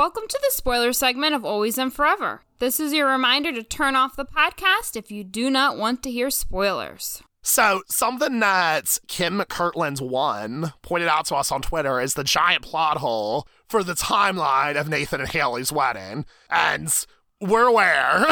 Welcome 0.00 0.28
to 0.28 0.40
the 0.42 0.50
spoiler 0.54 0.94
segment 0.94 1.34
of 1.34 1.44
Always 1.44 1.76
and 1.76 1.92
Forever. 1.92 2.40
This 2.58 2.80
is 2.80 2.94
your 2.94 3.06
reminder 3.06 3.52
to 3.52 3.62
turn 3.62 3.94
off 3.94 4.16
the 4.16 4.24
podcast 4.24 4.96
if 4.96 5.10
you 5.10 5.22
do 5.24 5.50
not 5.50 5.76
want 5.76 6.02
to 6.04 6.10
hear 6.10 6.30
spoilers. 6.30 7.22
So, 7.42 7.82
something 7.86 8.40
that 8.40 8.96
Kim 9.08 9.40
Kirtland's 9.40 10.00
one 10.00 10.72
pointed 10.80 11.08
out 11.08 11.26
to 11.26 11.36
us 11.36 11.52
on 11.52 11.60
Twitter 11.60 12.00
is 12.00 12.14
the 12.14 12.24
giant 12.24 12.62
plot 12.62 12.96
hole 12.96 13.46
for 13.68 13.84
the 13.84 13.92
timeline 13.92 14.80
of 14.80 14.88
Nathan 14.88 15.20
and 15.20 15.28
Haley's 15.28 15.70
wedding. 15.70 16.24
And 16.48 16.90
we're 17.38 17.66
aware. 17.66 18.24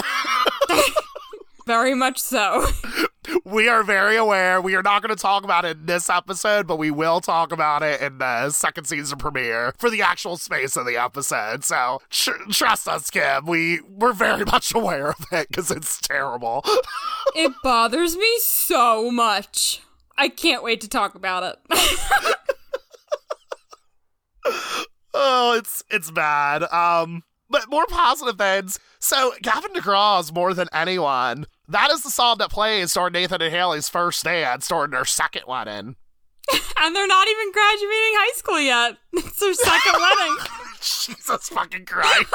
Very 1.68 1.92
much 1.92 2.18
so. 2.18 2.66
we 3.44 3.68
are 3.68 3.82
very 3.82 4.16
aware. 4.16 4.58
We 4.58 4.74
are 4.74 4.82
not 4.82 5.02
going 5.02 5.14
to 5.14 5.20
talk 5.20 5.44
about 5.44 5.66
it 5.66 5.76
in 5.76 5.84
this 5.84 6.08
episode, 6.08 6.66
but 6.66 6.78
we 6.78 6.90
will 6.90 7.20
talk 7.20 7.52
about 7.52 7.82
it 7.82 8.00
in 8.00 8.16
the 8.16 8.48
second 8.48 8.86
season 8.86 9.18
premiere 9.18 9.74
for 9.76 9.90
the 9.90 10.00
actual 10.00 10.38
space 10.38 10.78
of 10.78 10.86
the 10.86 10.96
episode. 10.96 11.64
So 11.64 12.00
tr- 12.08 12.42
trust 12.50 12.88
us, 12.88 13.10
Kim. 13.10 13.44
We 13.44 13.82
we're 13.82 14.14
very 14.14 14.44
much 14.50 14.74
aware 14.74 15.10
of 15.10 15.26
it 15.30 15.48
because 15.48 15.70
it's 15.70 16.00
terrible. 16.00 16.64
it 17.36 17.52
bothers 17.62 18.16
me 18.16 18.38
so 18.40 19.10
much. 19.10 19.82
I 20.16 20.30
can't 20.30 20.62
wait 20.62 20.80
to 20.80 20.88
talk 20.88 21.14
about 21.14 21.42
it. 21.42 21.58
oh, 25.12 25.54
it's 25.58 25.84
it's 25.90 26.10
bad. 26.10 26.62
Um, 26.72 27.24
but 27.50 27.68
more 27.68 27.84
positive 27.86 28.38
things. 28.38 28.78
So 29.00 29.34
Gavin 29.42 29.72
DeGraw, 29.74 30.20
is 30.20 30.32
more 30.32 30.54
than 30.54 30.68
anyone, 30.72 31.46
that 31.68 31.90
is 31.90 32.02
the 32.02 32.10
song 32.10 32.38
that 32.38 32.50
plays 32.50 32.94
during 32.94 33.12
Nathan 33.12 33.42
and 33.42 33.54
Haley's 33.54 33.88
first 33.88 34.24
dance 34.24 34.68
during 34.68 34.90
their 34.90 35.04
second 35.04 35.42
wedding. 35.46 35.96
and 36.78 36.96
they're 36.96 37.06
not 37.06 37.28
even 37.28 37.52
graduating 37.52 38.14
high 38.14 38.36
school 38.36 38.60
yet. 38.60 38.96
It's 39.12 39.40
their 39.40 39.54
second 39.54 39.92
wedding. 40.00 40.36
Jesus 40.80 41.48
fucking 41.48 41.84
Christ. 41.84 42.34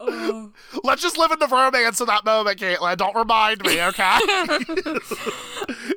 oh. 0.00 0.52
Let's 0.82 1.02
just 1.02 1.16
live 1.16 1.30
in 1.30 1.38
the 1.38 1.46
romance 1.46 2.00
of 2.00 2.08
that 2.08 2.24
moment, 2.24 2.58
Caitlin. 2.58 2.96
Don't 2.96 3.14
remind 3.14 3.62
me, 3.62 3.80
okay? 3.82 4.18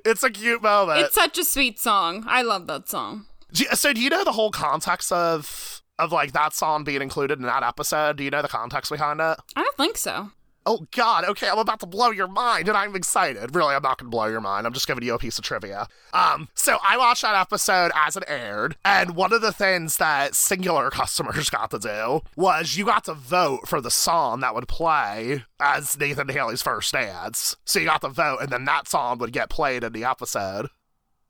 it's 0.05 0.23
a 0.23 0.29
cute 0.29 0.61
moment. 0.61 0.99
It's 0.99 1.15
such 1.15 1.37
a 1.37 1.43
sweet 1.43 1.79
song. 1.79 2.23
I 2.27 2.41
love 2.41 2.67
that 2.67 2.87
song. 2.87 3.25
So, 3.73 3.93
do 3.93 4.01
you 4.01 4.09
know 4.09 4.23
the 4.23 4.33
whole 4.33 4.51
context 4.51 5.11
of 5.11 5.76
of 5.99 6.11
like 6.11 6.31
that 6.33 6.53
song 6.53 6.83
being 6.83 7.01
included 7.01 7.39
in 7.39 7.45
that 7.45 7.63
episode? 7.63 8.17
Do 8.17 8.23
you 8.23 8.29
know 8.29 8.41
the 8.41 8.47
context 8.47 8.91
behind 8.91 9.19
it? 9.19 9.37
I 9.55 9.63
don't 9.63 9.77
think 9.77 9.97
so. 9.97 10.31
Oh 10.69 10.85
God! 10.91 11.23
Okay, 11.23 11.47
I'm 11.47 11.59
about 11.59 11.79
to 11.79 11.85
blow 11.85 12.11
your 12.11 12.27
mind, 12.27 12.67
and 12.67 12.75
I'm 12.77 12.93
excited. 12.93 13.55
Really, 13.55 13.73
I'm 13.73 13.81
not 13.83 13.99
going 13.99 14.11
to 14.11 14.15
blow 14.15 14.25
your 14.25 14.41
mind. 14.41 14.67
I'm 14.67 14.73
just 14.73 14.85
giving 14.85 15.01
you 15.01 15.13
a 15.13 15.17
piece 15.17 15.37
of 15.37 15.45
trivia. 15.45 15.87
Um, 16.11 16.49
so 16.55 16.77
I 16.85 16.97
watched 16.97 17.21
that 17.21 17.35
episode 17.35 17.89
as 17.95 18.17
it 18.17 18.25
aired, 18.27 18.75
and 18.83 19.15
one 19.15 19.31
of 19.31 19.39
the 19.39 19.53
things 19.53 19.95
that 19.95 20.33
Cingular 20.33 20.91
customers 20.91 21.49
got 21.49 21.71
to 21.71 21.79
do 21.79 22.19
was 22.35 22.75
you 22.75 22.83
got 22.83 23.05
to 23.05 23.13
vote 23.13 23.65
for 23.65 23.79
the 23.79 23.89
song 23.89 24.41
that 24.41 24.53
would 24.53 24.67
play 24.67 25.45
as 25.57 25.97
Nathan 25.97 26.27
Haley's 26.27 26.61
first 26.61 26.91
dance. 26.91 27.55
So 27.63 27.79
you 27.79 27.85
got 27.85 28.01
to 28.01 28.09
vote, 28.09 28.39
and 28.41 28.49
then 28.49 28.65
that 28.65 28.89
song 28.89 29.19
would 29.19 29.31
get 29.31 29.49
played 29.49 29.85
in 29.85 29.93
the 29.93 30.03
episode. 30.03 30.67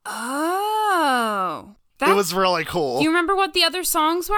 Oh. 0.04 1.76
That, 1.98 2.10
it 2.10 2.16
was 2.16 2.34
really 2.34 2.64
cool. 2.64 2.98
Do 2.98 3.04
you 3.04 3.10
remember 3.10 3.36
what 3.36 3.54
the 3.54 3.62
other 3.62 3.84
songs 3.84 4.28
were? 4.28 4.36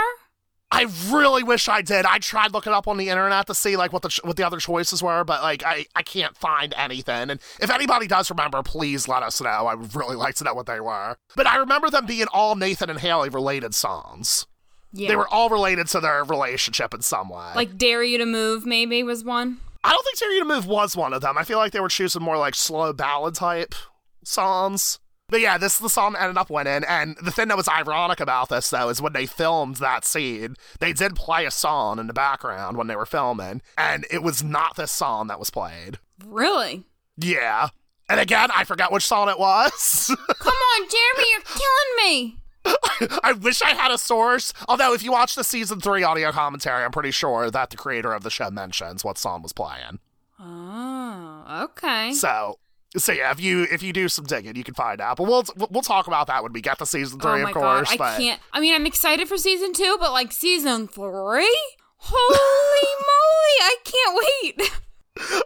I 0.73 0.87
really 1.09 1.43
wish 1.43 1.69
I 1.69 1.83
did. 1.83 2.07
I 2.07 2.19
tried 2.19 2.53
looking 2.53 2.73
up 2.73 2.87
on 2.87 2.97
the 2.97 3.09
internet 3.09 3.49
to 3.49 3.55
see 3.55 3.77
like 3.77 3.93
what 3.93 4.03
the 4.03 4.21
what 4.23 4.37
the 4.37 4.47
other 4.47 4.59
choices 4.59 5.03
were, 5.03 5.25
but 5.25 5.43
like 5.43 5.65
I 5.65 5.87
I 5.97 6.03
can't 6.03 6.37
find 6.37 6.73
anything. 6.77 7.31
And 7.31 7.41
if 7.61 7.71
anybody 7.71 8.07
does 8.07 8.31
remember, 8.31 8.63
please 8.63 9.09
let 9.09 9.25
us 9.25 9.41
know. 9.41 9.49
I 9.49 9.75
would 9.75 9.95
really 9.97 10.17
like 10.25 10.37
to 10.37 10.45
know 10.45 10.55
what 10.55 10.67
they 10.67 10.81
were. 10.81 11.17
But 11.35 11.49
I 11.49 11.57
remember 11.57 11.91
them 11.91 12.07
being 12.07 12.29
all 12.33 12.55
Nathan 12.55 12.89
and 12.89 13.01
Haley 13.01 13.31
related 13.31 13.75
songs. 13.75 14.47
Yeah. 14.93 15.09
They 15.09 15.17
were 15.17 15.29
all 15.29 15.49
related 15.49 15.89
to 15.89 16.01
their 16.01 16.23
relationship 16.25 16.95
in 16.95 17.03
some 17.03 17.29
way. 17.29 17.53
Like 17.57 17.77
Dare 17.77 18.05
You 18.05 18.19
to 18.19 18.27
Move 18.27 18.65
maybe 18.65 19.03
was 19.03 19.25
one. 19.25 19.59
I 19.83 19.91
don't 19.91 20.05
think 20.05 20.19
Dare 20.19 20.33
You 20.33 20.41
to 20.41 20.49
Move 20.49 20.67
was 20.67 20.97
one 20.97 21.13
of 21.13 21.21
them. 21.21 21.37
I 21.37 21.43
feel 21.43 21.59
like 21.59 21.73
they 21.73 21.81
were 21.81 21.89
choosing 21.89 22.23
more 22.23 22.39
like 22.39 22.55
slow 22.55 22.93
ballad 22.93 23.35
type 23.35 23.75
songs. 24.23 25.00
But 25.31 25.41
yeah, 25.41 25.59
this 25.59 25.79
the 25.79 25.89
song 25.89 26.17
ended 26.19 26.37
up 26.37 26.51
winning. 26.51 26.85
And 26.85 27.17
the 27.23 27.31
thing 27.31 27.49
that 27.49 27.57
was 27.57 27.69
ironic 27.69 28.21
about 28.21 28.49
this 28.49 28.71
though 28.71 28.89
is 28.89 29.01
when 29.01 29.13
they 29.13 29.27
filmed 29.27 29.77
that 29.77 30.05
scene, 30.05 30.57
they 30.81 30.93
did 30.93 31.15
play 31.15 31.47
a 31.47 31.51
song 31.51 31.99
in 31.99 32.07
the 32.07 32.13
background 32.13 32.77
when 32.77 32.89
they 32.89 32.97
were 32.97 33.07
filming, 33.07 33.63
and 33.79 34.07
it 34.11 34.23
was 34.23 34.43
not 34.43 34.77
this 34.77 34.93
song 34.93 35.29
that 35.29 35.39
was 35.39 35.51
played. 35.51 35.99
Really? 36.25 36.85
Yeah. 37.17 37.69
And 38.09 38.19
again, 38.19 38.51
I 38.53 38.65
forgot 38.65 38.91
which 38.91 39.07
song 39.07 39.29
it 39.29 39.39
was. 39.39 40.15
Come 40.39 40.53
on, 40.53 40.89
Jeremy, 40.89 41.31
you're 41.31 41.41
killing 41.43 41.97
me. 42.05 42.37
I 43.23 43.33
wish 43.33 43.63
I 43.63 43.71
had 43.71 43.93
a 43.93 43.99
source. 43.99 44.53
Although, 44.69 44.93
if 44.93 45.03
you 45.03 45.13
watch 45.13 45.35
the 45.35 45.45
season 45.45 45.81
three 45.81 46.03
audio 46.03 46.33
commentary, 46.33 46.85
I'm 46.85 46.91
pretty 46.91 47.13
sure 47.13 47.51
that 47.51 47.71
the 47.71 47.77
creator 47.77 48.13
of 48.13 48.23
the 48.23 48.31
show 48.31 48.51
mentions 48.51 49.05
what 49.05 49.17
song 49.17 49.43
was 49.43 49.53
playing. 49.53 50.01
Oh, 50.41 51.67
okay. 51.71 52.13
So 52.13 52.59
so 52.97 53.13
yeah, 53.13 53.31
if 53.31 53.41
you 53.41 53.67
if 53.71 53.83
you 53.83 53.93
do 53.93 54.09
some 54.09 54.25
digging, 54.25 54.57
you 54.57 54.65
can 54.65 54.75
find 54.75 55.01
out. 55.01 55.17
But 55.17 55.25
we'll 55.25 55.45
we'll 55.71 55.83
talk 55.83 56.09
about 56.09 56.27
that 56.27 56.43
when 56.43 56.53
we 56.53 56.61
get 56.61 56.79
to 56.79 56.87
season 56.87 57.21
three, 57.21 57.43
oh 57.43 57.47
of 57.47 57.53
course. 57.53 57.91
God, 57.91 57.99
but... 57.99 58.05
I 58.05 58.17
can't. 58.19 58.41
I 58.53 58.61
mean, 58.61 58.75
I'm 58.75 58.87
excited 58.87 59.29
for 59.29 59.37
season 59.37 59.73
two, 59.73 59.97
but 60.01 60.11
like 60.11 60.33
season 60.33 60.89
three, 60.89 61.57
holy 61.97 62.37
moly, 63.07 63.57
I 63.61 63.77
can't 63.85 64.25
wait. 64.43 64.71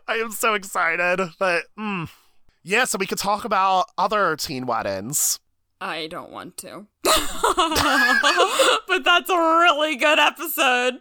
I 0.09 0.15
am 0.15 0.31
so 0.31 0.55
excited, 0.55 1.21
but 1.39 1.65
mm, 1.79 2.09
yeah. 2.63 2.85
So 2.85 2.97
we 2.99 3.07
could 3.07 3.19
talk 3.19 3.45
about 3.45 3.87
other 3.99 4.37
teen 4.37 4.65
weddings. 4.65 5.39
I 5.81 6.07
don't 6.07 6.31
want 6.31 6.57
to, 6.59 6.87
but 7.03 7.15
that's 9.05 9.29
a 9.29 9.37
really 9.37 9.97
good 9.97 10.19
episode. 10.19 11.01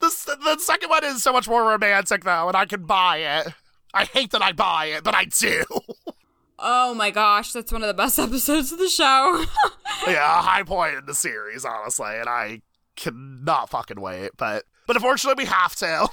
the, 0.00 0.36
the 0.42 0.58
second 0.58 0.88
one 0.88 1.04
is 1.04 1.22
so 1.22 1.34
much 1.34 1.46
more 1.46 1.64
romantic 1.68 2.24
though, 2.24 2.48
and 2.48 2.56
I 2.56 2.64
can 2.64 2.86
buy 2.86 3.18
it. 3.18 3.52
I 3.94 4.04
hate 4.04 4.30
that 4.32 4.42
I 4.42 4.52
buy 4.52 4.86
it, 4.86 5.04
but 5.04 5.14
I 5.14 5.24
do. 5.24 5.64
Oh 6.58 6.94
my 6.94 7.10
gosh, 7.10 7.52
that's 7.52 7.72
one 7.72 7.82
of 7.82 7.88
the 7.88 7.94
best 7.94 8.18
episodes 8.18 8.72
of 8.72 8.78
the 8.78 8.88
show. 8.88 9.44
yeah, 10.06 10.38
a 10.38 10.42
high 10.42 10.62
point 10.62 10.94
in 10.94 11.06
the 11.06 11.14
series, 11.14 11.64
honestly, 11.64 12.16
and 12.18 12.28
I 12.28 12.62
cannot 12.96 13.70
fucking 13.70 14.00
wait. 14.00 14.30
But 14.36 14.64
but 14.86 14.96
unfortunately, 14.96 15.44
we 15.44 15.48
have 15.48 15.74
to. 15.76 16.08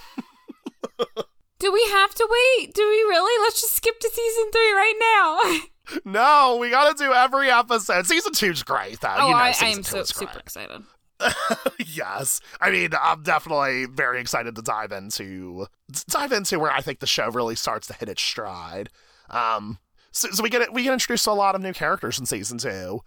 do 1.60 1.72
we 1.72 1.88
have 1.92 2.14
to 2.16 2.28
wait? 2.30 2.74
Do 2.74 2.82
we 2.82 2.98
really? 3.04 3.44
Let's 3.44 3.62
just 3.62 3.76
skip 3.76 4.00
to 4.00 4.10
season 4.10 4.52
three 4.52 4.72
right 4.74 5.62
now. 5.96 6.12
no, 6.12 6.58
we 6.58 6.70
got 6.70 6.96
to 6.96 7.04
do 7.04 7.14
every 7.14 7.50
episode. 7.50 8.06
Season 8.06 8.34
two's 8.34 8.64
great, 8.64 9.00
though. 9.02 9.16
Oh, 9.18 9.28
you 9.28 9.34
know, 9.34 9.38
I, 9.38 9.56
I 9.62 9.68
am 9.68 9.84
so 9.84 10.04
super 10.04 10.40
excited. 10.40 10.84
yes. 11.86 12.40
I 12.60 12.72
mean, 12.72 12.92
I'm 13.00 13.24
definitely 13.24 13.86
very 13.86 14.20
excited 14.20 14.56
to 14.56 14.62
dive 14.62 14.92
into 14.92 15.68
dive 16.08 16.32
into 16.32 16.60
where 16.60 16.72
I 16.72 16.82
think 16.82 17.00
the 17.00 17.08
show 17.08 17.30
really 17.30 17.56
starts 17.56 17.88
to 17.88 17.94
hit 17.94 18.10
its 18.10 18.22
stride. 18.22 18.90
Um, 19.30 19.80
so, 20.12 20.30
so 20.32 20.44
we 20.44 20.50
get 20.50 20.74
we 20.74 20.84
get 20.84 20.94
introduced 20.94 21.26
to 21.26 21.32
a 21.32 21.34
lot 21.34 21.56
of 21.56 21.62
new 21.62 21.74
characters 21.74 22.20
in 22.20 22.26
season 22.26 22.58
two. 22.58 23.02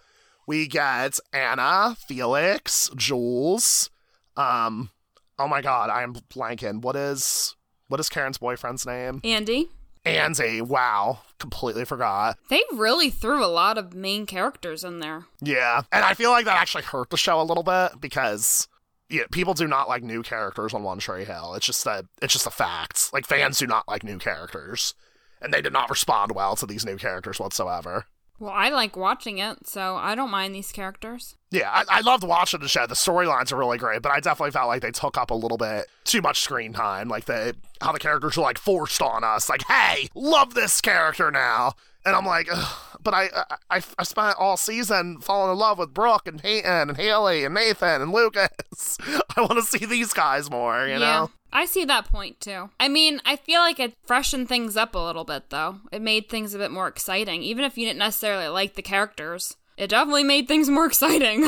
We 0.47 0.67
get 0.69 1.19
Anna, 1.33 1.97
Felix, 2.07 2.91
Jules. 2.95 3.91
Um, 4.37 4.91
oh 5.39 5.49
my 5.49 5.61
god, 5.63 5.91
I 5.91 6.03
am 6.03 6.15
blanking. 6.15 6.83
What 6.83 6.97
is 6.97 7.57
what 7.89 8.01
is 8.01 8.09
Karen's 8.09 8.39
boyfriend's 8.39 8.87
name? 8.87 9.21
Andy. 9.25 9.69
Andy, 10.07 10.61
wow, 10.61 11.21
completely 11.39 11.85
forgot. 11.85 12.39
They 12.49 12.63
really 12.73 13.11
threw 13.11 13.45
a 13.45 13.47
lot 13.47 13.79
of 13.79 13.95
main 13.95 14.27
characters 14.27 14.85
in 14.85 15.01
there. 15.01 15.27
Yeah, 15.41 15.83
and 15.93 16.05
I 16.05 16.15
feel 16.15 16.31
like 16.31 16.45
that 16.45 16.61
actually 16.61 16.85
hurt 16.85 17.11
the 17.11 17.17
show 17.17 17.41
a 17.41 17.43
little 17.43 17.63
bit 17.63 18.01
because 18.01 18.69
yeah, 19.09 19.25
people 19.31 19.55
do 19.55 19.67
not 19.67 19.89
like 19.89 20.03
new 20.03 20.23
characters 20.23 20.75
on 20.75 20.83
One 20.83 20.99
Tree 20.99 21.25
Hill. 21.25 21.55
It's 21.55 21.67
just 21.67 21.87
a 21.87 22.05
it's 22.23 22.33
just 22.33 22.47
a 22.47 22.51
fact. 22.51 23.11
Like 23.13 23.27
fans 23.27 23.59
do 23.59 23.67
not 23.67 23.87
like 23.89 24.05
new 24.05 24.19
characters, 24.19 24.95
and 25.41 25.53
they 25.53 25.63
did 25.63 25.73
not 25.73 25.91
respond 25.91 26.33
well 26.33 26.57
to 26.57 26.67
these 26.67 26.85
new 26.85 26.97
characters 26.97 27.39
whatsoever. 27.39 28.07
Well, 28.39 28.53
I 28.53 28.69
like 28.69 28.97
watching 28.97 29.39
it, 29.39 29.67
so 29.67 29.97
I 29.97 30.15
don't 30.15 30.31
mind 30.31 30.55
these 30.55 30.71
characters. 30.71 31.37
Yeah, 31.51 31.71
I, 31.71 31.85
I 31.89 32.01
loved 32.01 32.23
watching 32.23 32.61
the 32.61 32.69
show. 32.69 32.87
The 32.87 32.95
storylines 32.95 33.51
are 33.51 33.57
really 33.57 33.79
great, 33.79 34.03
but 34.03 34.13
I 34.13 34.21
definitely 34.21 34.51
felt 34.51 34.69
like 34.69 34.83
they 34.83 34.91
took 34.91 35.17
up 35.17 35.31
a 35.31 35.35
little 35.35 35.57
bit 35.57 35.87
too 36.05 36.21
much 36.21 36.41
screen 36.41 36.75
time. 36.75 37.09
Like 37.09 37.25
they, 37.25 37.53
how 37.81 37.93
the 37.93 37.99
characters 37.99 38.37
were 38.37 38.43
like 38.43 38.59
forced 38.59 39.01
on 39.01 39.25
us. 39.25 39.49
Like, 39.49 39.65
hey, 39.67 40.09
love 40.15 40.53
this 40.53 40.83
character 40.83 41.31
now, 41.31 41.73
and 42.07 42.17
I'm 42.17 42.25
like, 42.25 42.49
Ugh. 42.51 42.99
but 43.03 43.13
I, 43.13 43.29
I, 43.71 43.83
I 43.99 44.05
spent 44.05 44.37
all 44.39 44.57
season 44.57 45.21
falling 45.21 45.53
in 45.53 45.59
love 45.59 45.79
with 45.79 45.93
Brooke 45.93 46.27
and 46.27 46.41
Peyton 46.41 46.89
and 46.89 46.97
Haley 46.97 47.45
and 47.45 47.55
Nathan 47.55 48.01
and 48.01 48.13
Lucas. 48.13 48.97
I 49.37 49.41
want 49.41 49.55
to 49.55 49.63
see 49.63 49.85
these 49.85 50.13
guys 50.13 50.51
more. 50.51 50.87
You 50.87 50.99
know. 50.99 51.31
I 51.53 51.67
see 51.67 51.85
that 51.85 52.07
point 52.07 52.41
too. 52.41 52.71
I 52.79 52.89
mean, 52.89 53.21
I 53.25 53.37
feel 53.37 53.61
like 53.61 53.81
it 53.81 53.95
freshened 54.07 54.49
things 54.49 54.77
up 54.77 54.95
a 54.95 54.99
little 54.99 55.25
bit 55.25 55.51
though. 55.51 55.81
It 55.93 56.03
made 56.03 56.29
things 56.29 56.55
a 56.55 56.59
bit 56.59 56.71
more 56.71 56.89
exciting, 56.89 57.43
even 57.43 57.65
if 57.65 57.77
you 57.77 57.87
didn't 57.87 57.99
necessarily 57.99 58.49
like 58.49 58.75
the 58.75 58.83
characters. 58.83 59.57
It 59.77 59.89
definitely 59.89 60.25
made 60.25 60.49
things 60.49 60.69
more 60.69 60.87
exciting. 60.87 61.45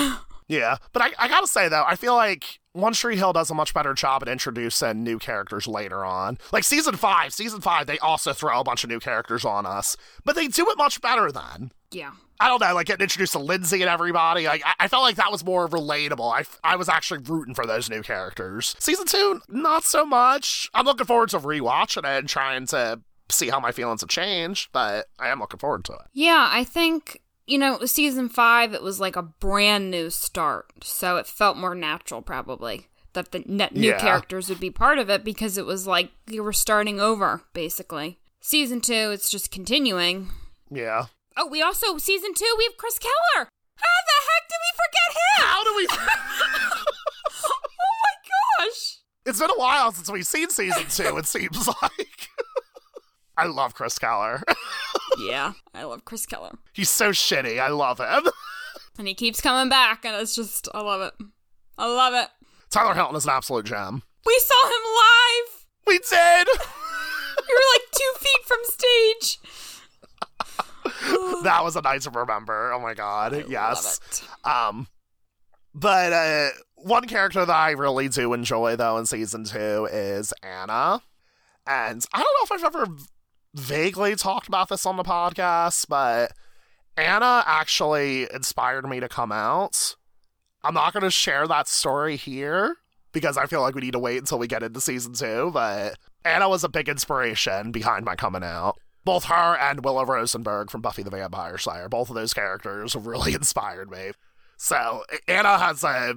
Yeah, 0.49 0.77
but 0.93 1.03
I, 1.03 1.11
I 1.19 1.29
gotta 1.29 1.47
say 1.47 1.69
though, 1.69 1.85
I 1.87 1.95
feel 1.95 2.15
like 2.15 2.59
One 2.73 2.93
Tree 2.95 3.17
Hill 3.17 3.33
does 3.33 3.51
a 3.51 3.55
much 3.55 3.75
better 3.75 3.93
job 3.95 4.23
at 4.23 4.29
introducing 4.29 5.03
new 5.05 5.19
characters 5.19 5.67
later 5.67 6.05
on. 6.05 6.39
Like 6.53 6.65
season 6.65 6.97
five, 6.97 7.33
season 7.35 7.61
five, 7.61 7.87
they 7.87 7.99
also 7.99 8.33
throw 8.33 8.59
a 8.61 8.65
bunch 8.65 8.83
of 8.83 8.91
new 8.91 8.99
characters 9.01 9.45
on 9.45 9.67
us, 9.67 9.97
but 10.25 10.35
they 10.37 10.49
do 10.49 10.69
it 10.71 10.79
much 10.79 11.01
better 11.01 11.31
then. 11.31 11.71
yeah. 11.91 12.13
I 12.41 12.47
don't 12.47 12.61
know, 12.61 12.73
like 12.73 12.87
getting 12.87 13.03
introduced 13.03 13.33
to 13.33 13.41
Lindsey 13.41 13.83
and 13.83 13.91
everybody. 13.91 14.47
Like 14.47 14.63
I, 14.65 14.75
I 14.85 14.87
felt 14.89 15.03
like 15.03 15.17
that 15.17 15.33
was 15.33 15.45
more 15.45 15.69
relatable. 15.69 16.33
I, 16.33 16.45
I 16.63 16.77
was 16.77 16.89
actually 16.89 17.19
rooting 17.25 17.53
for 17.53 17.67
those 17.67 17.91
new 17.91 18.01
characters. 18.01 18.77
Season 18.79 19.07
two, 19.07 19.41
not 19.49 19.83
so 19.83 20.07
much. 20.07 20.71
I'm 20.73 20.87
looking 20.87 21.05
forward 21.07 21.31
to 21.31 21.41
rewatching 21.41 22.05
it 22.05 22.19
and 22.21 22.29
trying 22.29 22.67
to 22.67 23.01
see 23.29 23.49
how 23.49 23.59
my 23.59 23.73
feelings 23.73 24.03
have 24.03 24.09
changed, 24.09 24.69
but 24.73 25.07
I 25.19 25.31
am 25.31 25.41
looking 25.41 25.59
forward 25.59 25.85
to 25.87 25.95
it. 25.95 26.07
Yeah, 26.13 26.49
I 26.49 26.63
think, 26.63 27.21
you 27.49 27.59
know, 27.59 27.85
season 27.87 28.29
five, 28.29 28.75
it 28.75 28.83
was 28.83 29.01
like 29.01 29.17
a 29.17 29.23
brand 29.23 29.91
new 29.91 30.11
start. 30.11 30.67
So 30.85 31.17
it 31.17 31.27
felt 31.27 31.57
more 31.57 31.75
natural, 31.75 32.23
probably, 32.23 32.87
that 33.15 33.33
the 33.33 33.43
net 33.47 33.75
new 33.75 33.89
Yeah. 33.91 33.99
characters 33.99 34.49
would 34.49 34.61
be 34.61 34.71
part 34.71 34.99
of 34.99 35.09
it 35.11 35.25
because 35.25 35.57
it 35.59 35.67
was 35.67 35.87
like 35.87 36.11
you 36.27 36.43
were 36.43 36.53
starting 36.53 37.01
over, 37.01 37.43
basically. 37.55 38.19
Season 38.41 38.81
two, 38.81 39.11
it's 39.11 39.31
just 39.31 39.51
continuing. 39.51 40.29
Yeah. 40.71 41.07
Oh, 41.37 41.47
we 41.47 41.63
also, 41.63 41.99
season 41.99 42.35
two, 42.35 42.55
we 42.59 42.65
have 42.65 42.77
Chris 42.77 42.99
Keller. 42.99 43.49
How 43.77 43.99
the 44.07 44.19
heck 44.29 44.49
did 44.49 44.61
we 44.65 44.73
forget 44.85 45.11
him? 45.17 45.47
How 45.47 45.65
do 45.65 45.77
we? 45.77 45.87
oh 47.45 47.61
my 48.03 48.65
gosh. 48.67 48.99
it's 49.25 49.39
been 49.39 49.51
a 49.51 49.59
while 49.59 49.93
since 49.93 50.11
we've 50.11 50.27
seen 50.27 50.51
season 50.51 50.85
two. 50.89 51.17
It 51.17 51.27
seems 51.27 51.67
like. 51.83 52.29
I 53.39 53.47
love 53.47 53.75
Chris 53.75 53.99
Keller. 53.99 54.43
Yeah, 55.21 55.55
I 55.75 55.83
love 55.85 56.05
Chris 56.05 56.27
Keller. 56.27 56.53
He's 56.75 56.91
so 56.91 57.11
shitty. 57.11 57.59
I 57.59 57.69
love 57.69 57.99
him. 57.99 58.31
And 58.99 59.09
he 59.09 59.15
keeps 59.15 59.41
coming 59.41 59.69
back, 59.69 60.05
and 60.05 60.15
it's 60.17 60.35
just, 60.35 60.69
I 60.75 60.81
love 60.81 61.01
it. 61.01 61.15
I 61.79 61.87
love 61.87 62.15
it. 62.15 62.29
Tyler 62.71 62.95
Hilton 62.95 63.15
is 63.17 63.25
an 63.25 63.31
absolute 63.31 63.65
gem. 63.65 64.03
We 64.27 64.39
saw 64.45 64.67
him 64.67 64.85
live. 64.97 65.67
We 65.87 65.99
did. 65.99 66.49
We 67.49 67.55
were 67.55 67.61
like 67.75 67.91
two 67.97 68.13
feet 68.19 68.45
from 68.47 68.59
stage. 68.65 69.39
that 71.45 71.61
was 71.63 71.77
a 71.77 71.81
night 71.83 72.03
to 72.03 72.11
remember. 72.11 72.73
Oh 72.73 72.81
my 72.81 72.95
god. 72.95 73.45
yes. 73.49 74.01
Love 74.45 74.69
it. 74.73 74.79
Um, 74.79 74.87
but 75.75 76.13
uh, 76.13 76.49
one 76.77 77.05
character 77.07 77.45
that 77.45 77.55
I 77.55 77.71
really 77.71 78.09
do 78.09 78.33
enjoy 78.33 78.77
though 78.77 78.99
in 78.99 79.07
season 79.07 79.45
two 79.45 79.89
is 79.91 80.33
Anna, 80.43 81.01
and 81.67 82.05
I 82.13 82.19
don't 82.19 82.27
know 82.41 82.45
if 82.45 82.53
I've 82.53 82.65
ever 82.75 82.87
vaguely 83.55 84.15
talked 84.17 84.49
about 84.49 84.69
this 84.69 84.87
on 84.87 84.97
the 84.97 85.05
podcast, 85.05 85.87
but 85.89 86.33
Anna 86.97 87.45
actually 87.47 88.29
inspired 88.33 88.89
me 88.89 89.01
to 89.01 89.09
come 89.09 89.33
out. 89.33 89.97
I'm 90.65 90.75
not 90.75 90.93
going 90.93 91.05
to 91.05 91.11
share 91.11 91.47
that 91.47 91.69
story 91.69 92.17
here 92.17 92.77
because 93.13 93.37
I 93.37 93.47
feel 93.47 93.61
like 93.61 93.75
we 93.75 93.81
need 93.81 93.93
to 93.93 93.99
wait 93.99 94.19
until 94.19 94.39
we 94.39 94.47
get 94.47 94.63
into 94.63 94.81
season 94.81 95.13
two, 95.13 95.51
but 95.53 95.97
Anna 96.25 96.49
was 96.49 96.65
a 96.65 96.69
big 96.69 96.89
inspiration 96.89 97.73
behind 97.73 98.05
my 98.05 98.17
coming 98.17 98.43
out. 98.43 98.77
Both 99.05 99.25
her 99.25 99.57
and 99.57 99.85
Willow 99.85 100.05
Rosenberg 100.05 100.71
from 100.71 100.83
Buffy 100.83 101.03
the 101.03 101.11
Vampire 101.11 101.57
Slayer, 101.57 101.89
both 101.89 102.11
of 102.11 102.17
those 102.17 102.35
characters 102.35 102.95
really 102.95 103.33
inspired 103.35 103.91
me. 103.91 104.11
So 104.57 105.05
Anna 105.27 105.57
has 105.57 105.85
a 105.85 106.15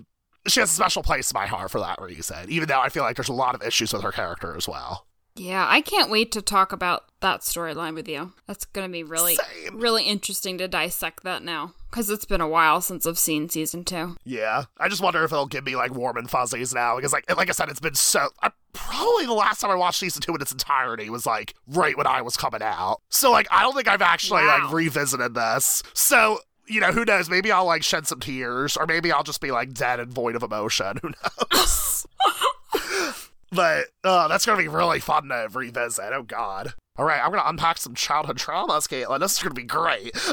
she 0.48 0.60
has 0.60 0.72
a 0.72 0.74
special 0.74 1.03
place 1.03 1.32
in 1.32 1.36
my 1.36 1.45
heart 1.45 1.70
for 1.70 1.80
that 1.80 2.02
reason, 2.02 2.49
even 2.49 2.68
though 2.68 2.82
I 2.82 2.90
feel 2.90 3.03
like 3.03 3.16
there's 3.16 3.30
a 3.30 3.34
lot 3.34 3.53
of 3.53 3.62
issues 3.62 3.94
with 3.94 4.02
her 4.02 4.12
character 4.12 4.56
as 4.58 4.68
well. 4.68 5.06
Yeah, 5.36 5.66
I 5.70 5.82
can't 5.82 6.12
wait 6.12 6.32
to 6.34 6.41
talk 6.41 6.72
about 6.74 7.06
that 7.22 7.41
storyline 7.41 7.95
with 7.95 8.08
you. 8.08 8.34
That's 8.48 8.66
going 8.66 8.88
to 8.88 8.91
be 8.91 9.03
really, 9.03 9.36
Same. 9.36 9.80
really 9.80 10.03
interesting 10.03 10.58
to 10.58 10.68
dissect 10.68 11.24
that 11.24 11.41
now. 11.44 11.74
Because 11.90 12.10
it's 12.10 12.26
been 12.26 12.41
a 12.41 12.48
while 12.48 12.80
since 12.82 13.06
I've 13.06 13.18
seen 13.20 13.49
season 13.49 13.84
two. 13.84 14.16
Yeah, 14.24 14.64
I 14.78 14.88
just 14.90 15.02
wonder 15.02 15.24
if 15.24 15.32
it'll 15.32 15.45
give 15.48 15.66
me 15.66 15.76
like 15.76 15.94
warm 15.94 16.18
and 16.18 16.30
fuzzies 16.30 16.74
now 16.74 16.95
because, 16.95 17.12
like, 17.14 17.34
like 17.36 17.49
I 17.49 17.53
said, 17.53 17.70
it's 17.70 17.80
been 17.82 17.95
so. 17.95 18.30
I, 18.41 18.52
probably 18.74 19.26
the 19.26 19.34
last 19.34 19.60
time 19.62 19.72
I 19.72 19.76
watched 19.76 19.99
season 19.99 20.22
two 20.22 20.34
in 20.34 20.41
its 20.41 20.52
entirety 20.53 21.10
was 21.10 21.26
like 21.26 21.53
right 21.68 21.98
when 21.98 22.08
I 22.08 22.22
was 22.22 22.38
coming 22.38 22.62
out. 22.62 23.02
So 23.10 23.30
like, 23.32 23.48
I 23.52 23.62
don't 23.62 23.76
think 23.76 23.90
I've 23.90 24.02
actually 24.02 24.44
Wow. 24.44 24.60
like 24.64 24.74
revisited 24.74 25.34
this. 25.34 25.84
So 25.94 26.40
you 26.68 26.80
know, 26.80 26.91
who 26.94 27.03
knows? 27.03 27.30
Maybe 27.30 27.52
I'll 27.52 27.66
like 27.66 27.84
shed 27.84 28.08
some 28.08 28.22
tears, 28.22 28.78
or 28.78 28.86
maybe 28.86 29.12
I'll 29.12 29.24
just 29.24 29.41
be 29.41 29.52
like 29.52 29.74
dead 29.74 29.99
and 29.99 30.12
void 30.14 30.36
of 30.38 30.44
emotion. 30.44 30.98
Who 31.02 31.12
knows? 31.53 32.06
but 33.52 33.86
uh, 34.03 34.28
that's 34.28 34.45
gonna 34.45 34.57
be 34.61 34.68
really 34.68 34.99
fun 34.99 35.28
to 35.30 35.48
revisit. 35.53 36.11
Oh 36.14 36.23
God. 36.23 36.73
All 36.98 37.06
right, 37.06 37.22
I'm 37.23 37.32
gonna 37.32 37.44
unpack 37.49 37.78
some 37.78 37.95
childhood 37.95 38.38
traumas, 38.38 38.88
Caitlin. 38.88 39.19
This 39.19 39.34
is 39.38 39.44
gonna 39.44 39.56
be 39.56 39.64
great. 39.64 40.11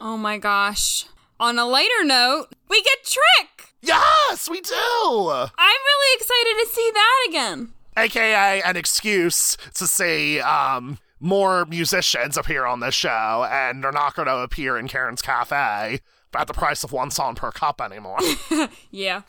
Oh 0.00 0.18
my 0.18 0.36
gosh. 0.36 1.06
On 1.40 1.58
a 1.58 1.64
lighter 1.64 2.04
note, 2.04 2.48
we 2.68 2.82
get 2.82 3.04
TRIC! 3.04 3.70
yes, 3.80 4.48
we 4.50 4.60
do. 4.60 4.74
I'm 4.74 5.48
really 5.58 6.16
excited 6.16 6.54
to 6.62 6.68
see 6.70 6.90
that 6.92 7.26
again. 7.28 7.72
aka 7.96 8.60
an 8.62 8.76
excuse 8.76 9.56
to 9.74 9.86
see 9.86 10.40
um 10.40 10.98
more 11.20 11.64
musicians 11.66 12.36
appear 12.36 12.66
on 12.66 12.80
this 12.80 12.94
show 12.94 13.46
and 13.50 13.82
they're 13.82 13.92
not 13.92 14.14
going 14.14 14.28
to 14.28 14.36
appear 14.38 14.76
in 14.76 14.88
Karen's 14.88 15.22
cafe 15.22 16.00
at 16.36 16.46
the 16.46 16.52
price 16.54 16.84
of 16.84 16.92
one 16.92 17.10
song 17.10 17.34
per 17.34 17.50
cup 17.52 17.80
anymore. 17.80 18.18
Yeah. 18.90 19.22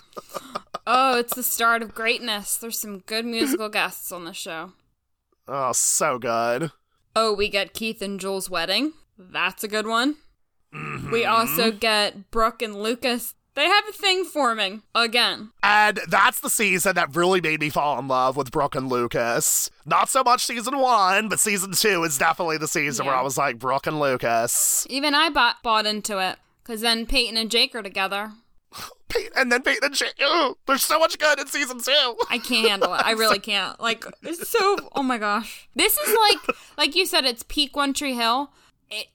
oh, 0.85 1.17
it's 1.17 1.35
the 1.35 1.43
start 1.43 1.81
of 1.81 1.95
greatness. 1.95 2.57
There's 2.57 2.79
some 2.79 2.99
good 2.99 3.25
musical 3.25 3.69
guests 3.69 4.11
on 4.11 4.25
the 4.25 4.33
show. 4.33 4.73
oh, 5.47 5.71
so 5.73 6.19
good. 6.19 6.71
Oh, 7.15 7.33
we 7.33 7.49
get 7.49 7.73
Keith 7.73 8.01
and 8.01 8.19
Jules' 8.19 8.49
wedding. 8.49 8.93
That's 9.17 9.63
a 9.63 9.67
good 9.67 9.87
one. 9.87 10.15
Mm-hmm. 10.73 11.11
We 11.11 11.25
also 11.25 11.71
get 11.71 12.29
Brooke 12.31 12.61
and 12.61 12.75
Lucas. 12.75 13.33
They 13.55 13.67
have 13.67 13.87
a 13.87 13.93
thing 13.93 14.25
forming 14.25 14.83
again. 14.93 15.51
And 15.63 16.01
that's 16.09 16.41
the 16.41 16.49
season 16.49 16.95
that 16.95 17.15
really 17.15 17.39
made 17.39 17.61
me 17.61 17.69
fall 17.69 17.97
in 17.97 18.09
love 18.09 18.35
with 18.35 18.51
Brooke 18.51 18.75
and 18.75 18.89
Lucas. 18.89 19.69
Not 19.85 20.09
so 20.09 20.23
much 20.23 20.45
season 20.45 20.77
one, 20.77 21.29
but 21.29 21.39
season 21.39 21.71
two 21.71 22.03
is 22.03 22.17
definitely 22.17 22.57
the 22.57 22.67
season 22.67 23.05
where 23.05 23.15
I 23.15 23.21
was 23.21 23.37
like, 23.37 23.57
Brooke 23.57 23.87
and 23.87 23.97
Lucas. 23.99 24.85
Even 24.89 25.15
I 25.15 25.29
bought 25.29 25.63
bought 25.63 25.85
into 25.85 26.19
it 26.19 26.37
because 26.65 26.81
then 26.81 27.05
Peyton 27.05 27.37
and 27.37 27.51
Jake 27.51 27.75
are 27.75 27.83
together. 27.83 28.31
Peyton, 29.09 29.31
and 29.37 29.51
then 29.51 29.61
Peyton 29.61 29.83
and 29.85 29.93
Jake. 29.95 30.15
There's 30.65 30.83
so 30.83 30.97
much 30.99 31.17
good 31.19 31.39
in 31.39 31.47
season 31.47 31.79
two. 31.79 31.91
I 32.29 32.39
can't 32.39 32.67
handle 32.67 32.93
it. 32.95 33.01
I 33.05 33.11
really 33.11 33.39
can't. 33.39 33.79
Like 33.85 34.03
it's 34.23 34.49
so. 34.49 34.77
Oh 34.95 35.03
my 35.03 35.17
gosh. 35.17 35.69
This 35.75 35.97
is 35.97 36.15
like 36.29 36.57
like 36.77 36.95
you 36.95 37.05
said. 37.05 37.25
It's 37.25 37.43
peak 37.43 37.75
One 37.75 37.93
Tree 37.93 38.13
Hill. 38.15 38.51
It. 38.89 39.07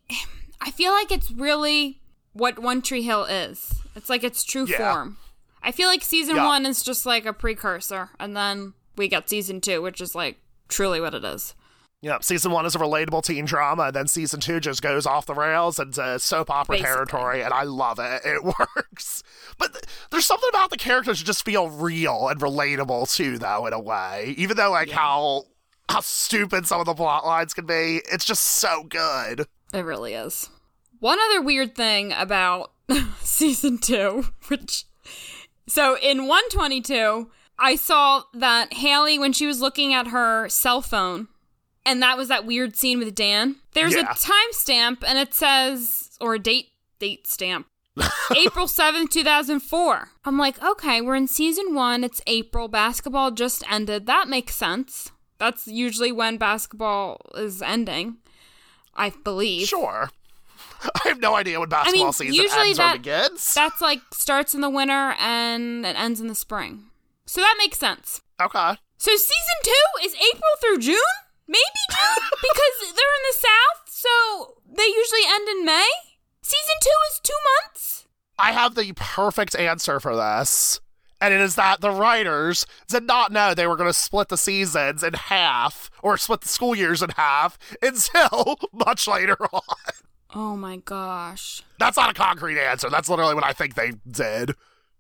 I 0.60 0.70
feel 0.70 0.92
like 0.92 1.10
it's 1.10 1.30
really 1.30 2.00
what 2.32 2.58
One 2.58 2.82
Tree 2.82 3.02
Hill 3.02 3.24
is. 3.24 3.74
It's 3.96 4.08
like 4.08 4.22
its 4.22 4.44
true 4.44 4.66
Yeah. 4.66 4.76
form. 4.94 5.16
I 5.62 5.72
feel 5.72 5.88
like 5.88 6.02
season 6.02 6.36
Yeah. 6.36 6.46
one 6.46 6.64
is 6.66 6.82
just 6.82 7.04
like 7.04 7.26
a 7.26 7.32
precursor, 7.32 8.10
and 8.20 8.36
then 8.36 8.74
we 8.96 9.08
get 9.08 9.28
season 9.28 9.60
two, 9.60 9.82
which 9.82 10.00
is 10.00 10.14
like 10.14 10.38
truly 10.68 11.00
what 11.00 11.14
it 11.14 11.24
is. 11.24 11.54
Yep, 12.02 12.24
season 12.24 12.50
one 12.52 12.64
is 12.64 12.74
a 12.74 12.78
relatable 12.78 13.22
teen 13.24 13.44
drama, 13.44 13.84
and 13.84 13.94
then 13.94 14.08
season 14.08 14.40
two 14.40 14.58
just 14.58 14.80
goes 14.80 15.04
off 15.04 15.26
the 15.26 15.34
rails 15.34 15.78
into 15.78 16.02
uh, 16.02 16.16
soap 16.18 16.48
opera 16.50 16.76
Basically. 16.76 16.94
territory, 16.94 17.42
and 17.42 17.52
I 17.52 17.64
love 17.64 17.98
it. 17.98 18.22
It 18.30 18.42
works. 18.42 19.22
But 19.58 19.74
th- 19.74 19.84
there's 20.10 20.24
something 20.24 20.48
about 20.50 20.70
the 20.70 20.78
characters 20.78 21.18
that 21.18 21.26
just 21.26 21.44
feel 21.44 21.68
real 21.68 22.28
and 22.28 22.40
relatable 22.40 23.14
too, 23.14 23.36
though, 23.38 23.66
in 23.66 23.74
a 23.74 23.80
way. 23.80 24.34
Even 24.38 24.56
though 24.56 24.70
like 24.70 24.88
how 24.90 25.44
how 25.90 26.00
stupid 26.00 26.66
some 26.66 26.80
of 26.80 26.86
the 26.86 26.94
plot 26.94 27.26
lines 27.26 27.52
can 27.52 27.66
be, 27.66 28.00
it's 28.10 28.24
just 28.24 28.44
so 28.44 28.84
good. 28.84 29.46
It 29.74 29.84
really 29.84 30.14
is. 30.14 30.48
One 31.00 31.18
other 31.20 31.42
weird 31.42 31.74
thing 31.74 32.12
about 32.16 32.72
season 33.20 33.76
two, 33.78 34.24
which. 34.48 34.84
So 35.68 35.98
in 35.98 36.26
122, 36.26 37.30
I 37.58 37.76
saw 37.76 38.22
that 38.34 38.72
Haley, 38.72 39.18
when 39.18 39.32
she 39.34 39.46
was 39.46 39.60
looking 39.60 39.92
at 39.92 40.08
her 40.08 40.48
cell 40.48 40.80
phone, 40.80 41.28
and 41.90 42.02
that 42.02 42.16
was 42.16 42.28
that 42.28 42.46
weird 42.46 42.76
scene 42.76 42.98
with 42.98 43.14
Dan, 43.14 43.56
there's 43.74 43.94
Yeah. 43.94 44.10
a 44.10 44.14
timestamp 44.14 45.02
and 45.06 45.18
it 45.18 45.34
says, 45.34 46.10
or 46.20 46.34
a 46.34 46.38
date, 46.38 46.68
date 46.98 47.26
stamp. 47.26 47.66
April 48.36 48.66
7th, 48.66 49.10
2004. 49.10 50.08
I'm 50.24 50.38
like, 50.38 50.62
okay, 50.62 51.00
we're 51.00 51.16
in 51.16 51.26
season 51.26 51.74
one. 51.74 52.04
It's 52.04 52.22
April. 52.26 52.68
Basketball 52.68 53.32
just 53.32 53.64
ended. 53.70 54.06
That 54.06 54.28
makes 54.28 54.54
sense. 54.54 55.10
That's 55.38 55.66
usually 55.66 56.12
when 56.12 56.36
basketball 56.36 57.20
is 57.34 57.60
ending, 57.62 58.18
I 58.94 59.10
believe. 59.24 59.66
Sure. 59.68 60.10
I 61.04 61.08
have 61.08 61.20
no 61.20 61.34
idea 61.34 61.58
when 61.60 61.68
basketball 61.68 62.04
mean, 62.04 62.12
season 62.12 62.34
usually 62.34 62.68
ends 62.68 62.78
or 62.78 62.82
that- 62.82 62.96
begins. 62.98 63.54
That's 63.54 63.80
like 63.80 64.00
starts 64.12 64.54
in 64.54 64.60
the 64.60 64.70
winter 64.70 65.14
and 65.18 65.84
it 65.84 65.98
ends 65.98 66.20
in 66.20 66.28
the 66.28 66.34
spring. 66.34 66.84
So 67.26 67.40
that 67.40 67.54
makes 67.58 67.78
sense. 67.78 68.20
okay. 68.40 68.76
So 68.98 69.10
season 69.12 69.58
two 69.64 70.06
is 70.06 70.14
April 70.14 70.50
through 70.60 70.78
June? 70.78 70.96
Maybe 71.50 71.82
June? 71.90 72.24
because 72.30 72.94
they're 72.94 73.16
in 73.18 73.26
the 73.26 73.34
South, 73.42 73.82
so 73.90 74.62
they 74.70 74.86
usually 74.86 75.26
end 75.26 75.48
in 75.48 75.64
May? 75.66 75.90
Season 76.42 76.76
two 76.80 76.98
is 77.10 77.20
two 77.22 77.40
months? 77.58 78.06
I 78.38 78.52
have 78.52 78.74
the 78.76 78.92
perfect 78.94 79.54
answer 79.56 79.98
for 79.98 80.14
this. 80.14 80.80
And 81.20 81.34
it 81.34 81.40
is 81.40 81.56
that 81.56 81.82
the 81.82 81.90
writers 81.90 82.64
did 82.88 83.02
not 83.02 83.30
know 83.30 83.52
they 83.52 83.66
were 83.66 83.76
going 83.76 83.90
to 83.90 83.94
split 83.94 84.28
the 84.28 84.38
seasons 84.38 85.02
in 85.04 85.12
half 85.12 85.90
or 86.02 86.16
split 86.16 86.40
the 86.40 86.48
school 86.48 86.74
years 86.74 87.02
in 87.02 87.10
half 87.10 87.58
until 87.82 88.56
much 88.72 89.06
later 89.06 89.36
on. 89.52 89.60
Oh 90.34 90.56
my 90.56 90.76
gosh. 90.78 91.62
That's 91.78 91.96
not 91.96 92.10
a 92.10 92.14
concrete 92.14 92.58
answer. 92.58 92.88
That's 92.88 93.08
literally 93.10 93.34
what 93.34 93.44
I 93.44 93.52
think 93.52 93.74
they 93.74 93.92
did. 94.10 94.52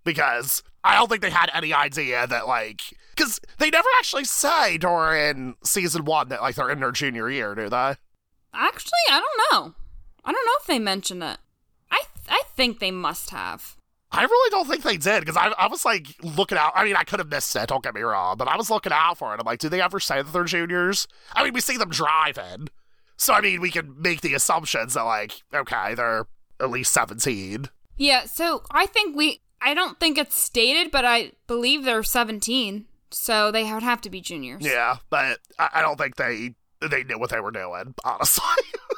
Because 0.04 0.62
I 0.84 0.96
don't 0.96 1.08
think 1.08 1.22
they 1.22 1.30
had 1.30 1.50
any 1.54 1.72
idea 1.72 2.26
that, 2.26 2.46
like, 2.48 2.80
because 3.20 3.40
they 3.58 3.68
never 3.70 3.88
actually 3.98 4.24
say 4.24 4.78
during 4.78 5.56
season 5.62 6.04
one 6.06 6.30
that, 6.30 6.40
like, 6.40 6.54
they're 6.54 6.70
in 6.70 6.80
their 6.80 6.92
junior 6.92 7.28
year, 7.30 7.54
do 7.54 7.68
they? 7.68 7.94
Actually, 8.54 8.98
I 9.10 9.20
don't 9.20 9.52
know. 9.52 9.74
I 10.24 10.32
don't 10.32 10.46
know 10.46 10.52
if 10.60 10.66
they 10.66 10.78
mentioned 10.78 11.22
it. 11.22 11.38
I 11.90 12.02
I 12.28 12.42
think 12.56 12.78
they 12.78 12.90
must 12.90 13.30
have. 13.30 13.76
I 14.12 14.22
really 14.22 14.50
don't 14.50 14.66
think 14.66 14.82
they 14.82 14.96
did 14.96 15.20
because 15.20 15.36
I, 15.36 15.48
I 15.56 15.68
was 15.68 15.84
like 15.84 16.08
looking 16.22 16.58
out. 16.58 16.72
I 16.74 16.84
mean, 16.84 16.96
I 16.96 17.04
could 17.04 17.20
have 17.20 17.30
missed 17.30 17.54
it. 17.54 17.68
Don't 17.68 17.84
get 17.84 17.94
me 17.94 18.00
wrong, 18.00 18.36
but 18.36 18.48
I 18.48 18.56
was 18.56 18.70
looking 18.70 18.92
out 18.92 19.18
for 19.18 19.32
it. 19.34 19.40
I'm 19.40 19.46
like, 19.46 19.60
do 19.60 19.68
they 19.68 19.80
ever 19.80 20.00
say 20.00 20.16
that 20.16 20.32
they're 20.32 20.44
juniors? 20.44 21.06
I 21.32 21.44
mean, 21.44 21.52
we 21.52 21.60
see 21.60 21.76
them 21.76 21.90
driving, 21.90 22.68
so 23.16 23.34
I 23.34 23.40
mean, 23.40 23.60
we 23.60 23.70
can 23.70 24.00
make 24.00 24.20
the 24.20 24.34
assumptions 24.34 24.94
that 24.94 25.02
like, 25.02 25.42
okay, 25.54 25.94
they're 25.94 26.26
at 26.58 26.70
least 26.70 26.92
17. 26.92 27.66
Yeah, 27.96 28.24
so 28.24 28.62
I 28.70 28.86
think 28.86 29.16
we 29.16 29.40
I 29.60 29.74
don't 29.74 30.00
think 30.00 30.18
it's 30.18 30.36
stated, 30.36 30.90
but 30.90 31.04
I 31.04 31.32
believe 31.46 31.84
they're 31.84 32.02
17. 32.02 32.86
So 33.10 33.50
they 33.50 33.70
would 33.72 33.82
have 33.82 34.00
to 34.02 34.10
be 34.10 34.20
juniors. 34.20 34.64
Yeah, 34.64 34.96
but 35.10 35.38
I, 35.58 35.68
I 35.74 35.82
don't 35.82 35.96
think 35.98 36.16
they 36.16 36.54
they 36.80 37.04
knew 37.04 37.18
what 37.18 37.30
they 37.30 37.40
were 37.40 37.50
doing. 37.50 37.94
Honestly, 38.04 38.44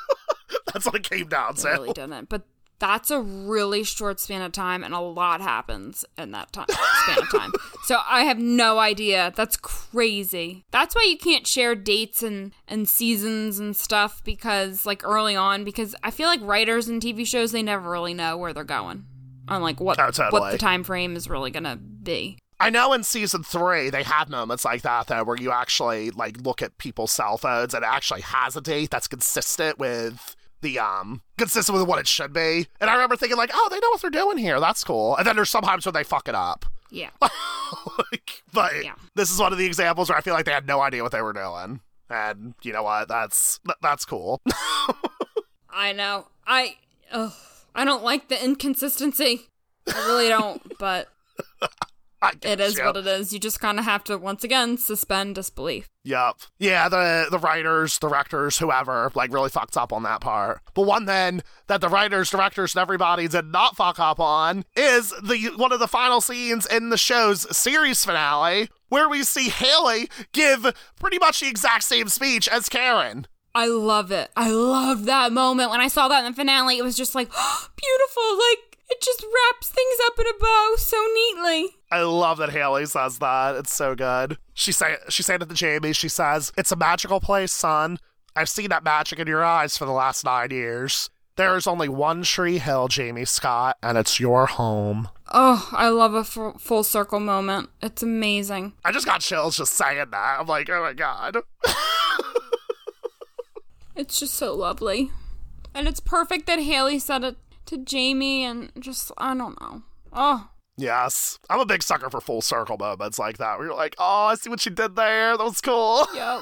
that's 0.73 0.87
what 0.87 0.95
it 0.97 1.09
came 1.09 1.29
down 1.29 1.55
They 1.57 1.63
to. 1.63 1.69
really 1.69 1.93
didn't. 1.93 2.29
But 2.29 2.43
that's 2.79 3.13
a 3.13 3.21
really 3.21 3.85
short 3.85 4.19
span 4.19 4.43
of 4.43 4.51
time 4.51 4.83
and 4.83 4.93
a 4.93 4.99
lot 4.99 5.41
happens 5.41 6.05
in 6.19 6.33
that 6.33 6.53
time 6.53 6.67
span 6.69 7.19
of 7.19 7.31
time. 7.31 7.53
So 7.85 7.99
I 8.09 8.23
have 8.25 8.39
no 8.39 8.79
idea. 8.79 9.33
That's 9.35 9.57
crazy. 9.57 10.65
That's 10.71 10.95
why 10.95 11.03
you 11.03 11.19
can't 11.19 11.47
share 11.49 11.75
dates 11.75 12.23
and 12.23 12.53
and 12.69 12.89
seasons 12.89 13.59
and 13.59 13.77
stuff 13.77 14.23
because 14.25 14.87
like 14.87 15.05
early 15.05 15.35
on 15.35 15.65
because 15.65 15.97
I 16.05 16.13
feel 16.13 16.29
like 16.29 16.41
writers 16.43 16.89
in 16.89 17.01
TV 17.01 17.27
shows 17.27 17.51
they 17.51 17.63
never 17.63 17.91
really 17.91 18.15
know 18.15 18.37
where 18.37 18.53
they're 18.53 18.63
going. 18.65 19.07
On 19.49 19.63
like 19.63 19.81
what 19.81 19.99
Oh, 19.99 20.29
what 20.31 20.53
the 20.53 20.59
time 20.59 20.85
frame 20.85 21.17
is 21.17 21.29
really 21.29 21.51
going 21.51 21.65
to 21.65 21.75
be. 21.77 22.39
I 22.63 22.71
know 22.71 22.93
in 22.93 23.03
season 23.03 23.43
three 23.43 23.91
they 23.91 24.03
had 24.03 24.29
moments 24.31 24.65
like 24.65 24.83
that 24.83 25.07
though, 25.09 25.25
where 25.25 25.37
you 25.37 25.51
actually 25.51 26.11
like 26.11 26.41
look 26.41 26.63
at 26.63 26.79
people's 26.79 27.13
cell 27.13 27.37
phones 27.37 27.75
and 27.75 27.85
it 27.85 27.89
actually 27.91 28.23
has 28.23 28.57
a 28.57 28.61
date 28.61 28.91
that's 28.91 29.09
consistent 29.09 29.79
with 29.79 30.37
the 30.61 30.79
um 30.79 31.23
consistent 31.39 31.77
with 31.77 31.87
what 31.89 31.99
it 31.99 32.07
should 32.07 32.33
be. 32.33 32.69
And 32.81 32.89
I 32.89 32.95
remember 32.95 33.17
thinking 33.17 33.37
like, 33.37 33.51
oh, 33.53 33.69
they 33.71 33.81
know 33.81 33.91
what 33.91 34.01
they're 34.01 34.11
doing 34.11 34.39
here. 34.39 34.61
That's 34.61 34.85
cool. 34.85 35.17
And 35.17 35.27
then 35.27 35.37
there's 35.37 35.51
sometimes 35.51 35.85
where 35.85 35.93
they 35.93 36.05
fuck 36.05 36.29
it 36.29 36.35
up. 36.35 36.65
Yeah. 36.91 37.11
like, 37.21 38.43
but 38.53 38.85
Yeah. 38.85 38.95
this 39.15 39.31
is 39.33 39.39
one 39.41 39.53
of 39.53 39.59
the 39.59 39.67
examples 39.67 40.09
where 40.09 40.17
I 40.19 40.21
feel 40.21 40.35
like 40.35 40.45
they 40.45 40.53
had 40.53 40.67
no 40.67 40.81
idea 40.81 41.03
what 41.03 41.11
they 41.13 41.23
were 41.23 41.33
doing. 41.33 41.81
And 42.11 42.55
you 42.63 42.73
know 42.73 42.83
what? 42.83 43.09
That's 43.09 43.59
that's 43.81 44.05
cool. 44.05 44.41
I 45.71 45.93
know. 45.93 46.27
I 46.47 46.77
ugh, 47.11 47.33
I 47.75 47.85
don't 47.85 48.05
like 48.05 48.29
the 48.29 48.43
inconsistency. 48.45 49.49
I 49.93 50.07
really 50.07 50.29
don't, 50.29 50.79
but 50.79 51.09
it 52.43 52.61
is 52.61 52.79
what 52.79 52.97
it 52.97 53.07
is. 53.07 53.33
You 53.33 53.39
just 53.39 53.61
kind 53.61 53.79
of 53.79 53.85
have 53.85 54.05
to 54.05 54.17
once 54.17 54.45
again 54.45 54.79
suspend 54.79 55.35
disbelief. 55.35 55.89
Yep. 56.05 56.37
Yeah, 56.59 56.89
the 56.89 57.29
the 57.31 57.39
writers, 57.39 57.99
directors, 57.99 58.59
whoever, 58.59 59.11
like 59.15 59.33
really 59.33 59.51
fucked 59.51 59.77
up 59.77 59.93
on 59.93 60.03
that 60.05 60.21
part. 60.21 60.61
But 60.75 60.87
one 60.87 61.05
then 61.07 61.43
that 61.67 61.81
the 61.81 61.89
writers, 61.89 62.31
directors, 62.31 62.75
and 62.75 62.83
everybody 62.83 63.29
did 63.29 63.47
not 63.47 63.77
fuck 63.77 63.99
up 63.99 64.21
on 64.21 64.65
is 64.77 65.11
the 65.23 65.53
one 65.57 65.73
of 65.73 65.81
the 65.81 65.89
final 65.89 66.21
scenes 66.21 66.67
in 66.67 66.91
the 66.91 66.99
show's 66.99 67.57
series 67.57 68.05
finale, 68.05 68.69
where 68.89 69.09
we 69.09 69.23
see 69.23 69.49
Haley 69.49 70.09
give 70.33 70.67
pretty 71.01 71.19
much 71.19 71.41
the 71.41 71.49
exact 71.49 71.85
same 71.85 72.09
speech 72.09 72.49
as 72.49 72.69
Karen. 72.69 73.27
I 73.55 73.67
love 73.67 74.11
it. 74.11 74.31
I 74.37 74.51
love 74.51 75.05
that 75.05 75.31
moment. 75.33 75.71
When 75.71 75.81
I 75.81 75.89
saw 75.89 76.09
that 76.09 76.25
in 76.25 76.33
the 76.33 76.37
finale, 76.37 76.79
it 76.79 76.85
was 76.85 76.97
just 76.97 77.15
like 77.15 77.29
beautiful. 77.77 78.39
Like 78.51 78.72
it 78.93 79.01
just 79.01 79.23
wraps 79.23 79.69
things 79.69 79.97
up 80.07 80.19
in 80.19 80.27
a 80.27 80.39
bow 80.39 80.75
so 80.77 80.97
neatly. 81.15 81.77
I 81.91 82.03
love 82.03 82.39
that 82.39 82.51
Haley 82.51 82.87
says 82.87 83.19
that. 83.19 83.57
It's 83.57 83.75
so 83.75 83.95
good. 83.95 84.37
She 84.55 84.71
say 84.73 84.97
she 85.09 85.23
said 85.23 85.43
it 85.43 85.49
to 85.49 85.55
Jamie. 85.55 85.93
She 85.93 86.09
says, 86.09 86.53
"It's 86.57 86.73
a 86.73 86.77
magical 86.77 87.21
place, 87.21 87.53
son. 87.53 87.99
I've 88.37 88.49
seen 88.49 88.69
that 88.69 88.85
magic 88.85 89.19
in 89.19 89.27
your 89.27 89.45
eyes 89.45 89.77
for 89.77 89.85
the 89.85 89.93
last 89.93 90.25
nine 90.25 90.51
years. 90.51 91.11
There 91.37 91.57
is 91.57 91.67
only 91.67 91.89
one 91.89 92.23
Tree 92.23 92.59
Hill, 92.59 92.89
Jamie 92.89 93.25
Scott, 93.25 93.79
and 93.83 93.97
it's 93.97 94.21
your 94.21 94.47
home." 94.47 95.09
Oh, 95.33 95.71
I 95.73 95.89
love 95.89 96.13
a 96.13 96.25
full, 96.25 96.59
full 96.59 96.85
circle 96.85 97.21
moment. 97.21 97.71
It's 97.81 98.03
amazing. 98.03 98.75
I 98.85 98.93
just 98.93 99.07
got 99.07 99.23
chills 99.23 99.57
just 99.57 99.73
saying 99.73 100.11
that. 100.11 100.37
I'm 100.39 100.47
like, 100.47 100.69
oh 100.69 100.83
my 100.83 100.93
god. 100.93 101.39
It's 103.95 104.19
just 104.19 104.35
so 104.35 104.55
lovely. 104.55 105.11
And 105.75 105.87
it's 105.87 106.01
perfect 106.01 106.47
that 106.47 106.59
Haley 106.59 106.99
said 106.99 107.25
it 107.25 107.37
to 107.73 107.79
Jamie 107.79 108.45
and 108.45 108.71
just, 108.79 109.11
I 109.19 109.35
don't 109.35 109.61
know. 109.61 109.83
Oh, 110.13 110.49
yes, 110.77 111.39
I'm 111.51 111.61
a 111.61 111.67
big 111.67 111.83
sucker 111.83 112.11
for 112.11 112.21
full 112.21 112.43
circle 112.43 112.77
moments 112.79 113.19
like 113.19 113.39
that. 113.39 113.59
Where 113.59 113.69
you're 113.69 113.77
like, 113.77 113.97
oh, 113.99 114.27
I 114.27 114.35
see 114.37 114.51
what 114.51 114.61
she 114.61 114.71
did 114.71 114.97
there. 114.97 115.37
That 115.37 115.45
was 115.45 115.61
cool. 115.61 116.07
yep. 116.15 116.41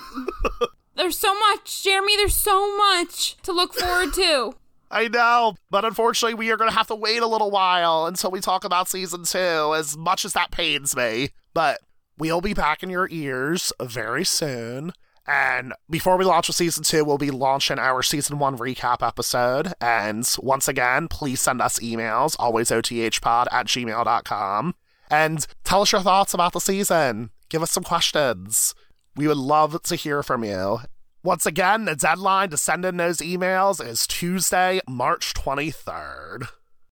there's 0.96 1.16
so 1.16 1.32
much, 1.38 1.82
Jeremy. 1.82 2.16
There's 2.16 2.36
so 2.36 2.76
much 2.76 3.36
to 3.42 3.52
look 3.52 3.74
forward 3.74 4.12
to. 4.14 4.54
I 4.92 5.06
know, 5.06 5.54
but 5.70 5.84
unfortunately, 5.84 6.34
we 6.34 6.50
are 6.50 6.56
going 6.56 6.68
to 6.68 6.76
have 6.76 6.88
to 6.88 6.96
wait 6.96 7.22
a 7.22 7.26
little 7.28 7.52
while 7.52 8.06
until 8.06 8.32
we 8.32 8.40
talk 8.40 8.64
about 8.64 8.88
season 8.88 9.22
two, 9.22 9.72
as 9.76 9.96
much 9.96 10.24
as 10.24 10.32
that 10.32 10.50
pains 10.50 10.96
me. 10.96 11.30
But 11.54 11.78
we'll 12.18 12.40
be 12.40 12.54
back 12.54 12.82
in 12.82 12.90
your 12.90 13.08
ears 13.08 13.72
very 13.80 14.24
soon. 14.24 14.92
And 15.30 15.74
before 15.88 16.16
we 16.16 16.24
launch 16.24 16.48
with 16.48 16.56
season 16.56 16.82
two, 16.82 17.04
we'll 17.04 17.16
be 17.16 17.30
launching 17.30 17.78
our 17.78 18.02
season 18.02 18.40
one 18.40 18.58
recap 18.58 19.06
episode. 19.06 19.72
And 19.80 20.28
once 20.40 20.66
again, 20.66 21.06
please 21.06 21.40
send 21.40 21.62
us 21.62 21.78
emails, 21.78 22.34
always 22.40 22.70
alwaysothpod 22.70 23.46
at 23.52 23.66
gmail.com. 23.66 24.74
And 25.08 25.46
tell 25.62 25.82
us 25.82 25.92
your 25.92 26.00
thoughts 26.00 26.34
about 26.34 26.52
the 26.52 26.60
season. 26.60 27.30
Give 27.48 27.62
us 27.62 27.70
some 27.70 27.84
questions. 27.84 28.74
We 29.14 29.28
would 29.28 29.36
love 29.36 29.80
to 29.84 29.94
hear 29.94 30.24
from 30.24 30.42
you. 30.42 30.80
Once 31.22 31.46
again, 31.46 31.84
the 31.84 31.94
deadline 31.94 32.50
to 32.50 32.56
send 32.56 32.84
in 32.84 32.96
those 32.96 33.18
emails 33.18 33.84
is 33.84 34.08
Tuesday, 34.08 34.80
March 34.88 35.32
23rd. 35.34 36.48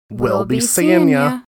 We'll 0.09 0.45
be 0.45 0.61
seeing 0.61 1.09
ya. 1.09 1.41